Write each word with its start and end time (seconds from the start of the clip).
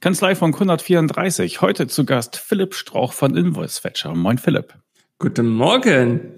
Kanzlei 0.00 0.34
von 0.34 0.52
134. 0.52 1.60
Heute 1.60 1.86
zu 1.86 2.04
Gast 2.04 2.36
Philipp 2.36 2.74
Strauch 2.74 3.12
von 3.12 3.36
Invoice 3.36 3.78
Fetcher. 3.78 4.14
Moin 4.14 4.38
Philipp. 4.38 4.74
Guten 5.18 5.46
Morgen. 5.48 6.32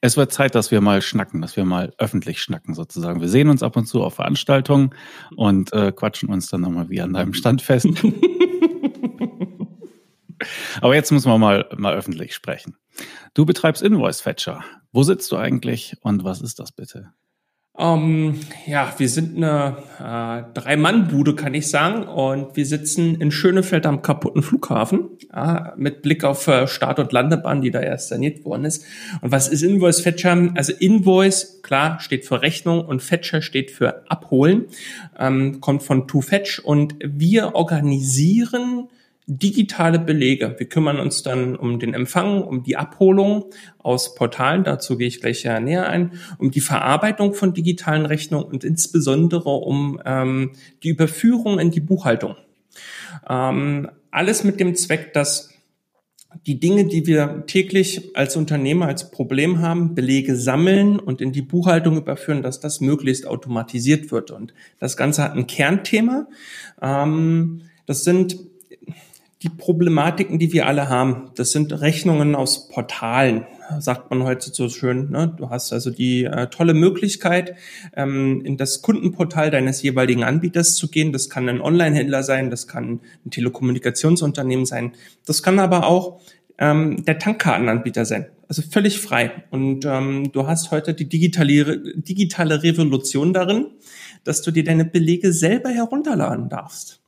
Es 0.00 0.16
wird 0.16 0.32
Zeit, 0.32 0.54
dass 0.54 0.70
wir 0.70 0.80
mal 0.80 1.02
schnacken, 1.02 1.40
dass 1.40 1.56
wir 1.56 1.64
mal 1.64 1.92
öffentlich 1.98 2.40
schnacken 2.40 2.74
sozusagen. 2.74 3.20
Wir 3.20 3.28
sehen 3.28 3.48
uns 3.48 3.62
ab 3.62 3.76
und 3.76 3.86
zu 3.86 4.04
auf 4.04 4.14
Veranstaltungen 4.14 4.90
und 5.34 5.72
äh, 5.72 5.90
quatschen 5.90 6.28
uns 6.28 6.48
dann 6.48 6.60
nochmal 6.60 6.90
wie 6.90 7.00
an 7.00 7.14
deinem 7.14 7.34
Stand 7.34 7.62
fest. 7.62 7.88
Aber 10.80 10.94
jetzt 10.94 11.10
müssen 11.10 11.30
wir 11.30 11.38
mal, 11.38 11.68
mal 11.76 11.94
öffentlich 11.94 12.34
sprechen. 12.34 12.76
Du 13.34 13.46
betreibst 13.46 13.82
Invoice 13.82 14.20
Fetcher. 14.20 14.64
Wo 14.92 15.02
sitzt 15.02 15.32
du 15.32 15.36
eigentlich 15.36 15.96
und 16.02 16.24
was 16.24 16.40
ist 16.40 16.58
das 16.58 16.72
bitte? 16.72 17.12
Um, 17.74 18.34
ähm, 18.34 18.40
ja, 18.66 18.92
wir 18.98 19.08
sind 19.08 19.34
eine 19.34 19.78
äh, 19.98 20.52
Drei-Mann-Bude, 20.52 21.34
kann 21.34 21.54
ich 21.54 21.70
sagen. 21.70 22.02
Und 22.02 22.54
wir 22.54 22.66
sitzen 22.66 23.18
in 23.18 23.30
Schönefeld 23.30 23.86
am 23.86 24.02
kaputten 24.02 24.42
Flughafen 24.42 25.08
ja, 25.34 25.72
mit 25.78 26.02
Blick 26.02 26.22
auf 26.22 26.46
äh, 26.48 26.66
Start- 26.66 26.98
und 26.98 27.12
Landebahn, 27.12 27.62
die 27.62 27.70
da 27.70 27.80
erst 27.80 28.08
saniert 28.08 28.44
worden 28.44 28.66
ist. 28.66 28.84
Und 29.22 29.32
was 29.32 29.48
ist 29.48 29.62
Invoice 29.62 30.00
Fetcher? 30.00 30.50
Also 30.54 30.74
Invoice, 30.78 31.62
klar, 31.62 31.98
steht 32.00 32.26
für 32.26 32.42
Rechnung 32.42 32.84
und 32.84 33.02
Fetcher 33.02 33.40
steht 33.40 33.70
für 33.70 34.04
Abholen, 34.10 34.66
ähm, 35.18 35.62
kommt 35.62 35.82
von 35.82 36.06
To 36.06 36.20
Fetch. 36.20 36.58
Und 36.58 36.96
wir 37.02 37.54
organisieren 37.54 38.88
digitale 39.26 39.98
Belege. 39.98 40.54
Wir 40.58 40.68
kümmern 40.68 40.98
uns 40.98 41.22
dann 41.22 41.54
um 41.54 41.78
den 41.78 41.94
Empfang, 41.94 42.42
um 42.42 42.64
die 42.64 42.76
Abholung 42.76 43.44
aus 43.78 44.14
Portalen, 44.14 44.64
dazu 44.64 44.98
gehe 44.98 45.08
ich 45.08 45.20
gleich 45.20 45.44
ja 45.44 45.60
näher 45.60 45.88
ein, 45.88 46.12
um 46.38 46.50
die 46.50 46.60
Verarbeitung 46.60 47.34
von 47.34 47.54
digitalen 47.54 48.06
Rechnungen 48.06 48.46
und 48.46 48.64
insbesondere 48.64 49.50
um 49.50 50.00
ähm, 50.04 50.52
die 50.82 50.88
Überführung 50.88 51.58
in 51.60 51.70
die 51.70 51.80
Buchhaltung. 51.80 52.36
Ähm, 53.28 53.88
alles 54.10 54.44
mit 54.44 54.58
dem 54.58 54.74
Zweck, 54.74 55.12
dass 55.12 55.50
die 56.46 56.58
Dinge, 56.58 56.86
die 56.86 57.06
wir 57.06 57.44
täglich 57.46 58.16
als 58.16 58.36
Unternehmer 58.36 58.86
als 58.86 59.10
Problem 59.10 59.60
haben, 59.60 59.94
Belege 59.94 60.34
sammeln 60.34 60.98
und 60.98 61.20
in 61.20 61.32
die 61.32 61.42
Buchhaltung 61.42 61.96
überführen, 61.96 62.42
dass 62.42 62.58
das 62.58 62.80
möglichst 62.80 63.26
automatisiert 63.26 64.10
wird. 64.10 64.30
Und 64.30 64.54
das 64.78 64.96
Ganze 64.96 65.22
hat 65.22 65.36
ein 65.36 65.46
Kernthema. 65.46 66.26
Ähm, 66.80 67.62
das 67.86 68.04
sind 68.04 68.38
die 69.42 69.48
Problematiken, 69.48 70.38
die 70.38 70.52
wir 70.52 70.66
alle 70.66 70.88
haben. 70.88 71.30
Das 71.34 71.50
sind 71.50 71.80
Rechnungen 71.80 72.34
aus 72.36 72.68
Portalen, 72.68 73.44
sagt 73.80 74.10
man 74.10 74.22
heute 74.22 74.50
so 74.52 74.68
schön. 74.68 75.10
Ne? 75.10 75.34
Du 75.36 75.50
hast 75.50 75.72
also 75.72 75.90
die 75.90 76.24
äh, 76.24 76.46
tolle 76.46 76.74
Möglichkeit, 76.74 77.56
ähm, 77.96 78.42
in 78.44 78.56
das 78.56 78.82
Kundenportal 78.82 79.50
deines 79.50 79.82
jeweiligen 79.82 80.22
Anbieters 80.22 80.76
zu 80.76 80.88
gehen. 80.88 81.12
Das 81.12 81.28
kann 81.28 81.48
ein 81.48 81.60
Online-Händler 81.60 82.22
sein, 82.22 82.50
das 82.50 82.68
kann 82.68 83.00
ein 83.26 83.30
Telekommunikationsunternehmen 83.30 84.64
sein, 84.64 84.92
das 85.26 85.42
kann 85.42 85.58
aber 85.58 85.86
auch 85.86 86.20
ähm, 86.58 87.04
der 87.04 87.18
Tankkartenanbieter 87.18 88.04
sein. 88.04 88.26
Also 88.48 88.62
völlig 88.62 89.00
frei. 89.00 89.44
Und 89.50 89.86
ähm, 89.86 90.30
du 90.30 90.46
hast 90.46 90.70
heute 90.70 90.94
die 90.94 91.08
digitale, 91.08 91.94
digitale 91.96 92.62
Revolution 92.62 93.32
darin, 93.32 93.68
dass 94.24 94.42
du 94.42 94.50
dir 94.50 94.62
deine 94.62 94.84
Belege 94.84 95.32
selber 95.32 95.70
herunterladen 95.70 96.48
darfst. 96.48 97.00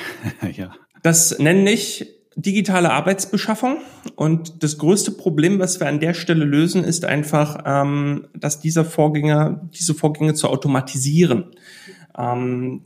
ja. 0.56 0.72
Das 1.02 1.38
nenne 1.38 1.70
ich 1.70 2.06
digitale 2.36 2.90
Arbeitsbeschaffung. 2.90 3.78
Und 4.16 4.62
das 4.62 4.78
größte 4.78 5.10
Problem, 5.12 5.58
was 5.58 5.80
wir 5.80 5.88
an 5.88 6.00
der 6.00 6.14
Stelle 6.14 6.44
lösen, 6.44 6.84
ist 6.84 7.04
einfach, 7.04 7.62
ähm, 7.66 8.28
dass 8.34 8.60
dieser 8.60 8.84
Vorgänge, 8.84 9.68
diese 9.74 9.94
Vorgänge 9.94 10.34
zu 10.34 10.48
automatisieren. 10.48 11.46
Ähm, 12.16 12.82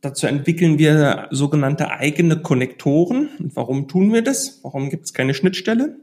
dazu 0.00 0.26
entwickeln 0.26 0.78
wir 0.78 1.28
sogenannte 1.30 1.90
eigene 1.90 2.40
Konnektoren. 2.40 3.30
Und 3.38 3.56
warum 3.56 3.88
tun 3.88 4.12
wir 4.12 4.22
das? 4.22 4.60
Warum 4.62 4.90
gibt 4.90 5.06
es 5.06 5.14
keine 5.14 5.34
Schnittstelle? 5.34 5.96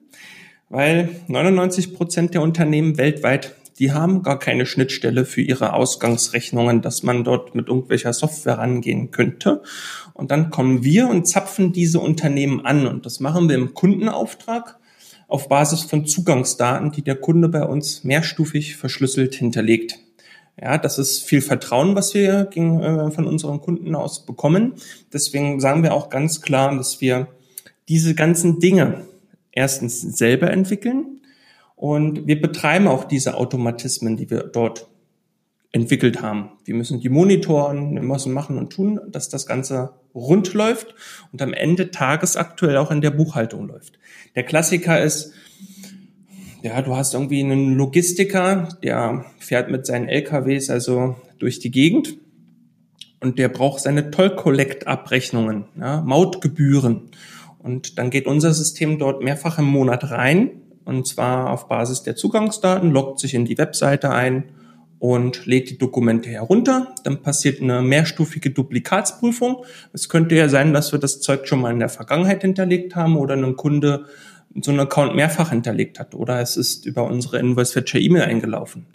Weil 0.69 1.09
99 1.27 1.93
Prozent 1.93 2.33
der 2.33 2.41
Unternehmen 2.41 2.97
weltweit 2.97 3.55
die 3.79 3.91
haben 3.91 4.23
gar 4.23 4.39
keine 4.39 4.65
Schnittstelle 4.65 5.25
für 5.25 5.41
ihre 5.41 5.73
Ausgangsrechnungen, 5.73 6.81
dass 6.81 7.03
man 7.03 7.23
dort 7.23 7.55
mit 7.55 7.67
irgendwelcher 7.67 8.13
Software 8.13 8.57
rangehen 8.57 9.11
könnte. 9.11 9.61
Und 10.13 10.31
dann 10.31 10.49
kommen 10.49 10.83
wir 10.83 11.07
und 11.07 11.27
zapfen 11.27 11.73
diese 11.73 11.99
Unternehmen 11.99 12.65
an. 12.65 12.87
Und 12.87 13.05
das 13.05 13.19
machen 13.19 13.49
wir 13.49 13.55
im 13.55 13.73
Kundenauftrag 13.73 14.79
auf 15.27 15.49
Basis 15.49 15.83
von 15.83 16.05
Zugangsdaten, 16.05 16.91
die 16.91 17.03
der 17.03 17.15
Kunde 17.15 17.49
bei 17.49 17.63
uns 17.63 18.03
mehrstufig 18.03 18.75
verschlüsselt 18.77 19.35
hinterlegt. 19.35 19.99
Ja, 20.59 20.79
das 20.79 20.97
ist 20.97 21.23
viel 21.23 21.41
Vertrauen, 21.41 21.93
was 21.93 22.15
wir 22.15 22.49
äh, 22.55 23.11
von 23.11 23.27
unseren 23.27 23.61
Kunden 23.61 23.93
aus 23.93 24.25
bekommen. 24.25 24.73
Deswegen 25.13 25.59
sagen 25.59 25.83
wir 25.83 25.93
auch 25.93 26.09
ganz 26.09 26.41
klar, 26.41 26.75
dass 26.75 26.99
wir 26.99 27.27
diese 27.89 28.15
ganzen 28.15 28.59
Dinge 28.59 29.05
erstens 29.51 30.01
selber 30.01 30.49
entwickeln, 30.49 31.21
und 31.77 32.25
wir 32.25 32.41
betreiben 32.41 32.87
auch 32.87 33.03
diese 33.03 33.37
Automatismen, 33.37 34.17
die 34.17 34.31
wir 34.31 34.39
dort 34.39 34.87
entwickelt 35.71 36.23
haben. 36.23 36.49
Wir 36.65 36.73
müssen 36.73 37.01
die 37.01 37.09
monitoren, 37.09 37.93
wir 37.93 38.01
müssen 38.01 38.33
machen 38.33 38.57
und 38.57 38.71
tun, 38.73 38.99
dass 39.09 39.29
das 39.29 39.45
Ganze 39.45 39.91
rund 40.15 40.55
läuft 40.55 40.95
und 41.31 41.39
am 41.39 41.53
Ende 41.53 41.91
tagesaktuell 41.91 42.77
auch 42.77 42.89
in 42.89 43.01
der 43.01 43.11
Buchhaltung 43.11 43.67
läuft. 43.67 43.99
Der 44.35 44.41
Klassiker 44.41 45.03
ist, 45.03 45.33
ja, 46.63 46.81
du 46.81 46.95
hast 46.95 47.13
irgendwie 47.13 47.43
einen 47.43 47.75
Logistiker, 47.75 48.69
der 48.81 49.25
fährt 49.37 49.69
mit 49.69 49.85
seinen 49.85 50.09
LKWs 50.09 50.71
also 50.71 51.15
durch 51.37 51.59
die 51.59 51.69
Gegend 51.69 52.17
und 53.19 53.37
der 53.37 53.49
braucht 53.49 53.81
seine 53.81 54.09
Toll-Collect-Abrechnungen, 54.09 55.65
ja, 55.79 56.01
Mautgebühren. 56.01 57.11
Und 57.59 57.99
dann 57.99 58.09
geht 58.09 58.25
unser 58.25 58.51
System 58.55 58.97
dort 58.97 59.21
mehrfach 59.21 59.59
im 59.59 59.65
Monat 59.65 60.09
rein 60.09 60.63
und 60.87 61.05
zwar 61.07 61.51
auf 61.51 61.67
Basis 61.67 62.03
der 62.03 62.15
Zugangsdaten, 62.15 62.91
loggt 62.91 63.19
sich 63.19 63.33
in 63.33 63.45
die 63.45 63.57
Webseite 63.57 64.09
ein 64.09 64.45
und 64.99 65.45
lädt 65.45 65.69
die 65.69 65.77
Dokumente 65.77 66.29
herunter. 66.29 66.95
Dann 67.03 67.21
passiert 67.21 67.61
eine 67.61 67.81
mehrstufige 67.81 68.49
Duplikatsprüfung. 68.49 69.63
Es 69.93 70.09
könnte 70.09 70.35
ja 70.35 70.49
sein, 70.49 70.73
dass 70.73 70.91
wir 70.91 70.99
das 70.99 71.21
Zeug 71.21 71.47
schon 71.47 71.61
mal 71.61 71.71
in 71.71 71.79
der 71.79 71.89
Vergangenheit 71.89 72.41
hinterlegt 72.41 72.95
haben 72.95 73.17
oder 73.17 73.35
ein 73.35 73.55
Kunde 73.55 74.05
so 74.61 74.71
einen 74.71 74.79
Account 74.79 75.15
mehrfach 75.15 75.49
hinterlegt 75.51 75.99
hat 75.99 76.15
oder 76.15 76.39
es 76.41 76.57
ist 76.57 76.85
über 76.85 77.03
unsere 77.03 77.37
Invoice 77.37 77.73
Fetcher 77.73 77.99
E-Mail 77.99 78.23
eingelaufen. 78.23 78.87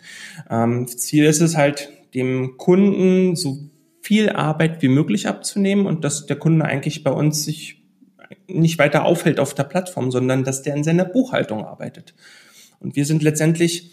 Ähm, 0.50 0.88
Ziel 0.88 1.24
ist 1.24 1.40
es 1.40 1.56
halt, 1.56 1.90
dem 2.14 2.56
Kunden 2.56 3.36
so 3.36 3.58
viel 4.00 4.30
Arbeit 4.30 4.82
wie 4.82 4.88
möglich 4.88 5.28
abzunehmen 5.28 5.86
und 5.86 6.04
dass 6.04 6.26
der 6.26 6.36
Kunde 6.36 6.64
eigentlich 6.64 7.04
bei 7.04 7.12
uns 7.12 7.44
sich 7.44 7.81
nicht 8.48 8.78
weiter 8.78 9.04
aufhält 9.04 9.40
auf 9.40 9.54
der 9.54 9.64
Plattform, 9.64 10.10
sondern 10.10 10.44
dass 10.44 10.62
der 10.62 10.74
in 10.74 10.84
seiner 10.84 11.04
Buchhaltung 11.04 11.64
arbeitet. 11.64 12.14
Und 12.80 12.96
wir 12.96 13.04
sind 13.04 13.22
letztendlich 13.22 13.90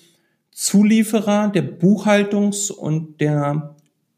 Zulieferer 0.52 1.50
der 1.50 1.64
Buchhaltungs- 1.64 2.72
und 2.72 3.22
der 3.22 3.76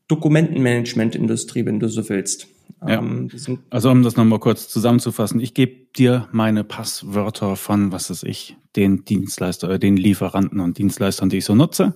Dokumentenmanagementindustrie, 0.07 1.65
wenn 1.65 1.79
du 1.79 1.87
so 1.87 2.07
willst. 2.09 2.47
Ja. 2.81 2.99
Ähm, 2.99 3.29
also 3.69 3.91
um 3.91 4.03
das 4.03 4.15
nochmal 4.15 4.39
kurz 4.39 4.67
zusammenzufassen, 4.67 5.39
ich 5.39 5.53
gebe 5.53 5.87
dir 5.95 6.27
meine 6.31 6.63
Passwörter 6.63 7.55
von, 7.55 7.91
was 7.91 8.09
ist 8.09 8.23
ich, 8.23 8.57
den 8.75 9.05
Dienstleister, 9.05 9.69
äh, 9.69 9.79
den 9.79 9.97
Lieferanten 9.97 10.59
und 10.59 10.77
Dienstleistern, 10.77 11.29
die 11.29 11.37
ich 11.37 11.45
so 11.45 11.55
nutze. 11.55 11.95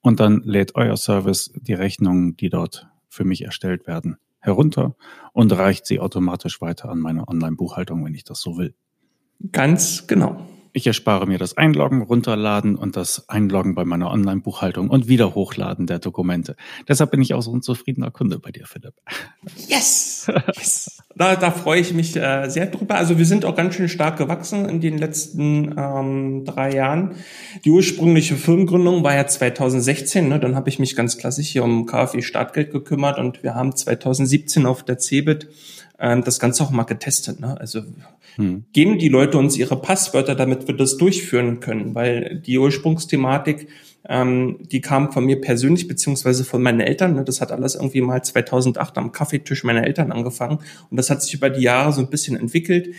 Und 0.00 0.20
dann 0.20 0.42
lädt 0.44 0.74
euer 0.76 0.96
Service 0.96 1.52
die 1.54 1.74
Rechnungen, 1.74 2.36
die 2.36 2.48
dort 2.48 2.88
für 3.08 3.24
mich 3.24 3.44
erstellt 3.44 3.86
werden, 3.86 4.16
herunter 4.40 4.96
und 5.32 5.52
reicht 5.52 5.86
sie 5.86 6.00
automatisch 6.00 6.60
weiter 6.60 6.88
an 6.88 6.98
meine 6.98 7.28
Online-Buchhaltung, 7.28 8.04
wenn 8.04 8.14
ich 8.14 8.24
das 8.24 8.40
so 8.40 8.56
will. 8.56 8.74
Ganz 9.52 10.06
genau. 10.06 10.46
Ich 10.72 10.86
erspare 10.86 11.26
mir 11.26 11.38
das 11.38 11.56
Einloggen, 11.56 12.02
Runterladen 12.02 12.76
und 12.76 12.96
das 12.96 13.28
Einloggen 13.28 13.74
bei 13.74 13.84
meiner 13.84 14.10
Online-Buchhaltung 14.10 14.88
und 14.88 15.08
wieder 15.08 15.34
Hochladen 15.34 15.86
der 15.86 15.98
Dokumente. 15.98 16.54
Deshalb 16.86 17.10
bin 17.10 17.22
ich 17.22 17.34
auch 17.34 17.42
so 17.42 17.52
ein 17.52 17.62
zufriedener 17.62 18.10
Kunde 18.10 18.38
bei 18.38 18.52
dir, 18.52 18.66
Philipp. 18.66 18.94
Yes! 19.68 20.30
yes. 20.56 21.02
Da, 21.16 21.34
da 21.34 21.50
freue 21.50 21.80
ich 21.80 21.92
mich 21.92 22.16
äh, 22.16 22.48
sehr 22.48 22.66
drüber. 22.66 22.94
Also 22.94 23.18
wir 23.18 23.26
sind 23.26 23.44
auch 23.44 23.56
ganz 23.56 23.74
schön 23.74 23.88
stark 23.88 24.16
gewachsen 24.16 24.68
in 24.68 24.80
den 24.80 24.96
letzten 24.96 25.74
ähm, 25.76 26.44
drei 26.44 26.72
Jahren. 26.72 27.16
Die 27.64 27.70
ursprüngliche 27.70 28.36
Firmengründung 28.36 29.02
war 29.02 29.14
ja 29.14 29.26
2016. 29.26 30.28
Ne? 30.28 30.38
Dann 30.38 30.54
habe 30.54 30.68
ich 30.68 30.78
mich 30.78 30.94
ganz 30.94 31.18
klassisch 31.18 31.48
hier 31.48 31.64
um 31.64 31.86
KfW 31.86 32.22
Startgeld 32.22 32.70
gekümmert 32.70 33.18
und 33.18 33.42
wir 33.42 33.56
haben 33.56 33.74
2017 33.74 34.66
auf 34.66 34.84
der 34.84 34.98
CeBIT 34.98 35.48
ähm, 36.00 36.24
das 36.24 36.40
Ganze 36.40 36.64
auch 36.64 36.70
mal 36.70 36.84
getestet. 36.84 37.40
Ne? 37.40 37.60
Also 37.60 37.82
hm. 38.36 38.64
geben 38.72 38.98
die 38.98 39.08
Leute 39.08 39.38
uns 39.38 39.56
ihre 39.56 39.80
Passwörter, 39.80 40.34
damit 40.34 40.66
wir 40.66 40.76
das 40.76 40.96
durchführen 40.96 41.60
können, 41.60 41.94
weil 41.94 42.40
die 42.44 42.58
Ursprungsthematik, 42.58 43.68
ähm, 44.08 44.58
die 44.60 44.80
kam 44.80 45.12
von 45.12 45.26
mir 45.26 45.40
persönlich 45.40 45.86
beziehungsweise 45.86 46.44
von 46.44 46.62
meinen 46.62 46.80
Eltern. 46.80 47.14
Ne? 47.14 47.24
Das 47.24 47.40
hat 47.42 47.52
alles 47.52 47.74
irgendwie 47.74 48.00
mal 48.00 48.22
2008 48.22 48.96
am 48.96 49.12
Kaffeetisch 49.12 49.62
meiner 49.62 49.86
Eltern 49.86 50.10
angefangen 50.10 50.60
und 50.90 50.96
das 50.96 51.10
hat 51.10 51.22
sich 51.22 51.34
über 51.34 51.50
die 51.50 51.62
Jahre 51.62 51.92
so 51.92 52.00
ein 52.00 52.10
bisschen 52.10 52.36
entwickelt. 52.36 52.94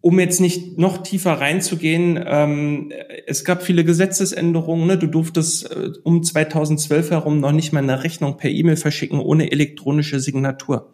um 0.00 0.18
jetzt 0.18 0.40
nicht 0.40 0.78
noch 0.78 1.04
tiefer 1.04 1.34
reinzugehen, 1.34 2.22
ähm, 2.24 2.92
es 3.26 3.44
gab 3.44 3.62
viele 3.62 3.84
Gesetzesänderungen. 3.84 4.86
Ne? 4.88 4.98
Du 4.98 5.06
durftest 5.06 5.70
äh, 5.70 5.90
um 6.02 6.22
2012 6.22 7.10
herum 7.10 7.38
noch 7.40 7.52
nicht 7.52 7.72
mal 7.72 7.82
eine 7.82 8.02
Rechnung 8.02 8.36
per 8.36 8.50
E-Mail 8.50 8.76
verschicken 8.76 9.20
ohne 9.20 9.52
elektronische 9.52 10.18
Signatur. 10.18 10.92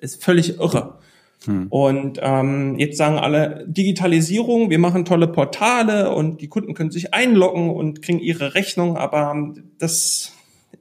Ist 0.00 0.22
völlig 0.22 0.58
irre. 0.58 0.98
Hm. 1.44 1.66
Und 1.68 2.18
ähm, 2.22 2.78
jetzt 2.78 2.96
sagen 2.96 3.18
alle 3.18 3.64
Digitalisierung, 3.66 4.70
wir 4.70 4.78
machen 4.78 5.04
tolle 5.04 5.28
Portale 5.28 6.10
und 6.14 6.40
die 6.40 6.48
Kunden 6.48 6.74
können 6.74 6.90
sich 6.90 7.14
einloggen 7.14 7.70
und 7.70 8.02
kriegen 8.02 8.20
ihre 8.20 8.54
Rechnung, 8.54 8.96
aber 8.96 9.54
das 9.78 10.32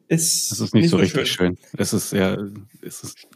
ist, 0.08 0.52
das 0.52 0.60
ist 0.60 0.74
nicht, 0.74 0.84
nicht 0.84 0.92
so, 0.92 0.98
so 0.98 1.02
richtig 1.02 1.32
schön. 1.32 1.58
schön. 1.58 1.78
Es 1.78 1.94
ist 1.94 2.14
ja, 2.14 2.38
es 2.82 3.04
ist 3.04 3.28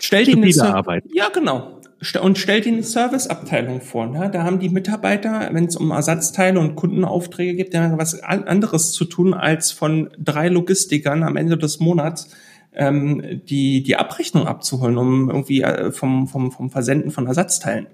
Stell 0.00 0.24
dir 0.24 0.36
eine 0.36 0.74
Arbeit. 0.74 1.04
Ja, 1.12 1.28
genau. 1.28 1.80
Und 2.20 2.36
stell 2.36 2.60
dir 2.60 2.72
eine 2.72 2.82
Serviceabteilung 2.82 3.80
vor. 3.80 4.06
Ne? 4.06 4.30
Da 4.30 4.42
haben 4.42 4.58
die 4.58 4.68
Mitarbeiter, 4.68 5.48
wenn 5.52 5.64
es 5.64 5.76
um 5.76 5.90
Ersatzteile 5.90 6.60
und 6.60 6.76
Kundenaufträge 6.76 7.54
geht, 7.54 7.72
ja 7.72 7.96
was 7.96 8.22
anderes 8.22 8.92
zu 8.92 9.06
tun, 9.06 9.32
als 9.32 9.72
von 9.72 10.10
drei 10.18 10.48
Logistikern 10.48 11.22
am 11.22 11.36
Ende 11.36 11.56
des 11.56 11.80
Monats 11.80 12.28
ähm, 12.76 13.42
die, 13.44 13.82
die 13.82 13.96
Abrechnung 13.96 14.46
abzuholen, 14.46 14.98
um 14.98 15.28
irgendwie 15.30 15.62
äh, 15.62 15.90
vom, 15.90 16.28
vom, 16.28 16.52
vom 16.52 16.70
Versenden 16.70 17.10
von 17.10 17.26
Ersatzteilen. 17.26 17.88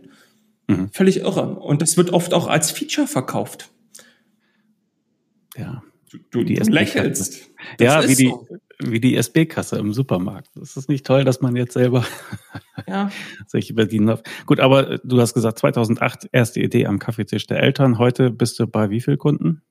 Mhm. 0.66 0.90
Völlig 0.92 1.20
irre. 1.20 1.56
Und 1.56 1.82
das 1.82 1.96
wird 1.96 2.12
oft 2.12 2.34
auch 2.34 2.46
als 2.46 2.70
Feature 2.70 3.06
verkauft. 3.06 3.70
Ja. 5.56 5.82
Du, 6.30 6.44
du, 6.44 6.52
lächelst. 6.70 7.50
Ja, 7.80 8.06
wie 8.06 8.14
die, 8.14 8.28
so. 8.28 8.46
wie 8.80 9.00
die 9.00 9.16
SB-Kasse 9.16 9.78
im 9.78 9.94
Supermarkt. 9.94 10.50
Das 10.54 10.76
ist 10.76 10.90
nicht 10.90 11.06
toll, 11.06 11.24
dass 11.24 11.40
man 11.40 11.56
jetzt 11.56 11.72
selber 11.72 12.04
ja. 12.86 13.10
sich 13.46 13.74
bedienen 13.74 14.08
darf. 14.08 14.22
Gut, 14.44 14.60
aber 14.60 14.90
äh, 14.90 14.98
du 15.04 15.20
hast 15.20 15.32
gesagt, 15.32 15.58
2008 15.58 16.28
erste 16.30 16.60
Idee 16.60 16.86
am 16.86 16.98
Kaffeetisch 16.98 17.46
der 17.46 17.62
Eltern. 17.62 17.98
Heute 17.98 18.30
bist 18.30 18.58
du 18.58 18.66
bei 18.66 18.90
wie 18.90 19.00
viel 19.00 19.16
Kunden? 19.16 19.62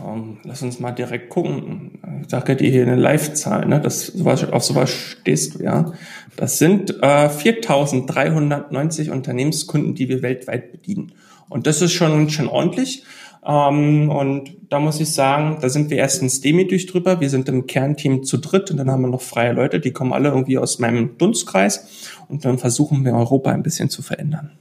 Um, 0.00 0.38
lass 0.44 0.62
uns 0.62 0.80
mal 0.80 0.92
direkt 0.92 1.28
gucken. 1.28 1.98
Ich 2.22 2.30
sage 2.30 2.56
dir 2.56 2.70
hier 2.70 2.82
eine 2.82 2.96
Live-Zahl, 2.96 3.66
ne? 3.66 3.80
Das 3.80 4.06
sowas, 4.06 4.50
auf 4.50 4.64
sowas 4.64 4.90
stehst 4.90 5.56
du, 5.56 5.64
ja. 5.64 5.92
Das 6.36 6.58
sind 6.58 7.02
äh, 7.02 7.28
4.390 7.28 9.10
Unternehmenskunden, 9.10 9.94
die 9.94 10.08
wir 10.08 10.22
weltweit 10.22 10.72
bedienen. 10.72 11.12
Und 11.50 11.66
das 11.66 11.82
ist 11.82 11.92
schon 11.92 12.30
schon 12.30 12.48
ordentlich. 12.48 13.04
Ähm, 13.44 14.08
und 14.08 14.56
da 14.70 14.78
muss 14.78 15.00
ich 15.00 15.12
sagen, 15.12 15.58
da 15.60 15.68
sind 15.68 15.90
wir 15.90 15.98
erstens 15.98 16.40
demütig 16.40 16.86
drüber. 16.86 17.20
Wir 17.20 17.28
sind 17.28 17.48
im 17.48 17.66
Kernteam 17.66 18.22
zu 18.24 18.38
dritt 18.38 18.70
und 18.70 18.78
dann 18.78 18.90
haben 18.90 19.02
wir 19.02 19.08
noch 19.08 19.20
freie 19.20 19.52
Leute, 19.52 19.80
die 19.80 19.92
kommen 19.92 20.12
alle 20.12 20.30
irgendwie 20.30 20.58
aus 20.58 20.78
meinem 20.78 21.18
Dunstkreis 21.18 22.08
und 22.28 22.44
dann 22.44 22.58
versuchen 22.58 23.04
wir 23.04 23.14
Europa 23.14 23.50
ein 23.50 23.62
bisschen 23.62 23.90
zu 23.90 24.00
verändern. 24.00 24.52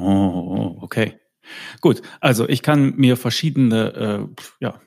Oh, 0.00 0.76
okay. 0.80 1.14
Gut, 1.80 2.02
also 2.20 2.48
ich 2.48 2.62
kann 2.62 2.94
mir 2.96 3.16
verschiedene 3.16 3.94
äh, 3.94 4.42
ja, 4.60 4.80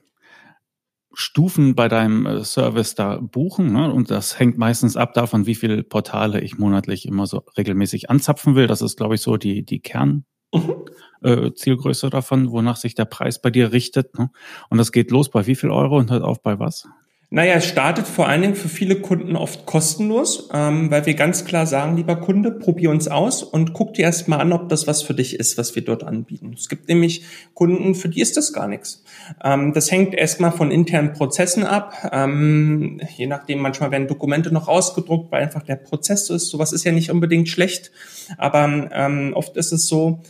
Stufen 1.13 1.75
bei 1.75 1.87
deinem 1.87 2.25
äh, 2.25 2.43
Service 2.43 2.93
da 2.93 3.17
buchen. 3.19 3.71
Ne? 3.71 3.91
Und 3.91 4.11
das 4.11 4.37
hängt 4.37 4.57
meistens 4.57 4.97
ab 4.97 5.13
davon, 5.13 5.45
wie 5.45 5.55
viele 5.55 5.83
Portale 5.83 6.41
ich 6.41 6.57
monatlich 6.57 7.05
immer 7.05 7.25
so 7.25 7.43
regelmäßig 7.57 8.09
anzapfen 8.09 8.55
will. 8.55 8.67
Das 8.67 8.81
ist, 8.81 8.97
glaube 8.97 9.15
ich, 9.15 9.21
so 9.21 9.37
die, 9.37 9.65
die 9.65 9.79
Kern. 9.79 10.25
Mhm. 10.53 10.85
Äh, 11.21 11.53
Zielgröße 11.53 12.09
davon, 12.09 12.51
wonach 12.51 12.75
sich 12.75 12.93
der 12.95 13.05
Preis 13.05 13.41
bei 13.41 13.49
dir 13.49 13.71
richtet. 13.71 14.17
Ne? 14.17 14.29
Und 14.69 14.77
das 14.77 14.91
geht 14.91 15.09
los 15.09 15.29
bei 15.29 15.47
wie 15.47 15.55
viel 15.55 15.71
Euro 15.71 15.97
und 15.97 16.11
hört 16.11 16.23
auf 16.23 16.43
bei 16.43 16.59
was? 16.59 16.87
Naja, 17.35 17.55
es 17.55 17.65
startet 17.65 18.07
vor 18.07 18.29
allen 18.29 18.43
Dingen 18.43 18.55
für 18.55 18.69
viele 18.69 18.95
Kunden 18.95 19.35
oft 19.35 19.65
kostenlos, 19.65 20.47
ähm, 20.53 20.89
weil 20.89 21.05
wir 21.05 21.15
ganz 21.15 21.43
klar 21.43 21.67
sagen, 21.67 21.97
lieber 21.97 22.15
Kunde, 22.15 22.49
probier 22.49 22.91
uns 22.91 23.09
aus 23.09 23.43
und 23.43 23.73
guck 23.73 23.93
dir 23.93 24.03
erstmal 24.03 24.39
an, 24.39 24.53
ob 24.53 24.69
das 24.69 24.87
was 24.87 25.01
für 25.01 25.13
dich 25.13 25.37
ist, 25.37 25.57
was 25.57 25.75
wir 25.75 25.83
dort 25.83 26.05
anbieten. 26.05 26.53
Es 26.55 26.69
gibt 26.69 26.87
nämlich 26.87 27.25
Kunden, 27.53 27.93
für 27.93 28.07
die 28.07 28.21
ist 28.21 28.37
das 28.37 28.53
gar 28.53 28.69
nichts. 28.69 29.03
Ähm, 29.43 29.73
das 29.73 29.91
hängt 29.91 30.13
erstmal 30.13 30.53
von 30.53 30.71
internen 30.71 31.11
Prozessen 31.11 31.65
ab. 31.65 32.09
Ähm, 32.13 33.01
je 33.17 33.27
nachdem, 33.27 33.59
manchmal 33.59 33.91
werden 33.91 34.07
Dokumente 34.07 34.53
noch 34.53 34.69
ausgedruckt, 34.69 35.29
weil 35.33 35.43
einfach 35.43 35.63
der 35.63 35.75
Prozess 35.75 36.27
so 36.27 36.35
ist. 36.35 36.47
Sowas 36.47 36.71
ist 36.71 36.85
ja 36.85 36.93
nicht 36.93 37.11
unbedingt 37.11 37.49
schlecht, 37.49 37.91
aber 38.37 38.89
ähm, 38.93 39.33
oft 39.35 39.57
ist 39.57 39.73
es 39.73 39.89
so, 39.89 40.21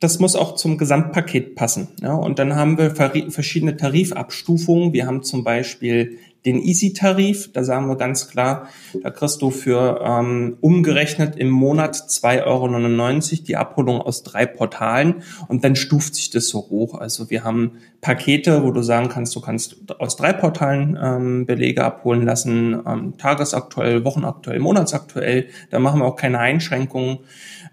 das 0.00 0.18
muss 0.18 0.36
auch 0.36 0.56
zum 0.56 0.78
Gesamtpaket 0.78 1.54
passen. 1.54 1.88
Ja? 2.00 2.14
Und 2.14 2.38
dann 2.38 2.56
haben 2.56 2.78
wir 2.78 2.94
verschiedene 3.30 3.76
Tarifabstufungen. 3.76 4.92
Wir 4.92 5.06
haben 5.06 5.22
zum 5.22 5.44
Beispiel 5.44 6.18
den 6.44 6.60
Easy-Tarif. 6.60 7.52
Da 7.52 7.64
sagen 7.64 7.88
wir 7.88 7.96
ganz 7.96 8.28
klar, 8.28 8.68
da 9.02 9.10
kriegst 9.10 9.42
du 9.42 9.50
für 9.50 10.00
ähm, 10.04 10.56
umgerechnet 10.60 11.36
im 11.36 11.50
Monat 11.50 11.94
2,99 11.94 12.44
Euro 12.46 13.44
die 13.46 13.56
Abholung 13.56 14.00
aus 14.00 14.22
drei 14.22 14.46
Portalen 14.46 15.22
und 15.48 15.64
dann 15.64 15.76
stuft 15.76 16.14
sich 16.14 16.30
das 16.30 16.48
so 16.48 16.58
hoch. 16.70 16.98
Also 16.98 17.30
wir 17.30 17.44
haben 17.44 17.72
Pakete, 18.00 18.64
wo 18.64 18.72
du 18.72 18.82
sagen 18.82 19.08
kannst, 19.08 19.36
du 19.36 19.40
kannst 19.40 19.76
aus 20.00 20.16
drei 20.16 20.32
Portalen 20.32 20.98
ähm, 21.00 21.46
Belege 21.46 21.84
abholen 21.84 22.24
lassen, 22.24 22.80
ähm, 22.84 23.14
tagesaktuell, 23.16 24.04
wochenaktuell, 24.04 24.58
monatsaktuell. 24.58 25.46
Da 25.70 25.78
machen 25.78 26.00
wir 26.00 26.06
auch 26.06 26.16
keine 26.16 26.40
Einschränkungen. 26.40 27.20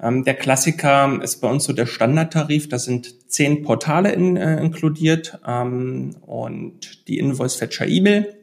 Ähm, 0.02 0.24
der 0.24 0.36
Klassiker 0.36 1.20
ist 1.24 1.42
bei 1.42 1.50
uns 1.50 1.64
so 1.64 1.74
der 1.74 1.88
Standardtarif. 1.88 2.70
Da 2.70 2.78
sind 2.78 3.30
zehn 3.30 3.64
Portale 3.64 4.12
in, 4.12 4.38
äh, 4.38 4.62
inkludiert 4.62 5.40
ähm, 5.48 6.16
und 6.22 7.08
die 7.08 7.18
Invoice-Fetcher 7.18 7.88
E-Mail. 7.88 8.39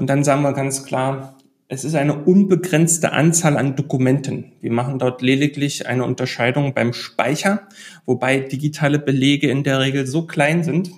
Und 0.00 0.06
dann 0.06 0.24
sagen 0.24 0.40
wir 0.40 0.54
ganz 0.54 0.84
klar, 0.84 1.36
es 1.68 1.84
ist 1.84 1.94
eine 1.94 2.24
unbegrenzte 2.24 3.12
Anzahl 3.12 3.58
an 3.58 3.76
Dokumenten. 3.76 4.52
Wir 4.62 4.72
machen 4.72 4.98
dort 4.98 5.20
lediglich 5.20 5.86
eine 5.86 6.04
Unterscheidung 6.04 6.72
beim 6.72 6.94
Speicher, 6.94 7.68
wobei 8.06 8.40
digitale 8.40 8.98
Belege 8.98 9.50
in 9.50 9.62
der 9.62 9.78
Regel 9.78 10.06
so 10.06 10.26
klein 10.26 10.64
sind, 10.64 10.90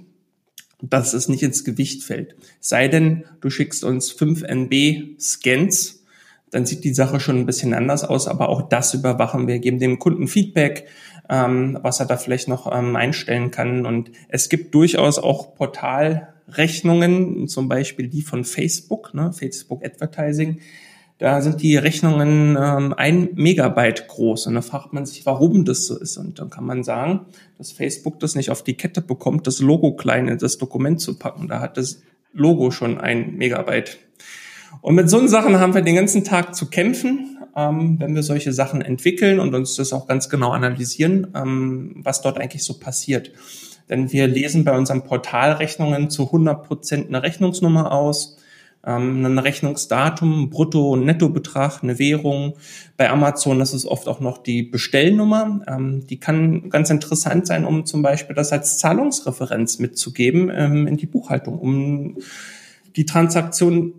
dass 0.81 1.15
es 1.15 1.29
nicht 1.29 1.43
ins 1.43 1.65
Gewicht 1.65 2.05
fällt. 2.05 2.37
Sei 2.61 2.87
denn, 2.87 3.25
du 3.41 3.51
schickst 3.51 3.83
uns 3.83 4.13
5 4.13 4.45
NB 4.45 5.21
Scans 5.21 6.03
dann 6.53 6.67
sieht 6.67 6.85
die 6.85 6.93
Sache 6.93 7.19
schon 7.19 7.39
ein 7.39 7.47
bisschen 7.47 7.75
anders 7.75 8.05
aus. 8.05 8.29
Aber 8.29 8.51
auch 8.51 8.69
das 8.69 8.95
überwachen 8.95 9.49
wir, 9.49 9.59
geben 9.59 9.79
dem 9.79 9.99
Kunden 9.99 10.29
Feedback, 10.29 10.87
ähm, 11.29 11.79
was 11.81 11.99
er 11.99 12.07
da 12.07 12.19
vielleicht 12.19 12.47
noch 12.47 12.71
ähm, 12.71 12.95
einstellen 12.95 13.51
kann. 13.51 13.87
Und 13.87 14.13
es 14.29 14.51
gibt 14.51 14.75
durchaus 14.75 15.19
auch 15.19 15.55
Portalrechnungen, 16.47 17.49
zum 17.49 17.69
Beispiel 17.69 18.09
die 18.09 18.23
von 18.23 18.45
Facebook, 18.45 19.15
ne, 19.15 19.33
Facebook 19.33 19.85
Advertising. 19.85 20.61
Da 21.19 21.41
sind 21.41 21.63
die 21.63 21.77
Rechnungen 21.77 22.57
ähm, 22.61 22.95
ein 22.97 23.31
Megabyte 23.35 24.09
groß 24.09 24.49
und 24.49 24.55
da 24.55 24.63
fragt 24.63 24.93
man 24.93 25.07
sich, 25.07 25.25
warum 25.25 25.65
das 25.65 25.87
so 25.87 25.99
ist. 25.99 26.17
Und 26.17 26.41
dann 26.41 26.51
kann 26.51 26.65
man 26.65 26.83
sagen, 26.83 27.27
dass 27.59 27.71
Facebook 27.71 28.19
das 28.19 28.35
nicht 28.35 28.51
auf 28.51 28.65
die 28.65 28.75
Kette 28.75 29.01
bekommt, 29.01 29.47
das 29.47 29.61
Logo 29.61 29.95
klein 29.95 30.27
in 30.27 30.39
das 30.39 30.59
Dokument 30.59 31.01
zu 31.01 31.19
packen. 31.19 31.47
Da 31.47 31.61
hat 31.61 31.77
das 31.77 32.03
Logo 32.33 32.71
schon 32.71 32.99
ein 32.99 33.37
Megabyte 33.37 33.99
und 34.81 34.95
mit 34.95 35.11
so 35.11 35.25
Sachen 35.27 35.61
haben 35.61 35.75
wir 35.75 35.83
den 35.83 35.97
ganzen 35.97 36.25
Tag 36.25 36.55
zu 36.55 36.67
kämpfen, 36.67 37.39
ähm, 37.55 37.97
wenn 38.01 38.15
wir 38.15 38.23
solche 38.23 38.53
Sachen 38.53 38.81
entwickeln 38.81 39.39
und 39.39 39.55
uns 39.55 39.77
das 39.77 39.93
auch 39.93 40.07
ganz 40.07 40.29
genau 40.29 40.51
analysieren, 40.51 41.29
ähm, 41.35 42.01
was 42.03 42.23
dort 42.23 42.39
eigentlich 42.39 42.65
so 42.65 42.79
passiert. 42.79 43.33
Denn 43.89 44.13
wir 44.13 44.27
lesen 44.27 44.65
bei 44.65 44.77
unseren 44.77 45.05
Portalrechnungen 45.05 46.11
zu 46.11 46.27
100 46.27 46.65
Prozent 46.65 47.09
eine 47.09 47.23
Rechnungsnummer 47.23 47.93
aus, 47.93 48.39
ähm, 48.85 49.25
ein 49.25 49.39
Rechnungsdatum, 49.39 50.51
Brutto- 50.51 50.93
und 50.93 51.05
Nettobetrag, 51.05 51.83
eine 51.83 51.99
Währung. 51.99 52.55
Bei 52.97 53.11
Amazon 53.11 53.59
das 53.59 53.75
ist 53.75 53.87
oft 53.87 54.09
auch 54.09 54.21
noch 54.21 54.39
die 54.39 54.63
Bestellnummer. 54.63 55.63
Ähm, 55.69 56.07
die 56.07 56.19
kann 56.19 56.71
ganz 56.71 56.91
interessant 56.91 57.47
sein, 57.47 57.65
um 57.65 57.87
zum 57.87 58.03
Beispiel 58.03 58.35
das 58.35 58.53
als 58.53 58.79
Zahlungsreferenz 58.79 59.79
mitzugeben 59.79 60.51
ähm, 60.53 60.87
in 60.87 60.97
die 60.97 61.07
Buchhaltung, 61.07 61.59
um 61.59 62.19
die 62.97 63.07
Transaktion 63.07 63.95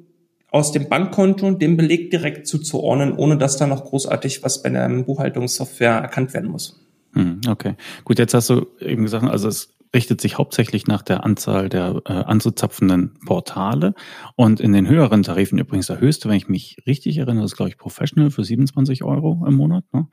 aus 0.52 0.72
dem 0.72 0.88
Bankkonto 0.88 1.52
dem 1.52 1.78
Beleg 1.78 2.12
direkt 2.12 2.46
zuzuordnen, 2.46 3.14
ohne 3.14 3.38
dass 3.38 3.58
da 3.58 3.66
noch 3.66 3.86
großartig 3.86 4.44
was 4.44 4.62
bei 4.62 4.70
der 4.70 4.88
Buchhaltungssoftware 4.88 5.94
erkannt 5.94 6.34
werden 6.36 6.52
muss. 6.52 6.80
Hm, 7.14 7.42
okay, 7.48 7.76
gut, 8.04 8.20
jetzt 8.20 8.34
hast 8.34 8.50
du 8.50 8.68
eben 8.80 9.04
gesagt, 9.04 9.24
also 9.24 9.48
es 9.48 9.73
richtet 9.94 10.22
sich 10.22 10.38
hauptsächlich 10.38 10.88
nach 10.88 11.02
der 11.02 11.24
Anzahl 11.24 11.70
der 11.70 12.02
äh, 12.06 12.14
anzuzapfenden 12.14 13.20
Portale 13.26 13.94
und 14.36 14.60
in 14.60 14.74
den 14.74 14.88
höheren 14.88 15.24
Tarifen 15.24 15.60
übrigens 15.60 15.88
der 15.88 16.00
höchste, 16.00 16.30
wenn 16.30 16.38
ich 16.38 16.50
mich 16.50 16.78
richtig 16.88 17.18
erinnere, 17.18 17.46
ist 17.46 17.56
glaube 17.56 17.70
ich 17.70 17.78
Professional 17.78 18.32
für 18.32 18.44
27 18.44 19.04
Euro 19.04 19.44
im 19.46 19.56
Monat. 19.56 19.86
Ne? 19.94 20.08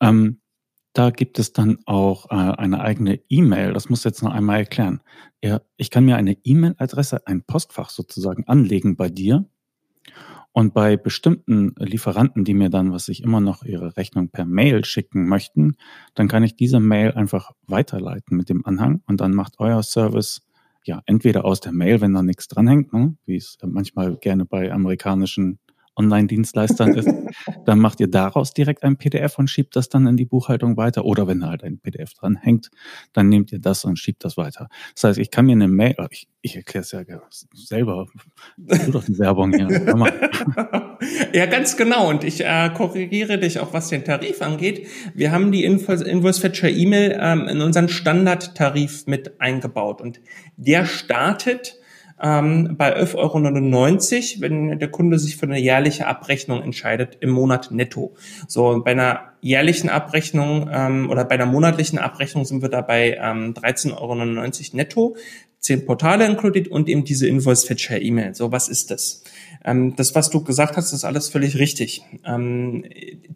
Ähm, 0.00 0.40
da 0.94 1.10
gibt 1.10 1.38
es 1.38 1.52
dann 1.52 1.78
auch 1.86 2.30
äh, 2.30 2.34
eine 2.34 2.80
eigene 2.80 3.20
E-Mail. 3.28 3.72
Das 3.72 3.88
muss 3.88 4.04
jetzt 4.04 4.22
noch 4.22 4.32
einmal 4.32 4.58
erklären. 4.58 5.00
Ja, 5.42 5.60
ich 5.76 5.90
kann 5.90 6.04
mir 6.04 6.16
eine 6.16 6.36
E-Mail-Adresse, 6.42 7.26
ein 7.26 7.44
Postfach 7.44 7.90
sozusagen 7.90 8.44
anlegen 8.48 8.96
bei 8.96 9.08
dir 9.08 9.44
und 10.58 10.74
bei 10.74 10.96
bestimmten 10.96 11.72
Lieferanten, 11.78 12.42
die 12.42 12.52
mir 12.52 12.68
dann, 12.68 12.90
was 12.90 13.06
ich 13.08 13.22
immer 13.22 13.40
noch 13.40 13.62
ihre 13.62 13.96
Rechnung 13.96 14.30
per 14.30 14.44
Mail 14.44 14.84
schicken 14.84 15.28
möchten, 15.28 15.76
dann 16.16 16.26
kann 16.26 16.42
ich 16.42 16.56
diese 16.56 16.80
Mail 16.80 17.12
einfach 17.12 17.52
weiterleiten 17.68 18.36
mit 18.36 18.48
dem 18.48 18.66
Anhang 18.66 19.00
und 19.06 19.20
dann 19.20 19.34
macht 19.34 19.60
euer 19.60 19.84
Service 19.84 20.40
ja 20.82 21.00
entweder 21.06 21.44
aus 21.44 21.60
der 21.60 21.70
Mail, 21.70 22.00
wenn 22.00 22.12
da 22.12 22.24
nichts 22.24 22.48
dranhängt, 22.48 22.92
ne, 22.92 23.16
wie 23.24 23.36
es 23.36 23.56
manchmal 23.64 24.16
gerne 24.16 24.46
bei 24.46 24.72
amerikanischen 24.72 25.60
Online-Dienstleistern 25.98 26.94
ist, 26.94 27.08
dann 27.64 27.78
macht 27.78 28.00
ihr 28.00 28.08
daraus 28.08 28.52
direkt 28.54 28.84
ein 28.84 28.96
PDF 28.96 29.38
und 29.38 29.50
schiebt 29.50 29.76
das 29.76 29.88
dann 29.88 30.06
in 30.06 30.16
die 30.16 30.24
Buchhaltung 30.24 30.76
weiter. 30.76 31.04
Oder 31.04 31.26
wenn 31.26 31.40
da 31.40 31.48
halt 31.48 31.64
ein 31.64 31.78
PDF 31.78 32.14
dran 32.14 32.36
hängt, 32.36 32.70
dann 33.12 33.28
nehmt 33.28 33.52
ihr 33.52 33.58
das 33.58 33.84
und 33.84 33.98
schiebt 33.98 34.24
das 34.24 34.36
weiter. 34.36 34.68
Das 34.94 35.04
heißt, 35.04 35.18
ich 35.18 35.30
kann 35.30 35.46
mir 35.46 35.52
eine 35.52 35.68
Mail, 35.68 35.96
ich, 36.10 36.28
ich 36.42 36.56
erkläre 36.56 36.82
es 36.82 36.92
ja 36.92 37.02
selber, 37.52 38.06
tu 38.84 38.92
doch 38.92 39.04
die 39.04 39.18
Werbung 39.18 39.52
hier. 39.52 39.68
ja, 41.32 41.46
ganz 41.46 41.76
genau. 41.76 42.08
Und 42.08 42.24
ich 42.24 42.44
äh, 42.44 42.70
korrigiere 42.74 43.38
dich 43.38 43.58
auch, 43.58 43.72
was 43.72 43.88
den 43.88 44.04
Tarif 44.04 44.42
angeht. 44.42 44.86
Wir 45.14 45.32
haben 45.32 45.52
die 45.52 45.64
Invoice 45.64 46.38
Fetcher 46.38 46.70
E-Mail 46.70 47.18
ähm, 47.20 47.48
in 47.48 47.60
unseren 47.60 47.88
Standardtarif 47.88 49.06
mit 49.06 49.40
eingebaut. 49.40 50.00
Und 50.00 50.20
der 50.56 50.86
startet 50.86 51.77
ähm, 52.22 52.74
bei 52.76 52.96
11,99 52.96 53.16
Euro, 53.16 54.40
wenn 54.40 54.78
der 54.78 54.90
Kunde 54.90 55.18
sich 55.18 55.36
für 55.36 55.46
eine 55.46 55.58
jährliche 55.58 56.06
Abrechnung 56.06 56.62
entscheidet 56.62 57.18
im 57.20 57.30
Monat 57.30 57.70
netto. 57.70 58.14
So, 58.46 58.82
bei 58.84 58.92
einer 58.92 59.32
jährlichen 59.40 59.88
Abrechnung 59.88 60.68
ähm, 60.72 61.10
oder 61.10 61.24
bei 61.24 61.36
einer 61.36 61.46
monatlichen 61.46 61.98
Abrechnung 61.98 62.44
sind 62.44 62.62
wir 62.62 62.68
dabei 62.68 63.18
ähm, 63.20 63.54
13,99 63.54 63.96
Euro 64.00 64.14
netto, 64.76 65.16
zehn 65.60 65.86
Portale 65.86 66.26
inkludiert 66.26 66.68
und 66.68 66.88
eben 66.88 67.04
diese 67.04 67.28
Invoice 67.28 67.64
Fetcher 67.64 68.00
E-Mail. 68.00 68.34
So, 68.34 68.52
was 68.52 68.68
ist 68.68 68.90
das? 68.90 69.22
Ähm, 69.64 69.94
das, 69.96 70.14
was 70.14 70.30
du 70.30 70.42
gesagt 70.42 70.76
hast, 70.76 70.92
ist 70.92 71.04
alles 71.04 71.28
völlig 71.28 71.58
richtig. 71.58 72.02
Ähm, 72.24 72.84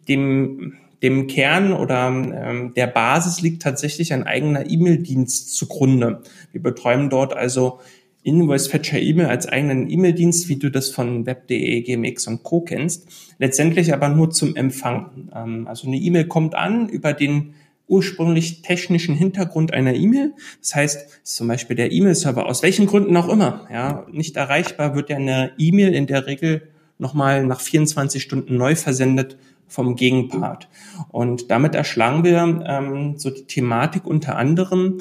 dem 0.07 0.73
dem 1.03 1.27
Kern 1.27 1.73
oder 1.73 2.07
ähm, 2.07 2.73
der 2.75 2.87
Basis 2.87 3.41
liegt 3.41 3.61
tatsächlich 3.61 4.13
ein 4.13 4.23
eigener 4.23 4.69
E-Mail-Dienst 4.69 5.53
zugrunde. 5.53 6.23
Wir 6.53 6.63
betreuen 6.63 7.09
dort 7.09 7.35
also 7.35 7.81
Invoice 8.23 8.67
Fetcher 8.67 8.99
E-Mail 8.99 9.27
als 9.27 9.47
eigenen 9.47 9.89
E-Mail-Dienst, 9.89 10.49
wie 10.49 10.55
du 10.55 10.69
das 10.69 10.89
von 10.89 11.25
web.de, 11.25 11.81
GMX 11.81 12.27
und 12.27 12.43
Co. 12.43 12.61
kennst, 12.61 13.07
letztendlich 13.37 13.93
aber 13.93 14.09
nur 14.09 14.31
zum 14.31 14.55
Empfang. 14.55 15.29
Ähm, 15.35 15.67
also 15.67 15.87
eine 15.87 15.97
E-Mail 15.97 16.25
kommt 16.25 16.55
an 16.55 16.89
über 16.89 17.13
den 17.13 17.53
ursprünglich 17.87 18.61
technischen 18.61 19.13
Hintergrund 19.13 19.73
einer 19.73 19.93
E-Mail. 19.93 20.33
Das 20.61 20.73
heißt, 20.73 21.19
zum 21.23 21.47
Beispiel 21.47 21.75
der 21.75 21.91
E-Mail-Server, 21.91 22.45
aus 22.45 22.63
welchen 22.63 22.85
Gründen 22.85 23.15
auch 23.17 23.29
immer, 23.29 23.67
ja, 23.71 24.05
nicht 24.11 24.37
erreichbar, 24.37 24.95
wird 24.95 25.09
ja 25.09 25.17
eine 25.17 25.51
E-Mail 25.57 25.93
in 25.93 26.07
der 26.07 26.25
Regel 26.25 26.69
nochmal 26.97 27.45
nach 27.45 27.59
24 27.59 28.23
Stunden 28.23 28.55
neu 28.55 28.75
versendet 28.75 29.37
vom 29.67 29.95
Gegenpart. 29.95 30.69
Und 31.09 31.51
damit 31.51 31.75
erschlagen 31.75 32.23
wir 32.23 32.63
ähm, 32.65 33.17
so 33.17 33.29
die 33.29 33.45
Thematik 33.45 34.05
unter 34.05 34.37
anderem, 34.37 34.99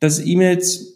dass 0.00 0.24
E-Mails 0.24 0.95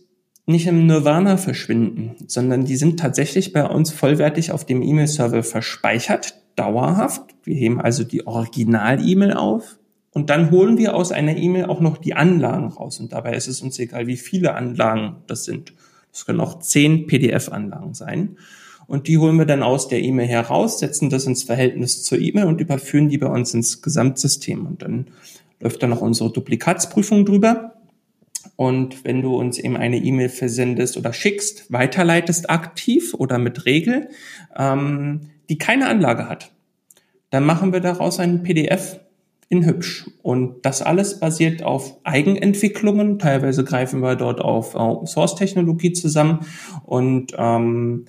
nicht 0.51 0.67
im 0.67 0.87
Nirvana 0.87 1.37
verschwinden, 1.37 2.17
sondern 2.27 2.65
die 2.65 2.77
sind 2.77 3.01
tatsächlich 3.01 3.53
bei 3.53 3.65
uns 3.65 3.91
vollwertig 3.91 4.53
auf 4.53 4.65
dem 4.65 4.83
E-Mail-Server 4.83 5.43
verspeichert, 5.43 6.35
dauerhaft. 6.57 7.23
Wir 7.45 7.57
heben 7.57 7.81
also 7.81 8.05
die 8.05 8.27
Original-E-Mail 8.27 9.33
auf 9.33 9.79
und 10.13 10.31
dann 10.31 10.51
holen 10.51 10.77
wir 10.77 10.95
aus 10.95 11.13
einer 11.13 11.37
E-Mail 11.37 11.67
auch 11.67 11.81
noch 11.81 11.97
die 11.97 12.15
Anlagen 12.15 12.69
raus. 12.69 12.99
Und 13.01 13.13
dabei 13.13 13.35
ist 13.35 13.47
es 13.47 13.63
uns 13.63 13.79
egal, 13.79 14.07
wie 14.07 14.17
viele 14.17 14.55
Anlagen 14.55 15.17
das 15.27 15.45
sind. 15.45 15.73
Das 16.13 16.27
können 16.27 16.41
auch 16.41 16.59
zehn 16.59 17.07
PDF-Anlagen 17.07 17.95
sein. 17.95 18.37
Und 18.89 19.07
die 19.07 19.19
holen 19.19 19.37
wir 19.37 19.47
dann 19.47 19.63
aus 19.63 19.87
der 19.87 20.03
E-Mail 20.03 20.27
heraus, 20.27 20.81
setzen 20.81 21.11
das 21.11 21.25
ins 21.27 21.45
Verhältnis 21.45 22.03
zur 22.03 22.19
E-Mail 22.19 22.47
und 22.47 22.61
überführen 22.61 23.09
die 23.09 23.19
bei 23.19 23.29
uns 23.29 23.55
ins 23.55 23.83
Gesamtsystem. 23.83 24.67
Und 24.67 24.83
dann 24.83 25.07
läuft 25.61 25.81
dann 25.83 25.91
noch 25.91 26.01
unsere 26.01 26.33
Duplikatsprüfung 26.33 27.25
drüber. 27.25 27.75
Und 28.61 29.07
wenn 29.07 29.23
du 29.23 29.37
uns 29.37 29.59
eben 29.59 29.79
eine 29.79 29.97
E-Mail 29.97 30.29
versendest 30.29 30.99
oder 30.99 31.15
schickst, 31.15 31.73
weiterleitest 31.73 32.51
aktiv 32.51 33.15
oder 33.15 33.39
mit 33.39 33.65
Regel, 33.65 34.11
ähm, 34.55 35.31
die 35.49 35.57
keine 35.57 35.89
Anlage 35.89 36.29
hat, 36.29 36.53
dann 37.31 37.47
machen 37.47 37.73
wir 37.73 37.81
daraus 37.81 38.21
einen 38.21 38.43
PDF 38.43 39.01
in 39.49 39.65
hübsch. 39.65 40.11
Und 40.21 40.67
das 40.67 40.83
alles 40.83 41.21
basiert 41.21 41.63
auf 41.63 41.97
Eigenentwicklungen. 42.05 43.19
Teilweise 43.19 43.65
greifen 43.65 44.03
wir 44.03 44.15
dort 44.15 44.43
auf 44.43 44.77
Source-Technologie 45.07 45.95
zusammen 45.95 46.41
und 46.85 47.33
ähm, 47.39 48.05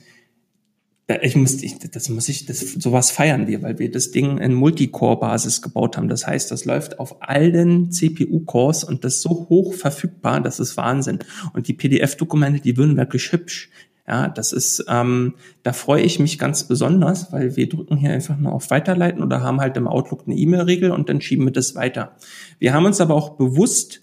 ich 1.21 1.35
muss, 1.35 1.61
ich, 1.61 1.77
das 1.79 2.09
muss 2.09 2.29
ich, 2.29 2.45
das, 2.45 2.59
sowas 2.59 3.11
feiern 3.11 3.47
wir, 3.47 3.61
weil 3.61 3.79
wir 3.79 3.91
das 3.91 4.11
Ding 4.11 4.37
in 4.37 4.53
Multicore-Basis 4.53 5.61
gebaut 5.61 5.97
haben. 5.97 6.09
Das 6.09 6.27
heißt, 6.27 6.51
das 6.51 6.65
läuft 6.65 6.99
auf 6.99 7.21
allen 7.21 7.91
CPU-Cores 7.91 8.83
und 8.83 9.03
das 9.03 9.21
so 9.21 9.47
hoch 9.49 9.73
verfügbar, 9.73 10.41
das 10.41 10.59
ist 10.59 10.77
Wahnsinn. 10.77 11.19
Und 11.53 11.67
die 11.67 11.73
PDF-Dokumente, 11.73 12.61
die 12.61 12.77
würden 12.77 12.97
wirklich 12.97 13.31
hübsch. 13.31 13.69
Ja, 14.07 14.27
das 14.27 14.51
ist, 14.51 14.85
ähm, 14.89 15.35
da 15.63 15.73
freue 15.73 16.01
ich 16.01 16.19
mich 16.19 16.39
ganz 16.39 16.63
besonders, 16.63 17.31
weil 17.31 17.55
wir 17.55 17.69
drücken 17.69 17.97
hier 17.97 18.11
einfach 18.11 18.37
nur 18.37 18.51
auf 18.51 18.69
Weiterleiten 18.69 19.23
oder 19.23 19.41
haben 19.41 19.61
halt 19.61 19.77
im 19.77 19.87
Outlook 19.87 20.23
eine 20.25 20.35
E-Mail-Regel 20.35 20.91
und 20.91 21.07
dann 21.07 21.21
schieben 21.21 21.45
wir 21.45 21.53
das 21.53 21.75
weiter. 21.75 22.15
Wir 22.59 22.73
haben 22.73 22.85
uns 22.85 22.99
aber 22.99 23.15
auch 23.15 23.37
bewusst 23.37 24.01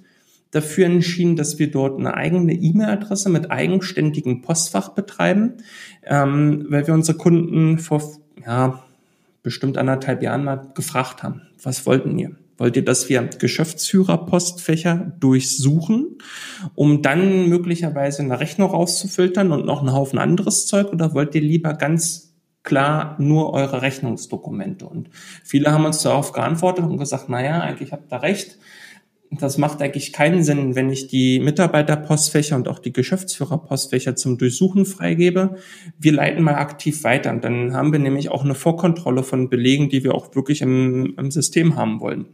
dafür 0.51 0.87
entschieden, 0.87 1.37
dass 1.37 1.59
wir 1.59 1.71
dort 1.71 1.99
eine 1.99 2.15
eigene 2.15 2.55
E-Mail-Adresse 2.55 3.29
mit 3.29 3.51
eigenständigem 3.51 4.43
Postfach 4.43 4.91
betreiben, 4.91 5.55
ähm, 6.05 6.67
weil 6.69 6.87
wir 6.87 6.95
unsere 6.95 7.19
Kunden 7.19 7.79
vor 7.79 8.03
ja, 8.45 8.83
bestimmt 9.43 9.79
anderthalb 9.79 10.23
Jahren 10.23 10.45
mal 10.45 10.73
gefragt 10.75 11.23
haben, 11.23 11.43
was 11.63 11.87
wollten 11.87 12.19
ihr? 12.19 12.37
Wollt 12.59 12.75
ihr, 12.75 12.85
dass 12.85 13.09
wir 13.09 13.23
Geschäftsführerpostfächer 13.23 15.13
durchsuchen, 15.21 16.19
um 16.75 17.03
dann 17.03 17.49
möglicherweise 17.49 18.23
eine 18.23 18.41
Rechnung 18.41 18.71
rauszufiltern 18.71 19.53
und 19.53 19.65
noch 19.65 19.81
einen 19.81 19.93
Haufen 19.93 20.19
anderes 20.19 20.67
Zeug? 20.67 20.93
Oder 20.93 21.15
wollt 21.15 21.37
ihr 21.37 21.41
lieber 21.41 21.75
ganz 21.75 22.35
klar 22.65 23.15
nur 23.21 23.53
eure 23.53 23.83
Rechnungsdokumente? 23.83 24.87
Und 24.87 25.09
viele 25.45 25.71
haben 25.71 25.85
uns 25.85 26.03
darauf 26.03 26.33
geantwortet 26.33 26.85
und 26.85 26.99
gesagt, 26.99 27.29
naja, 27.29 27.61
eigentlich 27.61 27.93
habt 27.93 28.13
ihr 28.13 28.23
recht 28.23 28.59
das 29.31 29.59
macht 29.59 29.83
eigentlich 29.83 30.13
keinen 30.13 30.43
Sinn, 30.43 30.75
wenn 30.75 30.91
ich 30.91 31.07
die 31.07 31.39
Mitarbeiterpostfächer 31.41 32.57
und 32.57 32.67
auch 32.67 32.79
die 32.79 32.93
Geschäftsführerpostfächer 32.93 34.17
zum 34.17 34.39
Durchsuchen 34.39 34.87
freigebe. 34.87 35.57
Wir 35.99 36.13
leiten 36.13 36.43
mal 36.43 36.55
aktiv 36.55 37.05
weiter. 37.05 37.31
Und 37.31 37.45
dann 37.45 37.75
haben 37.75 37.93
wir 37.93 37.99
nämlich 37.99 38.31
auch 38.31 38.43
eine 38.43 38.55
Vorkontrolle 38.55 39.23
von 39.23 39.51
Belegen, 39.51 39.91
die 39.91 40.03
wir 40.03 40.15
auch 40.15 40.35
wirklich 40.35 40.63
im, 40.63 41.15
im 41.19 41.31
System 41.31 41.77
haben 41.77 42.01
wollen. 42.01 42.27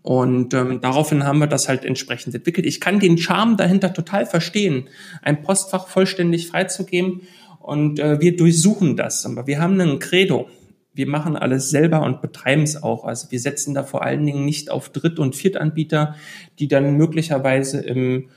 Und 0.00 0.54
ähm, 0.54 0.80
daraufhin 0.80 1.24
haben 1.24 1.40
wir 1.40 1.48
das 1.48 1.68
halt 1.68 1.84
entsprechend 1.84 2.34
entwickelt. 2.34 2.66
Ich 2.66 2.80
kann 2.80 3.00
den 3.00 3.18
Charme 3.18 3.56
dahinter 3.56 3.92
total 3.92 4.24
verstehen, 4.24 4.88
ein 5.20 5.42
Postfach 5.42 5.88
vollständig 5.88 6.46
freizugeben. 6.46 7.22
Und 7.60 7.98
äh, 7.98 8.20
wir 8.20 8.36
durchsuchen 8.36 8.96
das. 8.96 9.26
Aber 9.26 9.46
wir 9.46 9.60
haben 9.60 9.78
einen 9.80 9.98
Credo 9.98 10.48
wir 10.96 11.06
machen 11.06 11.36
alles 11.36 11.70
selber 11.70 12.02
und 12.02 12.22
betreiben 12.22 12.62
es 12.62 12.82
auch. 12.82 13.04
Also 13.04 13.30
wir 13.30 13.38
setzen 13.38 13.74
da 13.74 13.82
vor 13.82 14.02
allen 14.02 14.24
Dingen 14.24 14.44
nicht 14.44 14.70
auf 14.70 14.88
Dritt- 14.88 15.18
und 15.18 15.36
Viertanbieter, 15.36 16.16
die 16.58 16.68
dann 16.68 16.96
möglicherweise 16.96 17.80
im, 17.80 18.28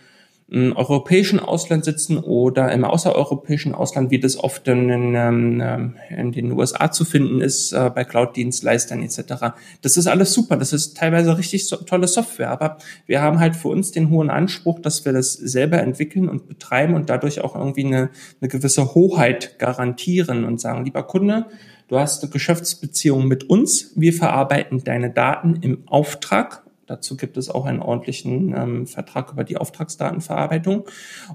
im 0.52 0.76
europäischen 0.76 1.40
Ausland 1.40 1.86
sitzen 1.86 2.18
oder 2.18 2.72
im 2.72 2.84
außereuropäischen 2.84 3.76
Ausland, 3.76 4.10
wie 4.10 4.20
das 4.20 4.38
oft 4.38 4.68
in, 4.68 4.90
in, 4.90 5.16
ähm, 5.16 5.96
in 6.10 6.32
den 6.32 6.52
USA 6.52 6.92
zu 6.92 7.06
finden 7.06 7.42
ist, 7.42 7.72
äh, 7.72 7.92
bei 7.94 8.04
Cloud-Dienstleistern 8.04 9.04
etc. 9.04 9.54
Das 9.82 9.98
ist 9.98 10.08
alles 10.08 10.34
super, 10.34 10.58
das 10.58 10.74
ist 10.74 10.98
teilweise 10.98 11.38
richtig 11.38 11.68
so, 11.68 11.76
tolle 11.78 12.08
Software, 12.08 12.50
aber 12.50 12.78
wir 13.06 13.22
haben 13.22 13.40
halt 13.40 13.56
für 13.56 13.68
uns 13.68 13.92
den 13.92 14.10
hohen 14.10 14.30
Anspruch, 14.30 14.80
dass 14.80 15.06
wir 15.06 15.14
das 15.14 15.34
selber 15.34 15.80
entwickeln 15.80 16.28
und 16.28 16.48
betreiben 16.48 16.96
und 16.96 17.10
dadurch 17.10 17.42
auch 17.42 17.56
irgendwie 17.56 17.86
eine, 17.86 18.10
eine 18.42 18.50
gewisse 18.50 18.96
Hoheit 18.96 19.60
garantieren 19.60 20.46
und 20.46 20.60
sagen, 20.60 20.86
lieber 20.86 21.04
Kunde, 21.04 21.46
Du 21.90 21.98
hast 21.98 22.22
eine 22.22 22.32
Geschäftsbeziehung 22.32 23.28
mit 23.28 23.50
uns. 23.50 23.94
Wir 23.96 24.14
verarbeiten 24.14 24.84
deine 24.84 25.10
Daten 25.10 25.56
im 25.62 25.88
Auftrag. 25.88 26.62
Dazu 26.90 27.16
gibt 27.18 27.38
es 27.38 27.52
auch 27.52 27.66
einen 27.66 27.84
ordentlichen 27.84 28.56
ähm, 28.58 28.88
Vertrag 28.88 29.32
über 29.32 29.44
die 29.44 29.58
Auftragsdatenverarbeitung. 29.58 30.86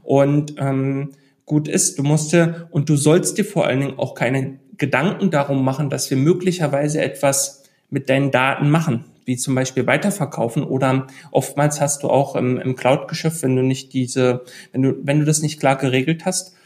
Und 0.02 0.56
ähm, 0.58 1.12
gut 1.46 1.68
ist, 1.68 1.96
du 1.96 2.02
musst 2.02 2.32
dir 2.32 2.66
und 2.72 2.88
du 2.88 2.96
sollst 2.96 3.38
dir 3.38 3.44
vor 3.44 3.66
allen 3.66 3.80
Dingen 3.80 3.98
auch 3.98 4.16
keine 4.16 4.58
Gedanken 4.78 5.30
darum 5.30 5.64
machen, 5.64 5.90
dass 5.90 6.10
wir 6.10 6.16
möglicherweise 6.16 7.00
etwas 7.00 7.62
mit 7.88 8.08
deinen 8.08 8.32
Daten 8.32 8.68
machen, 8.68 9.04
wie 9.26 9.36
zum 9.36 9.54
Beispiel 9.54 9.86
weiterverkaufen 9.86 10.64
oder 10.64 11.06
oftmals 11.30 11.80
hast 11.80 12.02
du 12.02 12.10
auch 12.10 12.34
im, 12.34 12.58
im 12.58 12.74
Cloud-Geschäft, 12.74 13.44
wenn 13.44 13.54
du 13.54 13.62
nicht 13.62 13.92
diese, 13.92 14.42
wenn 14.72 14.82
du, 14.82 14.94
wenn 15.04 15.20
du 15.20 15.24
das 15.24 15.40
nicht 15.40 15.60
klar 15.60 15.76
geregelt 15.76 16.24
hast, 16.24 16.56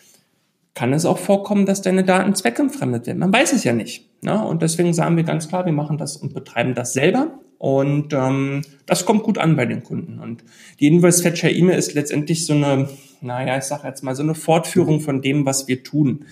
kann 0.73 0.95
es 0.95 1.05
auch 1.05 1.19
vorkommen, 1.19 1.67
dass 1.67 1.83
deine 1.83 2.05
Daten 2.05 2.35
zweckentfremdet 2.35 3.07
werden. 3.07 3.19
Man 3.19 3.33
weiß 3.35 3.53
es 3.53 3.65
ja 3.65 3.75
nicht. 3.75 4.09
Ne? 4.23 4.43
Und 4.43 4.63
deswegen 4.63 4.95
sagen 4.95 5.19
wir 5.19 5.25
ganz 5.25 5.49
klar, 5.49 5.67
wir 5.67 5.73
machen 5.73 5.99
das 5.99 6.17
und 6.17 6.33
betreiben 6.33 6.75
das 6.75 6.95
selber. 6.95 7.39
Und 7.59 8.13
ähm, 8.13 8.63
das 8.87 9.05
kommt 9.05 9.25
gut 9.25 9.37
an 9.37 9.57
bei 9.57 9.67
den 9.67 9.83
Kunden. 9.83 10.21
Und 10.21 10.45
die 10.79 10.87
Invoice 10.87 11.23
Fetcher 11.23 11.51
E-Mail 11.51 11.77
ist 11.77 11.95
letztendlich 11.95 12.47
so 12.47 12.55
eine, 12.55 12.89
naja, 13.21 13.59
ich 13.59 13.65
sage 13.65 13.87
jetzt 13.87 14.03
mal 14.03 14.15
so 14.15 14.23
eine 14.23 14.37
Fortführung 14.37 15.01
von 15.01 15.21
dem, 15.23 15.45
was 15.45 15.67
wir 15.67 15.83
tun. 15.83 16.25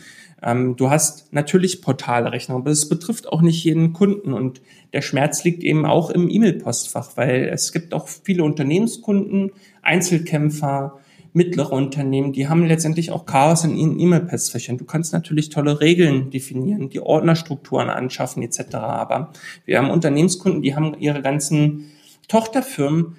Ähm, 0.43 0.77
du 0.77 0.91
hast 0.91 1.33
natürlich 1.33 1.83
Portalrechnung, 1.83 2.59
aber 2.59 2.71
es 2.71 2.89
betrifft 2.89 3.29
auch 3.29 3.43
nicht 3.43 3.65
jeden 3.65 3.93
Kunden. 3.93 4.33
Und 4.33 4.61
der 4.93 5.03
Schmerz 5.03 5.43
liegt 5.43 5.65
eben 5.65 5.85
auch 5.85 6.11
im 6.11 6.31
E-Mail-Postfach, 6.31 7.17
weil 7.17 7.51
es 7.53 7.73
gibt 7.73 7.93
auch 7.93 8.07
viele 8.07 8.45
Unternehmenskunden, 8.45 9.51
Einzelkämpfer, 9.83 10.99
mittlere 11.37 11.73
Unternehmen, 11.73 12.33
die 12.33 12.49
haben 12.49 12.65
letztendlich 12.65 13.11
auch 13.11 13.27
Chaos 13.27 13.63
in 13.63 13.77
ihren 13.77 14.01
E-Mail-Postfächern. 14.01 14.79
Du 14.79 14.87
kannst 14.87 15.13
natürlich 15.13 15.51
tolle 15.51 15.83
Regeln 15.83 16.31
definieren, 16.31 16.89
die 16.89 17.01
Ordnerstrukturen 17.01 17.91
anschaffen 17.91 18.43
etc. 18.43 18.77
Aber 18.77 19.33
wir 19.67 19.77
haben 19.77 19.91
Unternehmenskunden, 19.91 20.63
die 20.63 20.75
haben 20.75 20.99
ihre 20.99 21.21
ganzen 21.21 21.91
Tochterfirmen 22.29 23.17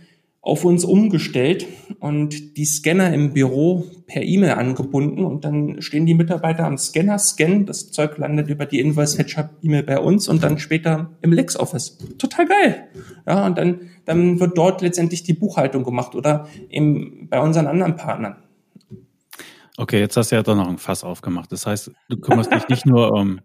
auf 0.48 0.64
uns 0.64 0.86
umgestellt 0.86 1.68
und 2.00 2.56
die 2.56 2.66
Scanner 2.66 3.14
im 3.14 3.34
Büro 3.34 3.86
per 4.08 4.24
E-Mail 4.24 4.52
angebunden 4.52 5.26
und 5.26 5.44
dann 5.44 5.82
stehen 5.82 6.06
die 6.06 6.14
Mitarbeiter 6.14 6.66
am 6.66 6.78
Scanner, 6.78 7.20
scannen, 7.20 7.66
das 7.66 7.92
Zeug 7.92 8.18
landet 8.18 8.48
über 8.48 8.66
die 8.66 8.80
Invoice-Fetcher-E-Mail 8.80 9.84
bei 9.84 10.00
uns 10.00 10.30
und 10.30 10.42
dann 10.42 10.58
später 10.58 11.12
im 11.22 11.34
LexOffice. 11.34 11.98
Total 12.18 12.46
geil. 12.48 12.88
Ja, 13.28 13.46
und 13.46 13.58
dann, 13.58 13.82
dann 14.06 14.40
wird 14.40 14.58
dort 14.58 14.82
letztendlich 14.82 15.24
die 15.24 15.34
Buchhaltung 15.34 15.84
gemacht 15.84 16.16
oder 16.16 16.48
eben 16.70 17.28
bei 17.30 17.42
unseren 17.42 17.68
anderen 17.68 17.98
Partnern. 17.98 18.38
Okay, 19.76 20.00
jetzt 20.00 20.16
hast 20.16 20.32
du 20.32 20.38
ja 20.38 20.44
doch 20.44 20.56
noch 20.56 20.70
ein 20.70 20.78
Fass 20.78 21.04
aufgemacht. 21.04 21.52
Das 21.52 21.66
heißt, 21.66 21.92
du 22.08 22.18
kümmerst 22.18 22.54
dich 22.54 22.70
nicht 22.70 22.86
nur 22.86 23.12
um, 23.12 23.42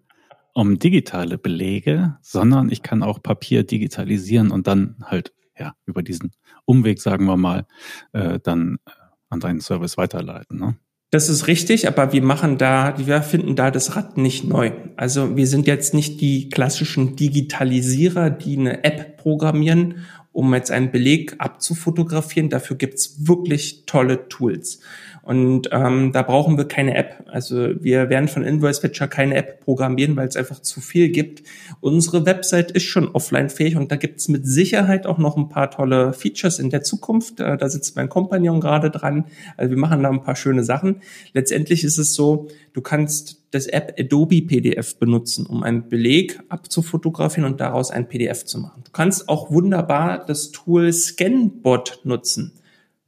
um 0.55 0.79
digitale 0.79 1.37
Belege, 1.37 2.17
sondern 2.23 2.71
ich 2.71 2.85
kann 2.85 3.03
auch 3.03 3.21
Papier 3.21 3.65
digitalisieren 3.65 4.53
und 4.53 4.69
dann 4.69 4.97
halt 5.03 5.33
ja 5.62 5.75
über 5.87 6.02
diesen 6.02 6.33
Umweg, 6.64 7.00
sagen 7.00 7.26
wir 7.26 7.37
mal, 7.37 7.66
äh, 8.12 8.38
dann 8.42 8.78
äh, 8.87 8.90
an 9.31 9.40
deinen 9.40 9.61
Service 9.61 9.97
weiterleiten. 9.97 10.59
Ne? 10.59 10.76
Das 11.11 11.28
ist 11.28 11.47
richtig, 11.47 11.87
aber 11.88 12.12
wir 12.12 12.23
machen 12.23 12.57
da, 12.57 12.95
wir 12.97 13.21
finden 13.23 13.54
da 13.54 13.71
das 13.71 13.97
Rad 13.97 14.16
nicht 14.16 14.45
neu. 14.45 14.73
Also 14.97 15.37
wir 15.37 15.47
sind 15.47 15.66
jetzt 15.66 15.92
nicht 15.92 16.23
die 16.23 16.49
klassischen 16.49 17.16
Digitalisierer, 17.16 18.31
die 18.31 18.57
eine 18.57 18.83
App 18.83 19.19
programmieren, 19.19 20.07
um 20.33 20.54
jetzt 20.54 20.71
einen 20.71 20.90
Beleg 20.90 21.35
abzufotografieren. 21.38 22.49
Dafür 22.49 22.76
gibt's 22.76 23.28
wirklich 23.28 23.85
tolle 23.85 24.28
Tools. 24.28 24.81
Und 25.23 25.69
ähm, 25.71 26.11
da 26.12 26.23
brauchen 26.23 26.59
wir 26.59 26.67
keine 26.67 26.97
App. 26.97 27.25
Also 27.29 27.81
wir 27.81 28.11
werden 28.11 28.26
von 28.26 28.43
Invoice 28.43 28.81
Fetcher 28.81 29.07
keine 29.07 29.37
App 29.37 29.61
programmieren, 29.61 30.17
weil 30.17 30.26
es 30.26 30.37
einfach 30.37 30.61
zu 30.61 30.81
viel 30.81 31.11
gibt. 31.11 31.45
Unsere 31.81 32.26
Website 32.26 32.73
ist 32.73 32.85
schon 32.85 33.09
offline-fähig 33.09 33.76
und 33.76 33.93
da 33.93 33.97
gibt 33.97 34.19
es 34.19 34.29
mit 34.29 34.45
Sicherheit 34.47 35.07
auch 35.07 35.19
noch 35.19 35.37
ein 35.37 35.49
paar 35.49 35.71
tolle 35.71 36.12
Features 36.12 36.59
in 36.59 36.71
der 36.71 36.83
Zukunft. 36.83 37.38
Äh, 37.38 37.57
da 37.57 37.69
sitzt 37.69 37.95
mein 37.95 38.09
Kompagnon 38.09 38.61
gerade 38.61 38.91
dran. 38.91 39.26
Also 39.57 39.71
wir 39.71 39.79
machen 39.79 40.02
da 40.02 40.11
ein 40.11 40.25
paar 40.25 40.35
schöne 40.35 40.64
Sachen. 40.64 41.02
Letztendlich 41.35 41.85
ist 41.85 41.99
es 41.99 42.14
so, 42.14 42.49
du 42.73 42.81
kannst 42.81 43.43
das 43.52 43.69
App 43.69 43.95
Adobe 44.00 44.43
PDF 44.43 44.97
benutzen, 44.97 45.47
um 45.47 45.62
einen 45.62 45.88
Beleg 45.88 46.41
abzufotografieren 46.49 47.49
und 47.49 47.61
daraus 47.61 47.93
ein 47.93 48.09
PDF 48.09 48.45
zu 48.45 48.59
machen. 48.59 48.83
Du 48.85 48.91
kannst 48.91 49.29
auch 49.29 49.52
wunderbar 49.52 50.25
das 50.26 50.50
Tool 50.50 50.93
Scanbot 50.93 52.00
nutzen 52.02 52.55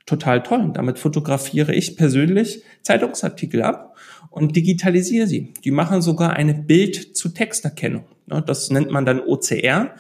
total 0.07 0.43
toll. 0.43 0.71
Damit 0.75 0.99
fotografiere 0.99 1.75
ich 1.75 1.97
persönlich 1.97 2.63
Zeitungsartikel 2.83 3.63
ab 3.63 3.97
und 4.31 4.57
digitalisiere 4.57 5.27
sie. 5.27 5.55
Die 5.65 5.71
machen 5.71 6.03
sogar 6.03 6.35
eine 6.35 6.55
Bild-zu-Texterkennung. 6.55 8.05
Das 8.27 8.71
nennt 8.71 8.91
man 8.91 9.07
dann 9.07 9.21
OCR. 9.21 9.95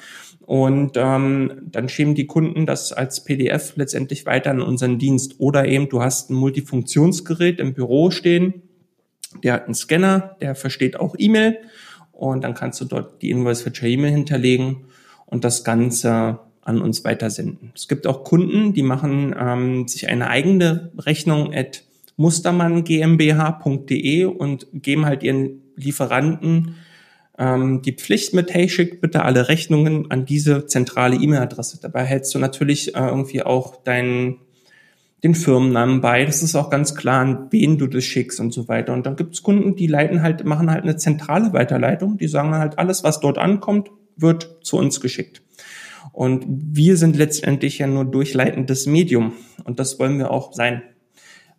Und 0.46 0.92
ähm, 0.96 1.62
dann 1.70 1.88
schieben 1.88 2.14
die 2.14 2.26
Kunden 2.26 2.66
das 2.66 2.92
als 2.92 3.24
PDF 3.24 3.76
letztendlich 3.76 4.26
weiter 4.26 4.50
an 4.50 4.60
unseren 4.60 4.98
Dienst. 4.98 5.36
Oder 5.38 5.66
eben, 5.66 5.88
du 5.88 6.02
hast 6.02 6.30
ein 6.30 6.34
Multifunktionsgerät 6.34 7.60
im 7.60 7.72
Büro 7.72 8.10
stehen, 8.10 8.62
der 9.42 9.54
hat 9.54 9.64
einen 9.64 9.74
Scanner, 9.74 10.36
der 10.40 10.54
versteht 10.54 10.96
auch 10.96 11.14
E-Mail 11.18 11.58
und 12.12 12.44
dann 12.44 12.54
kannst 12.54 12.80
du 12.80 12.84
dort 12.84 13.22
die 13.22 13.30
Invoice 13.30 13.62
Fetcher 13.62 13.86
E-Mail 13.86 14.12
hinterlegen 14.12 14.84
und 15.26 15.44
das 15.44 15.64
Ganze 15.64 16.40
an 16.64 16.80
uns 16.80 17.04
weitersenden. 17.04 17.72
Es 17.74 17.88
gibt 17.88 18.06
auch 18.06 18.24
Kunden, 18.24 18.72
die 18.72 18.82
machen 18.82 19.34
ähm, 19.38 19.86
sich 19.88 20.08
eine 20.08 20.28
eigene 20.28 20.92
Rechnung 20.98 21.52
at 21.54 21.84
mustermann.gmbh.de 22.16 24.24
und 24.24 24.66
geben 24.72 25.04
halt 25.06 25.22
ihren 25.22 25.60
Lieferanten 25.76 26.76
ähm, 27.38 27.82
die 27.82 27.92
Pflicht 27.92 28.34
mit, 28.34 28.52
hey, 28.54 28.68
schickt 28.68 29.00
bitte 29.00 29.24
alle 29.24 29.48
Rechnungen 29.48 30.10
an 30.10 30.24
diese 30.24 30.66
zentrale 30.66 31.16
E-Mail-Adresse. 31.16 31.78
Dabei 31.80 32.04
hältst 32.04 32.34
du 32.34 32.38
natürlich 32.38 32.94
äh, 32.94 33.06
irgendwie 33.06 33.42
auch 33.42 33.82
deinen 33.82 34.38
den 35.24 35.34
Firmennamen 35.34 36.02
bei. 36.02 36.26
Das 36.26 36.42
ist 36.42 36.54
auch 36.54 36.68
ganz 36.68 36.94
klar, 36.94 37.22
an 37.22 37.48
wen 37.50 37.78
du 37.78 37.86
das 37.86 38.04
schickst 38.04 38.40
und 38.40 38.52
so 38.52 38.68
weiter. 38.68 38.92
Und 38.92 39.06
dann 39.06 39.16
gibt 39.16 39.34
es 39.34 39.42
Kunden, 39.42 39.74
die 39.74 39.86
leiten 39.86 40.22
halt, 40.22 40.44
machen 40.44 40.70
halt 40.70 40.82
eine 40.82 40.96
zentrale 40.96 41.54
Weiterleitung. 41.54 42.18
Die 42.18 42.28
sagen 42.28 42.54
halt, 42.54 42.78
alles, 42.78 43.04
was 43.04 43.20
dort 43.20 43.38
ankommt, 43.38 43.90
wird 44.16 44.58
zu 44.62 44.76
uns 44.76 45.00
geschickt. 45.00 45.40
Und 46.14 46.44
wir 46.46 46.96
sind 46.96 47.16
letztendlich 47.16 47.78
ja 47.78 47.88
nur 47.88 48.04
durchleitendes 48.04 48.86
Medium 48.86 49.32
und 49.64 49.80
das 49.80 49.98
wollen 49.98 50.18
wir 50.18 50.30
auch 50.30 50.52
sein. 50.52 50.82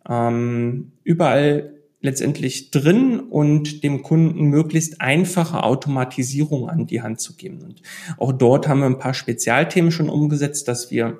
Ähm, 0.08 0.92
überall 1.04 1.74
letztendlich 2.00 2.70
drin 2.70 3.20
und 3.20 3.84
dem 3.84 4.02
Kunden 4.02 4.44
möglichst 4.44 5.02
einfache 5.02 5.62
Automatisierung 5.62 6.70
an 6.70 6.86
die 6.86 7.02
Hand 7.02 7.20
zu 7.20 7.36
geben. 7.36 7.60
Und 7.62 7.82
auch 8.16 8.32
dort 8.32 8.66
haben 8.66 8.80
wir 8.80 8.86
ein 8.86 8.98
paar 8.98 9.12
Spezialthemen 9.12 9.90
schon 9.90 10.08
umgesetzt, 10.08 10.68
dass 10.68 10.90
wir 10.90 11.18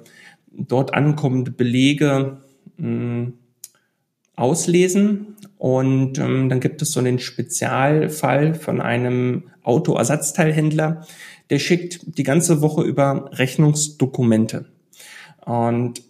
dort 0.51 0.95
ankommende 0.95 1.51
Belege 1.51 2.39
mh, 2.79 2.87
hm, 2.87 3.33
auslesen. 4.35 5.37
Und 5.59 6.19
ähm, 6.19 6.49
dann 6.49 6.61
gibt 6.61 6.81
es 6.81 6.93
so 6.93 7.03
den 7.03 7.19
Spezialfall 7.19 8.55
von 8.55 8.81
einem 8.81 9.51
Autoersatzteilhändler, 9.63 11.05
der 11.51 11.59
schickt 11.59 12.01
die 12.19 12.23
ganze 12.23 12.61
Woche 12.61 12.83
über 12.83 13.31
Rechnungsdokumente. 13.33 14.67
Und 15.45 16.03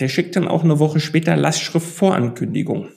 der 0.00 0.08
schickt 0.08 0.36
dann 0.36 0.48
auch 0.48 0.64
eine 0.64 0.78
Woche 0.78 1.00
später 1.00 1.36
Lastschriftvorankündigung. 1.36 2.88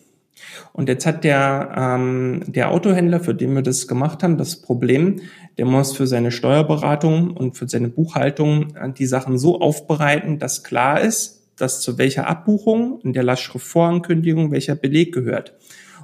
Und 0.73 0.87
jetzt 0.87 1.05
hat 1.05 1.23
der, 1.23 1.73
ähm, 1.75 2.43
der 2.47 2.71
Autohändler, 2.71 3.19
für 3.19 3.33
den 3.33 3.53
wir 3.55 3.61
das 3.61 3.87
gemacht 3.87 4.23
haben, 4.23 4.37
das 4.37 4.61
Problem, 4.61 5.21
der 5.57 5.65
muss 5.65 5.95
für 5.95 6.07
seine 6.07 6.31
Steuerberatung 6.31 7.31
und 7.31 7.57
für 7.57 7.67
seine 7.67 7.89
Buchhaltung 7.89 8.75
äh, 8.75 8.91
die 8.91 9.05
Sachen 9.05 9.37
so 9.37 9.59
aufbereiten, 9.59 10.39
dass 10.39 10.63
klar 10.63 11.01
ist, 11.01 11.39
dass 11.57 11.81
zu 11.81 11.97
welcher 11.97 12.27
Abbuchung 12.27 13.01
in 13.03 13.13
der 13.13 13.23
Lastschriftvorankündigung 13.23 14.51
welcher 14.51 14.75
Beleg 14.75 15.13
gehört. 15.13 15.53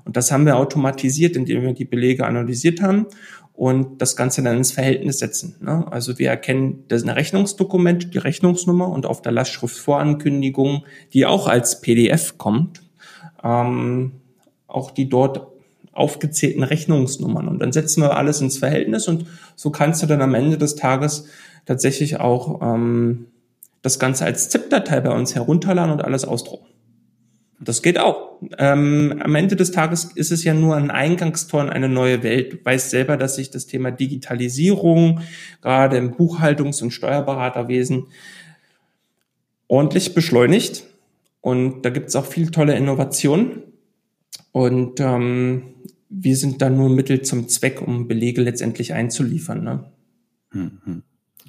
Und 0.03 0.17
das 0.17 0.31
haben 0.31 0.45
wir 0.45 0.57
automatisiert, 0.57 1.35
indem 1.35 1.63
wir 1.63 1.73
die 1.73 1.85
Belege 1.85 2.25
analysiert 2.25 2.81
haben 2.81 3.07
und 3.55 4.01
das 4.01 4.15
Ganze 4.15 4.43
dann 4.43 4.57
ins 4.57 4.71
Verhältnis 4.71 5.19
setzen. 5.19 5.55
Ne? 5.61 5.85
Also 5.89 6.19
wir 6.19 6.29
erkennen 6.29 6.83
das 6.89 7.01
ist 7.01 7.07
ein 7.07 7.13
Rechnungsdokument, 7.13 8.13
die 8.13 8.17
Rechnungsnummer 8.17 8.89
und 8.89 9.05
auf 9.05 9.21
der 9.21 9.31
Lastschriftvorankündigung, 9.31 10.83
die 11.13 11.25
auch 11.25 11.47
als 11.47 11.81
PDF 11.81 12.37
kommt, 12.37 12.81
ähm, 13.43 14.13
auch 14.67 14.91
die 14.91 15.07
dort 15.07 15.47
aufgezählten 15.93 16.63
Rechnungsnummern. 16.63 17.47
Und 17.47 17.59
dann 17.59 17.71
setzen 17.71 18.01
wir 18.01 18.17
alles 18.17 18.41
ins 18.41 18.57
Verhältnis 18.57 19.07
und 19.07 19.25
so 19.55 19.69
kannst 19.69 20.03
du 20.03 20.07
dann 20.07 20.21
am 20.21 20.33
Ende 20.33 20.57
des 20.57 20.75
Tages 20.75 21.27
tatsächlich 21.65 22.19
auch 22.19 22.61
ähm, 22.61 23.27
das 23.81 23.99
Ganze 23.99 24.25
als 24.25 24.49
ZIP-Datei 24.49 24.99
bei 24.99 25.11
uns 25.11 25.35
herunterladen 25.35 25.93
und 25.93 26.03
alles 26.03 26.25
ausdrucken. 26.25 26.74
Das 27.59 27.81
geht 27.81 27.97
auch. 27.97 28.39
Ähm, 28.57 29.21
am 29.23 29.35
Ende 29.35 29.55
des 29.55 29.71
Tages 29.71 30.05
ist 30.15 30.31
es 30.31 30.43
ja 30.43 30.53
nur 30.53 30.75
ein 30.75 30.91
Eingangstor 30.91 31.61
in 31.63 31.69
eine 31.69 31.87
neue 31.87 32.21
Welt. 32.21 32.53
Du 32.53 32.57
weißt 32.65 32.89
selber, 32.89 33.15
dass 33.15 33.35
sich 33.35 33.49
das 33.49 33.65
Thema 33.65 33.91
Digitalisierung 33.91 35.21
gerade 35.61 35.97
im 35.97 36.15
Buchhaltungs- 36.15 36.83
und 36.83 36.91
Steuerberaterwesen 36.91 38.07
ordentlich 39.67 40.13
beschleunigt. 40.13 40.83
Und 41.39 41.83
da 41.83 41.91
gibt 41.91 42.09
es 42.09 42.15
auch 42.15 42.25
viel 42.25 42.51
tolle 42.51 42.75
Innovationen. 42.75 43.63
Und 44.51 44.99
ähm, 44.99 45.63
wir 46.09 46.35
sind 46.35 46.61
da 46.61 46.69
nur 46.69 46.89
Mittel 46.89 47.21
zum 47.21 47.47
Zweck, 47.47 47.81
um 47.81 48.07
Belege 48.07 48.41
letztendlich 48.41 48.93
einzuliefern. 48.93 49.63
Ne? 49.63 49.91
Mhm. 50.51 51.03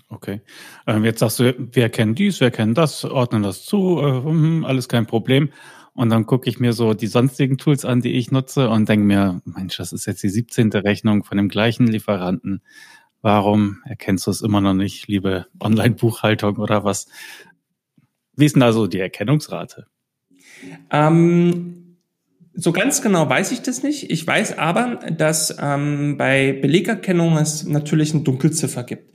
Okay. 0.08 0.40
Ähm, 0.86 1.04
jetzt 1.04 1.18
sagst 1.18 1.40
du, 1.40 1.54
wir 1.72 1.88
kennen 1.88 2.14
dies, 2.14 2.40
wir 2.40 2.50
kennen 2.50 2.74
das, 2.74 3.04
ordnen 3.04 3.42
das 3.42 3.64
zu, 3.64 3.98
äh, 4.00 4.22
hm, 4.22 4.64
alles 4.64 4.88
kein 4.88 5.06
Problem. 5.06 5.50
Und 5.96 6.10
dann 6.10 6.26
gucke 6.26 6.48
ich 6.48 6.60
mir 6.60 6.74
so 6.74 6.92
die 6.92 7.06
sonstigen 7.06 7.56
Tools 7.56 7.86
an, 7.86 8.02
die 8.02 8.12
ich 8.12 8.30
nutze 8.30 8.68
und 8.68 8.88
denke 8.88 9.06
mir, 9.06 9.40
Mensch, 9.46 9.78
das 9.78 9.92
ist 9.92 10.06
jetzt 10.06 10.22
die 10.22 10.28
17. 10.28 10.70
Rechnung 10.70 11.24
von 11.24 11.38
dem 11.38 11.48
gleichen 11.48 11.86
Lieferanten. 11.86 12.62
Warum 13.22 13.78
erkennst 13.86 14.26
du 14.26 14.30
es 14.30 14.42
immer 14.42 14.60
noch 14.60 14.74
nicht, 14.74 15.08
liebe 15.08 15.46
Online-Buchhaltung 15.58 16.58
oder 16.58 16.84
was? 16.84 17.08
Wie 18.36 18.44
ist 18.44 18.56
denn 18.56 18.60
da 18.60 18.72
so 18.72 18.86
die 18.86 19.00
Erkennungsrate? 19.00 19.86
Ähm, 20.90 21.96
so 22.52 22.72
ganz 22.72 23.00
genau 23.00 23.28
weiß 23.28 23.52
ich 23.52 23.62
das 23.62 23.82
nicht. 23.82 24.10
Ich 24.10 24.26
weiß 24.26 24.58
aber, 24.58 24.96
dass 25.10 25.56
ähm, 25.60 26.16
bei 26.18 26.52
Belegerkennung 26.52 27.36
es 27.36 27.64
natürlich 27.64 28.12
eine 28.12 28.22
Dunkelziffer 28.22 28.84
gibt. 28.84 29.14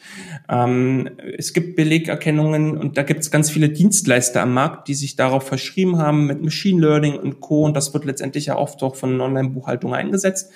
Ähm, 0.51 1.09
es 1.37 1.53
gibt 1.53 1.77
Belegerkennungen 1.77 2.77
und 2.77 2.97
da 2.97 3.03
gibt 3.03 3.21
es 3.21 3.31
ganz 3.31 3.49
viele 3.49 3.69
Dienstleister 3.69 4.41
am 4.41 4.53
Markt, 4.53 4.89
die 4.89 4.93
sich 4.95 5.15
darauf 5.15 5.47
verschrieben 5.47 5.97
haben 5.97 6.27
mit 6.27 6.43
Machine 6.43 6.81
Learning 6.81 7.15
und 7.15 7.39
Co. 7.39 7.63
Und 7.63 7.75
das 7.75 7.93
wird 7.93 8.03
letztendlich 8.03 8.47
ja 8.47 8.57
oft 8.57 8.83
auch 8.83 8.97
von 8.97 9.19
Online-Buchhaltung 9.21 9.93
eingesetzt, 9.93 10.51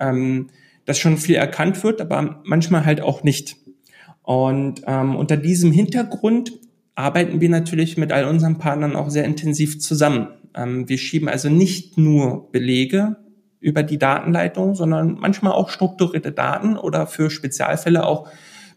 ähm, 0.00 0.48
dass 0.86 0.98
schon 0.98 1.18
viel 1.18 1.34
erkannt 1.34 1.84
wird, 1.84 2.00
aber 2.00 2.40
manchmal 2.44 2.86
halt 2.86 3.02
auch 3.02 3.22
nicht. 3.22 3.56
Und 4.22 4.80
ähm, 4.86 5.14
unter 5.14 5.36
diesem 5.36 5.72
Hintergrund 5.72 6.52
arbeiten 6.94 7.42
wir 7.42 7.50
natürlich 7.50 7.98
mit 7.98 8.12
all 8.12 8.24
unseren 8.24 8.56
Partnern 8.56 8.96
auch 8.96 9.10
sehr 9.10 9.24
intensiv 9.24 9.78
zusammen. 9.78 10.28
Ähm, 10.54 10.88
wir 10.88 10.96
schieben 10.96 11.28
also 11.28 11.50
nicht 11.50 11.98
nur 11.98 12.50
Belege 12.50 13.16
über 13.60 13.82
die 13.82 13.98
Datenleitung, 13.98 14.74
sondern 14.74 15.18
manchmal 15.20 15.52
auch 15.52 15.68
strukturierte 15.68 16.32
Daten 16.32 16.78
oder 16.78 17.06
für 17.06 17.28
Spezialfälle 17.28 18.06
auch 18.06 18.28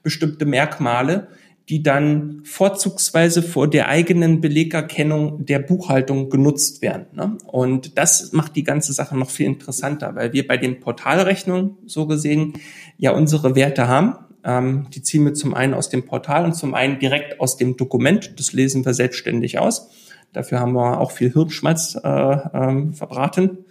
bestimmte 0.04 0.46
Merkmale, 0.46 1.28
die 1.70 1.84
dann 1.84 2.42
vorzugsweise 2.46 3.44
vor 3.44 3.70
der 3.70 3.90
eigenen 3.90 4.40
Belegerkennung 4.40 5.46
der 5.46 5.60
Buchhaltung 5.60 6.30
genutzt 6.30 6.82
werden. 6.82 7.08
Ne? 7.14 7.38
Und 7.46 7.98
das 7.98 8.32
macht 8.32 8.56
die 8.56 8.64
ganze 8.64 8.94
Sache 8.94 9.18
noch 9.18 9.30
viel 9.30 9.48
interessanter, 9.48 10.16
weil 10.16 10.32
wir 10.32 10.48
bei 10.48 10.56
den 10.56 10.80
Portalrechnungen 10.80 11.78
so 11.86 12.08
gesehen 12.08 12.54
ja 12.98 13.12
unsere 13.12 13.56
Werte 13.56 13.90
haben. 13.90 14.16
Ähm, 14.46 14.88
die 14.94 15.02
ziehen 15.02 15.26
wir 15.26 15.34
zum 15.34 15.54
einen 15.54 15.74
aus 15.74 15.90
dem 15.90 16.06
Portal 16.06 16.46
und 16.46 16.54
zum 16.54 16.74
einen 16.74 17.00
direkt 17.00 17.42
aus 17.42 17.58
dem 17.58 17.76
Dokument. 17.76 18.40
Das 18.40 18.54
lesen 18.54 18.86
wir 18.86 18.94
selbstständig 18.94 19.60
aus. 19.60 19.90
Dafür 20.32 20.62
haben 20.62 20.74
wir 20.74 21.02
auch 21.02 21.12
viel 21.12 21.34
Hirnschmalz 21.34 22.00
äh, 22.02 22.38
ähm, 22.54 22.94
verbraten. 22.94 23.66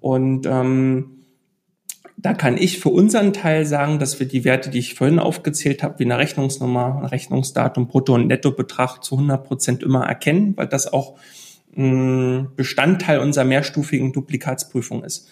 Und 0.00 0.46
ähm, 0.46 1.21
da 2.16 2.34
kann 2.34 2.56
ich 2.56 2.78
für 2.78 2.90
unseren 2.90 3.32
Teil 3.32 3.66
sagen, 3.66 3.98
dass 3.98 4.20
wir 4.20 4.28
die 4.28 4.44
Werte, 4.44 4.70
die 4.70 4.78
ich 4.78 4.94
vorhin 4.94 5.18
aufgezählt 5.18 5.82
habe, 5.82 5.98
wie 5.98 6.04
eine 6.04 6.18
Rechnungsnummer, 6.18 7.10
Rechnungsdatum, 7.10 7.88
Brutto- 7.88 8.14
und 8.14 8.26
Nettobetrag 8.26 9.02
zu 9.02 9.16
100 9.16 9.44
Prozent 9.44 9.82
immer 9.82 10.06
erkennen, 10.06 10.56
weil 10.56 10.68
das 10.68 10.92
auch 10.92 11.16
Bestandteil 11.74 13.20
unserer 13.20 13.44
mehrstufigen 13.44 14.12
Duplikatsprüfung 14.12 15.04
ist. 15.04 15.28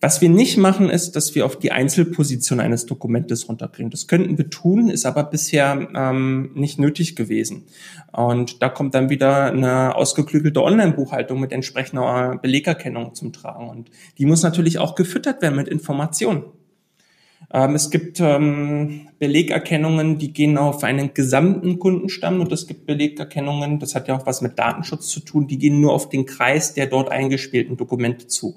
Was 0.00 0.20
wir 0.20 0.28
nicht 0.28 0.58
machen, 0.58 0.90
ist, 0.90 1.12
dass 1.16 1.34
wir 1.34 1.46
auf 1.46 1.58
die 1.58 1.72
Einzelposition 1.72 2.60
eines 2.60 2.84
Dokumentes 2.84 3.48
runterkriegen. 3.48 3.90
Das 3.90 4.06
könnten 4.06 4.36
wir 4.36 4.50
tun, 4.50 4.90
ist 4.90 5.06
aber 5.06 5.24
bisher 5.24 5.88
ähm, 5.94 6.50
nicht 6.54 6.78
nötig 6.78 7.16
gewesen. 7.16 7.64
Und 8.12 8.62
da 8.62 8.68
kommt 8.68 8.94
dann 8.94 9.08
wieder 9.08 9.46
eine 9.46 9.96
ausgeklügelte 9.96 10.62
Online-Buchhaltung 10.62 11.40
mit 11.40 11.52
entsprechender 11.52 12.38
Belegerkennung 12.42 13.14
zum 13.14 13.32
Tragen. 13.32 13.70
Und 13.70 13.90
die 14.18 14.26
muss 14.26 14.42
natürlich 14.42 14.78
auch 14.78 14.94
gefüttert 14.94 15.40
werden 15.40 15.56
mit 15.56 15.68
Informationen. 15.68 16.44
Ähm, 17.52 17.74
es 17.74 17.90
gibt 17.90 18.20
ähm, 18.20 19.08
Belegerkennungen, 19.18 20.18
die 20.18 20.32
gehen 20.32 20.58
auf 20.58 20.84
einen 20.84 21.14
gesamten 21.14 21.78
Kundenstamm 21.78 22.40
und 22.40 22.52
es 22.52 22.66
gibt 22.66 22.84
Belegerkennungen, 22.84 23.78
das 23.78 23.94
hat 23.94 24.06
ja 24.06 24.16
auch 24.18 24.26
was 24.26 24.42
mit 24.42 24.58
Datenschutz 24.58 25.08
zu 25.08 25.20
tun, 25.20 25.46
die 25.46 25.58
gehen 25.58 25.80
nur 25.80 25.94
auf 25.94 26.10
den 26.10 26.26
Kreis 26.26 26.74
der 26.74 26.86
dort 26.86 27.10
eingespielten 27.10 27.76
Dokumente 27.76 28.26
zu. 28.26 28.56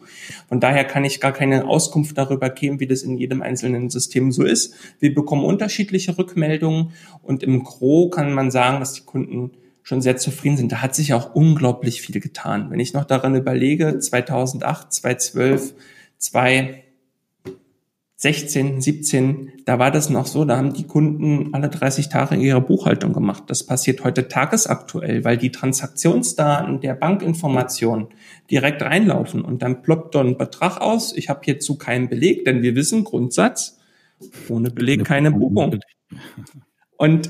Von 0.50 0.60
daher 0.60 0.84
kann 0.84 1.06
ich 1.06 1.22
gar 1.22 1.32
keine 1.32 1.68
Auskunft 1.68 2.18
darüber 2.18 2.50
geben, 2.50 2.80
wie 2.80 2.88
das 2.88 3.04
in 3.04 3.18
jedem 3.18 3.42
einzelnen 3.42 3.90
System 3.90 4.32
so 4.32 4.44
ist. 4.44 4.74
Wir 5.00 5.14
bekommen 5.14 5.46
unterschiedliche 5.46 6.18
Rückmeldungen 6.18 6.92
und 7.24 7.44
im 7.44 7.64
Gro 7.64 8.10
kann 8.10 8.34
man 8.34 8.52
sagen, 8.52 8.82
dass 8.82 8.94
die 8.94 9.06
Kunden 9.06 9.52
schon 9.84 10.02
sehr 10.02 10.18
zufrieden 10.18 10.58
sind. 10.58 10.72
Da 10.72 10.82
hat 10.82 10.96
sich 10.96 11.14
auch 11.14 11.34
unglaublich 11.34 12.02
viel 12.02 12.20
getan. 12.20 12.70
Wenn 12.70 12.80
ich 12.80 12.94
noch 12.94 13.06
daran 13.06 13.36
überlege, 13.36 13.98
2008, 14.00 14.94
2012, 14.94 15.74
2 16.18 16.81
16, 18.22 18.82
17, 18.82 19.52
da 19.66 19.80
war 19.80 19.90
das 19.90 20.12
noch 20.12 20.28
so, 20.28 20.46
da 20.46 20.56
haben 20.56 20.74
die 20.74 20.86
Kunden 20.86 21.56
alle 21.56 21.70
30 21.70 22.08
Tage 22.08 22.36
ihre 22.36 22.62
Buchhaltung 22.62 23.14
gemacht. 23.14 23.46
Das 23.48 23.66
passiert 23.66 24.04
heute 24.04 24.28
tagesaktuell, 24.28 25.24
weil 25.24 25.38
die 25.38 25.52
Transaktionsdaten 25.52 26.82
der 26.82 26.94
Bankinformation 26.94 28.10
direkt 28.52 28.84
reinlaufen 28.84 29.42
und 29.42 29.64
dann 29.64 29.82
ploppt 29.82 30.14
dort 30.14 30.28
ein 30.28 30.38
Betrag 30.38 30.80
aus. 30.80 31.18
Ich 31.18 31.30
habe 31.30 31.42
hierzu 31.44 31.80
keinen 31.80 32.10
Beleg, 32.10 32.46
denn 32.46 32.62
wir 32.62 32.76
wissen 32.76 33.06
Grundsatz, 33.06 33.80
ohne 34.50 34.70
Beleg 34.70 35.04
keine 35.04 35.32
Buchung. 35.32 35.80
Und 36.98 37.28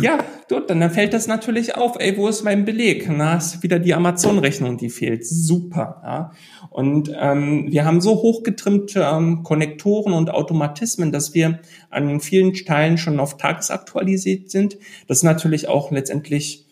ja, 0.00 0.18
dort, 0.48 0.70
dann 0.70 0.90
fällt 0.90 1.12
das 1.12 1.26
natürlich 1.26 1.76
auf. 1.76 1.96
Ey, 1.98 2.16
wo 2.16 2.28
ist 2.28 2.44
mein 2.44 2.64
Beleg? 2.64 3.08
Na, 3.10 3.36
ist 3.36 3.62
wieder 3.64 3.78
die 3.80 3.94
Amazon-Rechnung, 3.94 4.78
die 4.78 4.90
fehlt. 4.90 5.26
Super. 5.26 6.00
Ja. 6.04 6.32
Und 6.70 7.12
ähm, 7.20 7.66
wir 7.68 7.84
haben 7.84 8.00
so 8.00 8.22
hochgetrimmte 8.22 9.02
ähm, 9.12 9.42
Konnektoren 9.42 10.12
und 10.12 10.30
Automatismen, 10.30 11.10
dass 11.10 11.34
wir 11.34 11.58
an 11.90 12.20
vielen 12.20 12.54
Teilen 12.54 12.96
schon 12.96 13.18
auf 13.18 13.36
tagesaktualisiert 13.36 14.50
sind. 14.50 14.78
Das 15.08 15.18
ist 15.18 15.24
natürlich 15.24 15.68
auch 15.68 15.90
letztendlich 15.90 16.66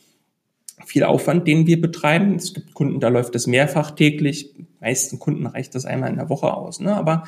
viel 0.86 1.02
Aufwand, 1.02 1.48
den 1.48 1.66
wir 1.66 1.80
betreiben. 1.80 2.36
Es 2.36 2.54
gibt 2.54 2.74
Kunden, 2.74 3.00
da 3.00 3.08
läuft 3.08 3.34
es 3.34 3.48
mehrfach 3.48 3.90
täglich. 3.90 4.54
Meisten 4.80 5.18
Kunden 5.18 5.46
reicht 5.46 5.74
das 5.74 5.84
einmal 5.84 6.10
in 6.10 6.16
der 6.16 6.30
Woche 6.30 6.54
aus. 6.54 6.78
Ne? 6.78 6.96
Aber 6.96 7.24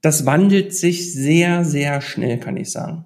das 0.00 0.26
wandelt 0.26 0.74
sich 0.74 1.14
sehr, 1.14 1.64
sehr 1.64 2.00
schnell, 2.00 2.38
kann 2.38 2.56
ich 2.56 2.72
sagen. 2.72 3.04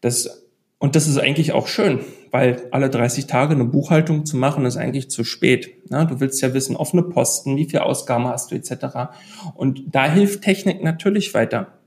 Das 0.00 0.44
und 0.78 0.94
das 0.94 1.08
ist 1.08 1.18
eigentlich 1.18 1.52
auch 1.52 1.66
schön, 1.66 2.00
weil 2.30 2.68
alle 2.70 2.90
30 2.90 3.26
Tage 3.26 3.54
eine 3.54 3.64
Buchhaltung 3.64 4.26
zu 4.26 4.36
machen, 4.36 4.64
ist 4.64 4.76
eigentlich 4.76 5.10
zu 5.10 5.24
spät. 5.24 5.70
Ja, 5.90 6.04
du 6.04 6.20
willst 6.20 6.40
ja 6.42 6.54
wissen, 6.54 6.76
offene 6.76 7.02
Posten, 7.02 7.56
wie 7.56 7.64
viel 7.64 7.80
Ausgaben 7.80 8.26
hast 8.26 8.50
du 8.50 8.54
etc. 8.54 9.10
Und 9.54 9.82
da 9.92 10.10
hilft 10.10 10.42
Technik 10.42 10.82
natürlich 10.82 11.34
weiter. 11.34 11.78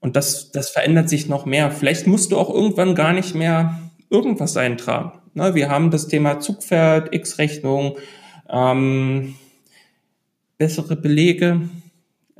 Und 0.00 0.16
das, 0.16 0.50
das 0.50 0.70
verändert 0.70 1.08
sich 1.08 1.28
noch 1.28 1.44
mehr. 1.44 1.70
Vielleicht 1.70 2.06
musst 2.06 2.32
du 2.32 2.38
auch 2.38 2.52
irgendwann 2.52 2.94
gar 2.94 3.12
nicht 3.12 3.34
mehr 3.34 3.80
irgendwas 4.08 4.56
eintragen. 4.56 5.12
Na, 5.34 5.54
wir 5.54 5.68
haben 5.68 5.90
das 5.90 6.08
Thema 6.08 6.40
Zugpferd, 6.40 7.14
X-Rechnung, 7.14 7.96
ähm, 8.48 9.34
bessere 10.58 10.96
Belege, 10.96 11.62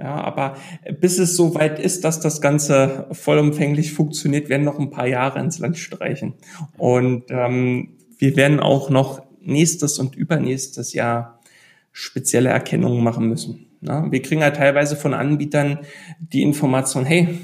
ja, 0.01 0.15
aber 0.15 0.57
bis 0.99 1.19
es 1.19 1.37
so 1.37 1.55
weit 1.55 1.79
ist, 1.79 2.05
dass 2.05 2.21
das 2.21 2.41
Ganze 2.41 3.07
vollumfänglich 3.13 3.93
funktioniert, 3.93 4.49
werden 4.49 4.65
noch 4.65 4.79
ein 4.79 4.91
paar 4.91 5.07
Jahre 5.07 5.41
ins 5.41 5.59
Land 5.59 5.77
streichen. 5.77 6.35
Und 6.79 7.25
ähm, 7.29 7.99
wir 8.17 8.35
werden 8.35 8.61
auch 8.61 8.89
noch 8.89 9.23
nächstes 9.43 9.99
und 9.99 10.17
übernächstes 10.17 10.95
Jahr 10.95 11.41
spezielle 11.93 12.49
Erkennungen 12.49 13.05
machen 13.05 13.29
müssen. 13.29 13.67
Ja, 13.83 14.11
wir 14.11 14.23
kriegen 14.23 14.43
halt 14.43 14.57
teilweise 14.57 14.97
von 14.97 15.13
Anbietern 15.13 15.81
die 16.19 16.43
Information, 16.43 17.05
hey, 17.05 17.39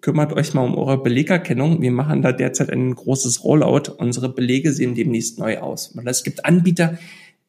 kümmert 0.00 0.32
euch 0.32 0.54
mal 0.54 0.64
um 0.64 0.78
eure 0.78 1.02
Belegerkennung. 1.02 1.82
Wir 1.82 1.92
machen 1.92 2.22
da 2.22 2.32
derzeit 2.32 2.70
ein 2.70 2.94
großes 2.94 3.44
Rollout. 3.44 3.92
Unsere 3.98 4.30
Belege 4.30 4.72
sehen 4.72 4.94
demnächst 4.94 5.38
neu 5.38 5.58
aus. 5.58 5.94
Weil 5.94 6.08
es 6.08 6.24
gibt 6.24 6.46
Anbieter, 6.46 6.98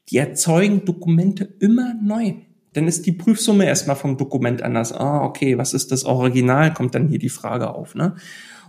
die 0.09 0.17
erzeugen 0.17 0.83
Dokumente 0.83 1.45
immer 1.59 1.93
neu 2.01 2.33
dann 2.75 2.89
ist 2.89 3.05
die 3.05 3.13
Prüfsumme 3.13 3.65
erstmal 3.65 3.95
vom 3.95 4.17
Dokument 4.17 4.61
anders. 4.61 4.91
Ah, 4.91 5.23
okay, 5.23 5.57
was 5.57 5.73
ist 5.73 5.93
das 5.93 6.03
Original? 6.03 6.73
Kommt 6.73 6.93
dann 6.93 7.07
hier 7.07 7.19
die 7.19 7.29
Frage 7.29 7.73
auf. 7.73 7.95
Ne? 7.95 8.15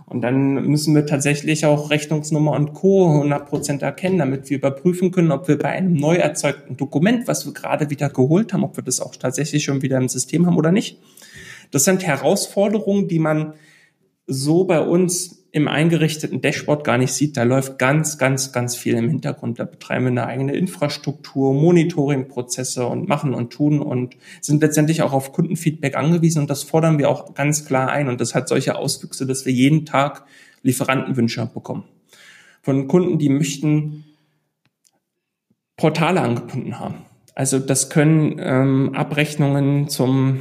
Und 0.05 0.21
dann 0.21 0.65
müssen 0.65 0.95
wir 0.95 1.05
tatsächlich 1.05 1.65
auch 1.65 1.89
Rechnungsnummer 1.89 2.51
und 2.51 2.73
Co. 2.73 3.21
100% 3.21 3.81
erkennen, 3.81 4.19
damit 4.19 4.49
wir 4.49 4.57
überprüfen 4.57 5.11
können, 5.11 5.33
ob 5.33 5.49
wir 5.49 5.57
bei 5.57 5.67
einem 5.67 5.93
neu 5.95 6.15
erzeugten 6.15 6.77
Dokument, 6.77 7.27
was 7.27 7.45
wir 7.45 7.53
gerade 7.53 7.89
wieder 7.89 8.09
geholt 8.09 8.53
haben, 8.53 8.63
ob 8.63 8.77
wir 8.77 8.83
das 8.83 9.01
auch 9.01 9.17
tatsächlich 9.17 9.65
schon 9.65 9.81
wieder 9.81 9.97
im 9.97 10.07
System 10.07 10.45
haben 10.45 10.57
oder 10.57 10.71
nicht. 10.71 11.01
Das 11.71 11.83
sind 11.83 12.07
Herausforderungen, 12.07 13.09
die 13.09 13.19
man 13.19 13.55
so 14.25 14.63
bei 14.63 14.79
uns 14.79 15.36
im 15.57 15.67
eingerichteten 15.67 16.39
Dashboard 16.39 16.83
gar 16.83 16.99
nicht 16.99 17.11
sieht. 17.11 17.35
Da 17.35 17.41
läuft 17.41 17.79
ganz, 17.79 18.19
ganz, 18.19 18.51
ganz 18.51 18.75
viel 18.75 18.93
im 18.93 19.09
Hintergrund. 19.09 19.57
Da 19.57 19.65
betreiben 19.65 20.05
wir 20.05 20.11
eine 20.11 20.27
eigene 20.27 20.55
Infrastruktur, 20.55 21.51
Monitoringprozesse 21.51 22.85
und 22.85 23.09
machen 23.09 23.33
und 23.33 23.51
tun 23.51 23.81
und 23.81 24.15
sind 24.39 24.61
letztendlich 24.61 25.01
auch 25.01 25.13
auf 25.13 25.33
Kundenfeedback 25.33 25.95
angewiesen 25.95 26.43
und 26.43 26.49
das 26.51 26.61
fordern 26.61 26.99
wir 26.99 27.09
auch 27.09 27.33
ganz 27.33 27.65
klar 27.65 27.89
ein. 27.89 28.07
Und 28.07 28.21
das 28.21 28.35
hat 28.35 28.47
solche 28.47 28.75
Auswüchse, 28.75 29.25
dass 29.25 29.47
wir 29.47 29.51
jeden 29.51 29.87
Tag 29.87 30.25
Lieferantenwünsche 30.61 31.49
bekommen. 31.51 31.85
Von 32.61 32.87
Kunden, 32.87 33.17
die 33.17 33.29
möchten 33.29 34.05
Portale 35.75 36.21
angebunden 36.21 36.79
haben. 36.79 37.05
Also 37.33 37.57
das 37.57 37.89
können 37.89 38.37
ähm, 38.39 38.93
Abrechnungen 38.93 39.89
zum 39.89 40.39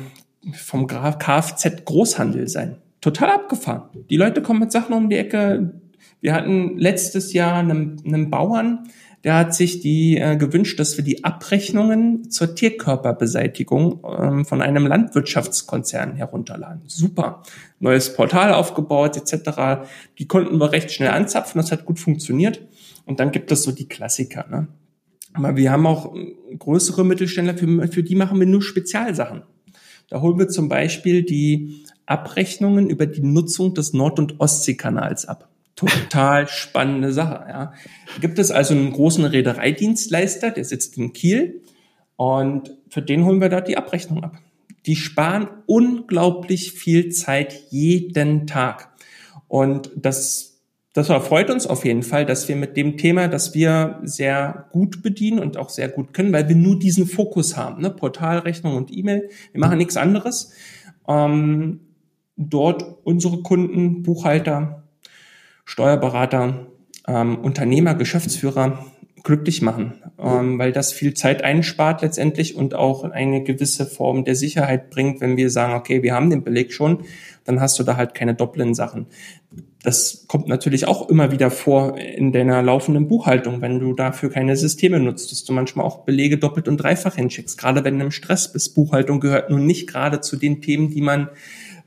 vom 0.52 0.86
Kfz 0.86 1.84
Großhandel 1.86 2.48
sein 2.48 2.76
total 3.06 3.30
abgefahren. 3.30 3.82
Die 4.10 4.16
Leute 4.16 4.42
kommen 4.42 4.58
mit 4.58 4.72
Sachen 4.72 4.92
um 4.92 5.08
die 5.08 5.16
Ecke. 5.16 5.80
Wir 6.20 6.34
hatten 6.34 6.76
letztes 6.76 7.32
Jahr 7.32 7.54
einen, 7.54 8.02
einen 8.04 8.30
Bauern, 8.30 8.88
der 9.22 9.36
hat 9.36 9.54
sich 9.54 9.80
die 9.80 10.18
äh, 10.18 10.36
gewünscht, 10.36 10.80
dass 10.80 10.96
wir 10.96 11.04
die 11.04 11.22
Abrechnungen 11.22 12.30
zur 12.30 12.56
Tierkörperbeseitigung 12.56 14.04
ähm, 14.18 14.44
von 14.44 14.60
einem 14.60 14.86
Landwirtschaftskonzern 14.86 16.16
herunterladen. 16.16 16.82
Super. 16.86 17.42
Neues 17.78 18.12
Portal 18.14 18.52
aufgebaut 18.52 19.16
etc. 19.16 19.88
Die 20.18 20.26
konnten 20.26 20.58
wir 20.58 20.72
recht 20.72 20.90
schnell 20.90 21.10
anzapfen, 21.10 21.60
das 21.60 21.70
hat 21.70 21.84
gut 21.84 22.00
funktioniert. 22.00 22.60
Und 23.04 23.20
dann 23.20 23.30
gibt 23.30 23.52
es 23.52 23.62
so 23.62 23.70
die 23.70 23.88
Klassiker. 23.88 24.46
Ne? 24.50 24.66
Aber 25.32 25.54
wir 25.56 25.70
haben 25.70 25.86
auch 25.86 26.14
äh, 26.16 26.56
größere 26.56 27.04
Mittelständler, 27.04 27.56
für, 27.56 27.88
für 27.88 28.02
die 28.02 28.16
machen 28.16 28.40
wir 28.40 28.46
nur 28.46 28.62
Spezialsachen. 28.62 29.42
Da 30.08 30.20
holen 30.20 30.38
wir 30.38 30.48
zum 30.48 30.68
Beispiel 30.68 31.22
die 31.24 31.84
Abrechnungen 32.06 32.88
über 32.88 33.06
die 33.06 33.22
Nutzung 33.22 33.74
des 33.74 33.92
Nord- 33.92 34.18
und 34.18 34.40
Ostseekanals 34.40 35.26
ab. 35.26 35.48
Total 35.74 36.48
spannende 36.48 37.12
Sache. 37.12 37.44
Ja. 37.48 37.72
Da 38.14 38.20
gibt 38.20 38.38
es 38.38 38.50
also 38.50 38.74
einen 38.74 38.92
großen 38.92 39.24
Reedereidienstleister, 39.24 40.50
der 40.50 40.64
sitzt 40.64 40.96
in 40.96 41.12
Kiel 41.12 41.62
und 42.16 42.72
für 42.88 43.02
den 43.02 43.24
holen 43.24 43.40
wir 43.40 43.48
da 43.48 43.60
die 43.60 43.76
Abrechnung 43.76 44.24
ab. 44.24 44.38
Die 44.86 44.96
sparen 44.96 45.48
unglaublich 45.66 46.72
viel 46.72 47.10
Zeit 47.10 47.64
jeden 47.70 48.46
Tag. 48.46 48.90
Und 49.48 49.90
das 49.96 50.56
das 50.96 51.10
erfreut 51.10 51.50
uns 51.50 51.66
auf 51.66 51.84
jeden 51.84 52.02
Fall, 52.02 52.24
dass 52.24 52.48
wir 52.48 52.56
mit 52.56 52.74
dem 52.78 52.96
Thema, 52.96 53.28
das 53.28 53.54
wir 53.54 54.00
sehr 54.02 54.66
gut 54.72 55.02
bedienen 55.02 55.40
und 55.40 55.58
auch 55.58 55.68
sehr 55.68 55.90
gut 55.90 56.14
können, 56.14 56.32
weil 56.32 56.48
wir 56.48 56.56
nur 56.56 56.78
diesen 56.78 57.04
Fokus 57.04 57.54
haben, 57.54 57.82
ne? 57.82 57.90
Portalrechnung 57.90 58.74
und 58.74 58.90
E-Mail. 58.90 59.28
Wir 59.52 59.60
machen 59.60 59.76
nichts 59.76 59.98
anderes. 59.98 60.52
Ähm, 61.06 61.80
dort 62.36 62.84
unsere 63.04 63.42
Kunden, 63.42 64.02
Buchhalter, 64.02 64.84
Steuerberater, 65.64 66.66
ähm, 67.08 67.38
Unternehmer, 67.38 67.94
Geschäftsführer 67.94 68.84
glücklich 69.26 69.60
machen, 69.60 69.94
ähm, 70.20 70.56
weil 70.56 70.70
das 70.70 70.92
viel 70.92 71.12
Zeit 71.14 71.42
einspart 71.42 72.00
letztendlich 72.02 72.54
und 72.54 72.74
auch 72.74 73.02
eine 73.02 73.42
gewisse 73.42 73.84
Form 73.84 74.24
der 74.24 74.36
Sicherheit 74.36 74.88
bringt, 74.88 75.20
wenn 75.20 75.36
wir 75.36 75.50
sagen, 75.50 75.74
okay, 75.74 76.04
wir 76.04 76.14
haben 76.14 76.30
den 76.30 76.44
Beleg 76.44 76.72
schon, 76.72 77.00
dann 77.44 77.60
hast 77.60 77.76
du 77.78 77.82
da 77.82 77.96
halt 77.96 78.14
keine 78.14 78.34
doppelten 78.34 78.74
Sachen. 78.74 79.06
Das 79.82 80.26
kommt 80.28 80.46
natürlich 80.46 80.86
auch 80.86 81.08
immer 81.08 81.32
wieder 81.32 81.50
vor 81.50 81.98
in 81.98 82.30
deiner 82.30 82.62
laufenden 82.62 83.08
Buchhaltung, 83.08 83.60
wenn 83.60 83.80
du 83.80 83.94
dafür 83.94 84.30
keine 84.30 84.56
Systeme 84.56 85.00
nutzt, 85.00 85.32
dass 85.32 85.44
du 85.44 85.52
manchmal 85.52 85.86
auch 85.86 86.04
Belege 86.04 86.38
doppelt 86.38 86.68
und 86.68 86.76
dreifach 86.76 87.16
hinschickst. 87.16 87.58
Gerade 87.58 87.82
wenn 87.82 87.98
du 87.98 88.04
im 88.04 88.10
Stress 88.12 88.52
bist. 88.52 88.76
Buchhaltung 88.76 89.18
gehört 89.18 89.50
nun 89.50 89.66
nicht 89.66 89.88
gerade 89.88 90.20
zu 90.20 90.36
den 90.36 90.62
Themen, 90.62 90.90
die 90.90 91.00
man 91.02 91.28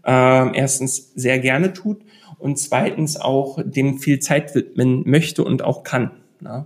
äh, 0.05 0.57
erstens 0.57 1.11
sehr 1.15 1.39
gerne 1.39 1.73
tut 1.73 2.01
und 2.37 2.57
zweitens 2.57 3.17
auch 3.17 3.59
dem 3.63 3.99
viel 3.99 4.19
Zeit 4.19 4.55
widmen 4.55 5.03
möchte 5.05 5.43
und 5.43 5.61
auch 5.63 5.83
kann. 5.83 6.11
Na? 6.39 6.65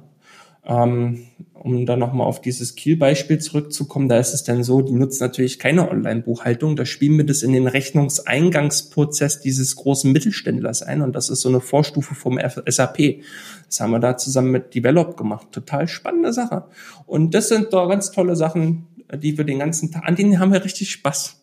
Ähm, 0.65 1.25
um 1.53 1.85
dann 1.85 1.99
nochmal 1.99 2.27
auf 2.27 2.41
dieses 2.41 2.75
Kiel-Beispiel 2.75 3.39
zurückzukommen, 3.39 4.09
da 4.09 4.17
ist 4.17 4.33
es 4.33 4.43
dann 4.43 4.63
so, 4.63 4.81
die 4.81 4.93
nutzen 4.93 5.23
natürlich 5.23 5.59
keine 5.59 5.89
Online-Buchhaltung, 5.89 6.75
da 6.75 6.85
spielen 6.85 7.17
wir 7.17 7.25
das 7.25 7.41
in 7.41 7.53
den 7.53 7.67
Rechnungseingangsprozess 7.67 9.39
dieses 9.39 9.75
großen 9.77 10.11
Mittelständlers 10.11 10.83
ein 10.83 11.01
und 11.01 11.13
das 11.15 11.29
ist 11.29 11.41
so 11.41 11.49
eine 11.49 11.61
Vorstufe 11.61 12.15
vom 12.15 12.37
SAP. 12.37 13.23
Das 13.67 13.79
haben 13.79 13.91
wir 13.91 13.99
da 13.99 14.17
zusammen 14.17 14.51
mit 14.51 14.75
Develop 14.75 15.15
gemacht. 15.17 15.47
Total 15.51 15.87
spannende 15.87 16.33
Sache. 16.33 16.65
Und 17.05 17.33
das 17.33 17.47
sind 17.47 17.71
doch 17.71 17.87
ganz 17.87 18.11
tolle 18.11 18.35
Sachen, 18.35 18.87
die 19.15 19.37
wir 19.37 19.45
den 19.45 19.59
ganzen 19.59 19.91
Tag, 19.91 20.03
an 20.05 20.15
denen 20.15 20.39
haben 20.39 20.51
wir 20.51 20.63
richtig 20.63 20.91
Spaß. 20.91 21.42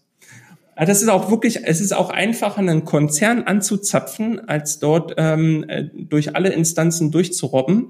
Also 0.80 0.92
das 0.92 1.02
ist 1.02 1.08
auch 1.10 1.30
wirklich, 1.30 1.66
es 1.66 1.82
ist 1.82 1.92
auch 1.92 2.08
einfacher, 2.08 2.60
einen 2.60 2.86
Konzern 2.86 3.42
anzuzapfen, 3.42 4.48
als 4.48 4.78
dort 4.78 5.12
ähm, 5.18 5.62
äh, 5.68 5.84
durch 5.92 6.34
alle 6.34 6.54
Instanzen 6.54 7.10
durchzurobben 7.10 7.88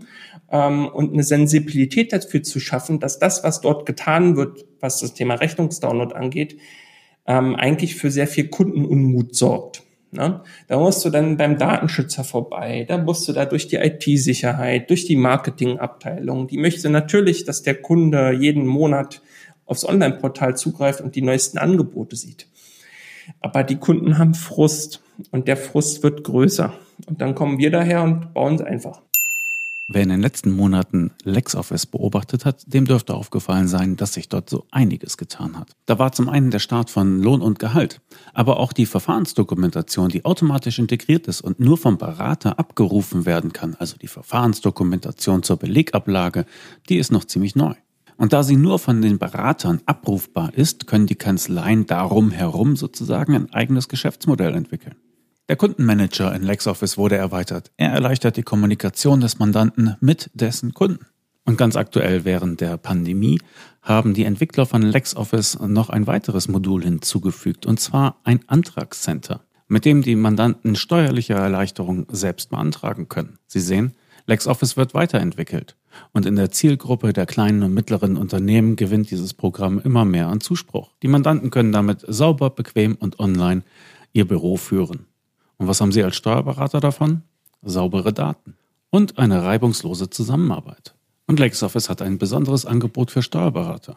ähm, 0.50 0.88
und 0.88 1.12
eine 1.12 1.22
Sensibilität 1.22 2.12
dafür 2.12 2.42
zu 2.42 2.58
schaffen, 2.58 2.98
dass 2.98 3.20
das, 3.20 3.44
was 3.44 3.60
dort 3.60 3.86
getan 3.86 4.34
wird, 4.34 4.66
was 4.80 4.98
das 4.98 5.14
Thema 5.14 5.34
Rechnungsdownload 5.34 6.16
angeht, 6.16 6.56
ähm, 7.28 7.54
eigentlich 7.54 7.94
für 7.94 8.10
sehr 8.10 8.26
viel 8.26 8.48
Kundenunmut 8.48 9.36
sorgt. 9.36 9.84
Ne? 10.10 10.42
Da 10.66 10.76
musst 10.76 11.04
du 11.04 11.10
dann 11.10 11.36
beim 11.36 11.58
Datenschützer 11.58 12.24
vorbei, 12.24 12.86
da 12.88 12.98
musst 12.98 13.28
du 13.28 13.32
da 13.32 13.44
durch 13.44 13.68
die 13.68 13.76
IT-Sicherheit, 13.76 14.90
durch 14.90 15.04
die 15.04 15.14
Marketingabteilung. 15.14 16.48
Die 16.48 16.58
möchte 16.58 16.90
natürlich, 16.90 17.44
dass 17.44 17.62
der 17.62 17.76
Kunde 17.76 18.32
jeden 18.32 18.66
Monat 18.66 19.22
aufs 19.64 19.84
Online-Portal 19.84 20.56
zugreift 20.56 21.00
und 21.00 21.14
die 21.14 21.22
neuesten 21.22 21.58
Angebote 21.58 22.16
sieht. 22.16 22.48
Aber 23.40 23.64
die 23.64 23.76
Kunden 23.76 24.18
haben 24.18 24.34
Frust 24.34 25.02
und 25.30 25.48
der 25.48 25.56
Frust 25.56 26.02
wird 26.02 26.24
größer. 26.24 26.72
Und 27.06 27.20
dann 27.20 27.34
kommen 27.34 27.58
wir 27.58 27.70
daher 27.70 28.02
und 28.02 28.34
bauen 28.34 28.56
es 28.56 28.62
einfach. 28.62 29.00
Wer 29.92 30.02
in 30.02 30.10
den 30.10 30.20
letzten 30.20 30.52
Monaten 30.52 31.10
LexOffice 31.24 31.86
beobachtet 31.86 32.44
hat, 32.44 32.62
dem 32.72 32.84
dürfte 32.84 33.12
aufgefallen 33.12 33.66
sein, 33.66 33.96
dass 33.96 34.12
sich 34.12 34.28
dort 34.28 34.48
so 34.48 34.64
einiges 34.70 35.16
getan 35.16 35.58
hat. 35.58 35.74
Da 35.86 35.98
war 35.98 36.12
zum 36.12 36.28
einen 36.28 36.52
der 36.52 36.60
Start 36.60 36.90
von 36.90 37.20
Lohn 37.20 37.42
und 37.42 37.58
Gehalt, 37.58 38.00
aber 38.32 38.60
auch 38.60 38.72
die 38.72 38.86
Verfahrensdokumentation, 38.86 40.08
die 40.08 40.24
automatisch 40.24 40.78
integriert 40.78 41.26
ist 41.26 41.40
und 41.40 41.58
nur 41.58 41.76
vom 41.76 41.98
Berater 41.98 42.60
abgerufen 42.60 43.26
werden 43.26 43.52
kann, 43.52 43.74
also 43.80 43.96
die 43.96 44.06
Verfahrensdokumentation 44.06 45.42
zur 45.42 45.56
Belegablage, 45.56 46.46
die 46.88 46.98
ist 46.98 47.10
noch 47.10 47.24
ziemlich 47.24 47.56
neu. 47.56 47.74
Und 48.20 48.34
da 48.34 48.42
sie 48.42 48.56
nur 48.56 48.78
von 48.78 49.00
den 49.00 49.18
Beratern 49.18 49.80
abrufbar 49.86 50.52
ist, 50.52 50.86
können 50.86 51.06
die 51.06 51.14
Kanzleien 51.14 51.86
darum 51.86 52.30
herum 52.30 52.76
sozusagen 52.76 53.34
ein 53.34 53.50
eigenes 53.54 53.88
Geschäftsmodell 53.88 54.54
entwickeln. 54.54 54.96
Der 55.48 55.56
Kundenmanager 55.56 56.34
in 56.34 56.42
LexOffice 56.42 56.98
wurde 56.98 57.16
erweitert. 57.16 57.72
Er 57.78 57.92
erleichtert 57.92 58.36
die 58.36 58.42
Kommunikation 58.42 59.22
des 59.22 59.38
Mandanten 59.38 59.96
mit 60.00 60.30
dessen 60.34 60.74
Kunden. 60.74 61.06
Und 61.46 61.56
ganz 61.56 61.76
aktuell 61.76 62.26
während 62.26 62.60
der 62.60 62.76
Pandemie 62.76 63.40
haben 63.80 64.12
die 64.12 64.24
Entwickler 64.24 64.66
von 64.66 64.82
LexOffice 64.82 65.58
noch 65.60 65.88
ein 65.88 66.06
weiteres 66.06 66.46
Modul 66.46 66.84
hinzugefügt, 66.84 67.64
und 67.64 67.80
zwar 67.80 68.20
ein 68.24 68.40
Antragscenter, 68.48 69.46
mit 69.66 69.86
dem 69.86 70.02
die 70.02 70.14
Mandanten 70.14 70.76
steuerliche 70.76 71.32
Erleichterungen 71.32 72.06
selbst 72.10 72.50
beantragen 72.50 73.08
können. 73.08 73.38
Sie 73.46 73.60
sehen, 73.60 73.94
LexOffice 74.26 74.76
wird 74.76 74.92
weiterentwickelt. 74.92 75.74
Und 76.12 76.26
in 76.26 76.36
der 76.36 76.50
Zielgruppe 76.50 77.12
der 77.12 77.26
kleinen 77.26 77.62
und 77.62 77.74
mittleren 77.74 78.16
Unternehmen 78.16 78.76
gewinnt 78.76 79.10
dieses 79.10 79.34
Programm 79.34 79.80
immer 79.80 80.04
mehr 80.04 80.28
an 80.28 80.40
Zuspruch. 80.40 80.90
Die 81.02 81.08
Mandanten 81.08 81.50
können 81.50 81.72
damit 81.72 82.04
sauber, 82.06 82.50
bequem 82.50 82.94
und 82.94 83.18
online 83.18 83.62
ihr 84.12 84.26
Büro 84.26 84.56
führen. 84.56 85.06
Und 85.56 85.66
was 85.68 85.80
haben 85.80 85.92
Sie 85.92 86.02
als 86.02 86.16
Steuerberater 86.16 86.80
davon? 86.80 87.22
Saubere 87.62 88.12
Daten 88.12 88.56
und 88.90 89.18
eine 89.18 89.44
reibungslose 89.44 90.10
Zusammenarbeit. 90.10 90.94
Und 91.26 91.38
LexOffice 91.38 91.88
hat 91.88 92.02
ein 92.02 92.18
besonderes 92.18 92.66
Angebot 92.66 93.10
für 93.10 93.22
Steuerberater. 93.22 93.96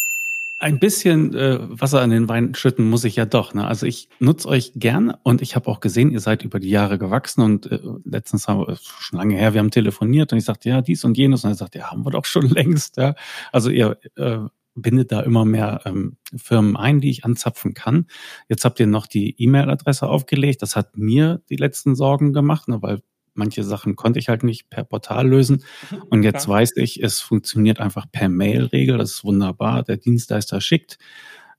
ein 0.61 0.79
bisschen 0.79 1.33
äh, 1.33 1.57
Wasser 1.59 2.01
an 2.01 2.11
den 2.11 2.29
Wein 2.29 2.53
schütten 2.53 2.87
muss 2.87 3.03
ich 3.03 3.15
ja 3.15 3.25
doch. 3.25 3.55
Ne? 3.55 3.65
Also 3.65 3.87
ich 3.87 4.09
nutze 4.19 4.47
euch 4.47 4.73
gern 4.75 5.11
und 5.23 5.41
ich 5.41 5.55
habe 5.55 5.67
auch 5.67 5.79
gesehen, 5.79 6.11
ihr 6.11 6.19
seid 6.19 6.43
über 6.43 6.59
die 6.59 6.69
Jahre 6.69 6.99
gewachsen 6.99 7.41
und 7.41 7.71
äh, 7.71 7.79
letztens 8.05 8.47
haben 8.47 8.59
wir 8.59 8.77
schon 8.77 9.17
lange 9.17 9.35
her, 9.35 9.53
wir 9.53 9.59
haben 9.59 9.71
telefoniert 9.71 10.31
und 10.31 10.37
ich 10.37 10.45
sagte, 10.45 10.69
ja, 10.69 10.81
dies 10.81 11.03
und 11.03 11.17
jenes 11.17 11.43
und 11.43 11.51
er 11.51 11.55
sagt, 11.55 11.73
ja, 11.73 11.89
haben 11.89 12.05
wir 12.05 12.11
doch 12.11 12.25
schon 12.25 12.47
längst. 12.49 12.97
Ja? 12.97 13.15
Also 13.51 13.71
ihr 13.71 13.97
äh, 14.15 14.37
binde 14.75 15.05
da 15.05 15.21
immer 15.21 15.45
mehr 15.45 15.81
ähm, 15.85 16.17
Firmen 16.35 16.77
ein, 16.77 17.01
die 17.01 17.09
ich 17.09 17.25
anzapfen 17.25 17.73
kann. 17.73 18.05
Jetzt 18.47 18.63
habt 18.63 18.79
ihr 18.79 18.87
noch 18.87 19.07
die 19.07 19.35
E-Mail-Adresse 19.41 20.07
aufgelegt. 20.07 20.61
Das 20.61 20.75
hat 20.75 20.95
mir 20.95 21.41
die 21.49 21.57
letzten 21.57 21.95
Sorgen 21.95 22.33
gemacht, 22.33 22.67
ne, 22.67 22.81
weil 22.83 23.01
manche 23.33 23.63
Sachen 23.63 23.95
konnte 23.95 24.19
ich 24.19 24.29
halt 24.29 24.43
nicht 24.43 24.69
per 24.69 24.83
Portal 24.83 25.27
lösen. 25.27 25.63
Und 26.09 26.23
jetzt 26.23 26.45
Klar. 26.45 26.57
weiß 26.57 26.73
ich, 26.77 27.01
es 27.03 27.21
funktioniert 27.21 27.79
einfach 27.79 28.05
per 28.11 28.29
Mail-Regel. 28.29 28.97
Das 28.97 29.11
ist 29.11 29.23
wunderbar. 29.23 29.83
Der 29.83 29.97
Dienstleister 29.97 30.61
schickt. 30.61 30.97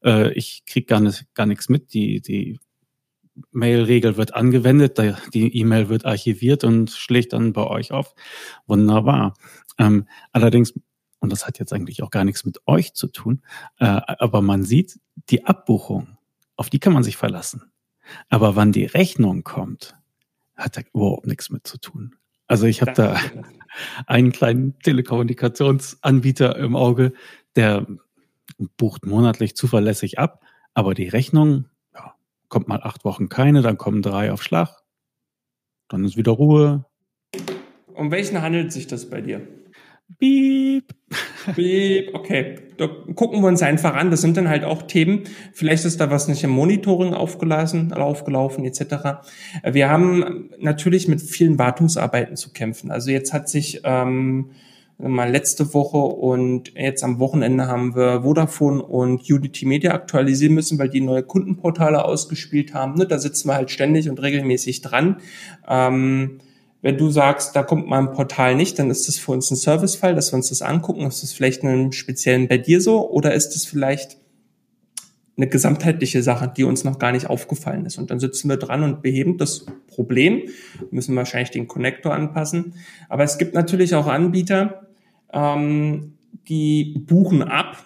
Äh, 0.05 0.33
ich 0.33 0.65
krieg 0.67 0.87
gar, 0.87 1.01
nicht, 1.01 1.33
gar 1.35 1.47
nichts 1.47 1.69
mit. 1.69 1.95
Die, 1.95 2.21
die 2.21 2.59
Mail-Regel 3.51 4.17
wird 4.17 4.35
angewendet, 4.35 4.99
die 5.33 5.57
E-Mail 5.57 5.89
wird 5.89 6.05
archiviert 6.05 6.65
und 6.65 6.91
schlägt 6.91 7.33
dann 7.33 7.53
bei 7.53 7.67
euch 7.67 7.93
auf. 7.93 8.15
Wunderbar. 8.67 9.35
Ähm, 9.79 10.07
allerdings, 10.33 10.75
und 11.21 11.33
das 11.33 11.47
hat 11.47 11.59
jetzt 11.59 11.73
eigentlich 11.73 12.03
auch 12.03 12.11
gar 12.11 12.25
nichts 12.25 12.45
mit 12.45 12.59
euch 12.67 12.95
zu 12.95 13.07
tun, 13.07 13.43
äh, 13.79 13.87
aber 13.87 14.43
man 14.43 14.65
sieht, 14.65 15.01
die 15.31 15.45
Abbuchung, 15.45 16.19
auf 16.57 16.69
die 16.69 16.79
kann 16.79 16.93
man 16.93 17.03
sich 17.03 17.17
verlassen. 17.17 17.73
Aber 18.29 18.57
wann 18.57 18.73
die 18.73 18.85
Rechnung 18.85 19.45
kommt, 19.45 19.97
hat 20.57 20.77
da 20.77 20.83
überhaupt 20.93 21.27
nichts 21.27 21.51
mit 21.51 21.67
zu 21.67 21.79
tun. 21.79 22.17
Also 22.47 22.67
ich 22.67 22.81
habe 22.83 22.93
da 22.93 23.19
einen 24.07 24.33
kleinen 24.33 24.79
Telekommunikationsanbieter 24.81 26.57
im 26.57 26.77
Auge, 26.77 27.13
der 27.57 27.87
bucht 28.77 29.07
monatlich 29.07 29.57
zuverlässig 29.57 30.19
ab, 30.19 30.45
aber 30.75 30.95
die 30.95 31.09
Rechnung, 31.09 31.67
ja, 31.95 32.15
kommt 32.49 32.69
mal 32.69 32.83
acht 32.83 33.05
Wochen 33.05 33.29
keine, 33.29 33.63
dann 33.63 33.79
kommen 33.79 34.03
drei 34.03 34.33
auf 34.33 34.43
Schlag, 34.43 34.83
dann 35.89 36.05
ist 36.05 36.17
wieder 36.17 36.33
Ruhe. 36.33 36.85
Um 37.95 38.11
welchen 38.11 38.41
handelt 38.43 38.73
sich 38.73 38.87
das 38.87 39.09
bei 39.09 39.21
dir? 39.21 39.47
Beep. 40.19 40.95
Beep, 41.55 42.15
okay. 42.15 42.57
Da 42.79 42.89
gucken 43.15 43.41
wir 43.41 43.49
uns 43.49 43.63
einfach 43.63 43.95
an. 43.95 44.11
Das 44.11 44.21
sind 44.21 44.37
dann 44.37 44.49
halt 44.49 44.65
auch 44.65 44.83
Themen. 44.83 45.25
Vielleicht 45.53 45.85
ist 45.85 46.01
da 46.01 46.11
was 46.11 46.29
nicht 46.29 46.43
im 46.45 46.51
Monitoring 46.51 47.15
aufgelassen, 47.15 47.93
aufgelaufen, 47.93 48.65
etc. 48.65 49.23
Wir 49.65 49.89
haben 49.89 50.51
natürlich 50.59 51.09
mit 51.09 51.21
vielen 51.21 51.59
Wartungsarbeiten 51.59 52.37
zu 52.37 52.53
kämpfen. 52.53 52.91
Also 52.91 53.11
jetzt 53.11 53.33
hat 53.33 53.49
sich 53.49 53.83
ähm, 53.85 54.51
mal 54.99 55.31
letzte 55.31 55.75
Woche 55.75 55.99
und 55.99 56.75
jetzt 56.75 57.03
am 57.05 57.19
Wochenende 57.19 57.67
haben 57.67 57.95
wir 57.95 58.23
Vodafone 58.23 58.83
und 58.83 59.29
Unity 59.31 59.67
Media 59.67 59.93
aktualisieren 59.93 60.55
müssen, 60.55 60.79
weil 60.79 60.89
die 60.89 61.01
neue 61.01 61.23
Kundenportale 61.23 62.05
ausgespielt 62.05 62.75
haben. 62.75 62.95
Ne? 62.95 63.07
Da 63.07 63.19
sitzen 63.19 63.49
wir 63.49 63.55
halt 63.55 63.71
ständig 63.71 64.09
und 64.09 64.21
regelmäßig 64.23 64.81
dran. 64.83 65.17
Ähm, 65.69 66.39
wenn 66.83 66.99
du 66.99 67.11
sagst, 67.11 67.55
da 67.55 67.63
kommt 67.63 67.87
mal 67.87 68.01
ein 68.01 68.13
Portal 68.13 68.57
nicht, 68.57 68.79
dann 68.79 68.91
ist 68.91 69.07
das 69.07 69.17
für 69.17 69.31
uns 69.31 69.51
ein 69.51 69.57
Servicefall, 69.57 70.17
dass 70.17 70.33
wir 70.33 70.37
uns 70.37 70.49
das 70.49 70.63
angucken. 70.63 71.07
Ist 71.07 71.23
das 71.23 71.33
vielleicht 71.33 71.63
einen 71.63 71.93
speziellen 71.93 72.49
bei 72.49 72.59
dir 72.59 72.81
so 72.81 73.09
oder 73.09 73.33
ist 73.35 73.51
das 73.51 73.65
vielleicht 73.65 74.19
eine 75.37 75.47
gesamtheitliche 75.47 76.25
Sache, 76.25 76.53
die 76.55 76.65
uns 76.65 76.83
noch 76.83 76.99
gar 76.99 77.13
nicht 77.13 77.31
aufgefallen 77.31 77.87
ist? 77.87 77.99
Und 77.99 78.11
dann 78.11 78.19
sitzen 78.19 78.49
wir 78.49 78.57
dran 78.57 78.83
und 78.83 79.01
beheben 79.01 79.39
das 79.39 79.65
Problem, 79.87 80.43
müssen 80.91 81.15
wahrscheinlich 81.15 81.53
den 81.53 81.69
Connector 81.69 82.13
anpassen. 82.13 82.75
Aber 83.09 83.23
es 83.23 83.39
gibt 83.39 83.55
natürlich 83.55 83.95
auch 83.95 84.09
Anbieter, 84.09 84.89
ähm, 85.33 86.15
die 86.49 86.97
buchen 87.07 87.45
ab 87.45 87.85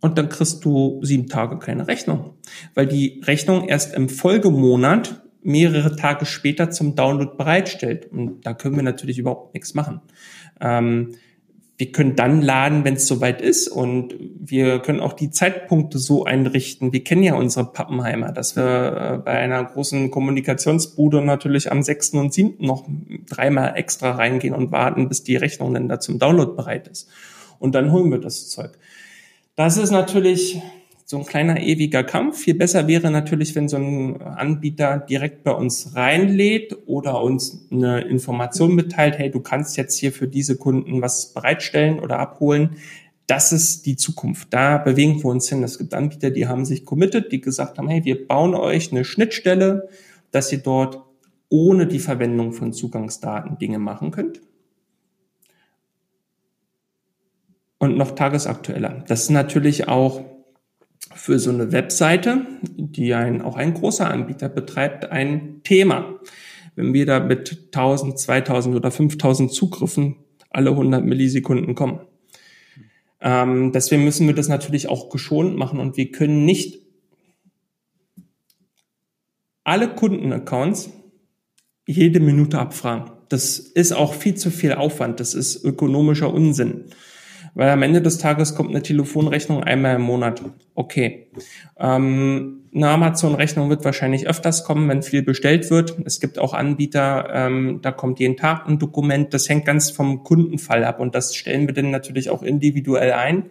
und 0.00 0.18
dann 0.18 0.28
kriegst 0.28 0.64
du 0.64 0.98
sieben 1.04 1.28
Tage 1.28 1.60
keine 1.60 1.86
Rechnung, 1.86 2.34
weil 2.74 2.86
die 2.86 3.20
Rechnung 3.24 3.68
erst 3.68 3.94
im 3.94 4.08
Folgemonat 4.08 5.22
mehrere 5.42 5.96
Tage 5.96 6.26
später 6.26 6.70
zum 6.70 6.94
Download 6.94 7.32
bereitstellt. 7.36 8.10
Und 8.10 8.46
da 8.46 8.54
können 8.54 8.76
wir 8.76 8.82
natürlich 8.82 9.18
überhaupt 9.18 9.54
nichts 9.54 9.74
machen. 9.74 10.00
Ähm, 10.60 11.14
wir 11.80 11.92
können 11.92 12.14
dann 12.14 12.42
laden, 12.42 12.84
wenn 12.84 12.94
es 12.94 13.06
soweit 13.06 13.40
ist. 13.40 13.66
Und 13.66 14.14
wir 14.38 14.80
können 14.80 15.00
auch 15.00 15.14
die 15.14 15.30
Zeitpunkte 15.30 15.98
so 15.98 16.24
einrichten. 16.24 16.92
Wir 16.92 17.02
kennen 17.02 17.22
ja 17.22 17.34
unsere 17.36 17.72
Pappenheimer, 17.72 18.32
dass 18.32 18.54
wir 18.54 18.64
äh, 19.14 19.18
bei 19.18 19.32
einer 19.32 19.64
großen 19.64 20.10
Kommunikationsbude 20.10 21.22
natürlich 21.22 21.72
am 21.72 21.82
6. 21.82 22.10
und 22.10 22.34
7. 22.34 22.56
noch 22.58 22.86
dreimal 23.26 23.76
extra 23.76 24.10
reingehen 24.10 24.54
und 24.54 24.72
warten, 24.72 25.08
bis 25.08 25.24
die 25.24 25.36
Rechnung 25.36 25.72
dann 25.72 25.88
da 25.88 26.00
zum 26.00 26.18
Download 26.18 26.52
bereit 26.54 26.86
ist. 26.86 27.08
Und 27.58 27.74
dann 27.74 27.92
holen 27.92 28.10
wir 28.10 28.18
das 28.18 28.50
Zeug. 28.50 28.72
Das 29.56 29.78
ist 29.78 29.90
natürlich 29.90 30.60
so 31.10 31.18
ein 31.18 31.26
kleiner 31.26 31.60
ewiger 31.60 32.04
Kampf. 32.04 32.38
Viel 32.38 32.54
besser 32.54 32.86
wäre 32.86 33.10
natürlich, 33.10 33.56
wenn 33.56 33.68
so 33.68 33.78
ein 33.78 34.22
Anbieter 34.22 34.98
direkt 34.98 35.42
bei 35.42 35.50
uns 35.50 35.96
reinlädt 35.96 36.86
oder 36.86 37.20
uns 37.20 37.66
eine 37.72 38.02
Information 38.02 38.76
mitteilt, 38.76 39.18
hey, 39.18 39.28
du 39.28 39.40
kannst 39.40 39.76
jetzt 39.76 39.98
hier 39.98 40.12
für 40.12 40.28
diese 40.28 40.56
Kunden 40.56 41.02
was 41.02 41.34
bereitstellen 41.34 41.98
oder 41.98 42.20
abholen. 42.20 42.76
Das 43.26 43.50
ist 43.50 43.86
die 43.86 43.96
Zukunft. 43.96 44.54
Da 44.54 44.78
bewegen 44.78 45.20
wir 45.20 45.30
uns 45.30 45.48
hin. 45.48 45.64
Es 45.64 45.78
gibt 45.78 45.94
Anbieter, 45.94 46.30
die 46.30 46.46
haben 46.46 46.64
sich 46.64 46.84
committed, 46.84 47.32
die 47.32 47.40
gesagt 47.40 47.78
haben, 47.78 47.88
hey, 47.88 48.04
wir 48.04 48.28
bauen 48.28 48.54
euch 48.54 48.92
eine 48.92 49.04
Schnittstelle, 49.04 49.88
dass 50.30 50.52
ihr 50.52 50.58
dort 50.58 51.02
ohne 51.48 51.88
die 51.88 51.98
Verwendung 51.98 52.52
von 52.52 52.72
Zugangsdaten 52.72 53.58
Dinge 53.58 53.80
machen 53.80 54.12
könnt. 54.12 54.40
Und 57.80 57.96
noch 57.96 58.12
tagesaktueller. 58.12 59.02
Das 59.08 59.22
ist 59.22 59.30
natürlich 59.30 59.88
auch 59.88 60.29
für 61.14 61.38
so 61.38 61.50
eine 61.50 61.72
Webseite, 61.72 62.46
die 62.62 63.14
ein, 63.14 63.42
auch 63.42 63.56
ein 63.56 63.74
großer 63.74 64.08
Anbieter 64.08 64.48
betreibt, 64.48 65.06
ein 65.10 65.62
Thema. 65.64 66.20
Wenn 66.76 66.94
wir 66.94 67.06
da 67.06 67.20
mit 67.20 67.68
1000, 67.74 68.18
2000 68.18 68.76
oder 68.76 68.90
5000 68.90 69.52
Zugriffen 69.52 70.16
alle 70.50 70.70
100 70.70 71.04
Millisekunden 71.04 71.74
kommen. 71.74 72.00
Ähm, 73.20 73.72
deswegen 73.72 74.04
müssen 74.04 74.26
wir 74.26 74.34
das 74.34 74.48
natürlich 74.48 74.88
auch 74.88 75.10
geschont 75.10 75.56
machen 75.56 75.78
und 75.78 75.96
wir 75.96 76.10
können 76.10 76.44
nicht 76.44 76.80
alle 79.62 79.94
Kundenaccounts 79.94 80.90
jede 81.86 82.20
Minute 82.20 82.58
abfragen. 82.58 83.10
Das 83.28 83.58
ist 83.58 83.92
auch 83.92 84.14
viel 84.14 84.34
zu 84.34 84.50
viel 84.50 84.72
Aufwand. 84.72 85.20
Das 85.20 85.34
ist 85.34 85.64
ökonomischer 85.64 86.32
Unsinn 86.32 86.86
weil 87.54 87.70
am 87.70 87.82
Ende 87.82 88.00
des 88.02 88.18
Tages 88.18 88.54
kommt 88.54 88.70
eine 88.70 88.82
Telefonrechnung 88.82 89.62
einmal 89.62 89.96
im 89.96 90.02
Monat. 90.02 90.42
Okay. 90.74 91.28
Ähm, 91.78 92.60
eine 92.72 92.88
Amazon-Rechnung 92.88 93.68
wird 93.68 93.84
wahrscheinlich 93.84 94.28
öfters 94.28 94.64
kommen, 94.64 94.88
wenn 94.88 95.02
viel 95.02 95.22
bestellt 95.22 95.70
wird. 95.70 95.96
Es 96.04 96.20
gibt 96.20 96.38
auch 96.38 96.54
Anbieter, 96.54 97.28
ähm, 97.32 97.80
da 97.82 97.90
kommt 97.90 98.20
jeden 98.20 98.36
Tag 98.36 98.68
ein 98.68 98.78
Dokument. 98.78 99.34
Das 99.34 99.48
hängt 99.48 99.64
ganz 99.64 99.90
vom 99.90 100.22
Kundenfall 100.22 100.84
ab 100.84 101.00
und 101.00 101.14
das 101.14 101.34
stellen 101.34 101.66
wir 101.66 101.74
dann 101.74 101.90
natürlich 101.90 102.30
auch 102.30 102.42
individuell 102.42 103.12
ein. 103.12 103.46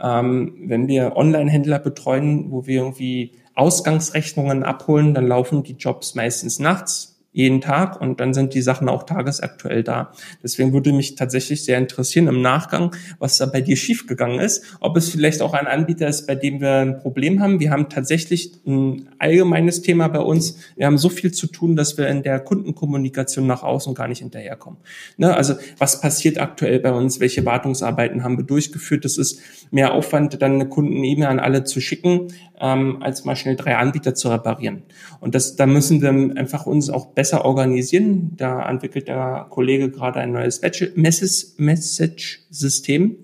Ähm, 0.00 0.54
wenn 0.66 0.86
wir 0.86 1.16
Online-Händler 1.16 1.80
betreuen, 1.80 2.50
wo 2.50 2.66
wir 2.66 2.80
irgendwie 2.82 3.32
Ausgangsrechnungen 3.54 4.62
abholen, 4.62 5.14
dann 5.14 5.26
laufen 5.26 5.64
die 5.64 5.74
Jobs 5.74 6.14
meistens 6.14 6.60
nachts 6.60 7.09
jeden 7.32 7.60
Tag 7.60 8.00
und 8.00 8.18
dann 8.18 8.34
sind 8.34 8.54
die 8.54 8.62
Sachen 8.62 8.88
auch 8.88 9.04
tagesaktuell 9.04 9.84
da. 9.84 10.12
Deswegen 10.42 10.72
würde 10.72 10.92
mich 10.92 11.14
tatsächlich 11.14 11.64
sehr 11.64 11.78
interessieren 11.78 12.26
im 12.26 12.42
Nachgang, 12.42 12.94
was 13.18 13.38
da 13.38 13.46
bei 13.46 13.60
dir 13.60 13.76
schiefgegangen 13.76 14.40
ist, 14.40 14.64
ob 14.80 14.96
es 14.96 15.08
vielleicht 15.10 15.40
auch 15.40 15.54
ein 15.54 15.68
Anbieter 15.68 16.08
ist, 16.08 16.26
bei 16.26 16.34
dem 16.34 16.60
wir 16.60 16.76
ein 16.76 16.98
Problem 16.98 17.40
haben. 17.40 17.60
Wir 17.60 17.70
haben 17.70 17.88
tatsächlich 17.88 18.52
ein 18.66 19.10
allgemeines 19.18 19.82
Thema 19.82 20.08
bei 20.08 20.20
uns. 20.20 20.58
Wir 20.76 20.86
haben 20.86 20.98
so 20.98 21.08
viel 21.08 21.32
zu 21.32 21.46
tun, 21.46 21.76
dass 21.76 21.96
wir 21.98 22.08
in 22.08 22.24
der 22.24 22.40
Kundenkommunikation 22.40 23.46
nach 23.46 23.62
außen 23.62 23.94
gar 23.94 24.08
nicht 24.08 24.18
hinterherkommen. 24.18 24.80
Ne? 25.16 25.34
Also 25.34 25.54
was 25.78 26.00
passiert 26.00 26.38
aktuell 26.38 26.80
bei 26.80 26.92
uns? 26.92 27.20
Welche 27.20 27.46
Wartungsarbeiten 27.46 28.24
haben 28.24 28.38
wir 28.38 28.44
durchgeführt? 28.44 29.04
Das 29.04 29.18
ist 29.18 29.40
mehr 29.70 29.94
Aufwand, 29.94 30.42
dann 30.42 30.54
eine 30.54 30.68
Kunden-E-Mail 30.68 31.28
an 31.28 31.38
alle 31.38 31.62
zu 31.62 31.80
schicken, 31.80 32.28
ähm, 32.60 33.02
als 33.02 33.24
mal 33.24 33.34
schnell 33.36 33.56
drei 33.56 33.76
Anbieter 33.76 34.14
zu 34.14 34.28
reparieren. 34.28 34.82
Und 35.20 35.34
das, 35.34 35.56
da 35.56 35.64
müssen 35.66 36.02
wir 36.02 36.10
einfach 36.38 36.66
uns 36.66 36.90
auch 36.90 37.06
besser 37.06 37.44
organisieren. 37.44 38.36
Da 38.36 38.68
entwickelt 38.68 39.08
der 39.08 39.46
Kollege 39.50 39.90
gerade 39.90 40.20
ein 40.20 40.30
neues 40.32 40.60
Message-System, 40.96 43.16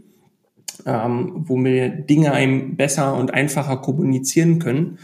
ähm, 0.86 1.44
wo 1.46 1.62
wir 1.62 1.90
Dinge 1.90 2.32
einem 2.32 2.74
besser 2.76 3.14
und 3.16 3.34
einfacher 3.34 3.76
kommunizieren 3.76 4.58
können. 4.58 4.98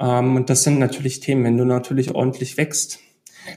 Ähm, 0.00 0.34
und 0.36 0.48
das 0.50 0.64
sind 0.64 0.78
natürlich 0.78 1.20
Themen, 1.20 1.44
wenn 1.44 1.58
du 1.58 1.64
natürlich 1.64 2.14
ordentlich 2.14 2.56
wächst, 2.56 3.00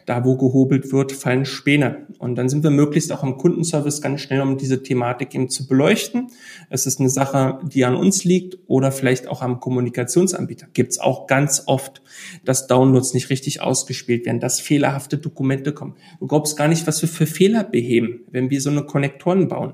da, 0.06 0.26
wo 0.26 0.38
gehobelt 0.38 0.92
wird, 0.92 1.12
fallen 1.12 1.46
Späne. 1.46 2.08
Und 2.20 2.36
dann 2.36 2.50
sind 2.50 2.64
wir 2.64 2.70
möglichst 2.70 3.12
auch 3.12 3.24
im 3.24 3.38
Kundenservice 3.38 4.02
ganz 4.02 4.22
schnell, 4.22 4.42
um 4.42 4.58
diese 4.58 4.84
Thematik 4.84 5.34
eben 5.36 5.50
zu 5.50 5.68
beleuchten. 5.68 6.28
Es 6.70 6.86
ist 6.86 7.00
eine 7.00 7.10
Sache, 7.10 7.60
die 7.64 7.86
an 7.86 7.96
uns 7.96 8.24
liegt 8.24 8.58
oder 8.68 8.92
vielleicht 8.92 9.28
auch 9.28 9.42
am 9.42 9.60
Kommunikationsanbieter. 9.60 10.68
Gibt 10.74 10.92
es 10.92 11.00
auch 11.00 11.28
ganz 11.28 11.64
oft, 11.66 12.02
dass 12.46 12.68
Downloads 12.68 13.14
nicht 13.14 13.30
richtig 13.30 13.62
ausgespielt 13.62 14.26
werden, 14.26 14.40
dass 14.40 14.60
fehlerhafte 14.60 15.18
Dokumente 15.18 15.72
kommen. 15.74 15.96
Du 16.20 16.28
glaubst 16.28 16.58
gar 16.58 16.68
nicht, 16.68 16.88
was 16.88 17.02
wir 17.02 17.10
für 17.10 17.26
Fehler 17.28 17.64
beheben, 17.64 18.22
wenn 18.32 18.50
wir 18.50 18.62
so 18.62 18.70
eine 18.70 18.84
Konnektoren 18.84 19.48
bauen. 19.48 19.74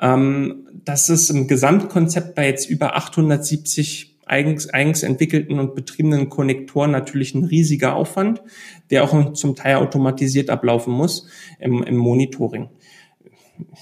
Ähm, 0.00 0.66
das 0.84 1.08
ist 1.08 1.30
im 1.30 1.48
Gesamtkonzept 1.48 2.34
bei 2.34 2.46
jetzt 2.46 2.68
über 2.70 2.96
870 2.96 4.18
eigens, 4.28 4.72
eigens 4.72 5.02
entwickelten 5.02 5.58
und 5.58 5.74
betriebenen 5.74 6.28
Konnektoren 6.28 6.90
natürlich 6.90 7.34
ein 7.34 7.44
riesiger 7.44 7.96
Aufwand, 7.96 8.42
der 8.90 9.04
auch 9.04 9.32
zum 9.32 9.56
Teil 9.56 9.76
automatisiert 9.76 10.50
ablaufen 10.50 10.92
muss 10.92 11.26
im, 11.58 11.82
im 11.82 11.96
Monitoring. 11.96 12.68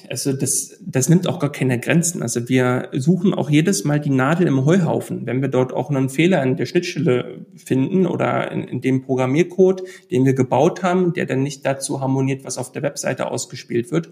also 0.09 0.33
das, 0.33 0.79
das 0.81 1.09
nimmt 1.09 1.29
auch 1.29 1.39
gar 1.39 1.53
keine 1.53 1.79
Grenzen. 1.79 2.23
Also 2.23 2.49
wir 2.49 2.89
suchen 2.93 3.35
auch 3.35 3.51
jedes 3.51 3.85
Mal 3.85 4.01
die 4.01 4.11
Nadel 4.11 4.47
im 4.47 4.65
Heuhaufen. 4.65 5.27
Wenn 5.27 5.43
wir 5.43 5.49
dort 5.49 5.73
auch 5.73 5.91
einen 5.91 6.09
Fehler 6.09 6.43
in 6.43 6.57
der 6.57 6.67
Schnittstelle 6.67 7.47
finden 7.57 8.07
oder 8.07 8.51
in, 8.51 8.65
in 8.65 8.81
dem 8.81 9.03
Programmiercode, 9.03 9.83
den 10.11 10.25
wir 10.25 10.35
gebaut 10.35 10.83
haben, 10.83 11.13
der 11.13 11.27
dann 11.27 11.43
nicht 11.43 11.65
dazu 11.65 12.01
harmoniert, 12.01 12.45
was 12.45 12.59
auf 12.59 12.73
der 12.73 12.83
Webseite 12.83 13.31
ausgespielt 13.31 13.91
wird. 13.91 14.11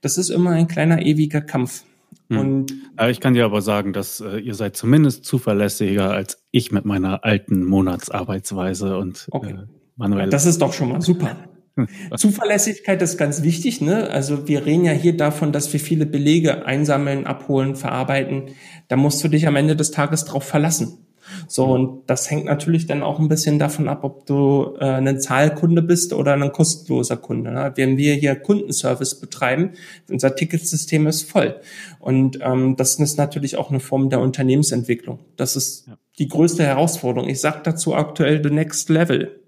Das 0.00 0.18
ist 0.18 0.30
immer 0.30 0.50
ein 0.50 0.68
kleiner 0.68 1.04
ewiger 1.04 1.40
Kampf. 1.40 1.84
Hm. 2.30 2.38
Und 2.38 2.74
ich 3.08 3.20
kann 3.20 3.34
dir 3.34 3.44
aber 3.44 3.62
sagen, 3.62 3.92
dass 3.92 4.20
äh, 4.20 4.38
ihr 4.38 4.54
seid 4.54 4.76
zumindest 4.76 5.24
zuverlässiger 5.24 6.10
als 6.10 6.42
ich 6.50 6.72
mit 6.72 6.84
meiner 6.84 7.24
alten 7.24 7.64
Monatsarbeitsweise 7.64 8.98
und 8.98 9.26
okay. 9.30 9.52
äh, 9.52 9.77
manuell. 9.98 10.30
Das 10.30 10.46
ist 10.46 10.62
doch 10.62 10.72
schon 10.72 10.88
mal 10.90 11.02
super. 11.02 11.36
Zuverlässigkeit 12.16 13.02
ist 13.02 13.18
ganz 13.18 13.42
wichtig. 13.42 13.80
Ne? 13.80 14.10
Also 14.10 14.48
wir 14.48 14.64
reden 14.66 14.84
ja 14.84 14.92
hier 14.92 15.16
davon, 15.16 15.52
dass 15.52 15.72
wir 15.72 15.80
viele 15.80 16.06
Belege 16.06 16.66
einsammeln, 16.66 17.26
abholen, 17.26 17.76
verarbeiten. 17.76 18.50
Da 18.88 18.96
musst 18.96 19.22
du 19.22 19.28
dich 19.28 19.46
am 19.46 19.56
Ende 19.56 19.76
des 19.76 19.90
Tages 19.90 20.24
drauf 20.24 20.44
verlassen. 20.44 21.04
So, 21.46 21.66
und 21.66 22.08
das 22.08 22.30
hängt 22.30 22.46
natürlich 22.46 22.86
dann 22.86 23.02
auch 23.02 23.18
ein 23.18 23.28
bisschen 23.28 23.58
davon 23.58 23.86
ab, 23.86 24.02
ob 24.02 24.24
du 24.24 24.76
äh, 24.80 24.84
ein 24.86 25.20
Zahlkunde 25.20 25.82
bist 25.82 26.14
oder 26.14 26.32
ein 26.32 26.52
kostenloser 26.52 27.18
Kunde. 27.18 27.52
Ne? 27.52 27.72
Wenn 27.74 27.98
wir 27.98 28.14
hier 28.14 28.34
Kundenservice 28.34 29.20
betreiben, 29.20 29.72
unser 30.10 30.34
Ticketsystem 30.34 31.06
ist 31.06 31.30
voll. 31.30 31.60
Und 31.98 32.38
ähm, 32.40 32.76
das 32.76 32.94
ist 32.94 33.18
natürlich 33.18 33.58
auch 33.58 33.68
eine 33.68 33.80
Form 33.80 34.08
der 34.08 34.20
Unternehmensentwicklung. 34.20 35.18
Das 35.36 35.54
ist 35.54 35.86
ja. 35.86 35.98
die 36.18 36.28
größte 36.28 36.64
Herausforderung. 36.64 37.28
Ich 37.28 37.42
sage 37.42 37.60
dazu 37.62 37.94
aktuell 37.94 38.42
the 38.42 38.50
next 38.50 38.88
level 38.88 39.38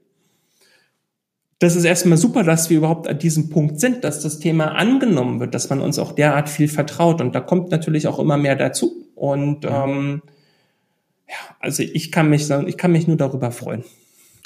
das 1.61 1.77
ist 1.77 1.85
erstmal 1.85 2.17
super, 2.17 2.43
dass 2.43 2.71
wir 2.71 2.79
überhaupt 2.79 3.07
an 3.07 3.19
diesem 3.19 3.51
Punkt 3.51 3.81
sind, 3.81 4.03
dass 4.03 4.23
das 4.23 4.39
Thema 4.39 4.73
angenommen 4.73 5.41
wird, 5.41 5.55
dass 5.55 5.69
man 5.69 5.83
uns 5.83 5.99
auch 5.99 6.13
derart 6.13 6.49
viel 6.49 6.69
vertraut. 6.69 7.21
Und 7.21 7.35
da 7.35 7.41
kommt 7.41 7.71
natürlich 7.71 8.09
auch 8.09 8.19
immer 8.19 8.39
mehr 8.39 8.57
dazu. 8.57 9.07
Und 9.15 9.67
ähm, 9.67 10.23
ja, 11.29 11.37
also 11.61 11.83
ich 11.83 12.11
kann 12.11 12.31
mich 12.31 12.47
sagen, 12.47 12.67
ich 12.67 12.79
kann 12.79 12.93
mich 12.93 13.07
nur 13.07 13.19
darüber 13.19 13.53
freuen. 13.53 13.85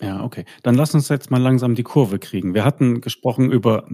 Ja, 0.00 0.24
okay. 0.24 0.44
Dann 0.64 0.74
lass 0.74 0.92
uns 0.92 1.08
jetzt 1.08 1.30
mal 1.30 1.40
langsam 1.40 1.76
die 1.76 1.84
Kurve 1.84 2.18
kriegen. 2.18 2.52
Wir 2.52 2.64
hatten 2.64 3.00
gesprochen 3.00 3.52
über, 3.52 3.86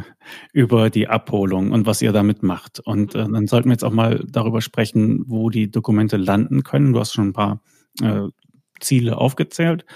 über 0.52 0.90
die 0.90 1.08
Abholung 1.08 1.72
und 1.72 1.86
was 1.86 2.02
ihr 2.02 2.12
damit 2.12 2.42
macht. 2.42 2.80
Und 2.80 3.14
äh, 3.14 3.26
dann 3.26 3.46
sollten 3.46 3.70
wir 3.70 3.72
jetzt 3.72 3.84
auch 3.84 3.90
mal 3.90 4.22
darüber 4.28 4.60
sprechen, 4.60 5.24
wo 5.26 5.48
die 5.48 5.70
Dokumente 5.70 6.18
landen 6.18 6.62
können. 6.62 6.92
Du 6.92 7.00
hast 7.00 7.14
schon 7.14 7.28
ein 7.28 7.32
paar 7.32 7.62
äh, 8.02 8.28
Ziele 8.80 9.16
aufgezählt. 9.16 9.86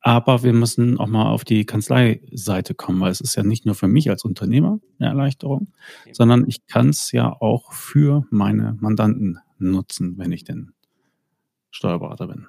Aber 0.00 0.42
wir 0.42 0.52
müssen 0.52 0.98
auch 0.98 1.08
mal 1.08 1.30
auf 1.30 1.44
die 1.44 1.64
Kanzleiseite 1.64 2.74
kommen, 2.74 3.00
weil 3.00 3.10
es 3.10 3.20
ist 3.20 3.34
ja 3.34 3.42
nicht 3.42 3.66
nur 3.66 3.74
für 3.74 3.88
mich 3.88 4.10
als 4.10 4.24
Unternehmer 4.24 4.78
eine 4.98 5.08
Erleichterung, 5.08 5.72
okay. 6.02 6.12
sondern 6.14 6.44
ich 6.46 6.66
kann 6.66 6.90
es 6.90 7.10
ja 7.12 7.30
auch 7.40 7.72
für 7.72 8.24
meine 8.30 8.76
Mandanten 8.80 9.38
nutzen, 9.58 10.16
wenn 10.16 10.32
ich 10.32 10.44
denn 10.44 10.72
Steuerberater 11.70 12.28
bin. 12.28 12.46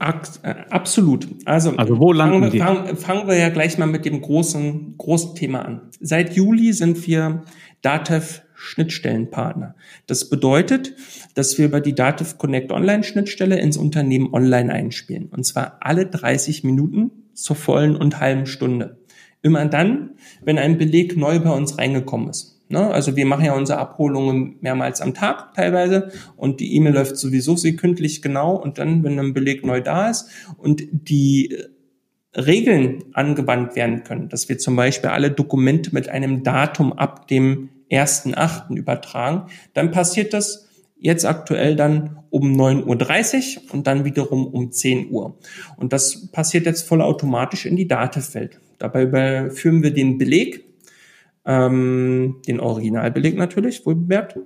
Äh, 0.00 0.54
absolut. 0.70 1.26
Also, 1.44 1.76
also 1.76 1.98
wo 1.98 2.12
landen 2.12 2.40
fangen, 2.40 2.52
die? 2.52 2.58
Fangen, 2.58 2.96
fangen 2.96 3.28
wir 3.28 3.36
ja 3.36 3.48
gleich 3.48 3.78
mal 3.78 3.86
mit 3.86 4.04
dem 4.04 4.20
großen, 4.20 4.96
großen 4.96 5.34
Thema 5.34 5.64
an. 5.64 5.90
Seit 6.00 6.34
Juli 6.34 6.72
sind 6.72 7.04
wir 7.06 7.44
DATEV 7.82 8.42
Schnittstellenpartner. 8.58 9.76
Das 10.06 10.28
bedeutet, 10.28 10.94
dass 11.34 11.56
wir 11.58 11.66
über 11.66 11.80
die 11.80 11.94
Dativ 11.94 12.38
Connect 12.38 12.72
Online 12.72 13.04
Schnittstelle 13.04 13.58
ins 13.60 13.76
Unternehmen 13.76 14.34
online 14.34 14.72
einspielen. 14.72 15.28
Und 15.28 15.44
zwar 15.44 15.78
alle 15.80 16.06
30 16.06 16.64
Minuten 16.64 17.12
zur 17.34 17.54
vollen 17.54 17.94
und 17.94 18.18
halben 18.18 18.46
Stunde. 18.46 18.98
Immer 19.42 19.64
dann, 19.66 20.10
wenn 20.42 20.58
ein 20.58 20.76
Beleg 20.76 21.16
neu 21.16 21.38
bei 21.38 21.52
uns 21.52 21.78
reingekommen 21.78 22.30
ist. 22.30 22.60
Ne? 22.68 22.90
Also 22.90 23.14
wir 23.14 23.26
machen 23.26 23.44
ja 23.44 23.54
unsere 23.54 23.78
Abholungen 23.78 24.56
mehrmals 24.60 25.00
am 25.00 25.14
Tag 25.14 25.54
teilweise 25.54 26.10
und 26.36 26.58
die 26.58 26.74
E-Mail 26.74 26.94
läuft 26.94 27.16
sowieso 27.16 27.56
sekündlich 27.56 28.22
genau 28.22 28.56
und 28.56 28.78
dann, 28.78 29.04
wenn 29.04 29.18
ein 29.20 29.34
Beleg 29.34 29.64
neu 29.64 29.80
da 29.80 30.10
ist 30.10 30.28
und 30.56 30.82
die 30.90 31.56
Regeln 32.36 33.04
angewandt 33.12 33.76
werden 33.76 34.02
können, 34.02 34.28
dass 34.28 34.48
wir 34.48 34.58
zum 34.58 34.74
Beispiel 34.74 35.10
alle 35.10 35.30
Dokumente 35.30 35.94
mit 35.94 36.08
einem 36.08 36.42
Datum 36.42 36.92
ab 36.92 37.28
dem 37.28 37.70
1.8. 37.90 38.74
übertragen, 38.76 39.50
dann 39.74 39.90
passiert 39.90 40.34
das 40.34 40.68
jetzt 40.98 41.24
aktuell 41.24 41.76
dann 41.76 42.18
um 42.30 42.52
9.30 42.52 43.56
Uhr 43.56 43.74
und 43.74 43.86
dann 43.86 44.04
wiederum 44.04 44.46
um 44.46 44.72
10 44.72 45.10
Uhr. 45.10 45.38
Und 45.76 45.92
das 45.92 46.30
passiert 46.30 46.66
jetzt 46.66 46.86
vollautomatisch 46.86 47.66
in 47.66 47.76
die 47.76 47.88
Datenfeld. 47.88 48.60
Dabei 48.78 49.04
überführen 49.04 49.82
wir 49.82 49.92
den 49.92 50.18
Beleg, 50.18 50.64
ähm, 51.46 52.36
den 52.46 52.60
Originalbeleg 52.60 53.36
natürlich, 53.36 53.86
wohl 53.86 53.94
bemerkt. 53.94 54.38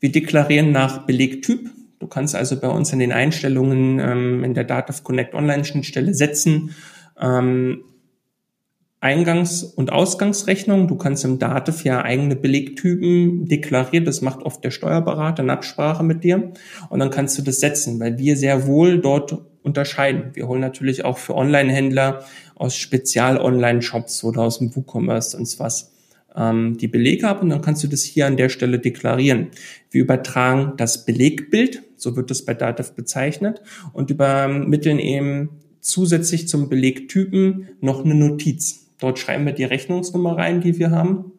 Wir 0.00 0.12
deklarieren 0.12 0.70
nach 0.70 1.06
Belegtyp. 1.06 1.70
Du 1.98 2.06
kannst 2.06 2.34
also 2.34 2.60
bei 2.60 2.68
uns 2.68 2.92
in 2.92 2.98
den 2.98 3.12
Einstellungen 3.12 3.98
ähm, 3.98 4.44
in 4.44 4.54
der 4.54 4.64
Dativ 4.64 5.02
Connect 5.02 5.34
Online 5.34 5.64
Schnittstelle 5.64 6.14
setzen, 6.14 6.74
ähm, 7.20 7.84
Eingangs- 9.04 9.62
und 9.62 9.92
Ausgangsrechnung. 9.92 10.88
Du 10.88 10.96
kannst 10.96 11.24
im 11.26 11.38
Dativ 11.38 11.84
ja 11.84 12.02
eigene 12.02 12.36
Belegtypen 12.36 13.44
deklarieren. 13.46 14.06
Das 14.06 14.22
macht 14.22 14.42
oft 14.42 14.64
der 14.64 14.70
Steuerberater 14.70 15.42
in 15.42 15.50
Absprache 15.50 16.02
mit 16.02 16.24
dir. 16.24 16.52
Und 16.88 17.00
dann 17.00 17.10
kannst 17.10 17.36
du 17.36 17.42
das 17.42 17.60
setzen, 17.60 18.00
weil 18.00 18.16
wir 18.16 18.36
sehr 18.38 18.66
wohl 18.66 19.00
dort 19.00 19.38
unterscheiden. 19.62 20.30
Wir 20.32 20.48
holen 20.48 20.62
natürlich 20.62 21.04
auch 21.04 21.18
für 21.18 21.34
Online-Händler 21.34 22.24
aus 22.54 22.76
Spezial-Online-Shops 22.76 24.24
oder 24.24 24.40
aus 24.40 24.58
dem 24.58 24.74
WooCommerce 24.74 25.36
und 25.36 25.58
was 25.58 25.92
ähm, 26.34 26.78
die 26.78 26.88
Belege 26.88 27.28
ab 27.28 27.42
und 27.42 27.50
dann 27.50 27.60
kannst 27.60 27.84
du 27.84 27.88
das 27.88 28.02
hier 28.02 28.26
an 28.26 28.36
der 28.36 28.48
Stelle 28.48 28.78
deklarieren. 28.78 29.48
Wir 29.90 30.02
übertragen 30.02 30.72
das 30.76 31.04
Belegbild, 31.04 31.82
so 31.96 32.16
wird 32.16 32.30
das 32.30 32.44
bei 32.44 32.54
Dativ 32.54 32.92
bezeichnet, 32.92 33.60
und 33.92 34.10
übermitteln 34.10 34.98
eben 34.98 35.50
zusätzlich 35.80 36.48
zum 36.48 36.68
Belegtypen 36.68 37.68
noch 37.80 38.04
eine 38.04 38.14
Notiz. 38.14 38.83
Dort 39.04 39.18
schreiben 39.18 39.44
wir 39.44 39.52
die 39.52 39.64
Rechnungsnummer 39.64 40.38
rein, 40.38 40.62
die 40.62 40.78
wir 40.78 40.90
haben, 40.90 41.32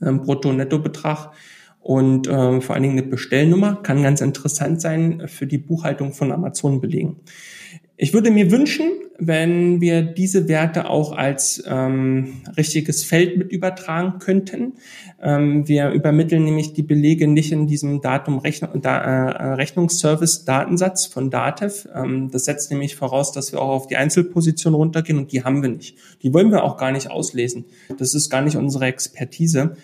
ähm, 0.00 0.20
Brutto-Netto-Betrag 0.20 1.32
und 1.80 2.28
ähm, 2.28 2.62
vor 2.62 2.76
allen 2.76 2.84
Dingen 2.84 2.96
eine 2.96 3.08
Bestellnummer. 3.08 3.82
Kann 3.82 4.04
ganz 4.04 4.20
interessant 4.20 4.80
sein 4.80 5.24
für 5.26 5.48
die 5.48 5.58
Buchhaltung 5.58 6.12
von 6.12 6.30
Amazon-Belegen. 6.30 7.16
Ich 7.96 8.14
würde 8.14 8.30
mir 8.30 8.52
wünschen, 8.52 8.92
wenn 9.18 9.80
wir 9.80 10.02
diese 10.02 10.48
Werte 10.48 10.90
auch 10.90 11.12
als 11.12 11.62
ähm, 11.66 12.42
richtiges 12.56 13.04
Feld 13.04 13.36
mit 13.36 13.52
übertragen 13.52 14.18
könnten. 14.18 14.74
Ähm, 15.22 15.66
wir 15.68 15.90
übermitteln 15.90 16.44
nämlich 16.44 16.72
die 16.72 16.82
Belege 16.82 17.26
nicht 17.26 17.52
in 17.52 17.66
diesem 17.66 18.00
Datum 18.00 18.38
Rechnung, 18.38 18.80
da, 18.82 18.98
äh, 18.98 19.52
Rechnungsservice 19.54 20.44
Datensatz 20.44 21.06
von 21.06 21.30
Datev. 21.30 21.88
Ähm, 21.94 22.30
das 22.30 22.44
setzt 22.44 22.70
nämlich 22.70 22.96
voraus, 22.96 23.32
dass 23.32 23.52
wir 23.52 23.60
auch 23.60 23.70
auf 23.70 23.86
die 23.86 23.96
Einzelposition 23.96 24.74
runtergehen 24.74 25.18
und 25.18 25.32
die 25.32 25.44
haben 25.44 25.62
wir 25.62 25.70
nicht. 25.70 25.96
Die 26.22 26.34
wollen 26.34 26.50
wir 26.50 26.64
auch 26.64 26.76
gar 26.76 26.92
nicht 26.92 27.10
auslesen. 27.10 27.64
Das 27.98 28.14
ist 28.14 28.30
gar 28.30 28.42
nicht 28.42 28.56
unsere 28.56 28.86
Expertise. 28.86 29.76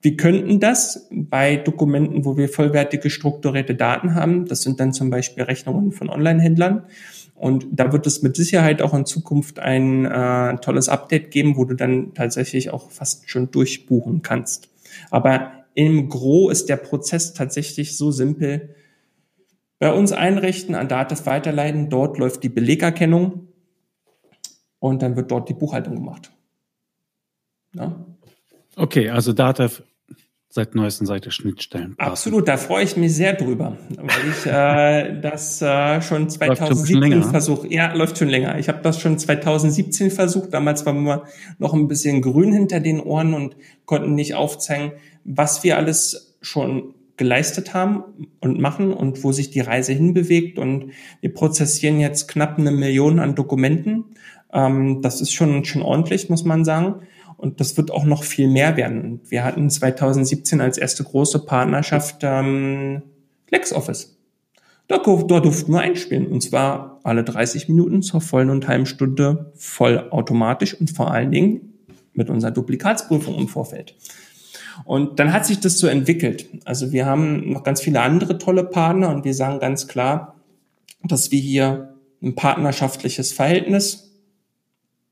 Wir 0.00 0.16
könnten 0.16 0.60
das 0.60 1.08
bei 1.10 1.56
Dokumenten, 1.56 2.24
wo 2.24 2.36
wir 2.36 2.48
vollwertige 2.48 3.10
strukturierte 3.10 3.74
Daten 3.74 4.14
haben. 4.14 4.46
Das 4.46 4.62
sind 4.62 4.78
dann 4.78 4.92
zum 4.92 5.10
Beispiel 5.10 5.42
Rechnungen 5.42 5.90
von 5.90 6.08
Online-Händlern. 6.08 6.84
Und 7.38 7.66
da 7.70 7.92
wird 7.92 8.06
es 8.06 8.22
mit 8.22 8.34
Sicherheit 8.36 8.82
auch 8.82 8.94
in 8.94 9.06
Zukunft 9.06 9.60
ein 9.60 10.04
äh, 10.04 10.56
tolles 10.56 10.88
Update 10.88 11.30
geben, 11.30 11.56
wo 11.56 11.64
du 11.64 11.74
dann 11.74 12.12
tatsächlich 12.14 12.70
auch 12.70 12.90
fast 12.90 13.30
schon 13.30 13.50
durchbuchen 13.50 14.22
kannst. 14.22 14.68
Aber 15.10 15.52
im 15.74 16.08
Gro 16.08 16.50
ist 16.50 16.68
der 16.68 16.76
Prozess 16.76 17.34
tatsächlich 17.34 17.96
so 17.96 18.10
simpel. 18.10 18.74
Bei 19.78 19.92
uns 19.92 20.10
einrichten, 20.10 20.74
an 20.74 20.88
Datev 20.88 21.24
weiterleiten, 21.26 21.88
dort 21.88 22.18
läuft 22.18 22.42
die 22.42 22.48
Belegerkennung 22.48 23.46
und 24.80 25.02
dann 25.02 25.14
wird 25.14 25.30
dort 25.30 25.48
die 25.48 25.54
Buchhaltung 25.54 25.94
gemacht. 25.94 26.32
Ja? 27.74 28.04
Okay, 28.74 29.10
also 29.10 29.32
Datev 29.32 29.82
seit 30.50 30.74
neuesten 30.74 31.04
Seite 31.04 31.30
Schnittstellen. 31.30 31.94
Absolut, 31.98 32.48
da 32.48 32.56
freue 32.56 32.84
ich 32.84 32.96
mich 32.96 33.14
sehr 33.14 33.34
drüber, 33.34 33.76
weil 33.96 34.08
ich 34.30 34.46
äh, 34.46 35.20
das 35.22 35.60
äh, 35.60 36.00
schon 36.00 36.30
2017 36.30 37.22
versucht. 37.22 37.70
Ja, 37.70 37.92
läuft 37.94 38.18
schon 38.18 38.28
länger. 38.28 38.58
Ich 38.58 38.68
habe 38.68 38.80
das 38.82 38.98
schon 38.98 39.18
2017 39.18 40.10
versucht. 40.10 40.54
Damals 40.54 40.86
waren 40.86 41.04
wir 41.04 41.24
noch 41.58 41.74
ein 41.74 41.86
bisschen 41.86 42.22
grün 42.22 42.52
hinter 42.52 42.80
den 42.80 43.00
Ohren 43.00 43.34
und 43.34 43.56
konnten 43.84 44.14
nicht 44.14 44.34
aufzeigen, 44.34 44.92
was 45.24 45.64
wir 45.64 45.76
alles 45.76 46.36
schon 46.40 46.94
geleistet 47.18 47.74
haben 47.74 48.04
und 48.40 48.58
machen 48.58 48.94
und 48.94 49.24
wo 49.24 49.32
sich 49.32 49.50
die 49.50 49.60
Reise 49.60 49.92
hinbewegt. 49.92 50.58
Und 50.58 50.92
wir 51.20 51.34
prozessieren 51.34 52.00
jetzt 52.00 52.28
knapp 52.28 52.58
eine 52.58 52.70
Million 52.70 53.18
an 53.18 53.34
Dokumenten. 53.34 54.04
Ähm, 54.52 55.02
das 55.02 55.20
ist 55.20 55.32
schon, 55.32 55.66
schon 55.66 55.82
ordentlich, 55.82 56.30
muss 56.30 56.44
man 56.44 56.64
sagen. 56.64 57.02
Und 57.38 57.60
das 57.60 57.76
wird 57.76 57.92
auch 57.92 58.04
noch 58.04 58.24
viel 58.24 58.48
mehr 58.48 58.76
werden. 58.76 59.20
Wir 59.28 59.44
hatten 59.44 59.70
2017 59.70 60.60
als 60.60 60.76
erste 60.76 61.04
große 61.04 61.46
Partnerschaft 61.46 62.16
ähm, 62.22 63.02
LexOffice. 63.48 64.18
Da, 64.88 64.98
da 64.98 65.40
durften 65.40 65.72
wir 65.72 65.80
einspielen. 65.80 66.26
Und 66.26 66.42
zwar 66.42 67.00
alle 67.04 67.22
30 67.22 67.68
Minuten 67.68 68.02
zur 68.02 68.20
vollen 68.20 68.50
und 68.50 68.66
halben 68.66 68.86
Stunde 68.86 69.52
vollautomatisch 69.54 70.74
und 70.74 70.90
vor 70.90 71.12
allen 71.12 71.30
Dingen 71.30 71.74
mit 72.12 72.28
unserer 72.28 72.50
Duplikatsprüfung 72.50 73.36
im 73.36 73.46
Vorfeld. 73.46 73.94
Und 74.84 75.20
dann 75.20 75.32
hat 75.32 75.46
sich 75.46 75.60
das 75.60 75.78
so 75.78 75.86
entwickelt. 75.86 76.48
Also 76.64 76.90
wir 76.90 77.06
haben 77.06 77.52
noch 77.52 77.62
ganz 77.62 77.80
viele 77.80 78.00
andere 78.00 78.38
tolle 78.38 78.64
Partner 78.64 79.10
und 79.10 79.24
wir 79.24 79.34
sagen 79.34 79.60
ganz 79.60 79.86
klar, 79.86 80.34
dass 81.04 81.30
wir 81.30 81.40
hier 81.40 81.94
ein 82.20 82.34
partnerschaftliches 82.34 83.32
Verhältnis 83.32 84.07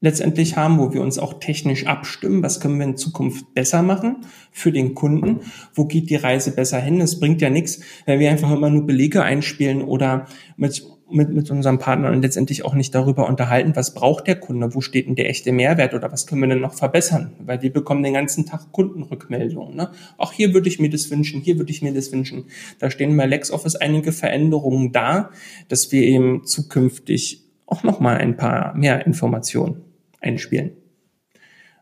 letztendlich 0.07 0.57
haben, 0.57 0.79
wo 0.79 0.95
wir 0.95 1.03
uns 1.03 1.19
auch 1.19 1.41
technisch 1.41 1.87
abstimmen, 1.87 2.41
was 2.41 2.61
können 2.61 2.79
wir 2.79 2.87
in 2.87 2.97
Zukunft 2.97 3.55
besser 3.55 3.83
machen 3.83 4.19
für 4.53 4.71
den 4.71 4.95
Kunden, 4.95 5.41
wo 5.75 5.85
geht 5.85 6.11
die 6.11 6.17
Reise 6.17 6.55
besser 6.55 6.79
hin. 6.79 7.01
Es 7.01 7.19
bringt 7.19 7.43
ja 7.43 7.51
nichts, 7.51 7.81
wenn 8.05 8.21
wir 8.21 8.31
einfach 8.31 8.53
immer 8.53 8.71
nur 8.71 8.87
Belege 8.87 9.25
einspielen 9.25 9.83
oder 9.83 10.27
mit, 10.57 10.87
mit, 11.11 11.31
mit 11.31 11.51
unserem 11.51 11.81
Partner 11.81 12.13
und 12.13 12.23
letztendlich 12.23 12.65
auch 12.65 12.75
nicht 12.75 12.95
darüber 12.95 13.29
unterhalten, 13.29 13.75
was 13.75 13.95
braucht 13.95 14.29
der 14.29 14.37
Kunde, 14.37 14.77
wo 14.77 14.81
steht 14.81 15.09
denn 15.09 15.17
der 15.17 15.29
echte 15.29 15.51
Mehrwert 15.51 15.93
oder 15.93 16.13
was 16.13 16.29
können 16.29 16.43
wir 16.43 16.49
denn 16.49 16.61
noch 16.61 16.75
verbessern, 16.75 17.33
weil 17.41 17.63
wir 17.63 17.73
bekommen 17.73 18.05
den 18.05 18.15
ganzen 18.15 18.47
Tag 18.47 18.71
Kundenrückmeldungen. 18.71 19.75
Ne? 19.75 19.91
Auch 20.19 20.33
hier 20.33 20.55
würde 20.55 20.69
ich 20.69 20.79
mir 20.79 20.89
das 20.89 21.11
wünschen, 21.11 21.41
hier 21.41 21.59
würde 21.59 21.73
ich 21.73 21.83
mir 21.83 21.93
das 21.93 22.13
wünschen. 22.13 22.45
Da 22.79 22.91
stehen 22.91 23.17
bei 23.17 23.27
LexOffice 23.27 23.75
einige 23.75 24.13
Veränderungen 24.13 24.93
da, 24.93 25.31
dass 25.67 25.91
wir 25.91 26.03
eben 26.03 26.45
zukünftig 26.45 27.43
auch 27.67 27.83
nochmal 27.83 28.19
ein 28.19 28.37
paar 28.37 28.77
mehr 28.77 29.05
Informationen 29.05 29.86
einspielen. 30.27 30.73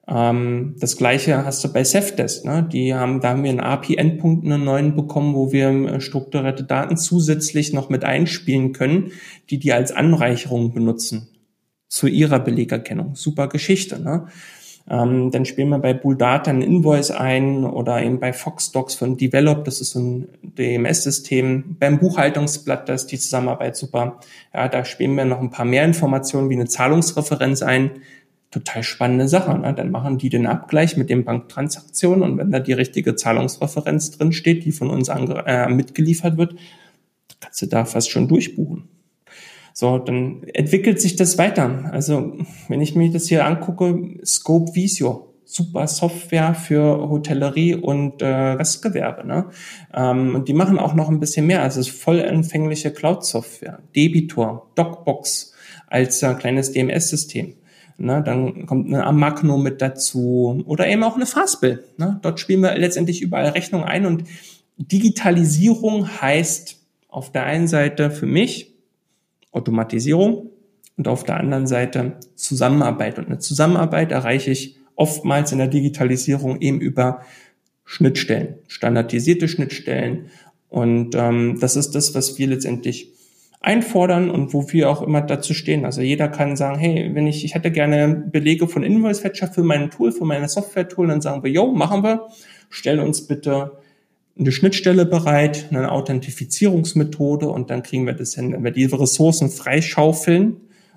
Ähm, 0.07 0.77
das 0.79 0.97
gleiche 0.97 1.45
hast 1.45 1.65
du 1.65 1.73
bei 1.73 1.85
Safdesk. 1.85 2.45
Ne? 2.45 2.69
Die 2.71 2.95
haben, 2.95 3.21
da 3.21 3.31
haben 3.31 3.43
wir 3.43 3.51
einen 3.51 3.61
API-Endpunkt 3.61 4.45
einen 4.45 4.65
neuen 4.65 4.95
bekommen, 4.95 5.35
wo 5.35 5.53
wir 5.53 5.69
äh, 5.69 6.01
strukturierte 6.01 6.65
Daten 6.65 6.97
zusätzlich 6.97 7.73
noch 7.73 7.89
mit 7.89 8.05
einspielen 8.05 8.73
können, 8.73 9.13
die 9.51 9.59
die 9.59 9.73
als 9.73 9.93
Anreicherung 9.93 10.75
benutzen 10.75 11.29
zu 11.89 12.07
ihrer 12.07 12.41
Belegerkennung. 12.41 13.15
Super 13.15 13.49
Geschichte. 13.49 13.99
Ne? 14.01 14.27
Ähm, 14.91 15.31
dann 15.31 15.47
spielen 15.47 15.71
wir 15.71 15.79
bei 15.79 15.95
Bulldata 15.95 16.51
ein 16.51 16.61
Invoice 16.61 17.11
ein 17.11 17.65
oder 17.65 18.03
eben 18.03 18.21
bei 18.21 18.35
Foxdocs 18.35 18.95
von 18.95 19.17
Develop, 19.17 19.65
das 19.65 19.81
ist 19.81 19.93
so 19.93 20.01
ein 20.01 20.29
DMS-System. 20.43 21.77
Beim 21.81 21.99
Buchhaltungsblatt, 21.99 22.89
da 22.91 22.93
ist 22.93 23.07
die 23.07 23.19
Zusammenarbeit 23.19 23.77
super. 23.77 24.21
Ja, 24.53 24.69
da 24.69 24.85
spielen 24.85 25.15
wir 25.15 25.25
noch 25.25 25.41
ein 25.41 25.51
paar 25.51 25.65
mehr 25.65 25.85
Informationen 25.85 26.51
wie 26.51 26.55
eine 26.55 26.67
Zahlungsreferenz 26.67 27.63
ein 27.63 27.93
total 28.55 28.83
spannende 28.83 29.29
Sache. 29.29 29.59
Ne? 29.59 29.75
Dann 29.75 29.91
machen 29.91 30.19
die 30.19 30.29
den 30.29 30.47
Abgleich 30.47 30.97
mit 30.97 31.11
den 31.11 31.25
Banktransaktionen 31.25 32.23
und 32.23 32.39
wenn 32.39 32.51
da 32.51 32.61
die 32.61 32.73
richtige 32.73 33.17
Zahlungsreferenz 33.17 34.13
drin 34.13 34.33
steht, 34.33 34.65
die 34.65 34.73
von 34.73 34.91
uns 34.91 35.09
äh, 35.09 35.69
mitgeliefert 35.69 36.37
wird, 36.37 36.55
kannst 37.41 37.61
du 37.63 37.67
da 37.67 37.85
fast 37.85 38.11
schon 38.11 38.29
durchbuchen. 38.29 38.89
So, 39.73 39.99
dann 39.99 40.45
entwickelt 40.45 41.01
sich 41.01 41.17
das 41.17 41.37
weiter. 41.37 41.91
Also, 41.93 42.39
wenn 42.69 42.81
ich 42.81 42.95
mir 42.95 43.11
das 43.11 43.27
hier 43.27 43.45
angucke, 43.45 44.21
Scope 44.25 44.73
Visio, 44.77 45.35
super 45.45 45.89
Software 45.89 46.55
für 46.55 47.09
Hotellerie 47.09 47.75
und 47.75 48.23
äh, 48.23 48.55
Gastgewerbe. 48.57 49.27
Ne? 49.27 49.47
Ähm, 49.93 50.37
und 50.37 50.49
die 50.49 50.55
machen 50.55 50.79
auch 50.79 50.95
noch 50.95 51.09
ein 51.09 51.19
bisschen 51.19 51.47
mehr. 51.47 51.63
Also 51.63 51.81
es 51.81 51.89
ist 51.89 52.01
vollempfängliche 52.01 52.93
Cloud-Software, 52.93 53.81
Debitor, 53.97 54.71
Docbox 54.77 55.55
als 55.89 56.23
äh, 56.23 56.35
kleines 56.35 56.73
DMS-System. 56.73 57.55
Ne, 57.97 58.23
dann 58.25 58.67
kommt 58.67 58.89
eine 58.89 59.05
Amagno 59.05 59.57
mit 59.57 59.81
dazu 59.81 60.65
oder 60.67 60.89
eben 60.89 61.05
auch 61.05 61.15
eine 61.15 61.27
Fastbill. 61.27 61.85
Ne? 61.97 62.19
Dort 62.23 62.41
spielen 62.41 62.61
wir 62.61 62.77
letztendlich 62.77 63.23
überall 63.23 63.51
Rechnungen 63.51 63.87
ein 63.87 64.05
und 64.05 64.25
Digitalisierung 64.79 66.09
heißt 66.21 66.81
auf 67.09 67.31
der 67.31 67.45
einen 67.45 67.69
Seite 67.69 68.11
für 68.11 68.27
mich 68.27 68.73
Automatisierung 69.53 70.51
und 70.97 71.07
auf 71.07 71.23
der 71.23 71.39
anderen 71.39 71.69
Seite 71.69 72.15
Zusammenarbeit. 72.35 73.19
Und 73.19 73.27
eine 73.27 73.39
Zusammenarbeit 73.39 74.11
erreiche 74.11 74.51
ich 74.51 74.77
oftmals 74.97 75.53
in 75.53 75.59
der 75.59 75.69
Digitalisierung 75.69 76.61
eben 76.61 76.81
über 76.81 77.23
Schnittstellen, 77.85 78.57
standardisierte 78.67 79.47
Schnittstellen. 79.47 80.31
Und 80.69 81.15
ähm, 81.15 81.59
das 81.61 81.77
ist 81.77 81.93
das, 81.93 82.15
was 82.17 82.39
wir 82.39 82.49
letztendlich 82.49 83.14
einfordern 83.65 84.31
und 84.31 84.53
wo 84.53 84.71
wir 84.71 84.91
auch 84.91 85.01
immer 85.01 85.23
dazu 85.23 85.55
stehen. 85.55 85.87
Also 85.87 86.03
jeder 86.03 86.29
kann 86.29 86.57
sagen, 86.57 86.79
hey, 86.79 87.11
wenn 87.15 87.27
ich, 87.27 87.45
ich 87.45 87.55
hätte 87.55 87.71
gerne 87.71 88.09
Belege 88.15 88.69
von 88.69 88.83
Invoice 88.83 89.21
Fetcher 89.21 89.49
für 89.49 89.63
mein 89.63 89.91
Tool, 89.91 90.13
für 90.13 90.27
meine 90.27 90.49
Software-Tool, 90.49 91.09
dann 91.09 91.23
sagen 91.23 91.43
wir, 91.43 91.51
yo, 91.51 91.73
machen 91.73 92.03
wir, 92.03 92.27
stellen 92.69 93.01
uns 93.01 93.27
bitte 93.27 93.79
eine 94.39 94.53
Schnittstelle 94.53 95.07
bereit, 95.07 95.69
eine 95.71 95.91
Authentifizierungsmethode 95.93 97.49
und 97.49 97.71
dann 97.71 97.83
kriegen 97.83 98.05
wir 98.05 98.13
das 98.13 98.35
hin. 98.35 98.53
Wenn 98.53 98.65
wir 98.65 98.71
diese 98.71 99.01
Ressourcen 99.01 99.49
freischaufeln 99.49 100.57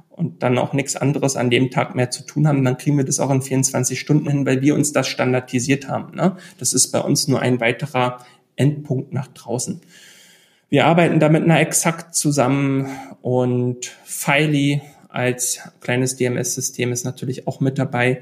und 0.09 0.43
dann 0.43 0.57
auch 0.57 0.74
nichts 0.74 0.95
anderes 0.95 1.38
an 1.38 1.49
dem 1.49 1.70
Tag 1.70 1.95
mehr 1.95 2.09
zu 2.09 2.26
tun 2.26 2.47
haben, 2.47 2.65
dann 2.65 2.78
kriegen 2.78 2.97
wir 2.97 3.05
das 3.05 3.20
auch 3.20 3.30
in 3.30 3.41
24 3.41 3.97
Stunden 3.97 4.30
hin, 4.30 4.45
weil 4.45 4.61
wir 4.61 4.76
uns 4.76 4.91
das 4.91 5.07
standardisiert 5.07 5.88
haben. 5.88 6.15
Ne? 6.15 6.36
Das 6.57 6.74
ist 6.74 6.91
bei 6.91 6.99
uns 6.99 7.28
nur 7.28 7.39
ein 7.39 7.61
weiterer 7.61 8.26
Endpunkt 8.57 9.13
nach 9.13 9.28
draußen. 9.28 9.80
Wir 10.70 10.86
arbeiten 10.86 11.20
da 11.20 11.30
mit 11.30 11.43
einer 11.43 11.61
Exakt 11.61 12.13
zusammen 12.13 12.88
und 13.22 13.86
Filey 14.03 14.82
als 15.07 15.61
kleines 15.80 16.18
DMS-System 16.18 16.91
ist 16.91 17.05
natürlich 17.05 17.47
auch 17.47 17.61
mit 17.61 17.80
dabei. 17.80 18.22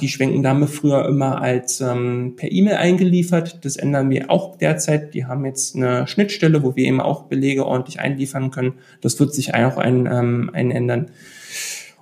Die 0.00 0.08
schwenken 0.08 0.42
Dame 0.42 0.68
früher 0.68 1.04
immer 1.06 1.42
als 1.42 1.80
ähm, 1.80 2.34
per 2.36 2.50
E-Mail 2.50 2.76
eingeliefert. 2.76 3.64
Das 3.64 3.76
ändern 3.76 4.08
wir 4.08 4.30
auch 4.30 4.56
derzeit. 4.56 5.12
Die 5.12 5.26
haben 5.26 5.44
jetzt 5.44 5.74
eine 5.74 6.06
Schnittstelle, 6.06 6.62
wo 6.62 6.76
wir 6.76 6.84
eben 6.84 7.00
auch 7.00 7.24
Belege 7.24 7.66
ordentlich 7.66 7.98
einliefern 7.98 8.52
können. 8.52 8.74
Das 9.00 9.18
wird 9.18 9.34
sich 9.34 9.54
auch 9.54 9.76
ein, 9.76 10.06
ähm, 10.06 10.50
ein 10.54 10.70
ändern. 10.70 11.10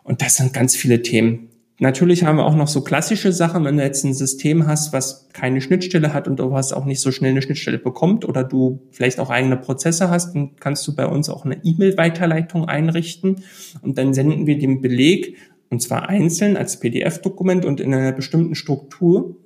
Und 0.04 0.20
das 0.22 0.36
sind 0.36 0.52
ganz 0.52 0.76
viele 0.76 1.02
Themen. 1.02 1.47
Natürlich 1.80 2.24
haben 2.24 2.38
wir 2.38 2.44
auch 2.44 2.56
noch 2.56 2.66
so 2.66 2.80
klassische 2.80 3.32
Sachen, 3.32 3.64
wenn 3.64 3.76
du 3.76 3.84
jetzt 3.84 4.04
ein 4.04 4.12
System 4.12 4.66
hast, 4.66 4.92
was 4.92 5.28
keine 5.32 5.60
Schnittstelle 5.60 6.12
hat 6.12 6.26
und 6.26 6.40
du 6.40 6.52
hast 6.52 6.72
auch 6.72 6.84
nicht 6.84 7.00
so 7.00 7.12
schnell 7.12 7.30
eine 7.30 7.42
Schnittstelle 7.42 7.78
bekommt 7.78 8.24
oder 8.24 8.42
du 8.42 8.80
vielleicht 8.90 9.20
auch 9.20 9.30
eigene 9.30 9.56
Prozesse 9.56 10.10
hast, 10.10 10.34
dann 10.34 10.56
kannst 10.56 10.86
du 10.88 10.96
bei 10.96 11.06
uns 11.06 11.28
auch 11.28 11.44
eine 11.44 11.60
E-Mail-Weiterleitung 11.62 12.64
einrichten 12.64 13.44
und 13.80 13.96
dann 13.96 14.12
senden 14.12 14.48
wir 14.48 14.58
den 14.58 14.80
Beleg 14.80 15.36
und 15.70 15.80
zwar 15.80 16.08
einzeln 16.08 16.56
als 16.56 16.80
PDF-Dokument 16.80 17.64
und 17.64 17.78
in 17.80 17.94
einer 17.94 18.12
bestimmten 18.12 18.56
Struktur 18.56 19.36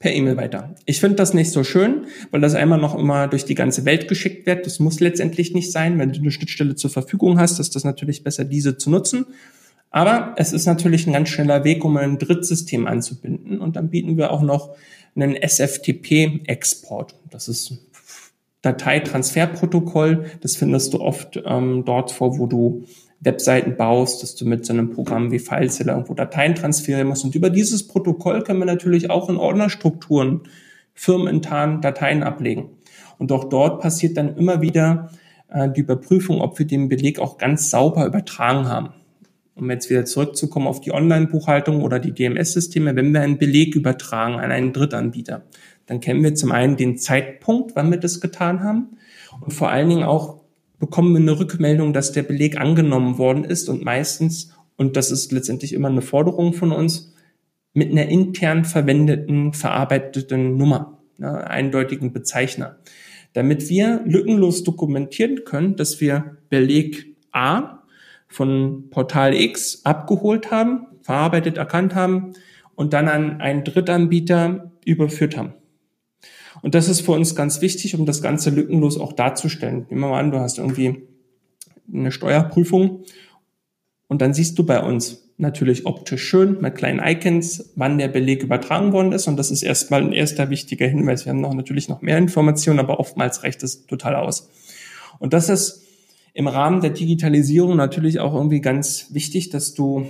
per 0.00 0.12
E-Mail 0.12 0.36
weiter. 0.36 0.74
Ich 0.86 0.98
finde 0.98 1.16
das 1.16 1.34
nicht 1.34 1.52
so 1.52 1.62
schön, 1.62 2.06
weil 2.32 2.40
das 2.40 2.54
einmal 2.54 2.80
noch 2.80 2.98
immer 2.98 3.28
durch 3.28 3.44
die 3.44 3.54
ganze 3.54 3.84
Welt 3.84 4.08
geschickt 4.08 4.46
wird. 4.46 4.66
Das 4.66 4.80
muss 4.80 4.98
letztendlich 4.98 5.54
nicht 5.54 5.70
sein. 5.70 5.98
Wenn 5.98 6.12
du 6.12 6.20
eine 6.20 6.30
Schnittstelle 6.30 6.74
zur 6.74 6.90
Verfügung 6.90 7.38
hast, 7.38 7.60
ist 7.60 7.76
das 7.76 7.84
natürlich 7.84 8.24
besser, 8.24 8.44
diese 8.44 8.76
zu 8.76 8.90
nutzen. 8.90 9.26
Aber 9.94 10.34
es 10.34 10.52
ist 10.52 10.66
natürlich 10.66 11.06
ein 11.06 11.12
ganz 11.12 11.28
schneller 11.28 11.62
Weg, 11.62 11.84
um 11.84 11.96
ein 11.96 12.18
Drittsystem 12.18 12.88
anzubinden. 12.88 13.60
Und 13.60 13.76
dann 13.76 13.90
bieten 13.90 14.16
wir 14.16 14.32
auch 14.32 14.42
noch 14.42 14.74
einen 15.14 15.36
SFTP-Export. 15.36 17.14
Das 17.30 17.46
ist 17.46 17.78
Dateitransferprotokoll. 18.62 20.24
Das 20.40 20.56
findest 20.56 20.94
du 20.94 21.00
oft 21.00 21.40
ähm, 21.46 21.84
dort 21.86 22.10
vor, 22.10 22.40
wo 22.40 22.48
du 22.48 22.82
Webseiten 23.20 23.76
baust, 23.76 24.24
dass 24.24 24.34
du 24.34 24.46
mit 24.46 24.66
so 24.66 24.72
einem 24.72 24.90
Programm 24.90 25.30
wie 25.30 25.38
FileZilla 25.38 25.92
irgendwo 25.92 26.14
Dateien 26.14 26.56
transferieren 26.56 27.06
musst. 27.06 27.24
Und 27.24 27.36
über 27.36 27.48
dieses 27.48 27.86
Protokoll 27.86 28.42
können 28.42 28.58
wir 28.58 28.66
natürlich 28.66 29.10
auch 29.10 29.28
in 29.28 29.36
Ordnerstrukturen 29.36 30.40
firmenintern 30.92 31.82
Dateien 31.82 32.24
ablegen. 32.24 32.70
Und 33.20 33.30
auch 33.30 33.44
dort 33.44 33.80
passiert 33.80 34.16
dann 34.16 34.36
immer 34.36 34.60
wieder 34.60 35.12
äh, 35.52 35.70
die 35.70 35.82
Überprüfung, 35.82 36.40
ob 36.40 36.58
wir 36.58 36.66
den 36.66 36.88
Beleg 36.88 37.20
auch 37.20 37.38
ganz 37.38 37.70
sauber 37.70 38.04
übertragen 38.06 38.66
haben 38.66 38.88
um 39.54 39.70
jetzt 39.70 39.88
wieder 39.90 40.04
zurückzukommen 40.04 40.66
auf 40.66 40.80
die 40.80 40.92
Online-Buchhaltung 40.92 41.82
oder 41.82 41.98
die 41.98 42.12
DMS-Systeme, 42.12 42.96
wenn 42.96 43.12
wir 43.12 43.20
einen 43.20 43.38
Beleg 43.38 43.76
übertragen 43.76 44.34
an 44.34 44.50
einen 44.50 44.72
Drittanbieter, 44.72 45.44
dann 45.86 46.00
kennen 46.00 46.22
wir 46.22 46.34
zum 46.34 46.52
einen 46.52 46.76
den 46.76 46.96
Zeitpunkt, 46.98 47.76
wann 47.76 47.90
wir 47.90 47.98
das 47.98 48.20
getan 48.20 48.62
haben. 48.62 48.96
Und 49.40 49.52
vor 49.52 49.70
allen 49.70 49.88
Dingen 49.88 50.02
auch 50.02 50.40
bekommen 50.78 51.12
wir 51.12 51.20
eine 51.20 51.38
Rückmeldung, 51.38 51.92
dass 51.92 52.12
der 52.12 52.22
Beleg 52.22 52.60
angenommen 52.60 53.18
worden 53.18 53.44
ist 53.44 53.68
und 53.68 53.84
meistens, 53.84 54.52
und 54.76 54.96
das 54.96 55.10
ist 55.10 55.30
letztendlich 55.30 55.72
immer 55.72 55.88
eine 55.88 56.02
Forderung 56.02 56.52
von 56.52 56.72
uns, 56.72 57.12
mit 57.74 57.90
einer 57.90 58.08
intern 58.08 58.64
verwendeten, 58.64 59.52
verarbeiteten 59.52 60.56
Nummer, 60.56 60.98
ne, 61.18 61.48
eindeutigen 61.48 62.12
Bezeichner, 62.12 62.78
damit 63.32 63.68
wir 63.68 64.02
lückenlos 64.04 64.62
dokumentieren 64.62 65.44
können, 65.44 65.76
dass 65.76 66.00
wir 66.00 66.36
Beleg 66.50 67.16
A 67.32 67.83
von 68.34 68.90
Portal 68.90 69.32
X 69.32 69.82
abgeholt 69.84 70.50
haben, 70.50 70.88
verarbeitet, 71.02 71.56
erkannt 71.56 71.94
haben 71.94 72.32
und 72.74 72.92
dann 72.92 73.06
an 73.06 73.40
einen 73.40 73.62
Drittanbieter 73.62 74.72
überführt 74.84 75.36
haben. 75.36 75.54
Und 76.60 76.74
das 76.74 76.88
ist 76.88 77.02
für 77.02 77.12
uns 77.12 77.36
ganz 77.36 77.60
wichtig, 77.60 77.94
um 77.94 78.06
das 78.06 78.22
Ganze 78.22 78.50
lückenlos 78.50 78.98
auch 78.98 79.12
darzustellen. 79.12 79.86
Nehmen 79.88 80.00
wir 80.00 80.08
mal 80.08 80.18
an, 80.18 80.32
du 80.32 80.40
hast 80.40 80.58
irgendwie 80.58 81.06
eine 81.92 82.10
Steuerprüfung 82.10 83.04
und 84.08 84.20
dann 84.20 84.34
siehst 84.34 84.58
du 84.58 84.66
bei 84.66 84.82
uns 84.82 85.32
natürlich 85.36 85.86
optisch 85.86 86.24
schön 86.24 86.60
mit 86.60 86.74
kleinen 86.74 87.00
Icons, 87.04 87.72
wann 87.76 87.98
der 87.98 88.08
Beleg 88.08 88.42
übertragen 88.42 88.92
worden 88.92 89.12
ist. 89.12 89.28
Und 89.28 89.36
das 89.36 89.52
ist 89.52 89.62
erstmal 89.62 90.02
ein 90.02 90.12
erster 90.12 90.50
wichtiger 90.50 90.88
Hinweis. 90.88 91.24
Wir 91.24 91.30
haben 91.30 91.40
noch 91.40 91.54
natürlich 91.54 91.88
noch 91.88 92.02
mehr 92.02 92.18
Informationen, 92.18 92.80
aber 92.80 92.98
oftmals 92.98 93.44
reicht 93.44 93.62
es 93.62 93.86
total 93.86 94.16
aus. 94.16 94.50
Und 95.20 95.32
das 95.32 95.48
ist 95.48 95.83
im 96.34 96.48
Rahmen 96.48 96.80
der 96.80 96.90
Digitalisierung 96.90 97.76
natürlich 97.76 98.18
auch 98.18 98.34
irgendwie 98.34 98.60
ganz 98.60 99.14
wichtig, 99.14 99.50
dass 99.50 99.72
du 99.72 100.06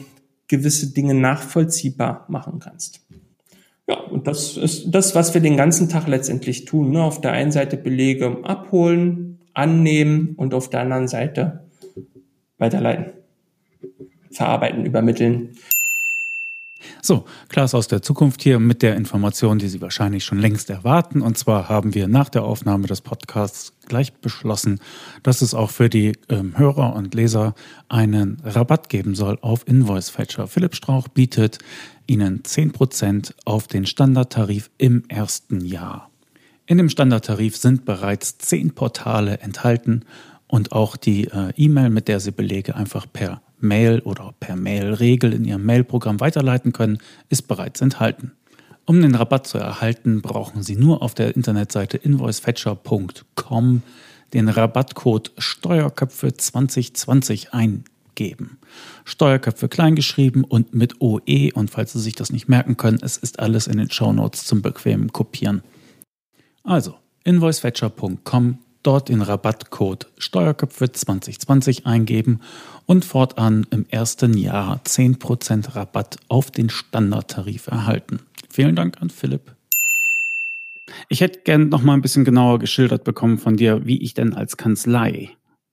gewisse 0.48 0.92
Dinge 0.92 1.14
nachvollziehbar 1.14 2.24
machen 2.28 2.58
kannst. 2.58 3.02
Ja, 3.86 4.00
und 4.00 4.26
das 4.26 4.56
ist 4.56 4.90
das, 4.90 5.14
was 5.14 5.34
wir 5.34 5.42
den 5.42 5.58
ganzen 5.58 5.90
Tag 5.90 6.08
letztendlich 6.08 6.64
tun. 6.64 6.90
Ne? 6.90 7.02
Auf 7.02 7.20
der 7.20 7.32
einen 7.32 7.52
Seite 7.52 7.76
Belege 7.76 8.38
abholen, 8.42 9.38
annehmen 9.52 10.34
und 10.36 10.54
auf 10.54 10.70
der 10.70 10.80
anderen 10.80 11.06
Seite 11.06 11.68
weiterleiten, 12.56 13.12
verarbeiten, 14.30 14.86
übermitteln. 14.86 15.50
So, 17.02 17.24
Klaas 17.48 17.74
aus 17.74 17.88
der 17.88 18.00
Zukunft 18.00 18.42
hier 18.42 18.58
mit 18.58 18.82
der 18.82 18.96
Information, 18.96 19.58
die 19.58 19.68
Sie 19.68 19.82
wahrscheinlich 19.82 20.24
schon 20.24 20.38
längst 20.38 20.70
erwarten. 20.70 21.20
Und 21.20 21.36
zwar 21.36 21.68
haben 21.68 21.94
wir 21.94 22.08
nach 22.08 22.30
der 22.30 22.44
Aufnahme 22.44 22.86
des 22.86 23.02
Podcasts 23.02 23.73
gleich 23.86 24.12
beschlossen, 24.14 24.80
dass 25.22 25.42
es 25.42 25.54
auch 25.54 25.70
für 25.70 25.88
die 25.88 26.12
ähm, 26.28 26.56
Hörer 26.58 26.94
und 26.94 27.14
Leser 27.14 27.54
einen 27.88 28.38
Rabatt 28.44 28.88
geben 28.88 29.14
soll 29.14 29.38
auf 29.40 29.66
Invoice 29.66 30.10
Fetcher. 30.10 30.46
Philipp 30.46 30.74
Strauch 30.74 31.08
bietet 31.08 31.58
Ihnen 32.06 32.42
10% 32.42 33.32
auf 33.44 33.66
den 33.66 33.86
Standardtarif 33.86 34.70
im 34.78 35.04
ersten 35.08 35.64
Jahr. 35.64 36.10
In 36.66 36.78
dem 36.78 36.88
Standardtarif 36.88 37.56
sind 37.56 37.84
bereits 37.84 38.38
10 38.38 38.74
Portale 38.74 39.38
enthalten 39.40 40.04
und 40.46 40.72
auch 40.72 40.96
die 40.96 41.24
äh, 41.24 41.52
E-Mail, 41.56 41.90
mit 41.90 42.08
der 42.08 42.20
Sie 42.20 42.30
Belege 42.30 42.74
einfach 42.74 43.06
per 43.12 43.42
Mail 43.58 44.00
oder 44.00 44.34
per 44.40 44.56
Mail-Regel 44.56 45.32
in 45.32 45.44
Ihrem 45.44 45.64
Mailprogramm 45.64 46.20
weiterleiten 46.20 46.72
können, 46.72 46.98
ist 47.28 47.48
bereits 47.48 47.80
enthalten. 47.80 48.32
Um 48.86 49.00
den 49.00 49.14
Rabatt 49.14 49.46
zu 49.46 49.58
erhalten, 49.58 50.20
brauchen 50.20 50.62
Sie 50.62 50.76
nur 50.76 51.00
auf 51.02 51.14
der 51.14 51.36
Internetseite 51.36 51.96
invoicefetcher.com 51.96 53.82
den 54.34 54.48
Rabattcode 54.48 55.32
Steuerköpfe 55.38 56.34
2020 56.34 57.54
eingeben. 57.54 58.58
Steuerköpfe 59.04 59.68
kleingeschrieben 59.68 60.44
und 60.44 60.74
mit 60.74 61.00
OE 61.00 61.50
und 61.54 61.70
falls 61.70 61.94
Sie 61.94 62.00
sich 62.00 62.14
das 62.14 62.30
nicht 62.30 62.48
merken 62.48 62.76
können, 62.76 62.98
es 63.00 63.16
ist 63.16 63.38
alles 63.38 63.68
in 63.68 63.78
den 63.78 63.90
Shownotes 63.90 64.44
zum 64.44 64.60
bequemen 64.60 65.12
Kopieren. 65.12 65.62
Also 66.62 66.96
invoicefetcher.com 67.24 68.58
dort 68.82 69.08
den 69.08 69.22
Rabattcode 69.22 70.08
Steuerköpfe 70.18 70.92
2020 70.92 71.86
eingeben 71.86 72.40
und 72.86 73.04
fortan 73.04 73.66
im 73.70 73.86
ersten 73.88 74.36
Jahr 74.36 74.80
10% 74.84 75.74
Rabatt 75.74 76.18
auf 76.28 76.50
den 76.50 76.68
Standardtarif 76.68 77.66
erhalten. 77.66 78.20
Vielen 78.54 78.76
Dank 78.76 79.02
an 79.02 79.10
Philipp. 79.10 79.56
Ich 81.08 81.20
hätte 81.20 81.40
gern 81.40 81.70
noch 81.70 81.82
mal 81.82 81.94
ein 81.94 82.02
bisschen 82.02 82.24
genauer 82.24 82.60
geschildert 82.60 83.02
bekommen 83.02 83.38
von 83.38 83.56
dir, 83.56 83.84
wie 83.84 84.00
ich 84.00 84.14
denn 84.14 84.32
als 84.32 84.56
Kanzlei 84.56 85.30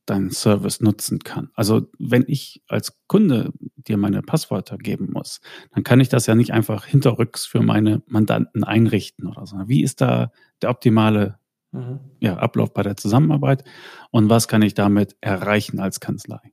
deinen 0.08 0.32
Service 0.32 0.82
nutzen 0.82 1.20
kann. 1.20 1.52
Also 1.54 1.86
wenn 2.00 2.24
ich 2.26 2.64
als 2.68 2.98
Kunde 3.06 3.54
dir 3.76 3.98
meine 3.98 4.24
Passwörter 4.24 4.80
geben 4.80 5.12
muss, 5.14 5.42
dann 5.76 5.84
kann 5.84 6.00
ich 6.00 6.10
das 6.10 6.26
ja 6.26 6.34
nicht 6.34 6.54
einfach 6.54 6.86
hinterrücks 6.86 7.46
für 7.46 7.62
meine 7.62 8.02
Mandanten 8.08 8.64
einrichten 8.64 9.28
oder 9.28 9.46
so. 9.46 9.58
Wie 9.68 9.84
ist 9.84 10.02
da 10.02 10.32
der 10.64 10.72
optimale 10.72 11.38
mhm. 11.72 12.00
ja, 12.20 12.38
Ablauf 12.38 12.74
bei 12.74 12.82
der 12.82 12.98
Zusammenarbeit 12.98 13.64
und 14.10 14.28
was 14.32 14.48
kann 14.48 14.64
ich 14.64 14.74
damit 14.74 15.16
erreichen 15.22 15.80
als 15.80 16.00
Kanzlei? 16.00 16.52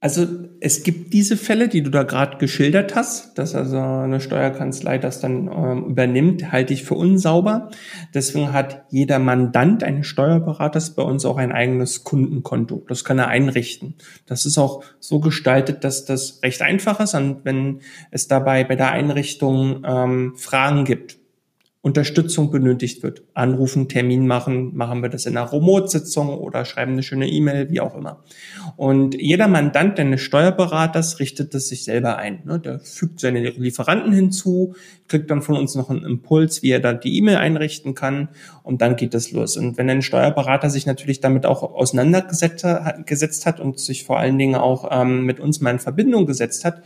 Also 0.00 0.28
es 0.60 0.84
gibt 0.84 1.12
diese 1.12 1.36
Fälle, 1.36 1.66
die 1.66 1.82
du 1.82 1.90
da 1.90 2.04
gerade 2.04 2.38
geschildert 2.38 2.94
hast, 2.94 3.36
dass 3.36 3.56
also 3.56 3.78
eine 3.78 4.20
Steuerkanzlei 4.20 4.96
das 4.98 5.18
dann 5.18 5.48
ähm, 5.48 5.86
übernimmt, 5.86 6.52
halte 6.52 6.72
ich 6.72 6.84
für 6.84 6.94
unsauber. 6.94 7.70
Deswegen 8.14 8.52
hat 8.52 8.84
jeder 8.90 9.18
Mandant 9.18 9.82
eines 9.82 10.06
Steuerberaters 10.06 10.94
bei 10.94 11.02
uns 11.02 11.24
auch 11.24 11.36
ein 11.36 11.50
eigenes 11.50 12.04
Kundenkonto. 12.04 12.84
Das 12.86 13.02
kann 13.02 13.18
er 13.18 13.26
einrichten. 13.26 13.96
Das 14.24 14.46
ist 14.46 14.56
auch 14.56 14.84
so 15.00 15.18
gestaltet, 15.18 15.82
dass 15.82 16.04
das 16.04 16.44
recht 16.44 16.62
einfach 16.62 17.00
ist. 17.00 17.14
Und 17.14 17.44
wenn 17.44 17.80
es 18.12 18.28
dabei 18.28 18.62
bei 18.62 18.76
der 18.76 18.92
Einrichtung 18.92 19.82
ähm, 19.84 20.34
Fragen 20.36 20.84
gibt, 20.84 21.17
Unterstützung 21.88 22.50
benötigt 22.50 23.02
wird. 23.02 23.22
Anrufen, 23.32 23.88
Termin 23.88 24.26
machen, 24.26 24.76
machen 24.76 25.00
wir 25.00 25.08
das 25.08 25.24
in 25.24 25.38
einer 25.38 25.50
Remote-Sitzung 25.50 26.28
oder 26.36 26.66
schreiben 26.66 26.92
eine 26.92 27.02
schöne 27.02 27.28
E-Mail, 27.28 27.70
wie 27.70 27.80
auch 27.80 27.96
immer. 27.96 28.22
Und 28.76 29.14
jeder 29.14 29.48
Mandant 29.48 29.98
eines 29.98 30.20
Steuerberaters 30.20 31.18
richtet 31.18 31.54
das 31.54 31.68
sich 31.68 31.84
selber 31.84 32.18
ein. 32.18 32.40
Ne? 32.44 32.60
Der 32.60 32.78
fügt 32.80 33.20
seine 33.20 33.40
Lieferanten 33.40 34.12
hinzu, 34.12 34.74
kriegt 35.08 35.30
dann 35.30 35.40
von 35.40 35.56
uns 35.56 35.74
noch 35.76 35.88
einen 35.88 36.04
Impuls, 36.04 36.62
wie 36.62 36.72
er 36.72 36.80
da 36.80 36.92
die 36.92 37.16
E-Mail 37.16 37.36
einrichten 37.36 37.94
kann 37.94 38.28
und 38.62 38.82
dann 38.82 38.96
geht 38.96 39.14
das 39.14 39.32
los. 39.32 39.56
Und 39.56 39.78
wenn 39.78 39.88
ein 39.88 40.02
Steuerberater 40.02 40.68
sich 40.68 40.84
natürlich 40.84 41.20
damit 41.20 41.46
auch 41.46 41.62
auseinandergesetzt 41.62 43.46
hat 43.46 43.60
und 43.60 43.80
sich 43.80 44.04
vor 44.04 44.18
allen 44.18 44.36
Dingen 44.36 44.56
auch 44.56 44.88
ähm, 44.90 45.24
mit 45.24 45.40
uns 45.40 45.62
mal 45.62 45.70
in 45.70 45.78
Verbindung 45.78 46.26
gesetzt 46.26 46.66
hat, 46.66 46.82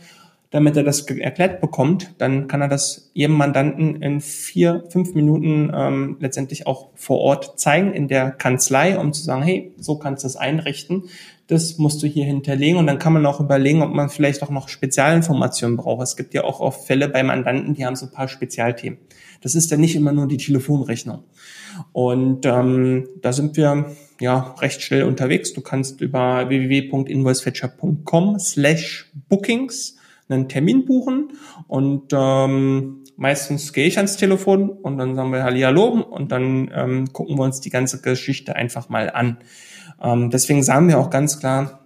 damit 0.53 0.77
er 0.77 0.83
das 0.83 1.01
erklärt 1.09 1.61
bekommt, 1.61 2.13
dann 2.19 2.47
kann 2.47 2.61
er 2.61 2.67
das 2.67 3.09
jedem 3.13 3.35
Mandanten 3.37 4.03
in 4.03 4.21
vier, 4.21 4.83
fünf 4.89 5.15
Minuten 5.15 5.71
ähm, 5.75 6.17
letztendlich 6.19 6.67
auch 6.67 6.89
vor 6.93 7.17
Ort 7.21 7.59
zeigen 7.59 7.91
in 7.91 8.07
der 8.07 8.29
Kanzlei, 8.29 8.99
um 8.99 9.13
zu 9.13 9.23
sagen, 9.23 9.41
hey, 9.41 9.73
so 9.77 9.97
kannst 9.97 10.23
du 10.23 10.27
es 10.27 10.35
einrichten. 10.35 11.05
Das 11.47 11.79
musst 11.79 12.03
du 12.03 12.07
hier 12.07 12.25
hinterlegen 12.25 12.77
und 12.77 12.85
dann 12.85 12.99
kann 12.99 13.13
man 13.13 13.25
auch 13.25 13.39
überlegen, 13.39 13.81
ob 13.81 13.95
man 13.95 14.09
vielleicht 14.09 14.43
auch 14.43 14.51
noch 14.51 14.69
Spezialinformationen 14.69 15.75
braucht. 15.75 16.03
Es 16.03 16.15
gibt 16.15 16.35
ja 16.35 16.43
auch 16.43 16.59
oft 16.59 16.85
Fälle 16.85 17.09
bei 17.09 17.23
Mandanten, 17.23 17.73
die 17.73 17.83
haben 17.83 17.95
so 17.95 18.05
ein 18.05 18.11
paar 18.11 18.27
Spezialthemen. 18.27 18.99
Das 19.41 19.55
ist 19.55 19.71
ja 19.71 19.77
nicht 19.77 19.95
immer 19.95 20.11
nur 20.11 20.27
die 20.27 20.37
Telefonrechnung. 20.37 21.23
Und 21.93 22.45
ähm, 22.45 23.07
da 23.23 23.33
sind 23.33 23.57
wir 23.57 23.87
ja 24.19 24.53
recht 24.59 24.83
schnell 24.83 25.05
unterwegs. 25.05 25.51
Du 25.51 25.61
kannst 25.61 25.99
über 25.99 26.47
www.invoicefetcher.com 26.47 28.37
slash 28.37 29.11
bookings 29.27 29.97
einen 30.33 30.49
Termin 30.49 30.85
buchen 30.85 31.33
und 31.67 32.11
ähm, 32.13 33.03
meistens 33.15 33.73
gehe 33.73 33.87
ich 33.87 33.97
ans 33.97 34.17
Telefon 34.17 34.69
und 34.69 34.97
dann 34.97 35.15
sagen 35.15 35.31
wir 35.31 35.43
Hallihallo 35.43 35.87
und 35.87 36.31
dann 36.31 36.71
ähm, 36.73 37.13
gucken 37.13 37.37
wir 37.37 37.43
uns 37.43 37.61
die 37.61 37.69
ganze 37.69 38.01
Geschichte 38.01 38.55
einfach 38.55 38.89
mal 38.89 39.09
an. 39.09 39.37
Ähm, 40.01 40.29
deswegen 40.29 40.63
sagen 40.63 40.87
wir 40.87 40.99
auch 40.99 41.09
ganz 41.09 41.39
klar, 41.39 41.85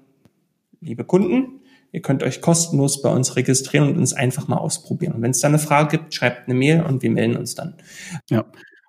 liebe 0.81 1.03
Kunden, 1.03 1.61
ihr 1.91 2.01
könnt 2.01 2.23
euch 2.23 2.41
kostenlos 2.41 3.01
bei 3.01 3.09
uns 3.09 3.35
registrieren 3.35 3.89
und 3.89 3.97
uns 3.97 4.13
einfach 4.13 4.47
mal 4.47 4.57
ausprobieren. 4.57 5.13
Und 5.13 5.21
wenn 5.21 5.31
es 5.31 5.39
da 5.39 5.47
eine 5.47 5.59
Frage 5.59 5.97
gibt, 5.97 6.13
schreibt 6.13 6.47
eine 6.47 6.57
Mail 6.57 6.83
und 6.83 7.01
wir 7.03 7.11
melden 7.11 7.37
uns 7.37 7.55
dann. 7.55 7.75
Ja. 8.29 8.45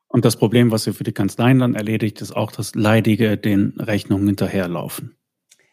Und 0.09 0.24
das 0.24 0.36
Problem, 0.36 0.70
was 0.70 0.86
ihr 0.86 0.94
für 0.94 1.04
die 1.04 1.12
Kanzleien 1.12 1.59
dann 1.59 1.74
erledigt, 1.74 2.22
ist 2.22 2.34
auch 2.34 2.50
das 2.50 2.74
leidige 2.74 3.36
den 3.36 3.74
Rechnungen 3.78 4.26
hinterherlaufen. 4.26 5.16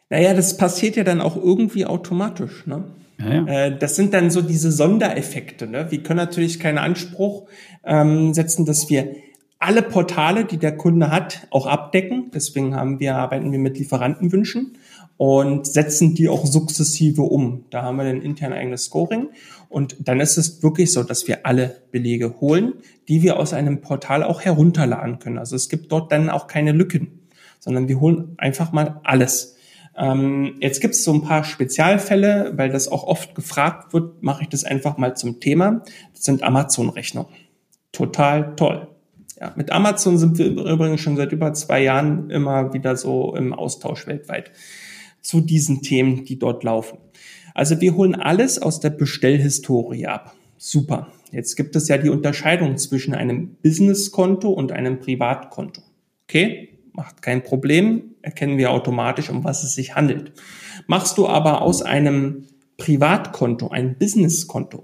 Naja, 0.10 0.34
das 0.34 0.58
passiert 0.58 0.98
ja 0.98 1.04
dann 1.04 1.22
auch 1.22 1.36
irgendwie 1.36 1.86
automatisch. 1.86 2.68
Ne? 2.68 2.84
Ja, 3.20 3.34
ja. 3.34 3.48
Äh, 3.48 3.78
das 3.78 3.96
sind 3.96 4.14
dann 4.14 4.30
so 4.30 4.42
diese 4.42 4.72
Sondereffekte. 4.72 5.68
Ne? 5.68 5.88
Wir 5.90 6.04
können 6.04 6.18
natürlich 6.18 6.60
keinen 6.60 6.78
Anspruch 6.78 7.48
ähm, 7.84 8.34
setzen, 8.34 8.66
dass 8.66 8.90
wir 8.90 9.16
alle 9.60 9.82
Portale, 9.82 10.46
die 10.46 10.58
der 10.58 10.76
Kunde 10.76 11.12
hat, 11.12 11.48
auch 11.50 11.66
abdecken. 11.66 12.32
Deswegen 12.34 12.76
haben 12.76 13.00
wir, 13.00 13.16
arbeiten 13.16 13.52
wir 13.52 13.60
mit 13.60 13.78
Lieferantenwünschen 13.78 14.78
und 15.18 15.66
setzen 15.66 16.14
die 16.14 16.28
auch 16.28 16.46
sukzessive 16.46 17.22
um. 17.22 17.66
Da 17.70 17.84
haben 17.84 17.98
wir 17.98 18.06
ein 18.06 18.22
intern 18.22 18.54
eigenes 18.54 18.86
Scoring. 18.86 19.30
Und 19.70 19.96
dann 20.00 20.20
ist 20.20 20.38
es 20.38 20.62
wirklich 20.62 20.92
so, 20.92 21.04
dass 21.04 21.28
wir 21.28 21.46
alle 21.46 21.82
Belege 21.92 22.40
holen, 22.42 22.74
die 23.08 23.24
wir 23.24 23.40
aus 23.40 23.54
einem 23.54 23.82
Portal 23.82 24.24
auch 24.24 24.42
herunterladen 24.42 25.20
können. 25.20 25.38
Also 25.38 25.56
es 25.56 25.70
gibt 25.70 25.92
dort 25.92 26.12
dann 26.12 26.30
auch 26.30 26.48
keine 26.48 26.72
Lücken, 26.72 27.20
sondern 27.60 27.88
wir 27.88 28.00
holen 28.00 28.36
einfach 28.38 28.72
mal 28.72 29.00
alles. 29.04 29.55
Ähm, 29.98 30.58
jetzt 30.60 30.82
gibt 30.82 30.96
es 30.96 31.04
so 31.04 31.14
ein 31.14 31.22
paar 31.22 31.44
Spezialfälle, 31.44 32.54
weil 32.56 32.70
das 32.70 32.88
auch 32.88 33.04
oft 33.04 33.36
gefragt 33.36 33.94
wird, 33.94 34.22
mache 34.24 34.44
ich 34.44 34.50
das 34.50 34.64
einfach 34.64 34.98
mal 34.98 35.16
zum 35.16 35.40
Thema. 35.40 35.84
Das 36.14 36.24
sind 36.24 36.44
Amazon-Rechnungen. 36.44 37.32
Total 37.92 38.56
toll. 38.56 38.88
Ja, 39.40 39.54
mit 39.56 39.72
Amazon 39.72 40.18
sind 40.18 40.38
wir 40.38 40.48
übrigens 40.48 41.02
schon 41.02 41.18
seit 41.18 41.32
über 41.32 41.54
zwei 41.54 41.82
Jahren 41.84 42.30
immer 42.30 42.74
wieder 42.74 42.96
so 42.96 43.36
im 43.36 43.54
Austausch 43.54 44.08
weltweit 44.08 44.52
zu 45.22 45.42
diesen 45.42 45.82
Themen, 45.82 46.26
die 46.26 46.40
dort 46.40 46.64
laufen. 46.64 46.98
Also 47.54 47.80
wir 47.82 47.96
holen 47.96 48.16
alles 48.16 48.62
aus 48.62 48.80
der 48.80 48.92
Bestellhistorie 48.92 50.08
ab. 50.08 50.36
Super. 50.58 51.08
Jetzt 51.32 51.56
gibt 51.56 51.76
es 51.76 51.88
ja 51.88 51.98
die 51.98 52.10
Unterscheidung 52.10 52.78
zwischen 52.78 53.14
einem 53.14 53.56
Businesskonto 53.62 54.50
und 54.50 54.72
einem 54.72 55.00
Privatkonto. 55.00 55.82
Okay? 56.28 56.70
macht 56.96 57.22
kein 57.22 57.44
Problem, 57.44 58.15
erkennen 58.26 58.58
wir 58.58 58.72
automatisch, 58.72 59.30
um 59.30 59.44
was 59.44 59.64
es 59.64 59.76
sich 59.76 59.96
handelt. 59.96 60.34
Machst 60.88 61.18
du 61.18 61.28
aber 61.28 61.62
aus 61.62 61.82
einem 61.82 62.48
Privatkonto 62.78 63.70
ein 63.70 63.98
Businesskonto 63.98 64.84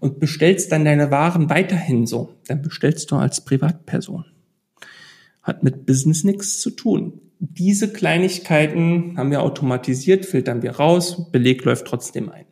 und 0.00 0.18
bestellst 0.18 0.72
dann 0.72 0.84
deine 0.84 1.10
Waren 1.10 1.50
weiterhin 1.50 2.06
so, 2.06 2.34
dann 2.46 2.62
bestellst 2.62 3.10
du 3.10 3.16
als 3.16 3.44
Privatperson. 3.44 4.24
Hat 5.42 5.62
mit 5.62 5.86
Business 5.86 6.24
nichts 6.24 6.60
zu 6.60 6.70
tun. 6.70 7.20
Diese 7.38 7.92
Kleinigkeiten 7.92 9.16
haben 9.16 9.30
wir 9.30 9.42
automatisiert, 9.42 10.26
filtern 10.26 10.62
wir 10.62 10.72
raus, 10.72 11.30
Beleg 11.30 11.64
läuft 11.64 11.86
trotzdem 11.86 12.30
ein. 12.30 12.46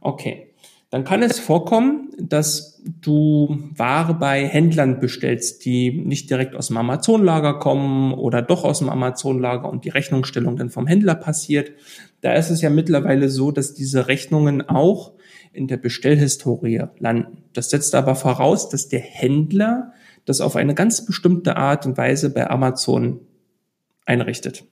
Okay. 0.00 0.51
Dann 0.92 1.04
kann 1.04 1.22
es 1.22 1.38
vorkommen, 1.40 2.10
dass 2.18 2.78
du 2.84 3.70
Ware 3.74 4.12
bei 4.12 4.46
Händlern 4.46 5.00
bestellst, 5.00 5.64
die 5.64 5.90
nicht 5.90 6.28
direkt 6.28 6.54
aus 6.54 6.66
dem 6.66 6.76
Amazon-Lager 6.76 7.60
kommen 7.60 8.12
oder 8.12 8.42
doch 8.42 8.62
aus 8.62 8.80
dem 8.80 8.90
Amazon-Lager 8.90 9.70
und 9.70 9.86
die 9.86 9.88
Rechnungsstellung 9.88 10.58
dann 10.58 10.68
vom 10.68 10.86
Händler 10.86 11.14
passiert. 11.14 11.72
Da 12.20 12.34
ist 12.34 12.50
es 12.50 12.60
ja 12.60 12.68
mittlerweile 12.68 13.30
so, 13.30 13.52
dass 13.52 13.72
diese 13.72 14.06
Rechnungen 14.06 14.68
auch 14.68 15.12
in 15.54 15.66
der 15.66 15.78
Bestellhistorie 15.78 16.82
landen. 16.98 17.38
Das 17.54 17.70
setzt 17.70 17.94
aber 17.94 18.14
voraus, 18.14 18.68
dass 18.68 18.90
der 18.90 19.00
Händler 19.00 19.94
das 20.26 20.42
auf 20.42 20.56
eine 20.56 20.74
ganz 20.74 21.06
bestimmte 21.06 21.56
Art 21.56 21.86
und 21.86 21.96
Weise 21.96 22.28
bei 22.28 22.50
Amazon 22.50 23.20
einrichtet. 24.04 24.64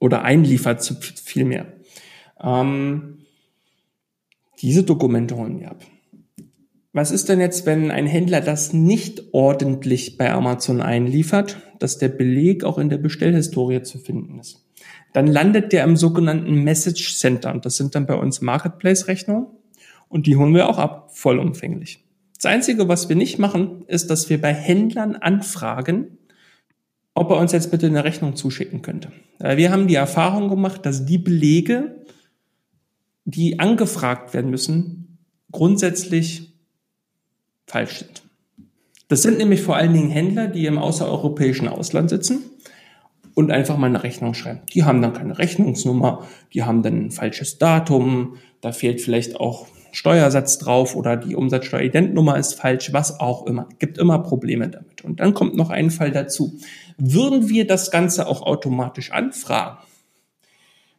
Oder 0.00 0.22
einliefert 0.22 0.82
vielmehr. 1.22 1.66
Ähm, 2.42 3.18
diese 4.60 4.82
Dokumente 4.82 5.36
holen 5.36 5.60
wir 5.60 5.70
ab. 5.70 5.84
Was 6.92 7.10
ist 7.10 7.28
denn 7.28 7.40
jetzt, 7.40 7.66
wenn 7.66 7.90
ein 7.90 8.06
Händler 8.06 8.40
das 8.40 8.72
nicht 8.72 9.24
ordentlich 9.32 10.16
bei 10.16 10.32
Amazon 10.32 10.80
einliefert, 10.80 11.58
dass 11.80 11.98
der 11.98 12.08
Beleg 12.08 12.62
auch 12.62 12.78
in 12.78 12.88
der 12.88 12.98
Bestellhistorie 12.98 13.82
zu 13.82 13.98
finden 13.98 14.38
ist? 14.38 14.64
Dann 15.12 15.26
landet 15.26 15.72
der 15.72 15.84
im 15.84 15.96
sogenannten 15.96 16.62
Message 16.62 17.16
Center 17.16 17.52
und 17.52 17.66
das 17.66 17.76
sind 17.76 17.94
dann 17.94 18.06
bei 18.06 18.14
uns 18.14 18.40
Marketplace-Rechnungen 18.42 19.46
und 20.08 20.26
die 20.26 20.36
holen 20.36 20.54
wir 20.54 20.68
auch 20.68 20.78
ab, 20.78 21.10
vollumfänglich. 21.12 22.04
Das 22.36 22.46
Einzige, 22.46 22.88
was 22.88 23.08
wir 23.08 23.16
nicht 23.16 23.38
machen, 23.38 23.84
ist, 23.86 24.10
dass 24.10 24.28
wir 24.28 24.40
bei 24.40 24.52
Händlern 24.52 25.16
anfragen, 25.16 26.18
ob 27.14 27.30
er 27.30 27.38
uns 27.38 27.52
jetzt 27.52 27.70
bitte 27.70 27.86
eine 27.86 28.04
Rechnung 28.04 28.36
zuschicken 28.36 28.82
könnte. 28.82 29.10
Wir 29.38 29.72
haben 29.72 29.86
die 29.86 29.94
Erfahrung 29.94 30.48
gemacht, 30.48 30.84
dass 30.84 31.06
die 31.06 31.18
Belege, 31.18 32.03
die 33.24 33.58
angefragt 33.58 34.34
werden 34.34 34.50
müssen, 34.50 35.18
grundsätzlich 35.50 36.54
falsch 37.66 38.00
sind. 38.00 38.22
Das 39.08 39.22
sind 39.22 39.38
nämlich 39.38 39.62
vor 39.62 39.76
allen 39.76 39.92
Dingen 39.92 40.10
Händler, 40.10 40.48
die 40.48 40.66
im 40.66 40.78
außereuropäischen 40.78 41.68
Ausland 41.68 42.10
sitzen 42.10 42.42
und 43.34 43.50
einfach 43.50 43.76
mal 43.76 43.86
eine 43.86 44.02
Rechnung 44.02 44.34
schreiben. 44.34 44.62
Die 44.72 44.84
haben 44.84 45.02
dann 45.02 45.12
keine 45.12 45.38
Rechnungsnummer, 45.38 46.26
die 46.52 46.62
haben 46.62 46.82
dann 46.82 47.06
ein 47.06 47.10
falsches 47.10 47.58
Datum, 47.58 48.36
da 48.60 48.72
fehlt 48.72 49.00
vielleicht 49.00 49.36
auch 49.36 49.66
Steuersatz 49.92 50.58
drauf 50.58 50.96
oder 50.96 51.16
die 51.16 51.36
Umsatzsteueridentnummer 51.36 52.36
ist 52.36 52.54
falsch, 52.54 52.92
was 52.92 53.20
auch 53.20 53.46
immer. 53.46 53.68
Gibt 53.78 53.96
immer 53.98 54.18
Probleme 54.18 54.68
damit. 54.68 55.02
Und 55.04 55.20
dann 55.20 55.34
kommt 55.34 55.54
noch 55.54 55.70
ein 55.70 55.90
Fall 55.90 56.10
dazu. 56.10 56.58
Würden 56.98 57.48
wir 57.48 57.66
das 57.66 57.92
Ganze 57.92 58.26
auch 58.26 58.42
automatisch 58.42 59.12
anfragen, 59.12 59.78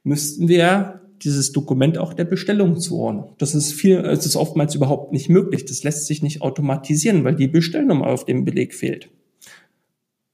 müssten 0.04 0.48
wir 0.48 1.02
dieses 1.22 1.52
Dokument 1.52 1.98
auch 1.98 2.14
der 2.14 2.26
Bestellung 2.26 2.80
zuordnen. 2.80 3.26
Das 3.38 3.56
ist 3.56 3.74
viel, 3.74 3.98
es 3.98 4.26
ist 4.26 4.36
oftmals 4.36 4.76
überhaupt 4.76 5.12
nicht 5.12 5.30
möglich. 5.30 5.66
Das 5.66 5.84
lässt 5.84 6.06
sich 6.06 6.22
nicht 6.22 6.42
automatisieren, 6.42 7.24
weil 7.24 7.36
die 7.36 7.48
Bestellnummer 7.48 8.08
auf 8.08 8.26
dem 8.26 8.46
Beleg 8.46 8.74
fehlt. 8.74 9.10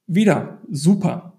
Wieder 0.07 0.59
super. 0.69 1.33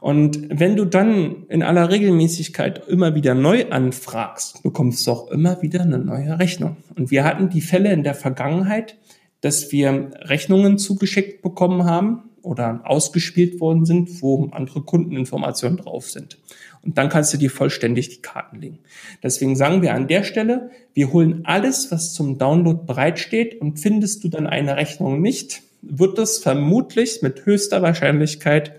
Und 0.00 0.48
wenn 0.50 0.76
du 0.76 0.84
dann 0.84 1.46
in 1.48 1.62
aller 1.62 1.90
Regelmäßigkeit 1.90 2.88
immer 2.88 3.14
wieder 3.14 3.34
neu 3.34 3.66
anfragst, 3.70 4.62
bekommst 4.62 5.06
du 5.06 5.12
auch 5.12 5.30
immer 5.30 5.62
wieder 5.62 5.82
eine 5.82 5.98
neue 5.98 6.38
Rechnung. 6.38 6.76
Und 6.96 7.10
wir 7.10 7.24
hatten 7.24 7.48
die 7.48 7.60
Fälle 7.60 7.92
in 7.92 8.02
der 8.02 8.14
Vergangenheit, 8.14 8.98
dass 9.40 9.72
wir 9.72 10.10
Rechnungen 10.20 10.78
zugeschickt 10.78 11.42
bekommen 11.42 11.84
haben 11.84 12.30
oder 12.42 12.80
ausgespielt 12.84 13.60
worden 13.60 13.84
sind, 13.84 14.22
wo 14.22 14.48
andere 14.52 14.82
Kundeninformationen 14.82 15.78
drauf 15.78 16.10
sind. 16.10 16.38
Und 16.84 16.98
dann 16.98 17.08
kannst 17.08 17.32
du 17.32 17.38
dir 17.38 17.50
vollständig 17.50 18.10
die 18.10 18.22
Karten 18.22 18.60
legen. 18.60 18.78
Deswegen 19.22 19.56
sagen 19.56 19.80
wir 19.80 19.94
an 19.94 20.06
der 20.06 20.22
Stelle, 20.22 20.70
wir 20.92 21.12
holen 21.12 21.40
alles, 21.44 21.90
was 21.90 22.12
zum 22.12 22.38
Download 22.38 22.80
bereitsteht 22.86 23.60
und 23.60 23.78
findest 23.78 24.22
du 24.22 24.28
dann 24.28 24.46
eine 24.46 24.76
Rechnung 24.76 25.22
nicht, 25.22 25.62
wird 25.80 26.18
es 26.18 26.38
vermutlich 26.38 27.22
mit 27.22 27.46
höchster 27.46 27.82
Wahrscheinlichkeit 27.82 28.74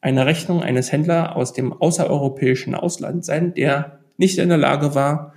eine 0.00 0.26
Rechnung 0.26 0.62
eines 0.62 0.92
Händlers 0.92 1.34
aus 1.34 1.52
dem 1.52 1.72
außereuropäischen 1.72 2.74
Ausland 2.74 3.24
sein, 3.24 3.54
der 3.54 4.00
nicht 4.16 4.38
in 4.38 4.48
der 4.48 4.58
Lage 4.58 4.94
war, 4.94 5.34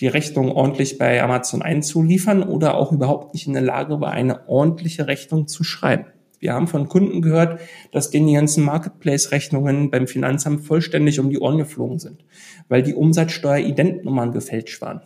die 0.00 0.08
Rechnung 0.08 0.50
ordentlich 0.52 0.98
bei 0.98 1.22
Amazon 1.22 1.62
einzuliefern 1.62 2.42
oder 2.42 2.74
auch 2.74 2.92
überhaupt 2.92 3.34
nicht 3.34 3.46
in 3.46 3.52
der 3.52 3.62
Lage 3.62 4.00
war, 4.00 4.12
eine 4.12 4.48
ordentliche 4.48 5.06
Rechnung 5.06 5.46
zu 5.46 5.62
schreiben. 5.62 6.06
Wir 6.40 6.54
haben 6.54 6.66
von 6.66 6.88
Kunden 6.88 7.20
gehört, 7.20 7.60
dass 7.92 8.10
denen 8.10 8.26
die 8.26 8.32
ganzen 8.34 8.64
Marketplace-Rechnungen 8.64 9.90
beim 9.90 10.06
Finanzamt 10.06 10.64
vollständig 10.64 11.20
um 11.20 11.28
die 11.28 11.38
Ohren 11.38 11.58
geflogen 11.58 11.98
sind, 11.98 12.24
weil 12.68 12.82
die 12.82 12.94
Umsatzsteuer-Identnummern 12.94 14.32
gefälscht 14.32 14.80
waren. 14.80 15.02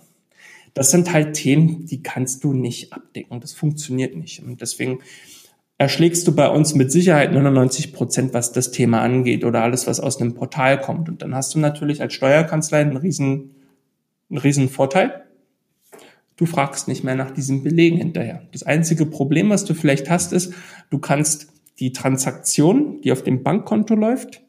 Das 0.74 0.93
sind 0.93 1.12
halt 1.12 1.35
Themen, 1.35 1.87
die 1.87 2.03
kannst 2.03 2.45
du 2.45 2.53
nicht 2.53 2.93
abdecken. 2.93 3.41
Das 3.41 3.53
funktioniert 3.53 4.16
nicht. 4.16 4.43
Und 4.43 4.61
deswegen 4.61 5.01
erschlägst 5.76 6.26
du 6.28 6.35
bei 6.35 6.49
uns 6.49 6.74
mit 6.74 6.93
Sicherheit 6.93 7.32
99 7.32 7.93
Prozent, 7.93 8.32
was 8.32 8.53
das 8.53 8.70
Thema 8.70 9.01
angeht 9.01 9.45
oder 9.45 9.62
alles, 9.62 9.89
was 9.89 9.99
aus 9.99 10.20
einem 10.20 10.35
Portal 10.35 10.80
kommt. 10.80 11.09
Und 11.09 11.22
dann 11.22 11.35
hast 11.35 11.55
du 11.55 11.59
natürlich 11.59 12.01
als 12.01 12.14
Steuerkanzlei 12.14 12.80
einen 12.80 12.97
riesen, 12.97 13.57
einen 14.30 14.39
riesen 14.39 14.68
Vorteil 14.68 15.24
Du 16.37 16.47
fragst 16.47 16.89
nicht 16.89 17.05
mehr 17.05 17.14
nach 17.14 17.30
diesen 17.30 17.62
Belegen 17.62 17.97
hinterher. 17.97 18.43
Das 18.51 18.64
einzige 18.64 19.07
Problem, 19.07 19.51
was 19.51 19.64
du 19.64 19.74
vielleicht 19.74 20.11
hast, 20.11 20.32
ist, 20.32 20.53
du 20.91 20.99
kannst 20.99 21.49
die 21.78 21.93
Transaktion, 21.93 23.01
die 23.03 23.12
auf 23.12 23.22
dem 23.22 23.43
Bankkonto 23.43 23.95
läuft, 23.95 24.43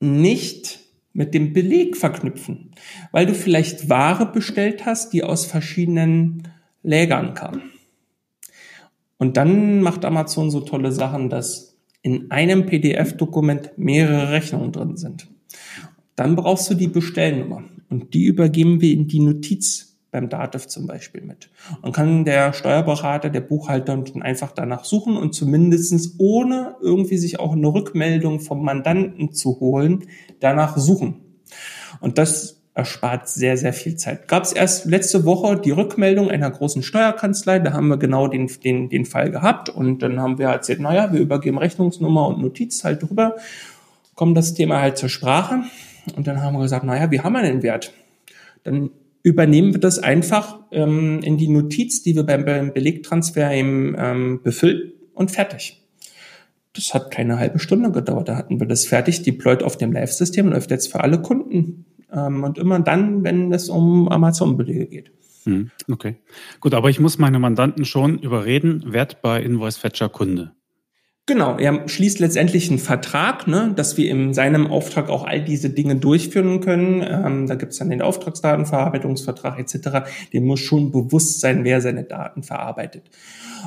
nicht 0.00 0.80
mit 1.12 1.34
dem 1.34 1.52
Beleg 1.52 1.96
verknüpfen, 1.96 2.72
weil 3.10 3.26
du 3.26 3.34
vielleicht 3.34 3.88
Ware 3.88 4.26
bestellt 4.26 4.86
hast, 4.86 5.12
die 5.12 5.22
aus 5.22 5.44
verschiedenen 5.46 6.48
Lägern 6.82 7.34
kam. 7.34 7.62
Und 9.18 9.36
dann 9.36 9.82
macht 9.82 10.04
Amazon 10.04 10.50
so 10.50 10.60
tolle 10.60 10.90
Sachen, 10.90 11.30
dass 11.30 11.76
in 12.02 12.30
einem 12.30 12.66
PDF-Dokument 12.66 13.72
mehrere 13.76 14.32
Rechnungen 14.32 14.72
drin 14.72 14.96
sind. 14.96 15.28
Dann 16.16 16.34
brauchst 16.34 16.68
du 16.70 16.74
die 16.74 16.88
Bestellnummer 16.88 17.62
und 17.88 18.14
die 18.14 18.24
übergeben 18.24 18.80
wir 18.80 18.92
in 18.92 19.06
die 19.06 19.20
Notiz 19.20 19.91
beim 20.12 20.28
Dativ 20.28 20.68
zum 20.68 20.86
Beispiel 20.86 21.22
mit. 21.22 21.48
Und 21.80 21.92
kann 21.92 22.24
der 22.24 22.52
Steuerberater, 22.52 23.30
der 23.30 23.40
Buchhalter 23.40 23.96
dann 23.96 24.22
einfach 24.22 24.52
danach 24.52 24.84
suchen 24.84 25.16
und 25.16 25.34
zumindestens 25.34 26.16
ohne 26.18 26.76
irgendwie 26.80 27.16
sich 27.16 27.40
auch 27.40 27.52
eine 27.52 27.66
Rückmeldung 27.66 28.38
vom 28.38 28.62
Mandanten 28.62 29.32
zu 29.32 29.58
holen, 29.58 30.04
danach 30.38 30.76
suchen. 30.76 31.16
Und 32.00 32.18
das 32.18 32.60
erspart 32.74 33.28
sehr, 33.28 33.56
sehr 33.56 33.72
viel 33.72 33.96
Zeit. 33.96 34.28
Gab 34.28 34.44
es 34.44 34.52
erst 34.52 34.86
letzte 34.86 35.24
Woche 35.24 35.58
die 35.58 35.72
Rückmeldung 35.72 36.30
einer 36.30 36.50
großen 36.50 36.82
Steuerkanzlei, 36.82 37.58
da 37.58 37.72
haben 37.72 37.88
wir 37.88 37.98
genau 37.98 38.28
den, 38.28 38.50
den, 38.62 38.88
den 38.88 39.04
Fall 39.04 39.30
gehabt 39.30 39.68
und 39.68 40.02
dann 40.02 40.20
haben 40.20 40.38
wir 40.38 40.48
erzählt, 40.48 40.80
naja, 40.80 41.12
wir 41.12 41.20
übergeben 41.20 41.58
Rechnungsnummer 41.58 42.28
und 42.28 42.40
Notiz 42.40 42.84
halt 42.84 43.02
drüber, 43.02 43.36
kommt 44.14 44.36
das 44.36 44.54
Thema 44.54 44.80
halt 44.80 44.96
zur 44.96 45.10
Sprache 45.10 45.62
und 46.16 46.26
dann 46.26 46.42
haben 46.42 46.54
wir 46.54 46.62
gesagt, 46.62 46.84
naja, 46.84 47.10
wir 47.10 47.24
haben 47.24 47.36
einen 47.36 47.62
Wert. 47.62 47.92
Dann 48.64 48.90
übernehmen 49.22 49.72
wir 49.72 49.80
das 49.80 49.98
einfach 49.98 50.60
ähm, 50.72 51.20
in 51.22 51.36
die 51.36 51.48
Notiz, 51.48 52.02
die 52.02 52.14
wir 52.14 52.24
beim, 52.24 52.44
beim 52.44 52.72
Belegtransfer 52.72 53.52
eben 53.52 53.94
ähm, 53.98 54.40
befüllen 54.42 54.92
und 55.14 55.30
fertig. 55.30 55.82
Das 56.74 56.94
hat 56.94 57.10
keine 57.10 57.38
halbe 57.38 57.58
Stunde 57.58 57.92
gedauert. 57.92 58.28
Da 58.28 58.36
hatten 58.36 58.58
wir 58.58 58.66
das 58.66 58.86
fertig, 58.86 59.22
deployed 59.22 59.62
auf 59.62 59.76
dem 59.76 59.92
Live-System, 59.92 60.48
läuft 60.48 60.70
jetzt 60.70 60.90
für 60.90 61.00
alle 61.00 61.20
Kunden. 61.20 61.84
Ähm, 62.12 62.42
und 62.44 62.58
immer 62.58 62.80
dann, 62.80 63.24
wenn 63.24 63.52
es 63.52 63.68
um 63.68 64.08
Amazon-Belege 64.08 64.86
geht. 64.86 65.12
Hm, 65.44 65.70
okay. 65.90 66.16
Gut, 66.60 66.74
aber 66.74 66.88
ich 66.88 67.00
muss 67.00 67.18
meine 67.18 67.38
Mandanten 67.38 67.84
schon 67.84 68.18
überreden, 68.18 68.92
Wert 68.92 69.22
bei 69.22 69.42
Invoice 69.42 69.76
Fetcher 69.76 70.08
Kunde. 70.08 70.52
Genau, 71.26 71.56
er 71.56 71.88
schließt 71.88 72.18
letztendlich 72.18 72.68
einen 72.68 72.80
Vertrag, 72.80 73.46
ne, 73.46 73.72
dass 73.76 73.96
wir 73.96 74.10
in 74.10 74.34
seinem 74.34 74.66
Auftrag 74.66 75.08
auch 75.08 75.24
all 75.24 75.40
diese 75.40 75.70
Dinge 75.70 75.94
durchführen 75.94 76.60
können. 76.60 77.00
Ähm, 77.00 77.46
da 77.46 77.54
gibt 77.54 77.72
es 77.72 77.78
dann 77.78 77.90
den 77.90 78.02
Auftragsdatenverarbeitungsvertrag 78.02 79.56
etc. 79.60 80.10
Dem 80.32 80.46
muss 80.46 80.58
schon 80.58 80.90
bewusst 80.90 81.40
sein, 81.40 81.62
wer 81.62 81.80
seine 81.80 82.02
Daten 82.02 82.42
verarbeitet. 82.42 83.04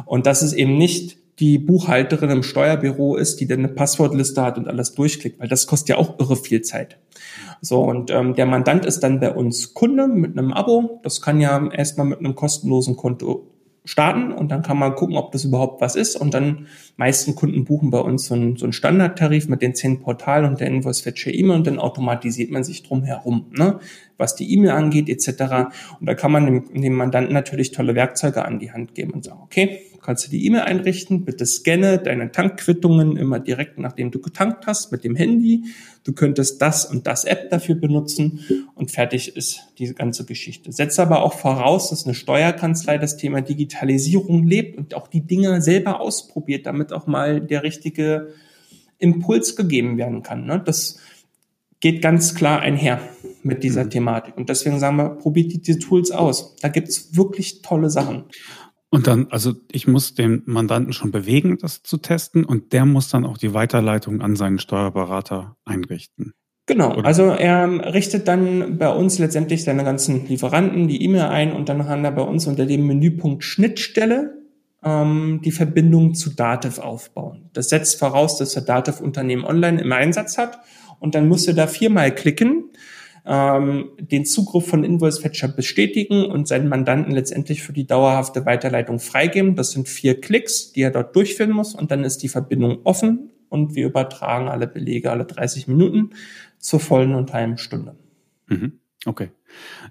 Und 0.06 0.26
dass 0.26 0.41
es 0.41 0.51
eben 0.51 0.78
nicht 0.78 1.18
die 1.39 1.58
Buchhalterin 1.58 2.30
im 2.30 2.43
Steuerbüro 2.43 3.16
ist, 3.16 3.39
die 3.39 3.47
dann 3.47 3.60
eine 3.60 3.70
Passwortliste 3.70 4.41
hat 4.41 4.58
und 4.58 4.68
alles 4.68 4.93
durchklickt, 4.93 5.39
weil 5.39 5.47
das 5.47 5.66
kostet 5.66 5.89
ja 5.89 5.97
auch 5.97 6.20
irre 6.20 6.36
viel 6.36 6.62
Zeit. 6.62 6.97
So, 7.62 7.82
und 7.84 8.12
ähm, 8.12 8.36
der 8.36 8.45
Mandant 8.45 8.86
ist 8.86 8.99
dann 8.99 9.22
bei 9.22 9.34
uns 9.34 9.74
Kunde 9.74 10.08
mit 10.10 10.38
einem 10.38 10.51
Abo. 10.51 10.99
Das 11.03 11.22
kann 11.22 11.39
ja 11.39 11.70
erstmal 11.72 12.06
mit 12.06 12.20
einem 12.20 12.36
kostenlosen 12.36 12.97
Konto 12.97 13.47
starten 13.86 14.31
und 14.31 14.49
dann 14.51 14.61
kann 14.61 14.77
man 14.77 14.95
gucken, 14.95 15.15
ob 15.15 15.31
das 15.31 15.45
überhaupt 15.45 15.79
was 15.79 15.95
ist. 15.95 16.15
Und 16.15 16.33
dann 16.33 16.67
meisten 16.97 17.36
Kunden 17.36 17.63
buchen 17.63 17.91
bei 17.91 17.99
uns 17.99 18.25
so 18.25 18.36
einen, 18.36 18.57
so 18.57 18.65
einen 18.65 18.73
Standardtarif 18.73 19.47
mit 19.47 19.61
den 19.61 19.75
zehn 19.75 20.01
Portalen 20.01 20.45
und 20.45 20.59
der 20.59 20.67
Invoice 20.67 21.01
Fetcher 21.01 21.33
E-Mail 21.33 21.57
und 21.57 21.67
dann 21.67 21.79
automatisiert 21.79 22.51
man 22.51 22.63
sich 22.63 22.83
drum 22.83 23.03
herum. 23.03 23.45
Ne? 23.51 23.79
was 24.17 24.36
die 24.36 24.51
E-Mail 24.53 24.71
angeht 24.71 25.09
etc. 25.09 25.69
Und 25.99 26.07
da 26.07 26.13
kann 26.13 26.31
man 26.31 26.45
dem, 26.45 26.81
dem 26.81 26.93
Mandanten 26.93 27.33
natürlich 27.33 27.71
tolle 27.71 27.95
Werkzeuge 27.95 28.45
an 28.45 28.59
die 28.59 28.71
Hand 28.71 28.95
geben 28.95 29.11
und 29.11 29.23
sagen, 29.23 29.39
okay, 29.43 29.81
kannst 30.06 30.28
du 30.28 30.30
die 30.30 30.45
E-Mail 30.45 30.62
einrichten, 30.62 31.26
bitte 31.26 31.45
scanne 31.45 31.97
deine 31.97 32.32
Tankquittungen 32.32 33.18
immer 33.18 33.39
direkt, 33.39 33.80
nachdem 33.80 34.12
du 34.12 34.20
getankt 34.20 34.68
hast, 34.68 34.91
mit 34.91 35.03
dem 35.03 35.16
Handy. 35.16 35.64
Du 36.03 36.14
könntest 36.14 36.62
das 36.62 36.86
und 36.86 37.08
das 37.08 37.24
App 37.24 37.49
dafür 37.49 37.74
benutzen 37.74 38.41
und 38.76 38.91
fertig 38.91 39.36
ist 39.36 39.62
diese 39.80 39.95
ganze 39.95 40.26
Geschichte. 40.26 40.72
Setzt 40.72 40.99
aber 40.99 41.24
auch 41.24 41.34
voraus, 41.34 41.89
dass 41.89 42.06
eine 42.06 42.14
Steuerkanzlei 42.14 42.99
das 42.99 43.18
Thema 43.18 43.41
Digitalisierung 43.41 44.45
lebt 44.45 44.78
und 44.78 44.93
auch 44.93 45.08
die 45.08 45.22
Dinge 45.22 45.62
selber 45.62 45.99
ausprobiert, 45.99 46.68
damit 46.68 46.93
auch 46.93 47.08
mal 47.08 47.41
der 47.41 47.64
richtige 47.64 48.28
Impuls 48.99 49.56
gegeben 49.56 49.97
werden 49.97 50.22
kann. 50.22 50.45
Ne? 50.45 50.62
Das 50.64 50.99
geht 51.80 52.01
ganz 52.01 52.36
klar 52.36 52.62
einher 52.62 52.99
mit 53.43 53.64
dieser 53.64 53.86
mhm. 53.86 53.89
Thematik. 53.89 54.38
Und 54.38 54.49
deswegen 54.49 54.80
sagen 54.80 54.97
wir, 54.97 55.10
probiert 55.10 55.68
die 55.68 55.80
Tools 55.80 56.12
aus. 56.12 56.56
Da 56.62 56.68
gibt's 56.68 57.16
wirklich 57.16 57.62
tolle 57.62 57.89
Sachen. 57.89 58.26
Und 58.96 59.08
dann, 59.08 59.28
also 59.30 59.54
ich 59.70 59.88
muss 59.88 60.14
den 60.14 60.41
Mandanten 60.46 60.93
schon 60.93 61.12
bewegen, 61.12 61.58
das 61.60 61.84
zu 61.84 61.98
testen, 61.98 62.46
und 62.46 62.72
der 62.72 62.86
muss 62.86 63.10
dann 63.10 63.26
auch 63.26 63.38
die 63.38 63.54
Weiterleitung 63.54 64.22
an 64.22 64.38
seinen 64.38 64.58
Steuerberater 64.58 65.58
einrichten. 65.66 66.34
Genau, 66.66 66.96
Oder? 66.96 67.06
also 67.06 67.26
er 67.26 67.93
richtet 67.93 68.28
dann 68.28 68.78
bei 68.78 68.89
uns 68.89 69.20
letztendlich 69.20 69.66
seine 69.66 69.84
ganzen 69.84 70.28
Lieferanten 70.28 70.88
die 70.88 71.04
E-Mail 71.04 71.26
ein 71.26 71.52
und 71.52 71.68
dann 71.68 71.86
kann 71.86 72.06
er 72.06 72.12
bei 72.12 72.22
uns 72.22 72.48
unter 72.48 72.66
dem 72.66 72.88
Menüpunkt 72.88 73.43
Schnittstelle 73.43 74.38
ähm, 74.82 75.41
die 75.43 75.52
Verbindung 75.52 76.16
zu 76.16 76.32
Dativ 76.32 76.80
aufbauen. 76.80 77.50
Das 77.54 77.70
setzt 77.70 78.00
voraus, 78.00 78.38
dass 78.38 78.56
er 78.56 78.62
Dativ 78.62 79.02
Unternehmen 79.02 79.43
online 79.43 79.82
im 79.82 79.91
Einsatz 79.91 80.38
hat 80.38 80.60
und 81.00 81.14
dann 81.14 81.28
muss 81.28 81.46
er 81.48 81.54
da 81.54 81.68
viermal 81.68 82.16
klicken 82.16 82.72
ähm, 83.26 83.91
den 83.99 84.26
Zugriff 84.26 84.67
von 84.67 84.84
Invoice 84.84 85.19
Fetcher 85.19 85.47
bestätigen 85.47 86.26
und 86.26 86.47
seinen 86.47 86.69
Mandanten 86.69 87.13
letztendlich 87.13 87.63
für 87.63 87.73
die 87.73 87.88
dauerhafte 87.88 88.45
Weiterleitung 88.45 88.99
freigeben. 88.99 89.55
Das 89.55 89.71
sind 89.71 89.89
vier 89.89 90.21
Klicks, 90.21 90.71
die 90.71 90.82
er 90.82 90.91
dort 90.91 91.15
durchführen 91.15 91.51
muss 91.51 91.73
und 91.73 91.91
dann 91.91 92.03
ist 92.03 92.23
die 92.23 92.30
Verbindung 92.30 92.80
offen 92.84 93.32
und 93.49 93.76
wir 93.76 93.88
übertragen 93.88 94.47
alle 94.47 94.67
Belege 94.67 95.11
alle 95.11 95.26
30 95.26 95.67
Minuten 95.67 96.11
zur 96.59 96.80
vollen 96.80 97.15
und 97.15 97.34
halben 97.34 97.57
Stunde. 97.57 97.95
Mhm. 98.47 98.80
Okay. 99.05 99.32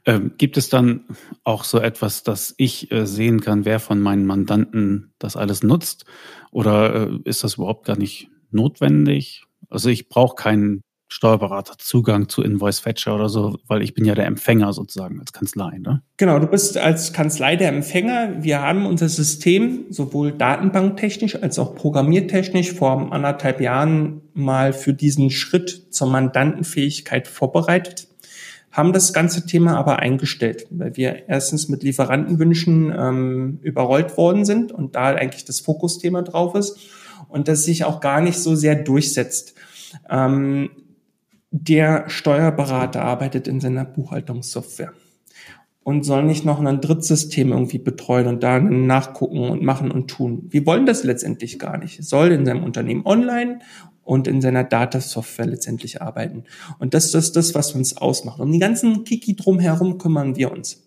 Ähm, 0.05 0.33
gibt 0.39 0.57
es 0.57 0.69
dann 0.69 1.05
auch 1.45 1.65
so 1.65 1.79
etwas, 1.79 2.25
dass 2.25 2.55
ich 2.59 2.91
äh, 2.91 3.07
sehen 3.07 3.41
kann, 3.41 3.65
wer 3.65 3.79
von 3.79 4.01
meinen 4.01 4.27
Mandanten 4.27 5.13
das 5.19 5.37
alles 5.37 5.63
nutzt? 5.63 6.05
Oder 6.51 7.09
äh, 7.09 7.19
ist 7.25 7.45
das 7.45 7.55
überhaupt 7.55 7.87
gar 7.87 7.97
nicht 7.97 8.29
notwendig? 8.51 9.45
Also 9.71 9.89
ich 9.89 10.09
brauche 10.09 10.35
keinen 10.35 10.83
Steuerberater 11.09 11.75
Zugang 11.79 12.29
zu 12.29 12.43
Invoice 12.43 12.81
Fetcher 12.81 13.15
oder 13.15 13.29
so, 13.29 13.59
weil 13.67 13.83
ich 13.83 13.95
bin 13.95 14.05
ja 14.05 14.15
der 14.15 14.27
Empfänger 14.27 14.73
sozusagen 14.73 15.21
als 15.21 15.33
Kanzlei, 15.33 15.79
ne? 15.79 16.03
Genau, 16.17 16.39
du 16.39 16.47
bist 16.47 16.77
als 16.77 17.13
Kanzlei 17.13 17.57
der 17.57 17.69
Empfänger. 17.69 18.43
Wir 18.43 18.63
haben 18.63 18.87
unser 18.87 19.09
System 19.09 19.87
sowohl 19.91 20.33
datenbanktechnisch 20.33 21.41
als 21.43 21.59
auch 21.59 21.75
programmiertechnisch 21.75 22.73
vor 22.73 23.13
anderthalb 23.13 23.61
Jahren 23.61 24.23
mal 24.33 24.73
für 24.73 24.95
diesen 24.95 25.31
Schritt 25.31 25.95
zur 25.95 26.09
Mandantenfähigkeit 26.09 27.29
vorbereitet 27.29 28.09
haben 28.75 28.93
das 28.93 29.13
ganze 29.13 29.47
Thema 29.47 29.77
aber 29.77 30.01
eingestellt, 30.01 30.67
weil 30.71 30.97
wir 30.97 31.29
erstens 31.29 31.69
mit 31.69 31.85
Lieferantenwünschen 31.85 32.93
ähm, 32.97 33.59
überrollt 33.63 34.17
worden 34.17 34.45
sind 34.45 34.73
und 34.73 34.97
da 34.97 35.15
eigentlich 35.15 35.45
das 35.45 35.61
Fokusthema 35.61 36.23
drauf 36.23 36.57
ist 36.57 36.77
und 37.29 37.47
das 37.47 37.65
sich 37.65 37.85
auch 37.85 38.01
gar 38.01 38.21
nicht 38.21 38.37
so 38.37 38.57
sehr 38.57 38.75
durchsetzt. 38.75 39.55
Ähm, 40.11 40.71
der 41.57 42.09
Steuerberater 42.09 43.05
arbeitet 43.05 43.47
in 43.47 43.61
seiner 43.61 43.85
Buchhaltungssoftware 43.85 44.93
und 45.85 46.05
soll 46.05 46.25
nicht 46.25 46.45
noch 46.45 46.59
ein 46.61 46.81
Drittsystem 46.81 47.53
irgendwie 47.53 47.79
betreuen 47.79 48.27
und 48.27 48.43
da 48.43 48.59
nachgucken 48.59 49.51
und 49.51 49.63
machen 49.63 49.93
und 49.93 50.09
tun. 50.09 50.49
Wir 50.51 50.67
wollen 50.67 50.85
das 50.85 51.05
letztendlich 51.05 51.61
gar 51.61 51.79
nicht. 51.79 52.01
Es 52.01 52.09
soll 52.09 52.33
in 52.33 52.45
seinem 52.45 52.65
Unternehmen 52.65 53.07
online 53.07 53.61
und 54.03 54.27
in 54.27 54.41
seiner 54.41 54.65
Data-Software 54.65 55.47
letztendlich 55.47 56.03
arbeiten. 56.03 56.43
Und 56.81 56.93
das 56.93 57.15
ist 57.15 57.37
das, 57.37 57.55
was 57.55 57.73
uns 57.73 57.97
ausmacht. 57.97 58.41
Um 58.41 58.51
die 58.51 58.59
ganzen 58.59 59.05
Kiki 59.05 59.37
drumherum 59.37 59.99
kümmern 59.99 60.35
wir 60.35 60.51
uns. 60.51 60.85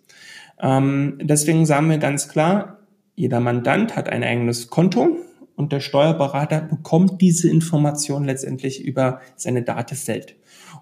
Ähm, 0.60 1.18
deswegen 1.22 1.66
sagen 1.66 1.90
wir 1.90 1.98
ganz 1.98 2.28
klar, 2.28 2.80
jeder 3.16 3.40
Mandant 3.40 3.96
hat 3.96 4.10
ein 4.10 4.22
eigenes 4.22 4.70
Konto 4.70 5.16
und 5.56 5.72
der 5.72 5.80
Steuerberater 5.80 6.60
bekommt 6.60 7.22
diese 7.22 7.50
Information 7.50 8.26
letztendlich 8.26 8.84
über 8.84 9.22
seine 9.38 9.64
Datenfeld 9.64 10.36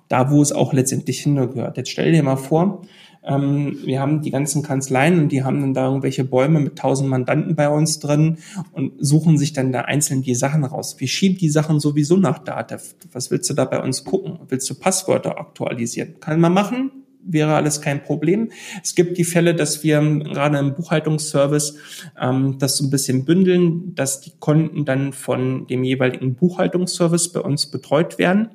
da 0.08 0.32
wo 0.32 0.41
es 0.41 0.51
auch 0.51 0.74
letztendlich 0.74 1.22
hingehört. 1.22 1.78
Jetzt 1.78 1.89
stell 1.89 2.12
dir 2.12 2.24
mal 2.24 2.36
vor, 2.36 2.82
ähm, 3.26 3.78
wir 3.84 3.99
haben 3.99 4.22
die 4.22 4.32
ganzen 4.32 4.62
Kanzleien 4.62 5.20
und 5.20 5.32
die 5.32 5.43
haben 5.43 5.62
dann 5.62 5.74
da 5.74 5.88
irgendwelche 5.88 6.24
Bäume 6.24 6.60
mit 6.60 6.78
tausend 6.78 7.10
Mandanten 7.10 7.56
bei 7.56 7.70
uns 7.70 7.99
drin 7.99 8.38
und 8.72 8.93
suchen 8.99 9.38
sich 9.38 9.53
dann 9.53 9.72
da 9.72 9.82
einzeln 9.82 10.22
die 10.22 10.36
Sachen 10.36 10.64
raus. 10.64 10.95
Wir 10.99 11.08
schieben 11.08 11.38
die 11.38 11.49
Sachen 11.49 11.80
sowieso 11.80 12.18
nach 12.18 12.39
Datev. 12.39 12.95
Was 13.12 13.32
willst 13.32 13.49
du 13.49 13.53
da 13.53 13.66
bei 13.66 13.82
uns 13.82 14.03
gucken? 14.03 14.39
Willst 14.47 14.70
du 14.70 14.76
Passwörter 14.76 15.39
aktualisieren? 15.39 16.20
Kann 16.20 16.39
man 16.39 16.53
machen, 16.53 16.91
wäre 17.26 17.56
alles 17.56 17.82
kein 17.82 18.03
Problem. 18.03 18.51
Es 18.84 18.93
gibt 18.93 19.18
die 19.18 19.24
Fälle, 19.24 19.56
dass 19.56 19.84
wir 19.84 19.99
gerade 19.99 20.60
im 20.60 20.76
Buchhaltungsservice 20.76 21.78
ähm, 22.22 22.58
das 22.60 22.78
so 22.78 22.86
ein 22.86 22.91
bisschen 22.91 23.26
bündeln, 23.26 23.95
dass 23.95 24.22
die 24.22 24.34
Konten 24.39 24.86
dann 24.86 25.14
von 25.14 25.66
dem 25.68 25.84
jeweiligen 25.84 26.36
Buchhaltungsservice 26.36 27.32
bei 27.32 27.39
uns 27.39 27.66
betreut 27.72 28.20
werden. 28.20 28.49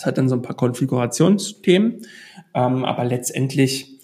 Es 0.00 0.06
hat 0.06 0.16
dann 0.16 0.30
so 0.30 0.34
ein 0.34 0.40
paar 0.40 0.56
Konfigurationsthemen, 0.56 2.06
ähm, 2.54 2.84
aber 2.86 3.04
letztendlich, 3.04 3.98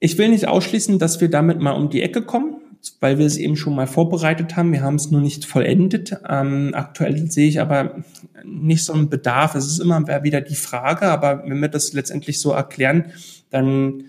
ich 0.00 0.16
will 0.16 0.30
nicht 0.30 0.48
ausschließen, 0.48 0.98
dass 0.98 1.20
wir 1.20 1.28
damit 1.28 1.60
mal 1.60 1.72
um 1.72 1.90
die 1.90 2.00
Ecke 2.00 2.22
kommen, 2.22 2.56
weil 2.98 3.18
wir 3.18 3.26
es 3.26 3.36
eben 3.36 3.56
schon 3.56 3.74
mal 3.74 3.86
vorbereitet 3.86 4.56
haben. 4.56 4.72
Wir 4.72 4.80
haben 4.80 4.94
es 4.94 5.10
nur 5.10 5.20
nicht 5.20 5.44
vollendet. 5.44 6.16
Ähm, 6.26 6.70
aktuell 6.72 7.30
sehe 7.30 7.46
ich 7.46 7.60
aber 7.60 8.02
nicht 8.42 8.86
so 8.86 8.94
einen 8.94 9.10
Bedarf. 9.10 9.54
Es 9.54 9.66
ist 9.66 9.80
immer 9.80 10.06
wieder 10.24 10.40
die 10.40 10.54
Frage, 10.54 11.08
aber 11.08 11.42
wenn 11.46 11.60
wir 11.60 11.68
das 11.68 11.92
letztendlich 11.92 12.40
so 12.40 12.52
erklären, 12.52 13.12
dann 13.50 14.04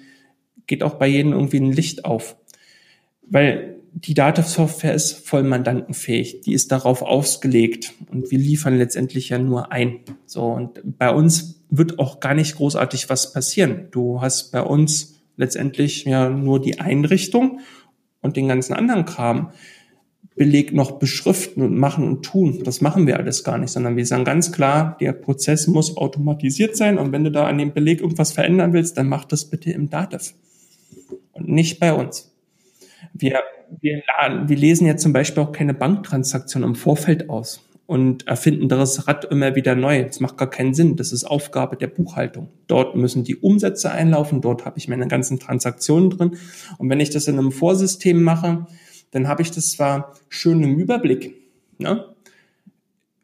geht 0.68 0.84
auch 0.84 0.93
bei 0.93 1.08
jedem 1.08 1.34
irgendwie 1.34 1.60
ein 1.60 1.74
Licht 1.74 2.06
auf. 2.06 2.38
Weil 3.24 3.74
die 3.97 4.13
Data-Software 4.13 4.93
ist 4.93 5.25
voll 5.25 5.43
mandantenfähig. 5.43 6.41
Die 6.41 6.53
ist 6.53 6.73
darauf 6.73 7.01
ausgelegt 7.01 7.93
und 8.11 8.29
wir 8.29 8.37
liefern 8.37 8.77
letztendlich 8.77 9.29
ja 9.29 9.39
nur 9.39 9.71
ein. 9.71 10.01
So 10.25 10.43
und 10.43 10.81
bei 10.83 11.09
uns 11.09 11.63
wird 11.69 11.97
auch 11.97 12.19
gar 12.19 12.33
nicht 12.33 12.57
großartig 12.57 13.09
was 13.09 13.31
passieren. 13.31 13.87
Du 13.91 14.19
hast 14.19 14.51
bei 14.51 14.61
uns 14.61 15.21
letztendlich 15.37 16.03
ja 16.03 16.29
nur 16.29 16.61
die 16.61 16.81
Einrichtung 16.81 17.61
und 18.21 18.35
den 18.35 18.49
ganzen 18.49 18.73
anderen 18.73 19.05
Kram. 19.05 19.51
Beleg 20.35 20.73
noch 20.73 20.99
beschriften 20.99 21.63
und 21.63 21.77
machen 21.77 22.05
und 22.05 22.23
tun. 22.23 22.63
Das 22.65 22.81
machen 22.81 23.07
wir 23.07 23.15
alles 23.17 23.45
gar 23.45 23.57
nicht, 23.57 23.71
sondern 23.71 23.95
wir 23.95 24.05
sagen 24.05 24.25
ganz 24.25 24.51
klar, 24.51 24.97
der 24.99 25.13
Prozess 25.13 25.67
muss 25.67 25.95
automatisiert 25.95 26.75
sein 26.75 26.97
und 26.97 27.13
wenn 27.13 27.23
du 27.23 27.31
da 27.31 27.47
an 27.47 27.57
dem 27.57 27.73
Beleg 27.73 28.01
irgendwas 28.01 28.33
verändern 28.33 28.73
willst, 28.73 28.97
dann 28.97 29.07
mach 29.07 29.23
das 29.23 29.45
bitte 29.49 29.71
im 29.71 29.89
Dativ 29.89 30.33
und 31.31 31.47
nicht 31.47 31.79
bei 31.79 31.93
uns. 31.93 32.33
Wir 33.13 33.39
wir, 33.82 34.03
wir 34.47 34.57
lesen 34.57 34.88
ja 34.88 34.97
zum 34.97 35.13
Beispiel 35.13 35.43
auch 35.43 35.51
keine 35.51 35.73
Banktransaktion 35.73 36.63
im 36.63 36.76
Vorfeld 36.76 37.30
aus 37.30 37.61
und 37.88 38.28
erfinden 38.28 38.67
das 38.67 39.07
Rad 39.07 39.26
immer 39.26 39.55
wieder 39.55 39.76
neu. 39.76 40.03
Das 40.03 40.19
macht 40.19 40.38
gar 40.38 40.49
keinen 40.49 40.73
Sinn. 40.73 40.95
Das 40.95 41.11
ist 41.11 41.23
Aufgabe 41.23 41.78
der 41.78 41.88
Buchhaltung. 41.88 42.49
Dort 42.67 42.95
müssen 42.95 43.23
die 43.23 43.36
Umsätze 43.36 43.91
einlaufen, 43.91 44.41
dort 44.41 44.65
habe 44.65 44.78
ich 44.78 44.88
meine 44.88 45.07
ganzen 45.07 45.39
Transaktionen 45.39 46.09
drin. 46.09 46.38
Und 46.78 46.89
wenn 46.89 46.99
ich 46.99 47.11
das 47.11 47.28
in 47.28 47.38
einem 47.38 47.51
Vorsystem 47.51 48.23
mache, 48.23 48.65
dann 49.11 49.28
habe 49.28 49.43
ich 49.43 49.51
das 49.51 49.71
zwar 49.71 50.13
schön 50.30 50.63
im 50.63 50.78
Überblick, 50.78 51.36
ne? 51.78 52.14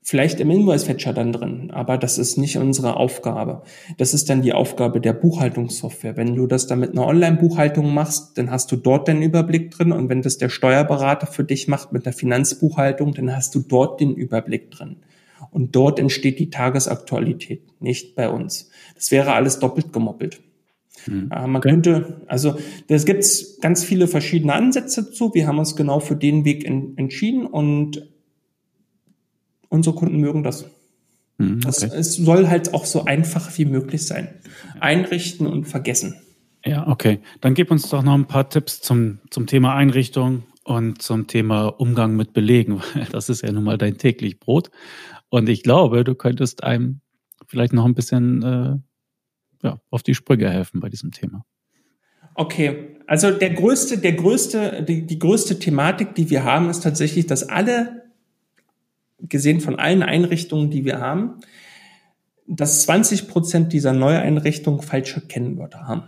Vielleicht 0.03 0.39
im 0.39 0.49
Invoice-Fetcher 0.49 1.13
dann 1.13 1.31
drin, 1.31 1.69
aber 1.71 1.97
das 1.97 2.17
ist 2.17 2.37
nicht 2.37 2.57
unsere 2.57 2.97
Aufgabe. 2.97 3.61
Das 3.97 4.13
ist 4.13 4.29
dann 4.29 4.41
die 4.41 4.53
Aufgabe 4.53 4.99
der 4.99 5.13
Buchhaltungssoftware. 5.13 6.17
Wenn 6.17 6.35
du 6.35 6.47
das 6.47 6.67
dann 6.67 6.79
mit 6.79 6.91
einer 6.91 7.05
Online-Buchhaltung 7.05 7.93
machst, 7.93 8.37
dann 8.37 8.49
hast 8.49 8.71
du 8.71 8.75
dort 8.75 9.07
den 9.07 9.21
Überblick 9.21 9.71
drin 9.71 9.91
und 9.91 10.09
wenn 10.09 10.21
das 10.21 10.37
der 10.37 10.49
Steuerberater 10.49 11.27
für 11.27 11.43
dich 11.43 11.67
macht 11.67 11.93
mit 11.93 12.05
der 12.05 12.13
Finanzbuchhaltung, 12.13 13.13
dann 13.13 13.35
hast 13.35 13.53
du 13.53 13.59
dort 13.59 14.01
den 14.01 14.15
Überblick 14.15 14.71
drin. 14.71 14.97
Und 15.51 15.75
dort 15.75 15.99
entsteht 15.99 16.39
die 16.39 16.49
Tagesaktualität, 16.49 17.61
nicht 17.81 18.15
bei 18.15 18.29
uns. 18.29 18.69
Das 18.95 19.11
wäre 19.11 19.33
alles 19.33 19.59
doppelt 19.59 19.91
gemoppelt. 19.91 20.41
Mhm. 21.07 21.29
Man 21.29 21.61
könnte, 21.61 22.21
also 22.27 22.55
das 22.87 23.05
gibt's 23.05 23.59
ganz 23.59 23.83
viele 23.83 24.07
verschiedene 24.07 24.53
Ansätze 24.53 25.11
zu. 25.11 25.33
Wir 25.33 25.47
haben 25.47 25.59
uns 25.59 25.75
genau 25.75 25.99
für 25.99 26.15
den 26.15 26.45
Weg 26.45 26.63
in, 26.63 26.97
entschieden 26.97 27.45
und 27.45 28.07
unsere 29.71 29.95
Kunden 29.95 30.19
mögen 30.19 30.43
das. 30.43 30.65
Hm, 31.39 31.61
okay. 31.65 31.65
das. 31.65 31.83
Es 31.83 32.15
soll 32.15 32.47
halt 32.47 32.73
auch 32.73 32.85
so 32.85 33.05
einfach 33.05 33.57
wie 33.57 33.65
möglich 33.65 34.05
sein. 34.05 34.27
Einrichten 34.79 35.47
und 35.47 35.65
vergessen. 35.65 36.15
Ja, 36.63 36.87
okay. 36.87 37.19
Dann 37.39 37.55
gib 37.55 37.71
uns 37.71 37.89
doch 37.89 38.03
noch 38.03 38.13
ein 38.13 38.27
paar 38.27 38.49
Tipps 38.49 38.81
zum, 38.81 39.19
zum 39.31 39.47
Thema 39.47 39.73
Einrichtung 39.73 40.43
und 40.63 41.01
zum 41.01 41.25
Thema 41.25 41.67
Umgang 41.67 42.15
mit 42.15 42.33
Belegen, 42.33 42.81
weil 42.93 43.05
das 43.05 43.29
ist 43.29 43.41
ja 43.41 43.51
nun 43.51 43.63
mal 43.63 43.77
dein 43.77 43.97
täglich 43.97 44.39
Brot. 44.39 44.69
Und 45.29 45.49
ich 45.49 45.63
glaube, 45.63 46.03
du 46.03 46.13
könntest 46.13 46.63
einem 46.63 47.01
vielleicht 47.47 47.73
noch 47.73 47.85
ein 47.85 47.95
bisschen 47.95 48.43
äh, 48.43 49.67
ja, 49.67 49.79
auf 49.89 50.03
die 50.03 50.15
Sprünge 50.15 50.49
helfen 50.49 50.79
bei 50.79 50.89
diesem 50.89 51.11
Thema. 51.11 51.45
Okay, 52.35 52.97
also 53.07 53.31
der 53.31 53.49
größte, 53.49 53.97
der 53.97 54.13
größte, 54.13 54.83
die, 54.87 55.05
die 55.05 55.19
größte 55.19 55.59
Thematik, 55.59 56.15
die 56.15 56.29
wir 56.29 56.43
haben, 56.43 56.69
ist 56.69 56.81
tatsächlich, 56.81 57.27
dass 57.27 57.47
alle, 57.47 58.03
gesehen 59.27 59.61
von 59.61 59.77
allen 59.77 60.03
Einrichtungen, 60.03 60.69
die 60.69 60.85
wir 60.85 60.99
haben, 60.99 61.39
dass 62.47 62.83
20 62.83 63.27
Prozent 63.27 63.73
dieser 63.73 63.93
Neueinrichtungen 63.93 64.81
falsche 64.81 65.21
Kennwörter 65.21 65.87
haben. 65.87 66.03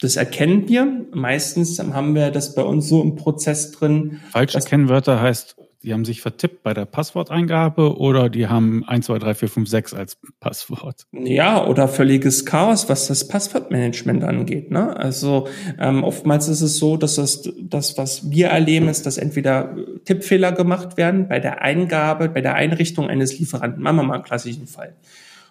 Das 0.00 0.16
erkennen 0.16 0.68
wir. 0.68 1.06
Meistens 1.12 1.78
haben 1.78 2.14
wir 2.14 2.30
das 2.30 2.54
bei 2.54 2.62
uns 2.62 2.88
so 2.88 3.02
im 3.02 3.16
Prozess 3.16 3.72
drin. 3.72 4.20
Falsche 4.30 4.60
Kennwörter 4.60 5.20
heißt, 5.20 5.56
die 5.86 5.92
haben 5.92 6.04
sich 6.04 6.20
vertippt 6.20 6.64
bei 6.64 6.74
der 6.74 6.84
Passworteingabe 6.84 7.96
oder 7.96 8.28
die 8.28 8.48
haben 8.48 8.84
1, 8.84 9.06
2, 9.06 9.20
3, 9.20 9.34
4, 9.34 9.48
5, 9.48 9.68
6 9.68 9.94
als 9.94 10.18
Passwort. 10.40 11.06
Ja, 11.12 11.64
oder 11.64 11.86
völliges 11.86 12.44
Chaos, 12.44 12.88
was 12.88 13.06
das 13.06 13.28
Passwortmanagement 13.28 14.24
angeht. 14.24 14.72
Ne? 14.72 14.96
Also 14.96 15.46
ähm, 15.78 16.02
oftmals 16.02 16.48
ist 16.48 16.60
es 16.60 16.78
so, 16.78 16.96
dass 16.96 17.14
das, 17.14 17.48
das, 17.60 17.96
was 17.96 18.28
wir 18.32 18.48
erleben, 18.48 18.88
ist, 18.88 19.06
dass 19.06 19.16
entweder 19.16 19.76
Tippfehler 20.04 20.50
gemacht 20.50 20.96
werden 20.96 21.28
bei 21.28 21.38
der 21.38 21.62
Eingabe, 21.62 22.28
bei 22.30 22.40
der 22.40 22.56
Einrichtung 22.56 23.08
eines 23.08 23.38
Lieferanten. 23.38 23.80
Machen 23.80 23.96
wir 23.96 24.02
mal 24.02 24.14
einen 24.14 24.24
klassischen 24.24 24.66
Fall. 24.66 24.96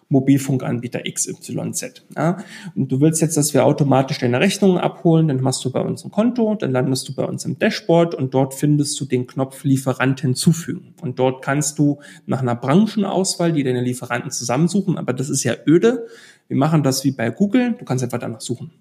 Mobilfunkanbieter 0.09 1.01
XYZ. 1.11 2.05
Ja? 2.15 2.37
Und 2.75 2.91
du 2.91 3.01
willst 3.01 3.21
jetzt, 3.21 3.37
dass 3.37 3.53
wir 3.53 3.65
automatisch 3.65 4.19
deine 4.19 4.39
Rechnungen 4.39 4.77
abholen, 4.77 5.27
dann 5.27 5.41
machst 5.41 5.65
du 5.65 5.71
bei 5.71 5.81
uns 5.81 6.05
ein 6.05 6.11
Konto, 6.11 6.55
dann 6.55 6.71
landest 6.71 7.09
du 7.09 7.15
bei 7.15 7.25
uns 7.25 7.45
im 7.45 7.57
Dashboard 7.57 8.15
und 8.15 8.33
dort 8.33 8.53
findest 8.53 8.99
du 8.99 9.05
den 9.05 9.27
Knopf 9.27 9.63
Lieferant 9.63 10.21
hinzufügen. 10.21 10.93
Und 11.01 11.19
dort 11.19 11.43
kannst 11.43 11.79
du 11.79 11.99
nach 12.25 12.41
einer 12.41 12.55
Branchenauswahl, 12.55 13.51
die 13.51 13.63
deine 13.63 13.81
Lieferanten 13.81 14.31
zusammensuchen, 14.31 14.97
aber 14.97 15.13
das 15.13 15.29
ist 15.29 15.43
ja 15.43 15.53
öde. 15.65 16.05
Wir 16.47 16.57
machen 16.57 16.83
das 16.83 17.03
wie 17.03 17.11
bei 17.11 17.31
Google. 17.31 17.75
Du 17.79 17.85
kannst 17.85 18.03
einfach 18.03 18.19
danach 18.19 18.41
suchen. 18.41 18.71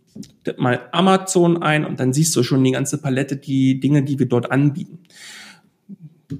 Tipp 0.44 0.58
mal 0.58 0.80
Amazon 0.92 1.62
ein 1.62 1.84
und 1.84 1.98
dann 1.98 2.12
siehst 2.12 2.36
du 2.36 2.42
schon 2.42 2.62
die 2.62 2.72
ganze 2.72 2.98
Palette, 2.98 3.36
die 3.36 3.80
Dinge, 3.80 4.02
die 4.02 4.18
wir 4.18 4.26
dort 4.26 4.50
anbieten. 4.50 4.98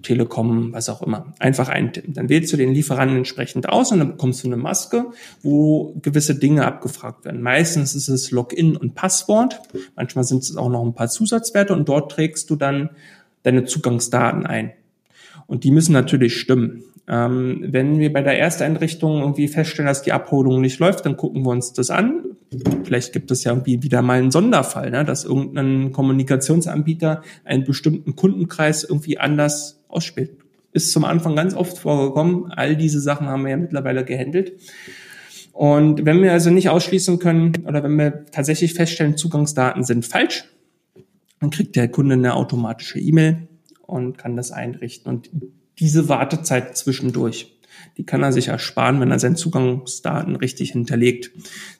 Telekom, 0.03 0.73
was 0.73 0.89
auch 0.89 1.03
immer, 1.03 1.35
einfach 1.39 1.69
eintippen. 1.69 2.15
Dann 2.15 2.29
wählst 2.29 2.53
du 2.53 2.57
den 2.57 2.73
Lieferanten 2.73 3.19
entsprechend 3.19 3.69
aus 3.69 3.93
und 3.93 3.99
dann 3.99 4.09
bekommst 4.09 4.45
du 4.45 4.49
eine 4.49 4.57
Maske, 4.57 5.07
wo 5.43 5.95
gewisse 6.03 6.35
Dinge 6.35 6.65
abgefragt 6.67 7.25
werden. 7.25 7.43
Meistens 7.43 7.95
ist 7.95 8.09
es 8.09 8.31
Login 8.31 8.77
und 8.77 8.95
Passwort. 8.95 9.61
Manchmal 9.97 10.25
sind 10.25 10.43
es 10.43 10.57
auch 10.57 10.69
noch 10.69 10.85
ein 10.85 10.95
paar 10.95 11.09
Zusatzwerte 11.09 11.75
und 11.75 11.89
dort 11.89 12.13
trägst 12.13 12.51
du 12.51 12.57
dann 12.57 12.91
deine 13.43 13.65
Zugangsdaten 13.65 14.47
ein. 14.47 14.73
Und 15.47 15.65
die 15.65 15.71
müssen 15.71 15.93
natürlich 15.93 16.37
stimmen. 16.37 16.85
Ähm, 17.07 17.65
wenn 17.69 17.99
wir 17.99 18.13
bei 18.13 18.23
der 18.23 18.39
Ersteinrichtung 18.39 19.21
irgendwie 19.21 19.49
feststellen, 19.49 19.89
dass 19.89 20.03
die 20.03 20.13
Abholung 20.13 20.61
nicht 20.61 20.79
läuft, 20.79 21.05
dann 21.05 21.17
gucken 21.17 21.45
wir 21.45 21.51
uns 21.51 21.73
das 21.75 21.91
an. 21.91 22.25
Vielleicht 22.85 23.13
gibt 23.13 23.31
es 23.31 23.45
ja 23.45 23.53
irgendwie 23.53 23.83
wieder 23.83 24.01
mal 24.01 24.19
einen 24.19 24.31
Sonderfall, 24.31 24.91
ne, 24.91 25.05
dass 25.05 25.25
irgendein 25.25 25.93
Kommunikationsanbieter 25.93 27.23
einen 27.45 27.65
bestimmten 27.65 28.17
Kundenkreis 28.17 28.85
irgendwie 28.85 29.19
anders 29.19 29.84
ausspielt. 29.95 30.39
Ist 30.73 30.93
zum 30.93 31.05
Anfang 31.05 31.37
ganz 31.37 31.55
oft 31.55 31.79
vorgekommen. 31.79 32.51
All 32.51 32.77
diese 32.77 33.01
Sachen 33.01 33.29
haben 33.29 33.45
wir 33.45 33.51
ja 33.51 33.57
mittlerweile 33.57 34.05
gehandelt. 34.05 34.55
Und 35.53 36.05
wenn 36.05 36.21
wir 36.21 36.33
also 36.33 36.51
nicht 36.51 36.69
ausschließen 36.69 37.21
können 37.21 37.65
oder 37.67 37.83
wenn 37.85 37.97
wir 37.97 38.27
tatsächlich 38.33 38.75
feststellen, 38.75 39.17
Zugangsdaten 39.17 39.85
sind 39.85 40.05
falsch, 40.05 40.45
dann 41.41 41.51
kriegt 41.51 41.77
der 41.77 41.89
Kunde 41.89 42.15
eine 42.15 42.35
automatische 42.35 42.99
E-Mail 42.99 43.47
und 43.83 44.19
kann 44.19 44.37
das 44.37 44.51
einrichten. 44.51 45.13
Und 45.13 45.31
diese 45.79 46.09
Wartezeit 46.09 46.77
zwischendurch. 46.77 47.54
Die 47.97 48.05
kann 48.05 48.23
er 48.23 48.33
sich 48.33 48.49
ersparen, 48.49 49.01
wenn 49.01 49.11
er 49.11 49.19
seine 49.19 49.37
Zugangsdaten 49.37 50.37
richtig 50.37 50.73
hinterlegt. 50.73 51.31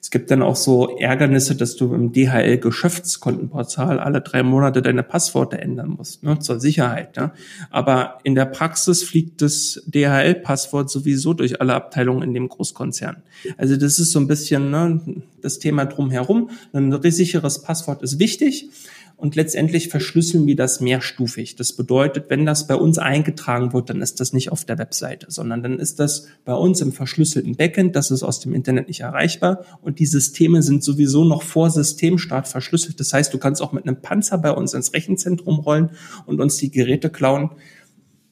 Es 0.01 0.11
gibt 0.11 0.31
dann 0.31 0.41
auch 0.41 0.55
so 0.55 0.97
Ärgernisse, 0.97 1.55
dass 1.55 1.75
du 1.75 1.93
im 1.93 2.13
DHL-Geschäftskontenportal 2.13 3.99
alle 3.99 4.21
drei 4.21 4.43
Monate 4.43 4.81
deine 4.81 5.03
Passworte 5.03 5.59
ändern 5.59 5.89
musst, 5.89 6.23
ne, 6.23 6.39
zur 6.39 6.59
Sicherheit. 6.59 7.17
Ne? 7.17 7.31
Aber 7.69 8.19
in 8.23 8.35
der 8.35 8.45
Praxis 8.45 9.03
fliegt 9.03 9.41
das 9.41 9.83
DHL-Passwort 9.87 10.89
sowieso 10.89 11.33
durch 11.33 11.59
alle 11.59 11.73
Abteilungen 11.73 12.23
in 12.23 12.33
dem 12.33 12.49
Großkonzern. 12.49 13.23
Also 13.57 13.75
das 13.75 13.99
ist 13.99 14.11
so 14.11 14.19
ein 14.19 14.27
bisschen 14.27 14.71
ne, 14.71 15.01
das 15.41 15.59
Thema 15.59 15.85
drumherum. 15.85 16.49
Ein 16.73 16.97
sicheres 17.11 17.61
Passwort 17.61 18.01
ist 18.01 18.19
wichtig 18.19 18.69
und 19.17 19.35
letztendlich 19.35 19.89
verschlüsseln 19.89 20.45
wir 20.45 20.55
das 20.55 20.81
mehrstufig. 20.81 21.55
Das 21.55 21.73
bedeutet, 21.73 22.29
wenn 22.29 22.45
das 22.45 22.67
bei 22.67 22.75
uns 22.75 22.97
eingetragen 22.97 23.73
wird, 23.73 23.89
dann 23.89 24.01
ist 24.01 24.19
das 24.19 24.33
nicht 24.33 24.51
auf 24.51 24.65
der 24.65 24.77
Webseite, 24.77 25.27
sondern 25.29 25.63
dann 25.63 25.79
ist 25.79 25.99
das 25.99 26.27
bei 26.43 26.53
uns 26.53 26.81
im 26.81 26.91
verschlüsselten 26.91 27.55
Backend, 27.55 27.95
das 27.95 28.11
ist 28.11 28.23
aus 28.23 28.39
dem 28.39 28.53
Internet 28.53 28.87
nicht 28.87 29.01
erreichbar 29.01 29.63
und 29.81 29.99
die 29.99 30.05
Systeme 30.05 30.61
sind 30.61 30.83
sowieso 30.83 31.23
noch 31.23 31.43
vor 31.43 31.69
Systemstart 31.69 32.47
verschlüsselt. 32.47 32.99
Das 32.99 33.13
heißt, 33.13 33.33
du 33.33 33.37
kannst 33.37 33.61
auch 33.61 33.71
mit 33.71 33.87
einem 33.87 34.01
Panzer 34.01 34.37
bei 34.37 34.51
uns 34.51 34.73
ins 34.73 34.93
Rechenzentrum 34.93 35.59
rollen 35.59 35.91
und 36.25 36.41
uns 36.41 36.57
die 36.57 36.71
Geräte 36.71 37.09
klauen. 37.09 37.51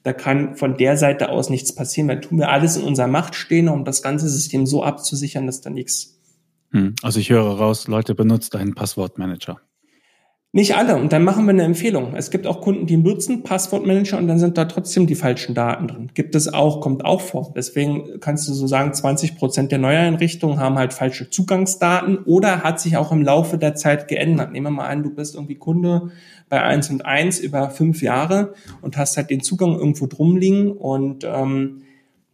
Da 0.03 0.11
kann 0.11 0.55
von 0.57 0.77
der 0.77 0.97
Seite 0.97 1.29
aus 1.29 1.49
nichts 1.49 1.73
passieren. 1.73 2.09
Da 2.09 2.15
tun 2.17 2.37
wir 2.37 2.49
alles 2.49 2.75
in 2.75 2.83
unserer 2.83 3.07
Macht 3.07 3.35
stehen, 3.35 3.69
um 3.69 3.85
das 3.85 4.01
ganze 4.01 4.27
System 4.27 4.65
so 4.65 4.83
abzusichern, 4.83 5.45
dass 5.45 5.61
da 5.61 5.69
nichts. 5.69 6.19
Hm, 6.71 6.95
also 7.01 7.21
ich 7.21 7.29
höre 7.29 7.43
raus, 7.43 7.87
Leute, 7.87 8.13
benutzt 8.13 8.55
einen 8.55 8.75
Passwortmanager. 8.75 9.61
Nicht 10.55 10.75
alle. 10.75 10.97
Und 10.97 11.11
dann 11.11 11.23
machen 11.23 11.45
wir 11.45 11.49
eine 11.49 11.63
Empfehlung. 11.63 12.13
Es 12.15 12.29
gibt 12.29 12.45
auch 12.45 12.61
Kunden, 12.61 12.85
die 12.85 12.95
nutzen 12.95 13.41
Passwortmanager 13.41 14.19
und 14.19 14.27
dann 14.27 14.37
sind 14.37 14.55
da 14.55 14.65
trotzdem 14.65 15.07
die 15.07 15.15
falschen 15.15 15.55
Daten 15.55 15.87
drin. 15.87 16.11
Gibt 16.13 16.35
es 16.35 16.53
auch, 16.53 16.79
kommt 16.79 17.03
auch 17.05 17.21
vor. 17.21 17.53
Deswegen 17.55 18.19
kannst 18.19 18.47
du 18.47 18.53
so 18.53 18.67
sagen, 18.67 18.93
20 18.93 19.35
Prozent 19.35 19.71
der 19.71 19.79
Neueinrichtungen 19.79 20.59
haben 20.59 20.77
halt 20.77 20.93
falsche 20.93 21.31
Zugangsdaten 21.31 22.19
oder 22.19 22.61
hat 22.61 22.79
sich 22.79 22.97
auch 22.97 23.11
im 23.11 23.23
Laufe 23.23 23.57
der 23.57 23.73
Zeit 23.73 24.07
geändert. 24.07 24.51
Nehmen 24.51 24.67
wir 24.67 24.83
mal 24.83 24.87
an, 24.89 25.01
du 25.01 25.09
bist 25.09 25.33
irgendwie 25.33 25.55
Kunde 25.55 26.11
bei 26.49 26.61
1 26.61 26.91
und 26.91 27.03
1 27.03 27.39
über 27.39 27.71
fünf 27.71 28.03
Jahre 28.03 28.53
und 28.81 28.95
hast 28.95 29.17
halt 29.17 29.31
den 29.31 29.41
Zugang 29.41 29.73
irgendwo 29.73 30.05
drum 30.05 30.37
liegen 30.37 30.71
und 30.71 31.23
ähm, 31.23 31.81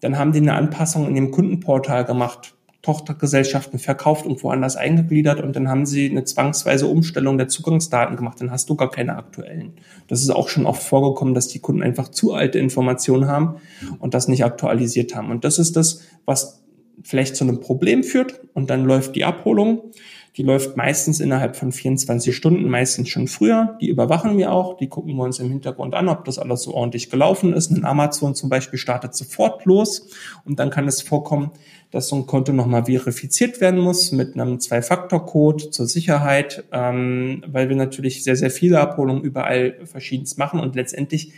dann 0.02 0.18
haben 0.18 0.34
die 0.34 0.40
eine 0.40 0.56
Anpassung 0.56 1.08
in 1.08 1.16
dem 1.16 1.32
Kundenportal 1.32 2.04
gemacht 2.04 2.54
Tochtergesellschaften 2.82 3.78
verkauft 3.78 4.26
und 4.26 4.42
woanders 4.42 4.78
eingegliedert 4.78 5.42
und 5.42 5.56
dann 5.56 5.68
haben 5.68 5.86
sie 5.86 6.10
eine 6.10 6.24
zwangsweise 6.24 6.88
Umstellung 6.88 7.38
der 7.38 7.50
Zugangsdaten 7.50 8.16
gemacht. 8.16 8.40
Dann 8.40 8.52
hast 8.52 8.70
du 8.70 8.76
gar 8.76 8.90
keine 8.90 9.18
aktuellen. 9.18 9.74
Das 10.08 10.22
ist 10.22 10.30
auch 10.30 10.48
schon 10.48 10.66
oft 10.66 10.82
vorgekommen, 10.82 11.34
dass 11.34 11.50
die 11.50 11.60
Kunden 11.60 11.84
einfach 11.84 12.08
zu 12.08 12.34
alte 12.34 12.58
Informationen 12.58 13.28
haben 13.28 13.56
und 14.00 14.14
das 14.14 14.30
nicht 14.30 14.46
aktualisiert 14.46 15.14
haben. 15.14 15.30
Und 15.30 15.44
das 15.44 15.60
ist 15.60 15.76
das, 15.76 16.04
was 16.26 16.64
vielleicht 17.04 17.36
zu 17.36 17.44
einem 17.44 17.60
Problem 17.60 18.04
führt 18.04 18.40
und 18.54 18.70
dann 18.70 18.86
läuft 18.86 19.16
die 19.16 19.26
Abholung. 19.26 19.92
Die 20.38 20.44
läuft 20.44 20.78
meistens 20.78 21.20
innerhalb 21.20 21.56
von 21.56 21.72
24 21.72 22.36
Stunden, 22.36 22.70
meistens 22.70 23.10
schon 23.10 23.28
früher. 23.28 23.78
Die 23.82 23.90
überwachen 23.90 24.38
wir 24.38 24.52
auch. 24.52 24.78
Die 24.78 24.88
gucken 24.88 25.16
wir 25.16 25.24
uns 25.24 25.40
im 25.40 25.50
Hintergrund 25.50 25.96
an, 25.96 26.08
ob 26.08 26.26
das 26.26 26.40
alles 26.40 26.64
so 26.64 26.74
ordentlich 26.74 27.10
gelaufen 27.10 27.54
ist. 27.54 27.72
Ein 27.72 27.86
Amazon 27.86 28.36
zum 28.36 28.50
Beispiel 28.50 28.80
startet 28.80 29.16
sofort 29.16 29.66
los 29.66 30.10
und 30.46 30.60
dann 30.60 30.70
kann 30.70 30.88
es 30.88 31.02
vorkommen, 31.02 31.52
dass 31.92 32.08
so 32.08 32.16
ein 32.16 32.28
Konto 32.28 32.54
nochmal 32.54 32.86
verifiziert 32.86 33.60
werden 33.62 33.80
muss 33.80 34.12
mit 34.12 34.36
einem 34.36 34.60
Zwei-Faktor-Code 34.60 35.72
zur 35.72 35.88
Sicherheit, 35.88 36.64
ähm, 36.72 37.44
weil 37.48 37.70
wir 37.70 37.76
natürlich 37.76 38.24
sehr, 38.24 38.36
sehr 38.36 38.52
viele 38.52 38.80
Abholungen 38.80 39.24
überall 39.24 39.80
verschiedenes 39.86 40.38
machen 40.38 40.60
und 40.60 40.76
letztendlich 40.76 41.34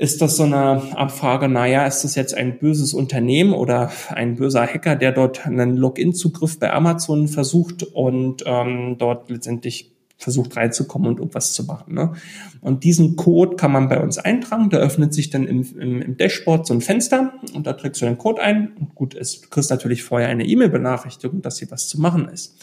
ist 0.00 0.22
das 0.22 0.38
so 0.38 0.44
eine 0.44 0.96
Abfrage, 0.96 1.46
naja, 1.46 1.86
ist 1.86 2.04
das 2.04 2.14
jetzt 2.14 2.32
ein 2.32 2.58
böses 2.58 2.94
Unternehmen 2.94 3.52
oder 3.52 3.92
ein 4.08 4.36
böser 4.36 4.66
Hacker, 4.66 4.96
der 4.96 5.12
dort 5.12 5.46
einen 5.46 5.76
Login-Zugriff 5.76 6.58
bei 6.58 6.72
Amazon 6.72 7.28
versucht 7.28 7.82
und 7.82 8.42
ähm, 8.46 8.96
dort 8.96 9.28
letztendlich 9.28 9.92
versucht 10.16 10.56
reinzukommen 10.56 11.06
und 11.10 11.18
irgendwas 11.18 11.52
zu 11.52 11.64
machen. 11.64 11.92
Ne? 11.92 12.14
Und 12.62 12.82
diesen 12.84 13.16
Code 13.16 13.56
kann 13.56 13.72
man 13.72 13.90
bei 13.90 14.00
uns 14.00 14.16
eintragen. 14.16 14.70
Da 14.70 14.78
öffnet 14.78 15.12
sich 15.12 15.28
dann 15.28 15.46
im, 15.46 15.68
im, 15.78 16.00
im 16.00 16.16
Dashboard 16.16 16.66
so 16.66 16.72
ein 16.72 16.80
Fenster 16.80 17.34
und 17.52 17.66
da 17.66 17.74
trägst 17.74 18.00
du 18.00 18.06
den 18.06 18.16
Code 18.16 18.40
ein. 18.40 18.72
Und 18.80 18.94
gut 18.94 19.14
du 19.14 19.48
kriegst 19.50 19.70
natürlich 19.70 20.02
vorher 20.02 20.28
eine 20.28 20.46
E-Mail-Benachrichtigung, 20.46 21.42
dass 21.42 21.58
hier 21.58 21.70
was 21.70 21.88
zu 21.88 22.00
machen 22.00 22.26
ist. 22.30 22.56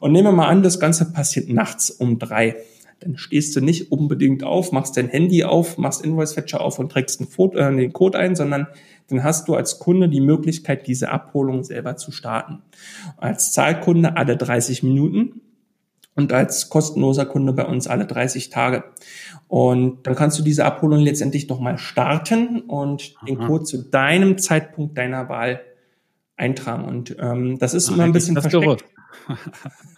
Und 0.00 0.10
nehmen 0.10 0.26
wir 0.26 0.32
mal 0.32 0.48
an, 0.48 0.64
das 0.64 0.80
Ganze 0.80 1.12
passiert 1.12 1.48
nachts 1.48 1.90
um 1.90 2.18
drei. 2.18 2.56
Dann 3.02 3.16
stehst 3.16 3.56
du 3.56 3.60
nicht 3.60 3.90
unbedingt 3.90 4.44
auf, 4.44 4.72
machst 4.72 4.96
dein 4.96 5.08
Handy 5.08 5.44
auf, 5.44 5.78
machst 5.78 6.04
Invoice 6.04 6.34
Fetcher 6.34 6.60
auf 6.60 6.78
und 6.78 6.92
trägst 6.92 7.20
äh, 7.20 7.76
den 7.76 7.92
Code 7.92 8.18
ein, 8.18 8.36
sondern 8.36 8.68
dann 9.08 9.24
hast 9.24 9.48
du 9.48 9.54
als 9.54 9.78
Kunde 9.78 10.08
die 10.08 10.20
Möglichkeit, 10.20 10.86
diese 10.86 11.10
Abholung 11.10 11.64
selber 11.64 11.96
zu 11.96 12.12
starten. 12.12 12.62
Als 13.16 13.52
Zahlkunde 13.52 14.16
alle 14.16 14.36
30 14.36 14.82
Minuten 14.82 15.40
und 16.14 16.32
als 16.32 16.68
kostenloser 16.68 17.26
Kunde 17.26 17.52
bei 17.52 17.64
uns 17.64 17.86
alle 17.86 18.06
30 18.06 18.50
Tage. 18.50 18.84
Und 19.48 20.06
dann 20.06 20.14
kannst 20.14 20.38
du 20.38 20.42
diese 20.42 20.64
Abholung 20.64 21.00
letztendlich 21.00 21.48
nochmal 21.48 21.78
starten 21.78 22.60
und 22.60 23.14
Aha. 23.16 23.26
den 23.26 23.38
Code 23.38 23.64
zu 23.64 23.82
deinem 23.82 24.38
Zeitpunkt 24.38 24.96
deiner 24.96 25.28
Wahl 25.28 25.60
eintragen. 26.36 26.84
Und 26.84 27.16
ähm, 27.18 27.58
das 27.58 27.74
ist 27.74 27.88
Ach, 27.88 27.94
immer 27.94 28.04
ein 28.04 28.12
bisschen 28.12 28.40
versteckt. 28.40 28.84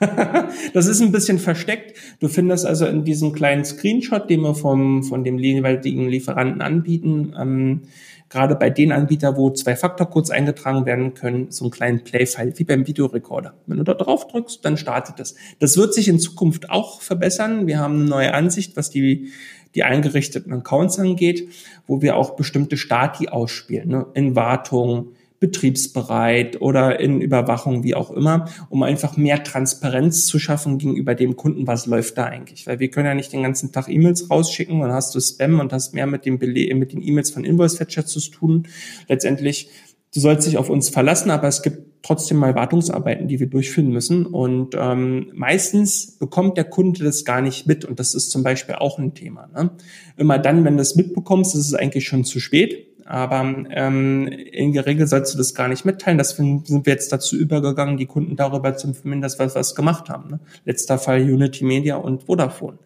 das 0.72 0.86
ist 0.86 1.00
ein 1.00 1.12
bisschen 1.12 1.38
versteckt. 1.38 1.96
Du 2.20 2.28
findest 2.28 2.66
also 2.66 2.86
in 2.86 3.04
diesem 3.04 3.32
kleinen 3.32 3.64
Screenshot, 3.64 4.28
den 4.28 4.40
wir 4.40 4.54
vom, 4.54 5.02
von 5.02 5.24
dem 5.24 5.38
jeweiligen 5.38 6.08
Lieferanten 6.08 6.62
anbieten, 6.62 7.34
ähm, 7.38 7.82
gerade 8.28 8.56
bei 8.56 8.68
den 8.68 8.90
Anbietern, 8.90 9.36
wo 9.36 9.50
Zwei-Faktor-Codes 9.50 10.30
eingetragen 10.30 10.86
werden 10.86 11.14
können, 11.14 11.50
so 11.50 11.64
einen 11.64 11.70
kleinen 11.70 12.04
Play-File, 12.04 12.52
wie 12.56 12.64
beim 12.64 12.86
Videorekorder. 12.86 13.54
Wenn 13.66 13.78
du 13.78 13.84
da 13.84 13.94
drauf 13.94 14.26
drückst, 14.26 14.64
dann 14.64 14.76
startet 14.76 15.20
das. 15.20 15.34
Das 15.60 15.76
wird 15.76 15.94
sich 15.94 16.08
in 16.08 16.18
Zukunft 16.18 16.70
auch 16.70 17.00
verbessern. 17.00 17.66
Wir 17.66 17.78
haben 17.78 18.00
eine 18.00 18.04
neue 18.10 18.34
Ansicht, 18.34 18.76
was 18.76 18.90
die, 18.90 19.30
die 19.74 19.84
eingerichteten 19.84 20.52
Accounts 20.52 20.98
angeht, 20.98 21.48
wo 21.86 22.02
wir 22.02 22.16
auch 22.16 22.34
bestimmte 22.34 22.76
Stati 22.76 23.28
ausspielen, 23.28 23.88
ne? 23.88 24.06
in 24.14 24.34
Wartung, 24.34 25.12
betriebsbereit 25.44 26.62
oder 26.62 26.98
in 27.00 27.20
Überwachung, 27.20 27.84
wie 27.84 27.94
auch 27.94 28.10
immer, 28.10 28.48
um 28.70 28.82
einfach 28.82 29.18
mehr 29.18 29.44
Transparenz 29.44 30.24
zu 30.24 30.38
schaffen 30.38 30.78
gegenüber 30.78 31.14
dem 31.14 31.36
Kunden, 31.36 31.66
was 31.66 31.84
läuft 31.84 32.16
da 32.16 32.24
eigentlich. 32.24 32.66
Weil 32.66 32.78
wir 32.78 32.88
können 32.90 33.08
ja 33.08 33.14
nicht 33.14 33.30
den 33.34 33.42
ganzen 33.42 33.72
Tag 33.72 33.90
E-Mails 33.90 34.30
rausschicken, 34.30 34.80
dann 34.80 34.92
hast 34.92 35.14
du 35.14 35.20
Spam 35.20 35.60
und 35.60 35.70
hast 35.74 35.92
mehr 35.92 36.06
mit, 36.06 36.24
dem 36.24 36.38
mit 36.38 36.92
den 36.92 37.02
E-Mails 37.02 37.30
von 37.30 37.44
Invoice 37.44 37.76
Fetcher 37.76 38.06
zu 38.06 38.20
tun. 38.20 38.66
Letztendlich, 39.06 39.68
du 40.14 40.20
sollst 40.20 40.46
dich 40.46 40.56
auf 40.56 40.70
uns 40.70 40.88
verlassen, 40.88 41.30
aber 41.30 41.48
es 41.48 41.60
gibt 41.60 41.92
trotzdem 42.00 42.38
mal 42.38 42.54
Wartungsarbeiten, 42.54 43.28
die 43.28 43.38
wir 43.38 43.46
durchführen 43.46 43.90
müssen. 43.90 44.24
Und 44.24 44.74
ähm, 44.78 45.30
meistens 45.34 46.18
bekommt 46.18 46.56
der 46.56 46.64
Kunde 46.64 47.04
das 47.04 47.26
gar 47.26 47.42
nicht 47.42 47.66
mit. 47.66 47.84
Und 47.84 47.98
das 47.98 48.14
ist 48.14 48.30
zum 48.30 48.42
Beispiel 48.42 48.76
auch 48.76 48.98
ein 48.98 49.12
Thema. 49.12 49.50
Ne? 49.54 49.72
Immer 50.16 50.38
dann, 50.38 50.64
wenn 50.64 50.76
du 50.76 50.82
es 50.82 50.96
mitbekommst, 50.96 51.54
ist 51.54 51.66
es 51.66 51.74
eigentlich 51.74 52.06
schon 52.06 52.24
zu 52.24 52.40
spät 52.40 52.93
aber 53.06 53.54
ähm, 53.70 54.28
in 54.28 54.72
der 54.72 54.86
Regel 54.86 55.06
sollst 55.06 55.34
du 55.34 55.38
das 55.38 55.54
gar 55.54 55.68
nicht 55.68 55.84
mitteilen. 55.84 56.18
Deswegen 56.18 56.64
sind 56.64 56.86
wir 56.86 56.92
jetzt 56.92 57.12
dazu 57.12 57.36
übergegangen, 57.36 57.96
die 57.96 58.06
Kunden 58.06 58.36
darüber 58.36 58.76
zu 58.76 58.88
informieren, 58.88 59.20
dass 59.20 59.38
wir 59.38 59.54
was 59.54 59.74
gemacht 59.74 60.08
haben. 60.08 60.30
Ne? 60.30 60.40
Letzter 60.64 60.98
Fall 60.98 61.20
Unity 61.20 61.64
Media 61.64 61.96
und 61.96 62.24
Vodafone. 62.24 62.78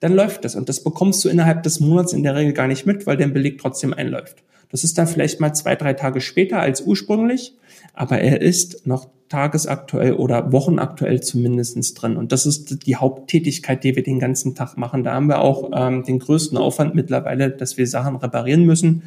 Dann 0.00 0.12
läuft 0.12 0.44
das 0.44 0.54
und 0.54 0.68
das 0.68 0.84
bekommst 0.84 1.24
du 1.24 1.28
innerhalb 1.28 1.62
des 1.62 1.80
Monats 1.80 2.12
in 2.12 2.22
der 2.22 2.36
Regel 2.36 2.52
gar 2.52 2.68
nicht 2.68 2.86
mit, 2.86 3.06
weil 3.06 3.16
der 3.16 3.28
Beleg 3.28 3.58
trotzdem 3.58 3.92
einläuft. 3.92 4.42
Das 4.70 4.84
ist 4.84 4.98
dann 4.98 5.06
vielleicht 5.06 5.40
mal 5.40 5.54
zwei, 5.54 5.74
drei 5.74 5.94
Tage 5.94 6.20
später 6.20 6.60
als 6.60 6.82
ursprünglich, 6.82 7.54
aber 7.94 8.18
er 8.18 8.42
ist 8.42 8.86
noch 8.86 9.08
tagesaktuell 9.28 10.12
oder 10.12 10.52
wochenaktuell 10.52 11.20
zumindestens 11.20 11.94
drin. 11.94 12.16
Und 12.16 12.30
das 12.30 12.46
ist 12.46 12.86
die 12.86 12.96
Haupttätigkeit, 12.96 13.82
die 13.82 13.96
wir 13.96 14.02
den 14.02 14.20
ganzen 14.20 14.54
Tag 14.54 14.76
machen. 14.76 15.02
Da 15.02 15.14
haben 15.14 15.28
wir 15.28 15.40
auch 15.40 15.70
ähm, 15.74 16.04
den 16.04 16.18
größten 16.18 16.56
Aufwand 16.56 16.94
mittlerweile, 16.94 17.50
dass 17.50 17.76
wir 17.76 17.86
Sachen 17.86 18.16
reparieren 18.16 18.64
müssen 18.64 19.02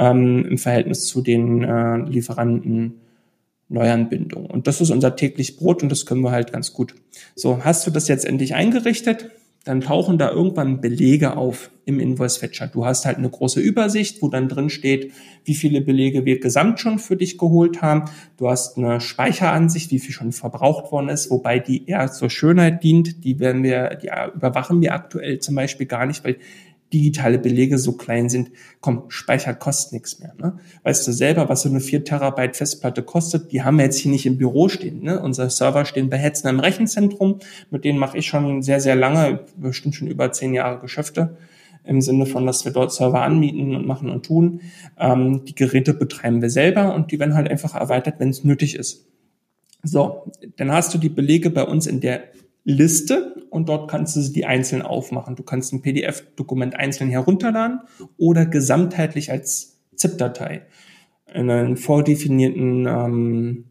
ähm, 0.00 0.44
im 0.46 0.58
Verhältnis 0.58 1.06
zu 1.06 1.20
den 1.20 1.62
äh, 1.62 1.98
Lieferanten 1.98 2.94
Neuanbindung. 3.68 4.46
Und 4.46 4.66
das 4.66 4.80
ist 4.80 4.90
unser 4.90 5.14
täglich 5.14 5.56
Brot 5.56 5.82
und 5.82 5.90
das 5.92 6.06
können 6.06 6.22
wir 6.22 6.32
halt 6.32 6.52
ganz 6.52 6.72
gut. 6.72 6.94
So, 7.36 7.64
hast 7.64 7.86
du 7.86 7.92
das 7.92 8.08
jetzt 8.08 8.24
endlich 8.24 8.54
eingerichtet? 8.54 9.30
Dann 9.64 9.82
tauchen 9.82 10.16
da 10.16 10.30
irgendwann 10.30 10.80
Belege 10.80 11.36
auf 11.36 11.70
im 11.84 12.00
Invoice 12.00 12.38
Fetcher. 12.38 12.66
Du 12.66 12.86
hast 12.86 13.04
halt 13.04 13.18
eine 13.18 13.28
große 13.28 13.60
Übersicht, 13.60 14.22
wo 14.22 14.28
dann 14.28 14.48
drin 14.48 14.70
steht, 14.70 15.12
wie 15.44 15.54
viele 15.54 15.82
Belege 15.82 16.24
wir 16.24 16.40
gesamt 16.40 16.80
schon 16.80 16.98
für 16.98 17.16
dich 17.16 17.36
geholt 17.36 17.82
haben. 17.82 18.10
Du 18.38 18.48
hast 18.48 18.78
eine 18.78 19.02
Speicheransicht, 19.02 19.90
wie 19.90 19.98
viel 19.98 20.14
schon 20.14 20.32
verbraucht 20.32 20.90
worden 20.92 21.10
ist, 21.10 21.30
wobei 21.30 21.58
die 21.58 21.86
eher 21.86 22.10
zur 22.10 22.30
Schönheit 22.30 22.82
dient. 22.82 23.22
Die 23.22 23.38
werden 23.38 23.62
wir, 23.62 23.96
die 23.96 24.08
überwachen 24.34 24.80
wir 24.80 24.94
aktuell 24.94 25.40
zum 25.40 25.56
Beispiel 25.56 25.86
gar 25.86 26.06
nicht, 26.06 26.24
weil 26.24 26.38
digitale 26.92 27.38
Belege 27.38 27.78
so 27.78 27.92
klein 27.92 28.28
sind, 28.28 28.50
komm, 28.80 29.04
Speicher 29.08 29.54
kostet 29.54 29.92
nichts 29.92 30.18
mehr. 30.18 30.34
Ne? 30.38 30.58
Weißt 30.82 31.06
du 31.06 31.12
selber, 31.12 31.48
was 31.48 31.62
so 31.62 31.68
eine 31.68 31.80
4 31.80 32.04
Terabyte 32.04 32.56
Festplatte 32.56 33.02
kostet? 33.02 33.52
Die 33.52 33.62
haben 33.62 33.78
wir 33.78 33.84
jetzt 33.84 33.98
hier 33.98 34.10
nicht 34.10 34.26
im 34.26 34.38
Büro 34.38 34.68
stehen. 34.68 35.02
Ne? 35.02 35.20
Unsere 35.20 35.50
Server 35.50 35.84
stehen 35.84 36.10
bei 36.10 36.18
Hetzen 36.18 36.48
im 36.48 36.60
Rechenzentrum. 36.60 37.38
Mit 37.70 37.84
denen 37.84 37.98
mache 37.98 38.18
ich 38.18 38.26
schon 38.26 38.62
sehr, 38.62 38.80
sehr 38.80 38.96
lange, 38.96 39.40
bestimmt 39.56 39.94
schon 39.94 40.08
über 40.08 40.32
zehn 40.32 40.52
Jahre 40.52 40.80
Geschäfte 40.80 41.36
im 41.84 42.00
Sinne 42.00 42.26
von, 42.26 42.46
dass 42.46 42.64
wir 42.64 42.72
dort 42.72 42.92
Server 42.92 43.22
anmieten 43.22 43.74
und 43.74 43.86
machen 43.86 44.10
und 44.10 44.26
tun. 44.26 44.60
Ähm, 44.98 45.44
die 45.44 45.54
Geräte 45.54 45.94
betreiben 45.94 46.42
wir 46.42 46.50
selber 46.50 46.94
und 46.94 47.10
die 47.10 47.18
werden 47.18 47.34
halt 47.34 47.48
einfach 47.48 47.74
erweitert, 47.74 48.16
wenn 48.18 48.28
es 48.28 48.44
nötig 48.44 48.76
ist. 48.76 49.06
So, 49.82 50.30
dann 50.56 50.72
hast 50.72 50.92
du 50.92 50.98
die 50.98 51.08
Belege 51.08 51.48
bei 51.50 51.64
uns 51.64 51.86
in 51.86 52.00
der 52.00 52.24
Liste 52.70 53.46
und 53.50 53.68
dort 53.68 53.90
kannst 53.90 54.16
du 54.16 54.20
sie 54.20 54.32
die 54.32 54.46
einzeln 54.46 54.82
aufmachen. 54.82 55.36
Du 55.36 55.42
kannst 55.42 55.72
ein 55.72 55.82
PDF-Dokument 55.82 56.74
einzeln 56.76 57.10
herunterladen 57.10 57.80
oder 58.16 58.46
gesamtheitlich 58.46 59.30
als 59.30 59.78
ZIP-Datei 59.96 60.62
in 61.32 61.50
einem 61.50 61.76
vordefinierten 61.76 62.86
ähm, 62.86 63.64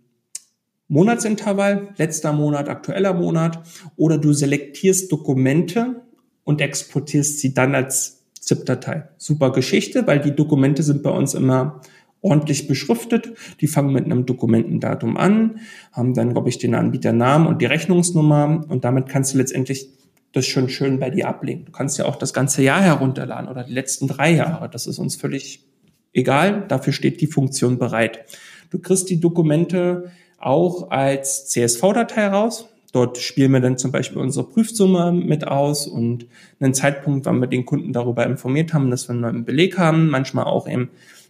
Monatsintervall, 0.87 1.89
letzter 1.97 2.33
Monat, 2.33 2.67
aktueller 2.67 3.13
Monat, 3.13 3.59
oder 3.95 4.17
du 4.17 4.33
selektierst 4.33 5.11
Dokumente 5.11 6.01
und 6.43 6.61
exportierst 6.61 7.39
sie 7.39 7.53
dann 7.53 7.75
als 7.75 8.23
ZIP-Datei. 8.39 9.07
Super 9.17 9.51
Geschichte, 9.51 10.07
weil 10.07 10.19
die 10.19 10.35
Dokumente 10.35 10.81
sind 10.81 11.03
bei 11.03 11.11
uns 11.11 11.35
immer 11.35 11.81
ordentlich 12.21 12.67
beschriftet. 12.67 13.33
Die 13.61 13.67
fangen 13.67 13.93
mit 13.93 14.05
einem 14.05 14.25
Dokumentendatum 14.25 15.17
an, 15.17 15.59
haben 15.91 16.13
dann, 16.13 16.33
glaube 16.33 16.49
ich, 16.49 16.57
den 16.57 16.75
Anbieternamen 16.75 17.47
und 17.47 17.61
die 17.61 17.65
Rechnungsnummer 17.65 18.65
und 18.67 18.83
damit 18.83 19.07
kannst 19.07 19.33
du 19.33 19.37
letztendlich 19.37 19.89
das 20.31 20.45
schon 20.45 20.69
schön 20.69 20.99
bei 20.99 21.09
dir 21.09 21.27
ablegen. 21.27 21.65
Du 21.65 21.71
kannst 21.71 21.97
ja 21.97 22.05
auch 22.05 22.15
das 22.15 22.33
ganze 22.33 22.61
Jahr 22.61 22.81
herunterladen 22.81 23.49
oder 23.49 23.63
die 23.63 23.73
letzten 23.73 24.07
drei 24.07 24.31
Jahre. 24.31 24.69
Das 24.69 24.85
ist 24.85 24.99
uns 24.99 25.15
völlig 25.15 25.65
egal. 26.13 26.65
Dafür 26.67 26.93
steht 26.93 27.21
die 27.21 27.27
Funktion 27.27 27.79
bereit. 27.79 28.25
Du 28.69 28.79
kriegst 28.79 29.09
die 29.09 29.19
Dokumente 29.19 30.11
auch 30.37 30.91
als 30.91 31.49
CSV-Datei 31.49 32.27
raus. 32.27 32.69
Dort 32.91 33.17
spielen 33.17 33.51
wir 33.51 33.59
dann 33.59 33.77
zum 33.77 33.91
Beispiel 33.91 34.19
unsere 34.19 34.47
Prüfsumme 34.47 35.11
mit 35.11 35.47
aus 35.47 35.87
und 35.87 36.27
einen 36.59 36.73
Zeitpunkt, 36.73 37.25
wann 37.25 37.39
wir 37.39 37.47
den 37.47 37.65
Kunden 37.65 37.93
darüber 37.93 38.25
informiert 38.25 38.73
haben, 38.73 38.89
dass 38.89 39.07
wir 39.07 39.11
einen 39.11 39.21
neuen 39.21 39.45
Beleg 39.45 39.77
haben. 39.77 40.09
Manchmal 40.09 40.45
auch 40.45 40.67
eben 40.67 40.89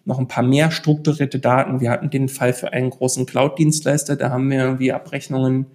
noch 0.09 0.19
ein 0.19 0.27
paar 0.27 0.43
mehr 0.43 0.71
strukturierte 0.71 1.39
Daten. 1.39 1.79
Wir 1.79 1.91
hatten 1.91 2.09
den 2.09 2.27
Fall 2.27 2.51
für 2.51 2.73
einen 2.73 2.89
großen 2.89 3.25
Cloud-Dienstleister, 3.25 4.17
da 4.17 4.31
haben 4.31 4.49
wir 4.49 4.59
irgendwie 4.59 4.91
Abrechnungen 4.91 5.67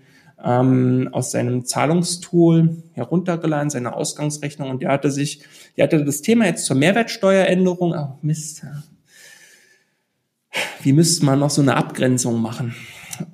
ähm, 0.44 1.08
aus 1.12 1.30
seinem 1.30 1.64
Zahlungstool 1.64 2.82
heruntergeladen, 2.92 3.70
seine 3.70 3.94
Ausgangsrechnung, 3.94 4.68
und 4.68 4.82
der 4.82 4.90
hatte 4.90 5.10
sich, 5.10 5.42
der 5.76 5.84
hatte 5.84 6.04
das 6.04 6.20
Thema 6.20 6.46
jetzt 6.46 6.66
zur 6.66 6.76
Mehrwertsteueränderung, 6.76 7.94
oh 7.96 8.18
Mist, 8.20 8.66
wie 10.82 10.92
müsste 10.92 11.24
man 11.24 11.38
noch 11.38 11.50
so 11.50 11.62
eine 11.62 11.76
Abgrenzung 11.76 12.42
machen? 12.42 12.74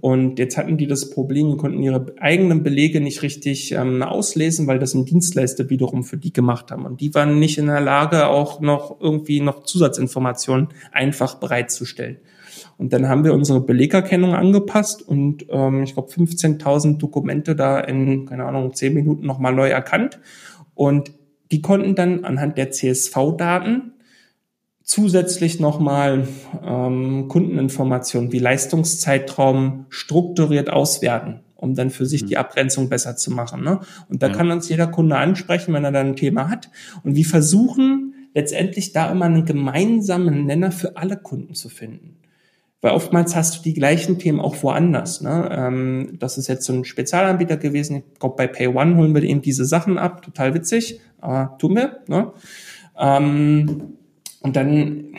Und 0.01 0.39
jetzt 0.39 0.57
hatten 0.57 0.77
die 0.77 0.87
das 0.87 1.11
Problem, 1.11 1.57
konnten 1.57 1.83
ihre 1.83 2.07
eigenen 2.19 2.63
Belege 2.63 3.01
nicht 3.01 3.23
richtig 3.23 3.73
ähm, 3.73 4.03
auslesen, 4.03 4.67
weil 4.67 4.79
das 4.79 4.95
ein 4.95 5.05
Dienstleister 5.05 5.71
wiederum 5.71 6.05
für 6.05 6.17
die 6.17 6.33
gemacht 6.33 6.71
haben. 6.71 6.87
Und 6.87 7.01
die 7.01 7.15
waren 7.15 7.39
nicht 7.39 7.59
in 7.59 7.67
der 7.67 7.81
Lage, 7.81 8.27
auch 8.27 8.61
noch 8.61 9.01
irgendwie 9.01 9.41
noch 9.41 9.65
Zusatzinformationen 9.65 10.69
einfach 10.93 11.37
bereitzustellen. 11.37 12.19
Und 12.79 12.93
dann 12.93 13.09
haben 13.09 13.25
wir 13.25 13.35
unsere 13.35 13.61
Belegerkennung 13.61 14.35
angepasst 14.35 15.07
und 15.07 15.47
ähm, 15.51 15.83
ich 15.83 15.95
glaube 15.95 16.11
15.000 16.11 16.99
Dokumente 16.99 17.55
da 17.55 17.79
in, 17.79 18.27
keine 18.27 18.47
Ahnung, 18.47 18.75
10 18.75 18.95
Minuten 18.95 19.27
nochmal 19.27 19.55
neu 19.55 19.69
erkannt. 19.69 20.19
Und 20.75 21.13
die 21.53 21.61
konnten 21.61 21.95
dann 21.95 22.25
anhand 22.25 22.57
der 22.57 22.71
CSV-Daten 22.71 23.93
zusätzlich 24.91 25.61
nochmal 25.61 26.27
ähm, 26.67 27.29
Kundeninformationen 27.29 28.33
wie 28.33 28.41
Leistungszeitraum 28.41 29.87
strukturiert 29.89 30.69
auswerten, 30.69 31.43
um 31.55 31.77
dann 31.77 31.91
für 31.91 32.07
sich 32.07 32.25
die 32.27 32.35
mhm. 32.35 32.41
Abgrenzung 32.41 32.89
besser 32.89 33.15
zu 33.15 33.31
machen. 33.31 33.63
Ne? 33.63 33.79
Und 34.09 34.21
da 34.21 34.27
ja. 34.27 34.35
kann 34.35 34.51
uns 34.51 34.69
jeder 34.69 34.89
Kunde 34.89 35.17
ansprechen, 35.17 35.73
wenn 35.75 35.85
er 35.85 35.93
dann 35.93 36.09
ein 36.09 36.17
Thema 36.17 36.51
hat. 36.51 36.71
Und 37.05 37.15
wir 37.15 37.25
versuchen 37.25 38.15
letztendlich 38.35 38.93
da 38.93 39.09
immer 39.13 39.27
einen 39.27 39.45
gemeinsamen 39.45 40.45
Nenner 40.45 40.73
für 40.73 40.97
alle 40.97 41.17
Kunden 41.17 41.55
zu 41.55 41.69
finden. 41.69 42.17
Weil 42.81 42.91
oftmals 42.91 43.37
hast 43.37 43.59
du 43.59 43.63
die 43.63 43.75
gleichen 43.75 44.19
Themen 44.19 44.41
auch 44.41 44.61
woanders. 44.65 45.21
Ne? 45.21 45.51
Ähm, 45.53 46.17
das 46.19 46.37
ist 46.37 46.49
jetzt 46.49 46.67
so 46.67 46.73
ein 46.73 46.85
Spezialanbieter 46.85 47.59
gewesen. 47.59 48.03
Ich 48.13 48.19
glaube, 48.19 48.35
bei 48.35 48.49
Pay 48.49 48.67
One 48.67 48.97
holen 48.97 49.15
wir 49.15 49.23
eben 49.23 49.41
diese 49.41 49.67
Sachen 49.67 49.99
ab. 49.99 50.23
Total 50.23 50.53
witzig, 50.53 51.01
aber 51.21 51.57
tun 51.59 51.77
wir. 51.77 52.01
Ne? 52.09 52.33
Ähm, 52.99 53.99
und 54.41 54.57
dann 54.57 55.15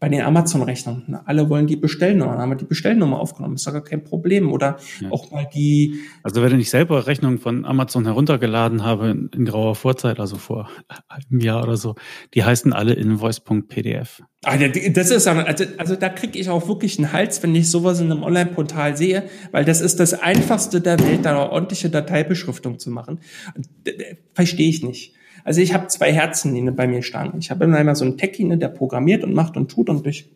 bei 0.00 0.08
den 0.08 0.20
Amazon-Rechnungen. 0.20 1.18
Alle 1.24 1.50
wollen 1.50 1.66
die 1.66 1.76
Bestellnummer, 1.76 2.32
dann 2.32 2.42
haben 2.42 2.50
wir 2.50 2.56
die 2.56 2.64
Bestellnummer 2.64 3.18
aufgenommen. 3.18 3.56
Ist 3.56 3.66
doch 3.66 3.72
gar 3.72 3.82
kein 3.82 4.04
Problem. 4.04 4.52
Oder 4.52 4.78
ja. 5.00 5.10
auch 5.10 5.32
mal 5.32 5.48
die. 5.52 6.00
Also 6.22 6.40
wenn 6.40 6.58
ich 6.60 6.70
selber 6.70 7.08
Rechnungen 7.08 7.38
von 7.38 7.64
Amazon 7.64 8.04
heruntergeladen 8.04 8.84
habe 8.84 9.08
in, 9.08 9.30
in 9.34 9.44
grauer 9.44 9.74
Vorzeit, 9.74 10.20
also 10.20 10.36
vor 10.36 10.70
einem 11.08 11.40
Jahr 11.40 11.64
oder 11.64 11.76
so, 11.76 11.96
die 12.34 12.44
heißen 12.44 12.72
alle 12.72 12.94
invoice.pdf. 12.94 14.22
Ah, 14.44 14.56
das 14.56 15.10
ist 15.10 15.26
also, 15.26 15.64
also 15.78 15.96
da 15.96 16.08
kriege 16.10 16.38
ich 16.38 16.48
auch 16.48 16.68
wirklich 16.68 16.96
einen 16.98 17.12
Hals, 17.12 17.42
wenn 17.42 17.52
ich 17.56 17.68
sowas 17.68 17.98
in 17.98 18.12
einem 18.12 18.22
Online-Portal 18.22 18.96
sehe, 18.96 19.24
weil 19.50 19.64
das 19.64 19.80
ist 19.80 19.98
das 19.98 20.14
einfachste 20.14 20.80
der 20.80 21.00
Welt, 21.00 21.24
da 21.24 21.30
eine 21.30 21.50
ordentliche 21.50 21.90
Dateibeschriftung 21.90 22.78
zu 22.78 22.90
machen. 22.90 23.18
Verstehe 24.34 24.68
ich 24.68 24.84
nicht. 24.84 25.17
Also 25.48 25.62
ich 25.62 25.72
habe 25.72 25.86
zwei 25.86 26.12
Herzen, 26.12 26.54
die 26.54 26.60
bei 26.72 26.86
mir 26.86 27.02
standen. 27.02 27.38
Ich 27.38 27.50
habe 27.50 27.64
immer 27.64 27.94
so 27.94 28.04
einen 28.04 28.18
Techie, 28.18 28.44
ne, 28.44 28.58
der 28.58 28.68
programmiert 28.68 29.24
und 29.24 29.32
macht 29.32 29.56
und 29.56 29.70
tut 29.70 29.88
und 29.88 30.04
durch 30.04 30.28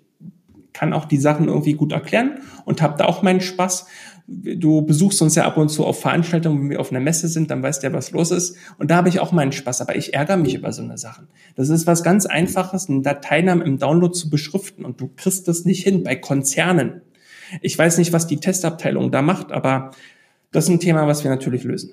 kann 0.72 0.94
auch 0.94 1.04
die 1.04 1.18
Sachen 1.18 1.48
irgendwie 1.48 1.74
gut 1.74 1.92
erklären 1.92 2.38
und 2.64 2.80
habe 2.80 2.96
da 2.96 3.04
auch 3.04 3.20
meinen 3.20 3.42
Spaß. 3.42 3.88
Du 4.26 4.80
besuchst 4.80 5.20
uns 5.20 5.34
ja 5.34 5.44
ab 5.44 5.58
und 5.58 5.68
zu 5.68 5.84
auf 5.84 6.00
Veranstaltungen, 6.00 6.62
wenn 6.62 6.70
wir 6.70 6.80
auf 6.80 6.90
einer 6.90 7.00
Messe 7.00 7.28
sind, 7.28 7.50
dann 7.50 7.62
weißt 7.62 7.82
du 7.82 7.88
ja, 7.88 7.92
was 7.92 8.10
los 8.12 8.30
ist. 8.30 8.56
Und 8.78 8.90
da 8.90 8.96
habe 8.96 9.10
ich 9.10 9.20
auch 9.20 9.32
meinen 9.32 9.52
Spaß, 9.52 9.82
aber 9.82 9.96
ich 9.96 10.14
ärgere 10.14 10.38
mich 10.38 10.54
über 10.54 10.72
so 10.72 10.80
eine 10.80 10.96
Sachen. 10.96 11.28
Das 11.56 11.68
ist 11.68 11.86
was 11.86 12.02
ganz 12.02 12.24
Einfaches, 12.24 12.88
einen 12.88 13.02
Dateinamen 13.02 13.66
im 13.66 13.78
Download 13.78 14.14
zu 14.14 14.30
beschriften 14.30 14.82
und 14.82 14.98
du 14.98 15.10
kriegst 15.14 15.46
das 15.46 15.66
nicht 15.66 15.84
hin 15.84 16.04
bei 16.04 16.16
Konzernen. 16.16 17.02
Ich 17.60 17.76
weiß 17.76 17.98
nicht, 17.98 18.14
was 18.14 18.28
die 18.28 18.38
Testabteilung 18.38 19.10
da 19.10 19.20
macht, 19.20 19.52
aber 19.52 19.90
das 20.52 20.64
ist 20.64 20.70
ein 20.70 20.80
Thema, 20.80 21.06
was 21.06 21.22
wir 21.22 21.30
natürlich 21.30 21.64
lösen. 21.64 21.92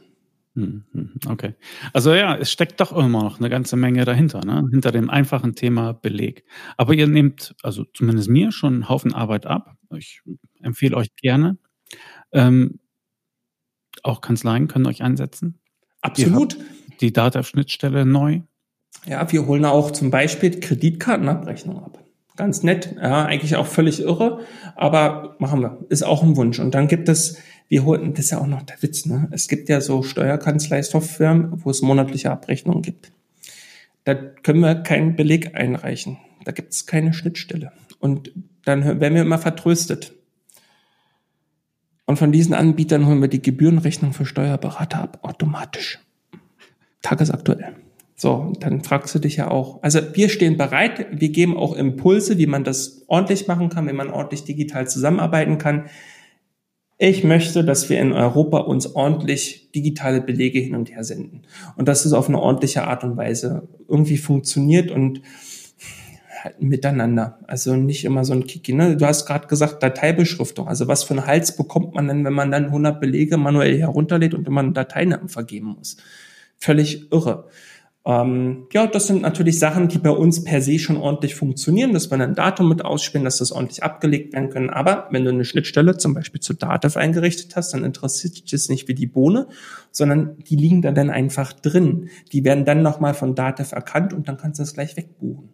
Hm, 0.55 0.84
hm, 0.91 1.11
okay. 1.27 1.55
Also 1.93 2.13
ja, 2.13 2.35
es 2.35 2.51
steckt 2.51 2.80
doch 2.81 2.91
immer 2.91 3.23
noch 3.23 3.39
eine 3.39 3.49
ganze 3.49 3.76
Menge 3.76 4.03
dahinter, 4.05 4.43
ne? 4.43 4.67
hinter 4.71 4.91
dem 4.91 5.09
einfachen 5.09 5.55
Thema 5.55 5.93
Beleg. 5.93 6.43
Aber 6.77 6.93
ihr 6.93 7.07
nehmt, 7.07 7.55
also 7.61 7.85
zumindest 7.93 8.30
mir, 8.30 8.51
schon 8.51 8.73
einen 8.73 8.89
Haufen 8.89 9.13
Arbeit 9.13 9.45
ab. 9.45 9.76
Ich 9.95 10.21
empfehle 10.61 10.97
euch 10.97 11.15
gerne. 11.15 11.57
Ähm, 12.31 12.80
auch 14.03 14.21
Kanzleien 14.21 14.67
können 14.67 14.88
euch 14.88 15.01
einsetzen. 15.01 15.59
Absolut. 16.01 16.57
Die 17.01 17.13
Data-Schnittstelle 17.13 18.05
neu. 18.05 18.41
Ja, 19.05 19.31
wir 19.31 19.45
holen 19.45 19.65
auch 19.65 19.91
zum 19.91 20.09
Beispiel 20.11 20.59
Kreditkartenabrechnung 20.59 21.84
ab. 21.84 21.98
Ganz 22.40 22.64
nett, 22.64 22.95
ja, 22.95 23.26
eigentlich 23.26 23.57
auch 23.57 23.66
völlig 23.66 24.02
irre, 24.02 24.40
aber 24.78 25.36
machen 25.40 25.60
wir. 25.60 25.78
Ist 25.90 26.03
auch 26.03 26.24
ein 26.24 26.38
Wunsch. 26.38 26.57
Und 26.60 26.74
dann 26.74 26.88
gibt 26.88 27.10
es, 27.10 27.38
wir 27.68 27.84
holen, 27.84 28.14
das 28.14 28.26
ist 28.26 28.32
ja 28.32 28.38
auch 28.38 28.48
noch 28.48 28.61
der 28.61 28.82
Witz, 28.82 29.06
ne? 29.06 29.28
Es 29.32 29.49
gibt 29.49 29.68
ja 29.68 29.82
so 29.82 30.03
Steuerkanzlei-Software, 30.03 31.49
wo 31.52 31.70
es 31.70 31.82
monatliche 31.82 32.32
Abrechnungen 32.32 32.82
gibt. 32.82 33.11
Da 34.06 34.16
können 34.16 34.61
wir 34.61 34.76
keinen 34.76 35.18
Beleg 35.18 35.53
einreichen. 35.53 36.18
Da 36.45 36.53
gibt 36.53 36.72
es 36.72 36.86
keine 36.86 37.11
Schnittstelle. 37.11 37.74
Und 37.99 38.32
dann 38.64 38.86
werden 39.02 39.16
wir 39.16 39.24
immer 39.24 39.40
vertröstet. 39.40 40.14
Und 42.06 42.20
von 42.20 42.32
diesen 42.32 42.53
Anbietern 42.53 43.06
holen 43.06 43.20
wir 43.20 43.28
die 43.28 43.41
Gebührenrechnung 43.41 44.14
für 44.14 44.26
Steuerberater 44.26 45.02
ab, 45.02 45.20
automatisch. 45.24 45.99
Tagesaktuell. 47.02 47.76
So, 48.22 48.52
dann 48.60 48.84
fragst 48.84 49.16
du 49.16 49.20
dich 49.20 49.38
ja 49.38 49.50
auch. 49.50 49.82
Also 49.82 50.02
wir 50.12 50.28
stehen 50.28 50.58
bereit, 50.58 51.08
wir 51.10 51.30
geben 51.30 51.56
auch 51.56 51.74
Impulse, 51.74 52.38
wie 52.38 52.48
man 52.48 52.66
das 52.66 53.06
ordentlich 53.08 53.48
machen 53.48 53.70
kann, 53.70 53.88
wie 53.88 53.94
man 53.94 54.10
ordentlich 54.10 54.44
digital 54.44 54.90
zusammenarbeiten 54.90 55.58
kann. 55.58 55.86
Ich 56.98 57.24
möchte, 57.24 57.64
dass 57.64 57.90
wir 57.90 57.98
in 58.02 58.12
Europa 58.12 58.58
uns 58.58 58.94
ordentlich 58.94 59.72
digitale 59.72 60.20
Belege 60.20 60.60
hin 60.60 60.76
und 60.76 60.91
her 60.91 61.06
senden. 61.06 61.44
Und 61.78 61.88
dass 61.88 62.04
es 62.04 62.12
auf 62.12 62.28
eine 62.28 62.41
ordentliche 62.41 62.84
Art 62.84 63.06
und 63.06 63.16
Weise 63.16 63.70
irgendwie 63.88 64.18
funktioniert 64.18 64.91
und 64.91 65.22
halt 66.44 66.62
miteinander. 66.62 67.40
Also 67.48 67.78
nicht 67.78 68.04
immer 68.04 68.26
so 68.26 68.34
ein 68.34 68.48
Kiki. 68.48 68.74
Ne? 68.74 68.98
Du 68.98 69.06
hast 69.06 69.28
gerade 69.28 69.48
gesagt, 69.48 69.82
Dateibeschriftung. 69.82 70.68
Also 70.68 70.90
was 70.90 71.06
für 71.06 71.14
einen 71.14 71.26
Hals 71.26 71.56
bekommt 71.56 71.96
man 71.96 72.10
denn, 72.10 72.26
wenn 72.26 72.34
man 72.34 72.52
dann 72.52 72.66
100 72.66 73.00
Belege 73.00 73.38
manuell 73.38 73.80
herunterlädt 73.80 74.34
und 74.34 74.46
immer 74.46 74.60
einen 74.60 74.74
Dateinamen 74.74 75.30
vergeben 75.30 75.76
muss? 75.78 75.96
Völlig 76.58 77.14
irre. 77.14 77.48
Ähm, 78.10 78.65
ja, 78.73 78.88
das 78.88 79.06
sind 79.06 79.22
natürlich 79.22 79.60
Sachen, 79.60 79.88
die 79.88 79.99
bei 79.99 80.10
uns 80.10 80.44
per 80.44 80.64
se 80.64 80.80
schon 80.80 80.98
ordentlich 80.98 81.36
funktionieren, 81.36 81.94
dass 81.94 82.10
wir 82.10 82.19
ein 82.19 82.34
Datum 82.34 82.68
mit 82.68 82.84
ausspielen, 82.84 83.23
dass 83.23 83.38
das 83.38 83.52
ordentlich 83.52 83.84
abgelegt 83.84 84.34
werden 84.34 84.49
können. 84.49 84.72
Aber 84.72 85.07
wenn 85.11 85.26
du 85.26 85.30
eine 85.30 85.45
Schnittstelle 85.45 85.95
zum 85.95 86.15
Beispiel 86.15 86.41
zu 86.41 86.56
Dativ 86.56 86.98
eingerichtet 86.98 87.56
hast, 87.56 87.72
dann 87.72 87.84
interessiert 87.84 88.36
dich 88.36 88.45
das 88.45 88.68
nicht 88.68 88.88
wie 88.88 88.95
die 88.95 89.06
Bohne, 89.06 89.48
sondern 89.91 90.38
die 90.49 90.56
liegen 90.56 90.81
da 90.81 90.91
dann 90.91 91.11
einfach 91.11 91.53
drin. 91.53 92.10
Die 92.31 92.44
werden 92.44 92.65
dann 92.65 92.81
nochmal 92.81 93.14
von 93.14 93.36
Dativ 93.36 93.73
erkannt 93.73 94.11
und 94.11 94.27
dann 94.27 94.38
kannst 94.38 94.57
du 94.57 94.64
das 94.64 94.73
gleich 94.73 94.98
wegbuchen. 94.98 95.49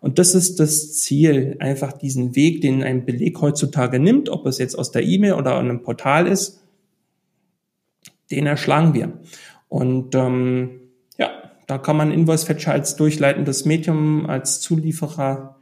Und 0.00 0.18
das 0.18 0.34
ist 0.34 0.58
das 0.58 0.94
Ziel, 0.94 1.54
einfach 1.60 1.92
diesen 1.92 2.34
Weg, 2.34 2.62
den 2.62 2.82
ein 2.82 3.04
Beleg 3.04 3.40
heutzutage 3.40 4.00
nimmt, 4.00 4.28
ob 4.28 4.44
es 4.46 4.58
jetzt 4.58 4.76
aus 4.76 4.90
der 4.90 5.04
E-Mail 5.04 5.34
oder 5.34 5.56
einem 5.56 5.84
Portal 5.84 6.26
ist, 6.26 6.64
den 8.32 8.46
erschlagen 8.46 8.92
wir. 8.92 9.20
Und 9.68 10.16
ähm, 10.16 10.81
da 11.66 11.78
kann 11.78 11.96
man 11.96 12.12
Invoice 12.12 12.44
Fetcher 12.44 12.72
als 12.72 12.96
durchleitendes 12.96 13.64
Medium, 13.64 14.26
als 14.26 14.60
Zulieferer 14.60 15.56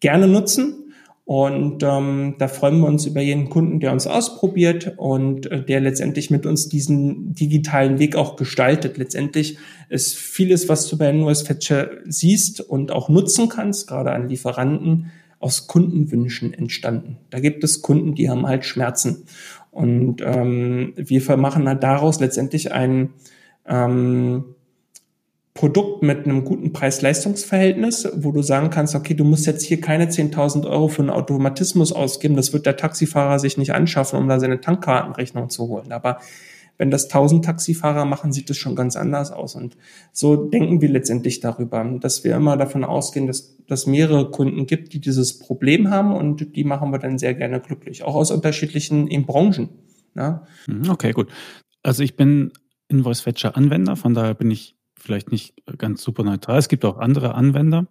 gerne 0.00 0.28
nutzen. 0.28 0.78
Und 1.24 1.84
ähm, 1.84 2.34
da 2.38 2.48
freuen 2.48 2.80
wir 2.80 2.88
uns 2.88 3.06
über 3.06 3.20
jeden 3.20 3.48
Kunden, 3.48 3.78
der 3.78 3.92
uns 3.92 4.08
ausprobiert 4.08 4.94
und 4.96 5.50
äh, 5.50 5.64
der 5.64 5.80
letztendlich 5.80 6.30
mit 6.30 6.46
uns 6.46 6.68
diesen 6.68 7.32
digitalen 7.32 8.00
Weg 8.00 8.16
auch 8.16 8.34
gestaltet. 8.34 8.98
Letztendlich 8.98 9.56
ist 9.88 10.16
vieles, 10.16 10.68
was 10.68 10.88
du 10.88 10.98
bei 10.98 11.08
Invoice 11.08 11.42
Fetcher 11.42 11.90
siehst 12.06 12.60
und 12.60 12.90
auch 12.90 13.08
nutzen 13.08 13.48
kannst, 13.48 13.86
gerade 13.86 14.10
an 14.10 14.28
Lieferanten, 14.28 15.12
aus 15.38 15.66
Kundenwünschen 15.68 16.54
entstanden. 16.54 17.18
Da 17.30 17.40
gibt 17.40 17.64
es 17.64 17.82
Kunden, 17.82 18.14
die 18.14 18.28
haben 18.28 18.46
halt 18.46 18.64
Schmerzen. 18.64 19.24
Und 19.70 20.20
ähm, 20.22 20.92
wir 20.96 21.36
machen 21.36 21.68
halt 21.68 21.82
daraus 21.82 22.20
letztendlich 22.20 22.72
ein 22.72 23.10
ähm, 23.66 24.44
Produkt 25.62 26.02
mit 26.02 26.24
einem 26.24 26.42
guten 26.42 26.72
Preis-Leistungs-Verhältnis, 26.72 28.08
wo 28.16 28.32
du 28.32 28.42
sagen 28.42 28.70
kannst, 28.70 28.96
okay, 28.96 29.14
du 29.14 29.22
musst 29.22 29.46
jetzt 29.46 29.62
hier 29.62 29.80
keine 29.80 30.06
10.000 30.06 30.68
Euro 30.68 30.88
für 30.88 31.02
einen 31.02 31.10
Automatismus 31.10 31.92
ausgeben, 31.92 32.34
das 32.34 32.52
wird 32.52 32.66
der 32.66 32.76
Taxifahrer 32.76 33.38
sich 33.38 33.58
nicht 33.58 33.72
anschaffen, 33.72 34.18
um 34.18 34.26
da 34.26 34.40
seine 34.40 34.60
Tankkartenrechnung 34.60 35.50
zu 35.50 35.68
holen. 35.68 35.92
Aber 35.92 36.18
wenn 36.78 36.90
das 36.90 37.04
1000 37.04 37.44
Taxifahrer 37.44 38.04
machen, 38.06 38.32
sieht 38.32 38.50
es 38.50 38.56
schon 38.56 38.74
ganz 38.74 38.96
anders 38.96 39.30
aus. 39.30 39.54
Und 39.54 39.76
so 40.10 40.34
denken 40.34 40.80
wir 40.80 40.88
letztendlich 40.88 41.38
darüber, 41.38 41.84
dass 42.00 42.24
wir 42.24 42.34
immer 42.34 42.56
davon 42.56 42.82
ausgehen, 42.82 43.28
dass 43.28 43.56
dass 43.68 43.86
mehrere 43.86 44.32
Kunden 44.32 44.66
gibt, 44.66 44.92
die 44.94 45.00
dieses 45.00 45.38
Problem 45.38 45.90
haben 45.90 46.12
und 46.12 46.56
die 46.56 46.64
machen 46.64 46.90
wir 46.90 46.98
dann 46.98 47.18
sehr 47.18 47.34
gerne 47.34 47.60
glücklich, 47.60 48.02
auch 48.02 48.16
aus 48.16 48.32
unterschiedlichen 48.32 49.06
Branchen. 49.26 49.68
Ja. 50.16 50.44
Mhm, 50.66 50.90
okay, 50.90 51.12
gut. 51.12 51.28
Also 51.84 52.02
ich 52.02 52.16
bin 52.16 52.50
Invoice 52.88 53.20
Fetcher 53.20 53.56
Anwender, 53.56 53.94
von 53.94 54.12
daher 54.12 54.34
bin 54.34 54.50
ich 54.50 54.74
vielleicht 55.02 55.30
nicht 55.30 55.54
ganz 55.78 56.02
super 56.02 56.22
neutral. 56.22 56.58
Es 56.58 56.68
gibt 56.68 56.84
auch 56.84 56.98
andere 56.98 57.34
Anwender. 57.34 57.86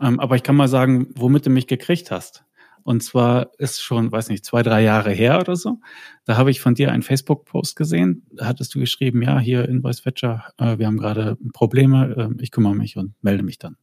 Ähm, 0.00 0.20
aber 0.20 0.36
ich 0.36 0.42
kann 0.42 0.56
mal 0.56 0.68
sagen, 0.68 1.08
womit 1.14 1.46
du 1.46 1.50
mich 1.50 1.66
gekriegt 1.66 2.10
hast. 2.10 2.44
Und 2.84 3.02
zwar 3.02 3.50
ist 3.58 3.80
schon, 3.80 4.10
weiß 4.10 4.28
nicht, 4.28 4.44
zwei, 4.44 4.62
drei 4.62 4.82
Jahre 4.82 5.12
her 5.12 5.40
oder 5.40 5.56
so. 5.56 5.78
Da 6.24 6.36
habe 6.36 6.50
ich 6.50 6.60
von 6.60 6.74
dir 6.74 6.90
einen 6.90 7.02
Facebook-Post 7.02 7.76
gesehen. 7.76 8.26
Da 8.32 8.46
hattest 8.46 8.74
du 8.74 8.80
geschrieben, 8.80 9.22
ja, 9.22 9.38
hier 9.38 9.68
Invoice 9.68 10.00
Fetcher, 10.00 10.44
äh, 10.58 10.78
wir 10.78 10.86
haben 10.86 10.98
gerade 10.98 11.36
Probleme, 11.52 12.32
äh, 12.38 12.42
ich 12.42 12.50
kümmere 12.50 12.74
mich 12.74 12.96
und 12.96 13.14
melde 13.22 13.44
mich 13.44 13.58
dann. 13.58 13.76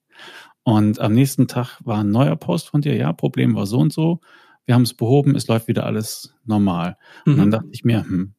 Und 0.63 0.99
am 0.99 1.13
nächsten 1.13 1.47
Tag 1.47 1.79
war 1.85 1.99
ein 1.99 2.11
neuer 2.11 2.35
Post 2.35 2.69
von 2.69 2.81
dir, 2.81 2.95
ja, 2.95 3.13
Problem 3.13 3.55
war 3.55 3.65
so 3.65 3.79
und 3.79 3.93
so, 3.93 4.19
wir 4.65 4.75
haben 4.75 4.83
es 4.83 4.93
behoben, 4.93 5.35
es 5.35 5.47
läuft 5.47 5.67
wieder 5.67 5.85
alles 5.85 6.35
normal. 6.45 6.97
Mhm. 7.25 7.31
Und 7.31 7.37
dann 7.37 7.47
mhm. 7.47 7.51
dachte 7.51 7.69
ich 7.71 7.85
mir, 7.85 8.03
hm, 8.03 8.33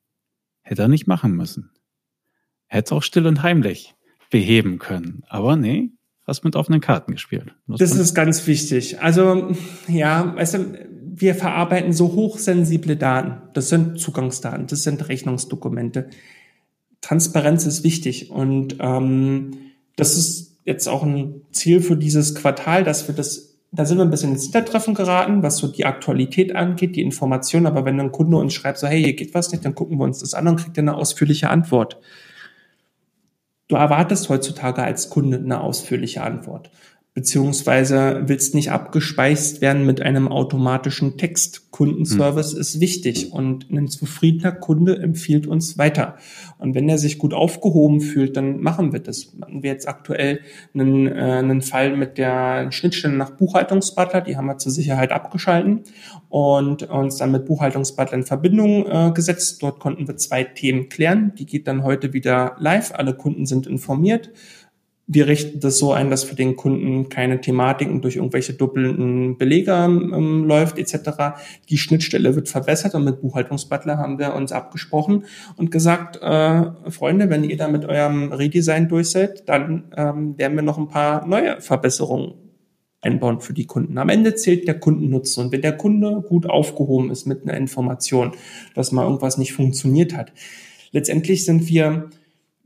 hätte 0.61 0.83
er 0.83 0.89
nicht 0.89 1.07
machen 1.07 1.35
müssen. 1.35 1.71
Hätte 2.67 2.85
es 2.85 2.93
auch 2.93 3.03
still 3.03 3.27
und 3.27 3.43
heimlich 3.43 3.97
beheben 4.31 4.79
können. 4.79 5.25
Aber 5.29 5.57
nee, 5.57 5.91
hast 6.27 6.45
mit 6.45 6.57
offenen 6.57 6.81
Karten 6.81 7.13
gespielt. 7.13 7.55
Das 7.67 7.95
ist 7.95 8.15
ganz 8.15 8.47
wichtig. 8.47 9.01
Also 9.01 9.55
ja, 9.89 10.35
weißt 10.37 10.55
du, 10.55 10.79
wir 11.15 11.35
verarbeiten 11.35 11.93
so 11.93 12.13
hochsensible 12.13 12.97
Daten. 12.97 13.43
Das 13.53 13.69
sind 13.69 13.99
Zugangsdaten, 13.99 14.67
das 14.67 14.85
sind 14.85 15.09
Rechnungsdokumente. 15.09 16.09
Transparenz 17.01 17.67
ist 17.67 17.83
wichtig 17.83 18.31
und 18.31 18.77
ähm, 18.79 19.51
das 19.97 20.17
ist 20.17 20.59
jetzt 20.65 20.87
auch 20.89 21.03
ein 21.03 21.43
Ziel 21.51 21.81
für 21.81 21.97
dieses 21.97 22.35
Quartal, 22.35 22.85
dass 22.85 23.09
wir 23.09 23.15
das 23.15 23.51
da 23.73 23.85
sind 23.85 23.99
wir 23.99 24.05
ein 24.05 24.11
bisschen 24.11 24.33
ins 24.33 24.45
Hintertreffen 24.45 24.95
geraten, 24.95 25.43
was 25.43 25.59
so 25.59 25.69
die 25.69 25.85
Aktualität 25.85 26.57
angeht, 26.57 26.97
die 26.97 27.03
Information. 27.03 27.67
Aber 27.67 27.85
wenn 27.85 28.01
ein 28.01 28.11
Kunde 28.11 28.37
uns 28.37 28.53
schreibt, 28.53 28.79
so, 28.79 28.89
hey, 28.89 29.03
hier 29.03 29.15
geht 29.15 29.33
was 29.33 29.53
nicht, 29.53 29.65
dann 29.65 29.77
gucken 29.77 29.99
wir 29.99 30.05
uns 30.05 30.19
das 30.19 30.35
an 30.35 30.49
und 30.49 30.57
kriegt 30.57 30.77
eine 30.79 30.97
ausführliche 30.97 31.51
Antwort. 31.51 31.99
Du 33.71 33.77
erwartest 33.77 34.29
heutzutage 34.29 34.83
als 34.83 35.11
Kunde 35.11 35.37
eine 35.37 35.61
ausführliche 35.61 36.23
Antwort 36.25 36.71
beziehungsweise 37.13 38.23
willst 38.27 38.55
nicht 38.55 38.71
abgespeist 38.71 39.61
werden 39.61 39.85
mit 39.85 40.01
einem 40.01 40.29
automatischen 40.29 41.19
Text. 41.19 41.71
Kundenservice 41.71 42.55
mhm. 42.55 42.61
ist 42.61 42.81
wichtig 42.81 43.33
und 43.33 43.71
ein 43.71 43.89
zufriedener 43.89 44.53
Kunde 44.53 44.99
empfiehlt 44.99 45.47
uns 45.47 45.79
weiter. 45.79 46.17
Und 46.59 46.75
wenn 46.75 46.89
er 46.89 46.99
sich 46.99 47.19
gut 47.19 47.33
aufgehoben 47.33 48.01
fühlt, 48.01 48.37
dann 48.37 48.61
machen 48.61 48.93
wir 48.93 49.01
das. 49.01 49.33
Machen 49.35 49.63
wir 49.63 49.71
jetzt 49.71 49.89
aktuell 49.89 50.41
einen, 50.75 51.07
äh, 51.07 51.11
einen 51.11 51.63
Fall 51.63 51.97
mit 51.97 52.19
der 52.19 52.71
Schnittstelle 52.71 53.15
nach 53.15 53.31
Buchhaltungsbutler, 53.31 54.21
die 54.21 54.37
haben 54.37 54.47
wir 54.47 54.59
zur 54.59 54.73
Sicherheit 54.73 55.11
abgeschalten 55.11 55.85
und 56.29 56.83
uns 56.85 57.17
dann 57.17 57.33
mit 57.33 57.47
Buchhaltungsbutler 57.47 58.15
in 58.15 58.25
Verbindung 58.25 58.87
äh, 58.87 59.11
gesetzt. 59.13 59.63
Dort 59.63 59.81
konnten 59.81 60.07
wir 60.07 60.17
zwei 60.17 60.45
Themen 60.45 60.89
klären. 60.89 61.33
Die 61.39 61.47
geht 61.47 61.67
dann 61.67 61.83
heute 61.83 62.13
wieder 62.13 62.57
live. 62.59 62.93
Alle 62.95 63.15
Kunden 63.15 63.47
sind 63.47 63.67
informiert 63.67 64.31
wir 65.13 65.27
richten 65.27 65.59
das 65.59 65.79
so 65.79 65.93
ein, 65.93 66.09
dass 66.09 66.23
für 66.23 66.37
den 66.37 66.55
Kunden 66.55 67.09
keine 67.09 67.41
Thematiken 67.41 68.01
durch 68.01 68.15
irgendwelche 68.15 68.53
doppelten 68.53 69.37
Belege 69.39 69.73
ähm, 69.73 70.45
läuft 70.45 70.79
etc. 70.79 71.41
Die 71.69 71.79
Schnittstelle 71.79 72.37
wird 72.37 72.49
verbessert 72.49 72.95
und 72.95 73.05
mit 73.05 73.21
Buchhaltungsbutler 73.21 73.99
haben 73.99 74.21
wir 74.21 74.35
uns 74.35 74.53
abgesprochen 74.53 75.25
und 75.57 75.73
gesagt, 75.73 76.23
äh, 76.23 76.91
Freunde, 76.93 77.29
wenn 77.29 77.43
ihr 77.43 77.57
da 77.57 77.67
mit 77.67 77.87
eurem 77.87 78.33
Redesign 78.33 78.89
durch 78.89 79.11
seid, 79.11 79.49
dann 79.49 79.91
ähm, 79.97 80.39
werden 80.39 80.55
wir 80.55 80.63
noch 80.63 80.79
ein 80.79 80.87
paar 80.87 81.27
neue 81.27 81.61
Verbesserungen 81.61 82.35
einbauen 83.01 83.41
für 83.41 83.53
die 83.53 83.67
Kunden. 83.67 83.99
Am 83.99 84.11
Ende 84.11 84.37
zählt 84.37 84.69
der 84.69 84.79
Kundennutzen. 84.79 85.47
Und 85.47 85.53
wenn 85.53 85.63
der 85.63 85.77
Kunde 85.77 86.23
gut 86.29 86.49
aufgehoben 86.49 87.11
ist 87.11 87.27
mit 87.27 87.43
einer 87.43 87.57
Information, 87.57 88.31
dass 88.77 88.93
mal 88.93 89.07
irgendwas 89.07 89.39
nicht 89.39 89.55
funktioniert 89.55 90.17
hat, 90.17 90.33
letztendlich 90.93 91.45
sind 91.45 91.69
wir 91.69 92.11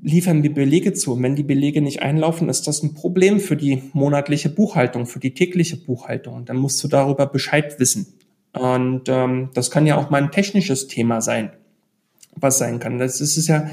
liefern 0.02 0.42
wir 0.42 0.52
Belege 0.52 0.92
zu. 0.92 1.12
Und 1.14 1.22
wenn 1.22 1.36
die 1.36 1.42
Belege 1.42 1.80
nicht 1.80 2.02
einlaufen, 2.02 2.48
ist 2.48 2.66
das 2.66 2.82
ein 2.82 2.94
Problem 2.94 3.40
für 3.40 3.56
die 3.56 3.82
monatliche 3.92 4.48
Buchhaltung, 4.48 5.06
für 5.06 5.20
die 5.20 5.34
tägliche 5.34 5.76
Buchhaltung. 5.76 6.34
Und 6.34 6.48
dann 6.48 6.56
musst 6.56 6.82
du 6.84 6.88
darüber 6.88 7.26
Bescheid 7.26 7.78
wissen. 7.78 8.06
Und 8.52 9.08
ähm, 9.08 9.50
das 9.54 9.70
kann 9.70 9.86
ja 9.86 9.96
auch 9.96 10.10
mal 10.10 10.22
ein 10.22 10.30
technisches 10.30 10.86
Thema 10.86 11.20
sein, 11.20 11.50
was 12.36 12.58
sein 12.58 12.78
kann. 12.78 12.98
Das 12.98 13.20
ist 13.20 13.36
es 13.36 13.48
ja, 13.48 13.68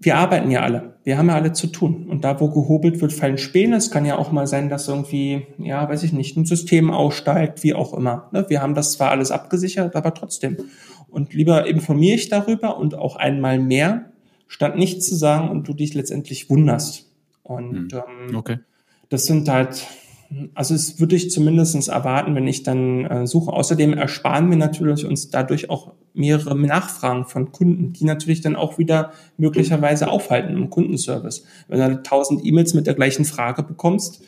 wir 0.00 0.16
arbeiten 0.16 0.50
ja 0.50 0.60
alle. 0.60 0.94
Wir 1.02 1.18
haben 1.18 1.28
ja 1.28 1.34
alle 1.34 1.52
zu 1.52 1.66
tun. 1.66 2.06
Und 2.08 2.22
da, 2.22 2.40
wo 2.40 2.48
gehobelt 2.50 3.00
wird, 3.00 3.12
fallen 3.12 3.38
Späne. 3.38 3.76
Es 3.76 3.90
kann 3.90 4.04
ja 4.04 4.16
auch 4.16 4.30
mal 4.30 4.46
sein, 4.46 4.68
dass 4.68 4.86
irgendwie, 4.86 5.46
ja, 5.58 5.88
weiß 5.88 6.04
ich 6.04 6.12
nicht, 6.12 6.36
ein 6.36 6.46
System 6.46 6.92
aussteigt, 6.92 7.64
wie 7.64 7.74
auch 7.74 7.94
immer. 7.94 8.28
Ne? 8.32 8.46
Wir 8.48 8.62
haben 8.62 8.74
das 8.74 8.92
zwar 8.92 9.10
alles 9.10 9.32
abgesichert, 9.32 9.96
aber 9.96 10.14
trotzdem. 10.14 10.56
Und 11.08 11.34
lieber 11.34 11.66
informiere 11.66 12.14
ich 12.14 12.28
darüber 12.28 12.76
und 12.76 12.94
auch 12.94 13.16
einmal 13.16 13.58
mehr, 13.58 14.12
statt 14.48 14.76
nichts 14.76 15.08
zu 15.08 15.14
sagen 15.14 15.48
und 15.48 15.68
du 15.68 15.74
dich 15.74 15.94
letztendlich 15.94 16.50
wunderst. 16.50 17.06
Und 17.42 17.92
hm. 17.92 18.02
ähm, 18.28 18.36
okay. 18.36 18.58
das 19.08 19.26
sind 19.26 19.48
halt 19.48 19.86
also 20.54 20.74
es 20.74 21.00
würde 21.00 21.16
ich 21.16 21.30
zumindestens 21.30 21.88
erwarten, 21.88 22.34
wenn 22.34 22.46
ich 22.46 22.62
dann 22.62 23.04
äh, 23.06 23.26
suche. 23.26 23.52
Außerdem 23.52 23.94
ersparen 23.94 24.50
wir 24.50 24.58
natürlich 24.58 25.06
uns 25.06 25.30
dadurch 25.30 25.70
auch 25.70 25.92
mehrere 26.12 26.56
Nachfragen 26.58 27.24
von 27.24 27.50
Kunden, 27.50 27.92
die 27.92 28.04
natürlich 28.04 28.40
dann 28.42 28.56
auch 28.56 28.78
wieder 28.78 29.12
möglicherweise 29.38 30.08
aufhalten 30.08 30.54
im 30.54 30.68
Kundenservice. 30.68 31.44
Wenn 31.68 31.80
du 31.90 32.02
tausend 32.02 32.44
E-Mails 32.44 32.74
mit 32.74 32.86
der 32.86 32.94
gleichen 32.94 33.24
Frage 33.24 33.62
bekommst, 33.62 34.22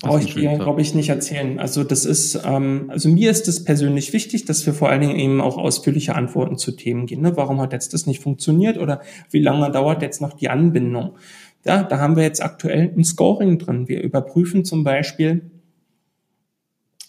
brauche 0.00 0.20
ich 0.20 0.34
dir, 0.34 0.58
glaube 0.58 0.80
ich, 0.80 0.94
nicht 0.94 1.08
erzählen. 1.08 1.58
Also 1.58 1.84
das 1.84 2.04
ist, 2.04 2.40
ähm, 2.44 2.86
also 2.88 3.08
mir 3.08 3.30
ist 3.30 3.48
es 3.48 3.64
persönlich 3.64 4.12
wichtig, 4.12 4.44
dass 4.44 4.66
wir 4.66 4.74
vor 4.74 4.88
allen 4.88 5.00
Dingen 5.00 5.16
eben 5.16 5.40
auch 5.40 5.56
ausführliche 5.56 6.14
Antworten 6.14 6.58
zu 6.58 6.72
Themen 6.72 7.06
geben. 7.06 7.22
Ne? 7.22 7.36
Warum 7.36 7.60
hat 7.60 7.72
jetzt 7.72 7.94
das 7.94 8.06
nicht 8.06 8.22
funktioniert 8.22 8.78
oder 8.78 9.00
wie 9.30 9.40
lange 9.40 9.70
dauert 9.70 10.02
jetzt 10.02 10.20
noch 10.20 10.32
die 10.32 10.48
Anbindung? 10.48 11.16
Ja, 11.64 11.82
da 11.82 11.98
haben 11.98 12.16
wir 12.16 12.22
jetzt 12.22 12.42
aktuell 12.42 12.92
ein 12.96 13.04
Scoring 13.04 13.58
drin. 13.58 13.88
Wir 13.88 14.02
überprüfen 14.02 14.64
zum 14.64 14.84
Beispiel, 14.84 15.50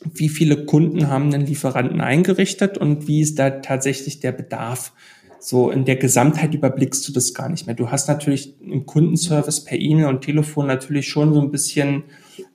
wie 0.04 0.30
viele 0.30 0.66
Kunden 0.66 1.10
haben 1.10 1.32
den 1.32 1.46
Lieferanten 1.46 2.02
eingerichtet 2.02 2.78
und 2.78 3.08
wie 3.08 3.22
ist 3.22 3.40
da 3.40 3.50
tatsächlich 3.50 4.20
der 4.20 4.32
Bedarf. 4.32 4.94
So 5.40 5.70
in 5.70 5.86
der 5.86 5.96
Gesamtheit 5.96 6.54
überblickst 6.54 7.08
du 7.08 7.12
das 7.12 7.34
gar 7.34 7.50
nicht 7.50 7.68
mehr. 7.68 7.76
Du 7.76 7.92
hast 7.92 8.08
natürlich 8.08 8.60
im 8.62 8.86
Kundenservice 8.86 9.64
per 9.64 9.80
E-Mail 9.80 10.08
und 10.08 10.22
Telefon 10.22 10.68
natürlich 10.68 11.08
schon 11.08 11.34
so 11.34 11.42
ein 11.42 11.52
bisschen 11.52 12.04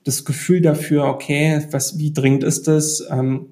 das 0.03 0.25
Gefühl 0.25 0.61
dafür, 0.61 1.05
okay, 1.05 1.65
was, 1.71 1.97
wie 1.97 2.13
dringend 2.13 2.43
ist 2.43 2.67
das? 2.67 3.05
Ähm, 3.09 3.47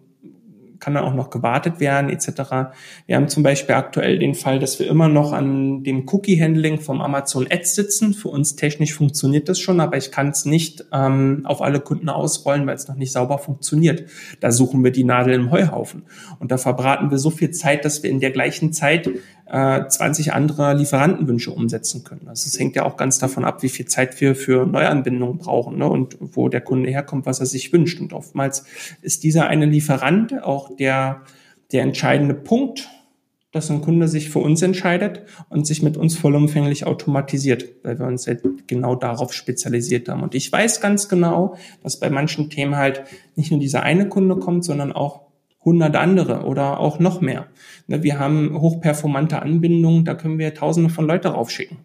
kann 0.81 0.95
dann 0.95 1.05
auch 1.05 1.13
noch 1.13 1.29
gewartet 1.29 1.79
werden 1.79 2.09
etc. 2.09 2.73
Wir 3.05 3.15
haben 3.15 3.29
zum 3.29 3.43
Beispiel 3.43 3.75
aktuell 3.75 4.19
den 4.19 4.33
Fall, 4.33 4.59
dass 4.59 4.79
wir 4.79 4.87
immer 4.87 5.07
noch 5.07 5.31
an 5.31 5.83
dem 5.83 6.09
Cookie-Handling 6.09 6.79
vom 6.79 6.99
Amazon 7.01 7.47
Ads 7.49 7.75
sitzen. 7.75 8.13
Für 8.13 8.29
uns 8.29 8.55
technisch 8.55 8.93
funktioniert 8.93 9.47
das 9.47 9.59
schon, 9.59 9.79
aber 9.79 9.95
ich 9.97 10.11
kann 10.11 10.29
es 10.29 10.43
nicht 10.43 10.85
ähm, 10.91 11.43
auf 11.45 11.61
alle 11.61 11.79
Kunden 11.79 12.09
ausrollen, 12.09 12.65
weil 12.65 12.75
es 12.75 12.87
noch 12.87 12.95
nicht 12.95 13.11
sauber 13.11 13.37
funktioniert. 13.37 14.05
Da 14.39 14.51
suchen 14.51 14.83
wir 14.83 14.91
die 14.91 15.03
Nadel 15.03 15.35
im 15.35 15.51
Heuhaufen. 15.51 16.03
Und 16.39 16.51
da 16.51 16.57
verbraten 16.57 17.11
wir 17.11 17.19
so 17.19 17.29
viel 17.29 17.51
Zeit, 17.51 17.85
dass 17.85 18.01
wir 18.01 18.09
in 18.09 18.19
der 18.19 18.31
gleichen 18.31 18.73
Zeit 18.73 19.07
äh, 19.51 19.85
20 19.85 20.31
andere 20.33 20.73
Lieferantenwünsche 20.73 21.51
umsetzen 21.51 22.05
können. 22.05 22.27
Also 22.27 22.47
es 22.47 22.57
hängt 22.57 22.75
ja 22.75 22.85
auch 22.85 22.95
ganz 22.95 23.19
davon 23.19 23.43
ab, 23.43 23.63
wie 23.63 23.69
viel 23.69 23.85
Zeit 23.85 24.19
wir 24.21 24.33
für 24.33 24.65
Neuanbindungen 24.65 25.39
brauchen 25.39 25.77
ne? 25.77 25.89
und 25.89 26.17
wo 26.19 26.47
der 26.47 26.61
Kunde 26.61 26.89
herkommt, 26.89 27.25
was 27.25 27.41
er 27.41 27.45
sich 27.45 27.73
wünscht. 27.73 27.99
Und 27.99 28.13
oftmals 28.13 28.63
ist 29.01 29.23
dieser 29.23 29.47
eine 29.47 29.65
Lieferant 29.65 30.41
auch 30.41 30.73
der, 30.77 31.23
der 31.73 31.83
entscheidende 31.83 32.33
Punkt, 32.33 32.89
dass 33.51 33.69
ein 33.69 33.81
Kunde 33.81 34.07
sich 34.07 34.29
für 34.29 34.39
uns 34.39 34.61
entscheidet 34.61 35.23
und 35.49 35.67
sich 35.67 35.83
mit 35.83 35.97
uns 35.97 36.15
vollumfänglich 36.15 36.87
automatisiert, 36.87 37.65
weil 37.83 37.99
wir 37.99 38.07
uns 38.07 38.25
halt 38.25 38.43
genau 38.67 38.95
darauf 38.95 39.33
spezialisiert 39.33 40.07
haben. 40.07 40.23
Und 40.23 40.33
ich 40.33 40.49
weiß 40.49 40.79
ganz 40.79 41.09
genau, 41.09 41.57
dass 41.83 41.99
bei 41.99 42.09
manchen 42.09 42.49
Themen 42.49 42.77
halt 42.77 43.03
nicht 43.35 43.51
nur 43.51 43.59
dieser 43.59 43.83
eine 43.83 44.07
Kunde 44.07 44.37
kommt, 44.37 44.63
sondern 44.63 44.93
auch 44.93 45.30
hundert 45.63 45.95
andere 45.95 46.43
oder 46.43 46.79
auch 46.79 46.99
noch 46.99 47.21
mehr. 47.21 47.47
Ne, 47.87 48.03
wir 48.03 48.19
haben 48.19 48.59
hochperformante 48.59 49.41
Anbindungen, 49.41 50.05
da 50.05 50.15
können 50.15 50.39
wir 50.39 50.53
tausende 50.53 50.89
von 50.89 51.07
Leute 51.07 51.29
raufschicken. 51.29 51.79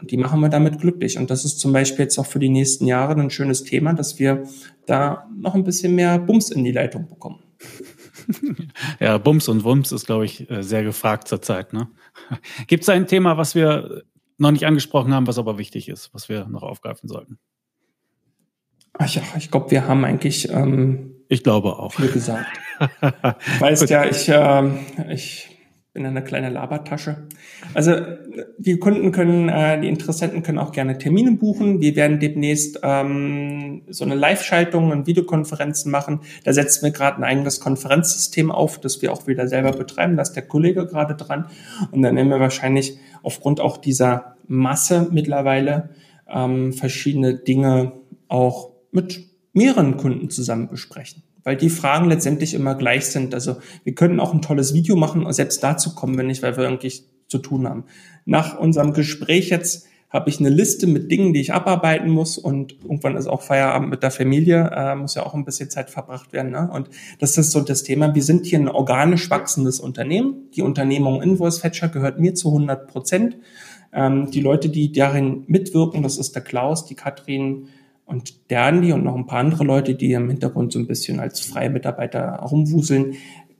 Und 0.00 0.10
die 0.10 0.16
machen 0.16 0.40
wir 0.40 0.48
damit 0.48 0.80
glücklich. 0.80 1.18
Und 1.18 1.30
das 1.30 1.44
ist 1.44 1.60
zum 1.60 1.72
Beispiel 1.72 2.04
jetzt 2.04 2.18
auch 2.18 2.26
für 2.26 2.38
die 2.38 2.48
nächsten 2.48 2.86
Jahre 2.86 3.20
ein 3.20 3.30
schönes 3.30 3.64
Thema, 3.64 3.94
dass 3.94 4.18
wir 4.18 4.44
da 4.86 5.28
noch 5.36 5.54
ein 5.54 5.64
bisschen 5.64 5.94
mehr 5.94 6.18
Bums 6.18 6.50
in 6.50 6.64
die 6.64 6.72
Leitung 6.72 7.08
bekommen. 7.08 7.42
Ja, 9.00 9.18
Bums 9.18 9.48
und 9.48 9.64
Wumms 9.64 9.92
ist, 9.92 10.06
glaube 10.06 10.24
ich, 10.24 10.48
äh, 10.48 10.62
sehr 10.62 10.82
gefragt 10.82 11.28
zurzeit. 11.28 11.74
Ne? 11.74 11.88
Gibt 12.68 12.84
es 12.84 12.88
ein 12.88 13.06
Thema, 13.06 13.36
was 13.36 13.54
wir 13.54 14.04
noch 14.38 14.50
nicht 14.50 14.66
angesprochen 14.66 15.12
haben, 15.12 15.26
was 15.26 15.36
aber 15.36 15.58
wichtig 15.58 15.88
ist, 15.90 16.14
was 16.14 16.30
wir 16.30 16.46
noch 16.46 16.62
aufgreifen 16.62 17.08
sollten? 17.08 17.38
Ach 18.94 19.08
ja, 19.08 19.22
ich 19.36 19.50
glaube, 19.50 19.70
wir 19.72 19.86
haben 19.86 20.04
eigentlich 20.04 20.48
ähm, 20.48 21.13
ich 21.28 21.42
glaube 21.42 21.78
auch. 21.78 21.92
Viel 21.92 22.10
gesagt. 22.10 22.46
weißt 23.60 23.88
ja, 23.90 24.04
ich, 24.04 24.28
äh, 24.28 25.12
ich 25.12 25.54
bin 25.94 26.04
eine 26.04 26.24
kleine 26.24 26.50
Labertasche. 26.50 27.28
Also 27.72 27.94
die 28.58 28.78
Kunden 28.78 29.12
können, 29.12 29.48
äh, 29.48 29.80
die 29.80 29.88
Interessenten 29.88 30.42
können 30.42 30.58
auch 30.58 30.72
gerne 30.72 30.98
Termine 30.98 31.32
buchen. 31.32 31.80
Wir 31.80 31.94
werden 31.94 32.18
demnächst 32.18 32.80
ähm, 32.82 33.82
so 33.88 34.04
eine 34.04 34.16
Live-Schaltung 34.16 34.90
und 34.90 35.06
Videokonferenzen 35.06 35.92
machen. 35.92 36.20
Da 36.42 36.52
setzen 36.52 36.82
wir 36.82 36.90
gerade 36.90 37.18
ein 37.18 37.24
eigenes 37.24 37.60
Konferenzsystem 37.60 38.50
auf, 38.50 38.80
das 38.80 39.02
wir 39.02 39.12
auch 39.12 39.28
wieder 39.28 39.46
selber 39.46 39.70
betreiben. 39.70 40.16
Da 40.16 40.22
ist 40.22 40.32
der 40.32 40.46
Kollege 40.46 40.84
gerade 40.86 41.14
dran. 41.14 41.46
Und 41.92 42.02
dann 42.02 42.16
nehmen 42.16 42.30
wir 42.30 42.40
wahrscheinlich 42.40 42.98
aufgrund 43.22 43.60
auch 43.60 43.76
dieser 43.76 44.34
Masse 44.48 45.08
mittlerweile 45.12 45.90
ähm, 46.28 46.72
verschiedene 46.72 47.36
Dinge 47.36 47.92
auch 48.26 48.72
mit 48.90 49.33
mehreren 49.54 49.96
Kunden 49.96 50.28
zusammen 50.28 50.68
besprechen, 50.68 51.22
weil 51.42 51.56
die 51.56 51.70
Fragen 51.70 52.08
letztendlich 52.08 52.52
immer 52.52 52.74
gleich 52.74 53.06
sind. 53.06 53.32
Also 53.32 53.56
wir 53.84 53.94
können 53.94 54.20
auch 54.20 54.34
ein 54.34 54.42
tolles 54.42 54.74
Video 54.74 54.96
machen 54.96 55.24
und 55.24 55.32
selbst 55.32 55.62
dazu 55.62 55.94
kommen 55.94 56.16
wir 56.18 56.24
nicht, 56.24 56.42
weil 56.42 56.56
wir 56.58 56.64
irgendwie 56.64 56.92
zu 57.28 57.38
tun 57.38 57.66
haben. 57.66 57.84
Nach 58.26 58.58
unserem 58.58 58.92
Gespräch 58.92 59.48
jetzt 59.48 59.86
habe 60.14 60.30
ich 60.30 60.38
eine 60.38 60.48
Liste 60.48 60.86
mit 60.86 61.10
Dingen, 61.10 61.32
die 61.32 61.40
ich 61.40 61.52
abarbeiten 61.52 62.08
muss 62.08 62.38
und 62.38 62.76
irgendwann 62.82 63.16
ist 63.16 63.26
auch 63.26 63.42
Feierabend 63.42 63.90
mit 63.90 64.04
der 64.04 64.12
Familie, 64.12 64.70
äh, 64.72 64.94
muss 64.94 65.16
ja 65.16 65.26
auch 65.26 65.34
ein 65.34 65.44
bisschen 65.44 65.70
Zeit 65.70 65.90
verbracht 65.90 66.32
werden. 66.32 66.52
Ne? 66.52 66.70
Und 66.72 66.88
das 67.18 67.36
ist 67.36 67.50
so 67.50 67.60
das 67.60 67.82
Thema. 67.82 68.14
Wir 68.14 68.22
sind 68.22 68.46
hier 68.46 68.60
ein 68.60 68.68
organisch 68.68 69.28
wachsendes 69.28 69.80
Unternehmen. 69.80 70.50
Die 70.54 70.62
Unternehmung 70.62 71.20
Invoice 71.20 71.58
Fetcher 71.58 71.88
gehört 71.88 72.20
mir 72.20 72.34
zu 72.34 72.48
100 72.50 72.86
Prozent. 72.86 73.38
Ähm, 73.92 74.30
die 74.30 74.40
Leute, 74.40 74.68
die 74.68 74.92
darin 74.92 75.42
mitwirken, 75.48 76.04
das 76.04 76.16
ist 76.16 76.36
der 76.36 76.42
Klaus, 76.42 76.86
die 76.86 76.94
Katrin, 76.94 77.66
und 78.06 78.50
der 78.50 78.64
Andi 78.64 78.92
und 78.92 79.04
noch 79.04 79.14
ein 79.14 79.26
paar 79.26 79.40
andere 79.40 79.64
Leute, 79.64 79.94
die 79.94 80.12
im 80.12 80.28
Hintergrund 80.28 80.72
so 80.72 80.78
ein 80.78 80.86
bisschen 80.86 81.20
als 81.20 81.40
freie 81.40 81.70
Mitarbeiter 81.70 82.40
rumwuseln, 82.40 83.14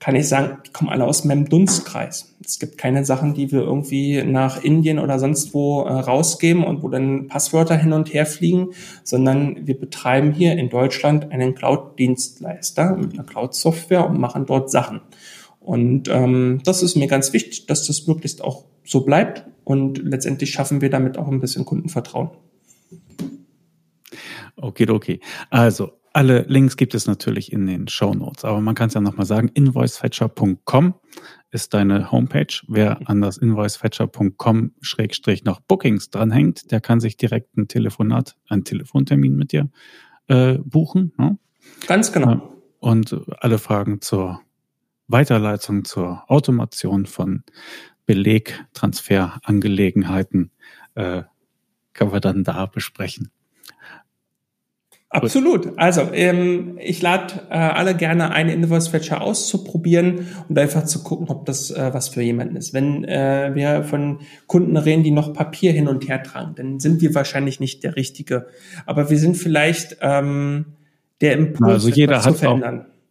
kann 0.04 0.16
ich 0.16 0.28
sagen, 0.28 0.58
die 0.66 0.70
kommen 0.70 0.90
alle 0.90 1.06
aus 1.06 1.24
meinem 1.24 1.48
Dunstkreis. 1.48 2.36
Es 2.44 2.58
gibt 2.58 2.76
keine 2.76 3.06
Sachen, 3.06 3.32
die 3.32 3.50
wir 3.50 3.62
irgendwie 3.62 4.22
nach 4.22 4.62
Indien 4.62 4.98
oder 4.98 5.18
sonst 5.18 5.54
wo 5.54 5.82
äh, 5.84 5.92
rausgeben 5.92 6.62
und 6.62 6.82
wo 6.82 6.90
dann 6.90 7.26
Passwörter 7.26 7.74
hin 7.74 7.94
und 7.94 8.12
her 8.12 8.26
fliegen, 8.26 8.72
sondern 9.02 9.66
wir 9.66 9.78
betreiben 9.78 10.32
hier 10.32 10.58
in 10.58 10.68
Deutschland 10.68 11.32
einen 11.32 11.54
Cloud-Dienstleister 11.54 12.96
mit 12.96 13.14
einer 13.14 13.24
Cloud-Software 13.24 14.06
und 14.06 14.20
machen 14.20 14.44
dort 14.44 14.70
Sachen. 14.70 15.00
Und 15.58 16.08
ähm, 16.10 16.60
das 16.64 16.82
ist 16.82 16.96
mir 16.96 17.06
ganz 17.06 17.32
wichtig, 17.32 17.64
dass 17.64 17.86
das 17.86 18.06
möglichst 18.06 18.44
auch 18.44 18.64
so 18.84 19.06
bleibt 19.06 19.46
und 19.64 19.96
letztendlich 19.96 20.50
schaffen 20.50 20.82
wir 20.82 20.90
damit 20.90 21.16
auch 21.16 21.28
ein 21.28 21.40
bisschen 21.40 21.64
Kundenvertrauen. 21.64 22.28
Okay, 24.64 24.88
okay. 24.88 25.20
Also 25.50 26.00
alle 26.14 26.46
Links 26.48 26.78
gibt 26.78 26.94
es 26.94 27.06
natürlich 27.06 27.52
in 27.52 27.66
den 27.66 27.86
Show 27.88 28.14
Notes, 28.14 28.44
aber 28.44 28.60
man 28.60 28.74
kann 28.74 28.88
es 28.88 28.94
ja 28.94 29.02
nochmal 29.02 29.26
sagen, 29.26 29.48
invoicefetcher.com 29.48 30.94
ist 31.50 31.74
deine 31.74 32.10
Homepage. 32.10 32.46
Wer 32.66 33.06
an 33.08 33.20
das 33.20 33.36
invoicefetcher.com 33.36 34.72
schrägstrich 34.80 35.44
noch 35.44 35.60
Bookings 35.60 36.08
dranhängt, 36.10 36.70
der 36.70 36.80
kann 36.80 37.00
sich 37.00 37.18
direkt 37.18 37.56
ein 37.56 37.68
Telefonat, 37.68 38.36
einen 38.48 38.64
Telefontermin 38.64 39.36
mit 39.36 39.52
dir 39.52 39.68
äh, 40.28 40.54
buchen. 40.58 41.12
Ne? 41.18 41.38
Ganz 41.86 42.10
genau. 42.12 42.54
Und 42.78 43.14
alle 43.40 43.58
Fragen 43.58 44.00
zur 44.00 44.40
Weiterleitung, 45.08 45.84
zur 45.84 46.24
Automation 46.28 47.04
von 47.04 47.42
Belegtransferangelegenheiten 48.06 50.52
äh, 50.94 51.24
können 51.92 52.12
wir 52.12 52.20
dann 52.20 52.44
da 52.44 52.64
besprechen. 52.66 53.34
Absolut. 55.14 55.78
Also 55.78 56.10
ähm, 56.12 56.76
ich 56.80 57.00
lade 57.00 57.34
äh, 57.48 57.54
alle 57.54 57.94
gerne 57.94 58.32
ein, 58.32 58.48
Invoice 58.48 58.88
Fetcher 58.88 59.20
auszuprobieren 59.22 60.26
und 60.48 60.58
einfach 60.58 60.84
zu 60.84 61.04
gucken, 61.04 61.28
ob 61.28 61.46
das 61.46 61.70
äh, 61.70 61.94
was 61.94 62.08
für 62.08 62.20
jemanden 62.20 62.56
ist. 62.56 62.74
Wenn 62.74 63.04
äh, 63.04 63.52
wir 63.54 63.84
von 63.84 64.20
Kunden 64.48 64.76
reden, 64.76 65.04
die 65.04 65.12
noch 65.12 65.32
Papier 65.32 65.72
hin 65.72 65.86
und 65.86 66.08
her 66.08 66.24
tragen, 66.24 66.54
dann 66.56 66.80
sind 66.80 67.00
wir 67.00 67.14
wahrscheinlich 67.14 67.60
nicht 67.60 67.84
der 67.84 67.94
Richtige. 67.94 68.46
Aber 68.86 69.08
wir 69.08 69.18
sind 69.18 69.36
vielleicht 69.36 69.98
ähm, 70.00 70.74
der 71.20 71.34
Impuls, 71.34 71.70
also 71.70 71.90
jeder 71.90 72.24
hat 72.24 72.44
Auch, 72.44 72.60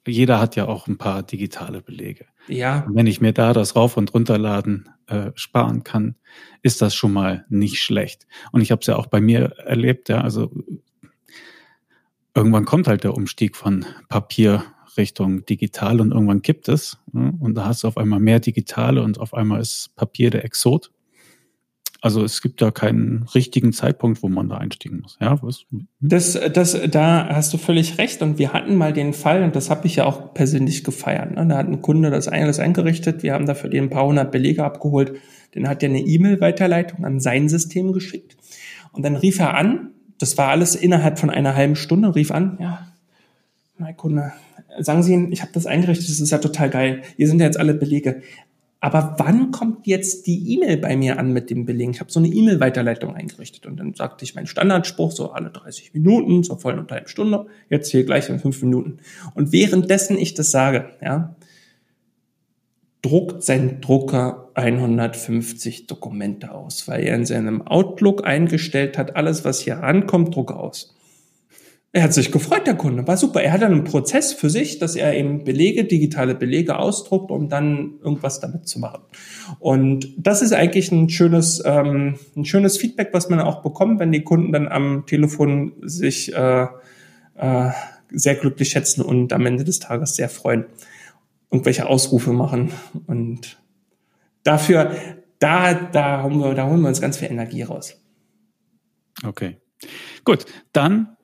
jeder 0.05 0.41
hat 0.41 0.57
ja 0.57 0.67
auch 0.67 0.87
ein 0.87 0.97
paar 0.97 1.23
digitale 1.23 1.81
Belege. 1.81 2.25
Ja. 2.49 2.83
Und 2.85 2.95
wenn 2.95 3.07
ich 3.07 3.21
mir 3.21 3.31
da 3.31 3.53
das 3.53 3.77
rauf 3.77 3.95
und 3.95 4.13
runterladen 4.13 4.89
äh, 5.07 5.31
sparen 5.35 5.85
kann, 5.85 6.15
ist 6.61 6.81
das 6.81 6.93
schon 6.93 7.13
mal 7.13 7.45
nicht 7.47 7.79
schlecht. 7.79 8.27
Und 8.51 8.59
ich 8.59 8.71
habe 8.71 8.81
es 8.81 8.87
ja 8.87 8.97
auch 8.97 9.07
bei 9.07 9.21
mir 9.21 9.53
erlebt, 9.65 10.09
ja, 10.09 10.19
also 10.19 10.51
irgendwann 12.35 12.65
kommt 12.65 12.87
halt 12.87 13.03
der 13.03 13.15
Umstieg 13.15 13.55
von 13.55 13.85
Papier 14.09 14.63
Richtung 14.97 15.45
digital 15.45 16.01
und 16.01 16.11
irgendwann 16.11 16.41
kippt 16.41 16.69
es. 16.69 16.99
Und 17.11 17.55
da 17.55 17.65
hast 17.65 17.83
du 17.83 17.87
auf 17.87 17.97
einmal 17.97 18.19
mehr 18.19 18.39
digitale 18.39 19.01
und 19.01 19.19
auf 19.19 19.33
einmal 19.33 19.61
ist 19.61 19.95
Papier 19.95 20.29
der 20.29 20.45
Exot. 20.45 20.91
Also 22.01 22.21
es 22.21 22.41
gibt 22.41 22.61
da 22.61 22.69
keinen 22.69 23.23
richtigen 23.33 23.71
Zeitpunkt, 23.71 24.23
wo 24.23 24.27
man 24.27 24.49
da 24.49 24.57
einstiegen 24.57 24.99
muss. 24.99 25.17
Ja, 25.21 25.41
was? 25.41 25.65
Das, 26.01 26.37
das, 26.51 26.77
da 26.91 27.29
hast 27.29 27.53
du 27.53 27.57
völlig 27.57 27.97
recht. 27.97 28.21
Und 28.21 28.37
wir 28.37 28.51
hatten 28.51 28.75
mal 28.75 28.91
den 28.91 29.13
Fall, 29.13 29.41
und 29.41 29.55
das 29.55 29.69
habe 29.69 29.87
ich 29.87 29.95
ja 29.95 30.05
auch 30.05 30.33
persönlich 30.33 30.83
gefeiert. 30.83 31.31
Ne? 31.31 31.47
Da 31.47 31.57
hat 31.57 31.67
ein 31.67 31.81
Kunde 31.81 32.11
das 32.11 32.27
alles 32.27 32.59
eingerichtet. 32.59 33.23
Wir 33.23 33.33
haben 33.33 33.45
dafür 33.45 33.69
den 33.69 33.85
ein 33.85 33.89
paar 33.89 34.05
hundert 34.05 34.33
Belege 34.33 34.65
abgeholt. 34.65 35.13
Den 35.55 35.69
hat 35.69 35.81
er 35.81 35.89
eine 35.89 36.01
E-Mail-Weiterleitung 36.01 37.05
an 37.05 37.21
sein 37.21 37.47
System 37.47 37.93
geschickt. 37.93 38.35
Und 38.91 39.03
dann 39.03 39.15
rief 39.15 39.39
er 39.39 39.55
an 39.55 39.92
das 40.23 40.37
war 40.37 40.47
alles 40.47 40.73
innerhalb 40.73 41.19
von 41.19 41.29
einer 41.29 41.53
halben 41.53 41.75
Stunde, 41.75 42.15
rief 42.15 42.31
an, 42.31 42.57
ja, 42.61 42.87
mein 43.77 43.97
Kunde, 43.97 44.31
sagen 44.79 45.03
Sie 45.03 45.11
Ihnen, 45.11 45.33
ich 45.33 45.41
habe 45.41 45.51
das 45.53 45.65
eingerichtet, 45.65 46.07
das 46.07 46.21
ist 46.21 46.31
ja 46.31 46.37
total 46.37 46.69
geil. 46.69 47.01
Hier 47.17 47.27
sind 47.27 47.39
ja 47.39 47.45
jetzt 47.45 47.59
alle 47.59 47.73
Belege. 47.73 48.21
Aber 48.79 49.15
wann 49.17 49.51
kommt 49.51 49.85
jetzt 49.85 50.25
die 50.27 50.53
E-Mail 50.53 50.77
bei 50.77 50.95
mir 50.95 51.19
an 51.19 51.33
mit 51.33 51.49
dem 51.49 51.65
Belegen? 51.65 51.91
Ich 51.91 51.99
habe 51.99 52.09
so 52.09 52.21
eine 52.21 52.29
E-Mail-Weiterleitung 52.29 53.13
eingerichtet 53.13 53.65
und 53.65 53.77
dann 53.77 53.93
sagte 53.95 54.23
ich 54.23 54.33
meinen 54.33 54.47
Standardspruch, 54.47 55.11
so 55.11 55.31
alle 55.31 55.49
30 55.49 55.93
Minuten, 55.93 56.43
zur 56.43 56.57
vollen 56.57 56.79
und 56.79 56.89
halben 56.89 57.07
Stunde, 57.09 57.45
jetzt 57.69 57.91
hier 57.91 58.05
gleich 58.05 58.29
in 58.29 58.39
fünf 58.39 58.61
Minuten. 58.61 58.99
Und 59.35 59.51
währenddessen 59.51 60.17
ich 60.17 60.35
das 60.35 60.51
sage, 60.51 60.89
ja, 61.01 61.35
druckt 63.03 63.43
sein 63.43 63.81
Drucker 63.81 64.49
150 64.55 65.87
Dokumente 65.87 66.51
aus, 66.51 66.87
weil 66.87 67.03
er 67.03 67.15
in 67.15 67.25
seinem 67.25 67.61
Outlook 67.61 68.25
eingestellt 68.25 68.97
hat, 68.97 69.15
alles, 69.15 69.45
was 69.45 69.59
hier 69.59 69.83
ankommt, 69.83 70.35
druck 70.35 70.51
aus. 70.51 70.95
Er 71.91 72.01
hat 72.01 72.13
sich 72.13 72.31
gefreut, 72.31 72.65
der 72.65 72.73
Kunde, 72.73 73.05
war 73.05 73.17
super. 73.17 73.43
Er 73.43 73.51
hat 73.51 73.61
einen 73.61 73.83
Prozess 73.83 74.33
für 74.33 74.49
sich, 74.49 74.79
dass 74.79 74.95
er 74.95 75.15
eben 75.15 75.43
Belege, 75.43 75.83
digitale 75.83 76.33
Belege 76.33 76.79
ausdruckt, 76.79 77.29
um 77.29 77.49
dann 77.49 77.99
irgendwas 78.03 78.39
damit 78.39 78.67
zu 78.67 78.79
machen. 78.79 79.03
Und 79.59 80.07
das 80.17 80.41
ist 80.41 80.53
eigentlich 80.53 80.91
ein 80.91 81.09
schönes, 81.09 81.61
ähm, 81.63 82.17
ein 82.35 82.45
schönes 82.45 82.77
Feedback, 82.77 83.09
was 83.11 83.29
man 83.29 83.41
auch 83.41 83.61
bekommt, 83.61 83.99
wenn 83.99 84.11
die 84.11 84.23
Kunden 84.23 84.51
dann 84.51 84.69
am 84.69 85.05
Telefon 85.05 85.73
sich 85.81 86.33
äh, 86.33 86.67
äh, 87.35 87.69
sehr 88.09 88.35
glücklich 88.35 88.69
schätzen 88.69 89.01
und 89.03 89.31
am 89.33 89.45
Ende 89.45 89.63
des 89.63 89.79
Tages 89.79 90.15
sehr 90.15 90.29
freuen 90.29 90.65
irgendwelche 91.53 91.87
Ausrufe 91.87 92.33
machen. 92.33 92.73
Und 93.05 93.61
dafür, 94.43 94.91
da, 95.37 95.73
da, 95.75 96.23
holen 96.23 96.39
wir, 96.39 96.55
da 96.55 96.65
holen 96.65 96.81
wir 96.81 96.87
uns 96.87 96.99
ganz 96.99 97.17
viel 97.17 97.29
Energie 97.29 97.61
raus. 97.61 98.01
Okay. 99.23 99.57
Gut, 100.25 100.45
dann 100.71 101.15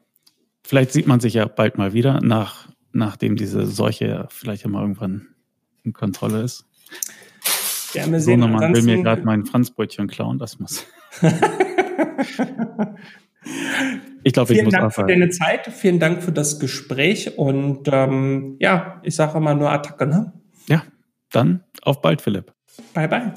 vielleicht 0.63 0.91
sieht 0.91 1.07
man 1.07 1.19
sich 1.19 1.33
ja 1.33 1.45
bald 1.45 1.79
mal 1.79 1.93
wieder, 1.93 2.21
nach, 2.21 2.69
nachdem 2.91 3.35
diese 3.35 3.65
Seuche 3.65 4.27
vielleicht 4.29 4.63
ja 4.63 4.69
mal 4.69 4.81
irgendwann 4.81 5.29
in 5.83 5.93
Kontrolle 5.93 6.43
ist. 6.43 6.65
Gerne 7.93 8.19
sehen. 8.19 8.41
So, 8.41 8.47
man 8.47 8.75
will 8.75 8.83
mir 8.83 9.01
gerade 9.01 9.23
mein 9.23 9.45
Franzbrötchen 9.45 10.07
klauen, 10.07 10.37
das 10.37 10.59
muss. 10.59 10.85
Ich 14.23 14.33
glaube, 14.33 14.53
ich 14.53 14.59
Vielen 14.59 14.71
Dank 14.71 14.93
für 14.93 15.05
deine 15.05 15.29
Zeit, 15.29 15.67
vielen 15.67 15.99
Dank 15.99 16.23
für 16.23 16.31
das 16.31 16.59
Gespräch 16.59 17.37
und 17.37 17.87
ähm, 17.91 18.57
ja, 18.59 18.99
ich 19.03 19.15
sage 19.15 19.39
mal 19.39 19.55
nur 19.55 19.71
Attacke, 19.71 20.05
ne? 20.05 20.33
Ja, 20.67 20.83
dann 21.31 21.63
auf 21.83 22.01
bald, 22.01 22.21
Philipp. 22.21 22.53
Bye, 22.93 23.07
bye. 23.07 23.31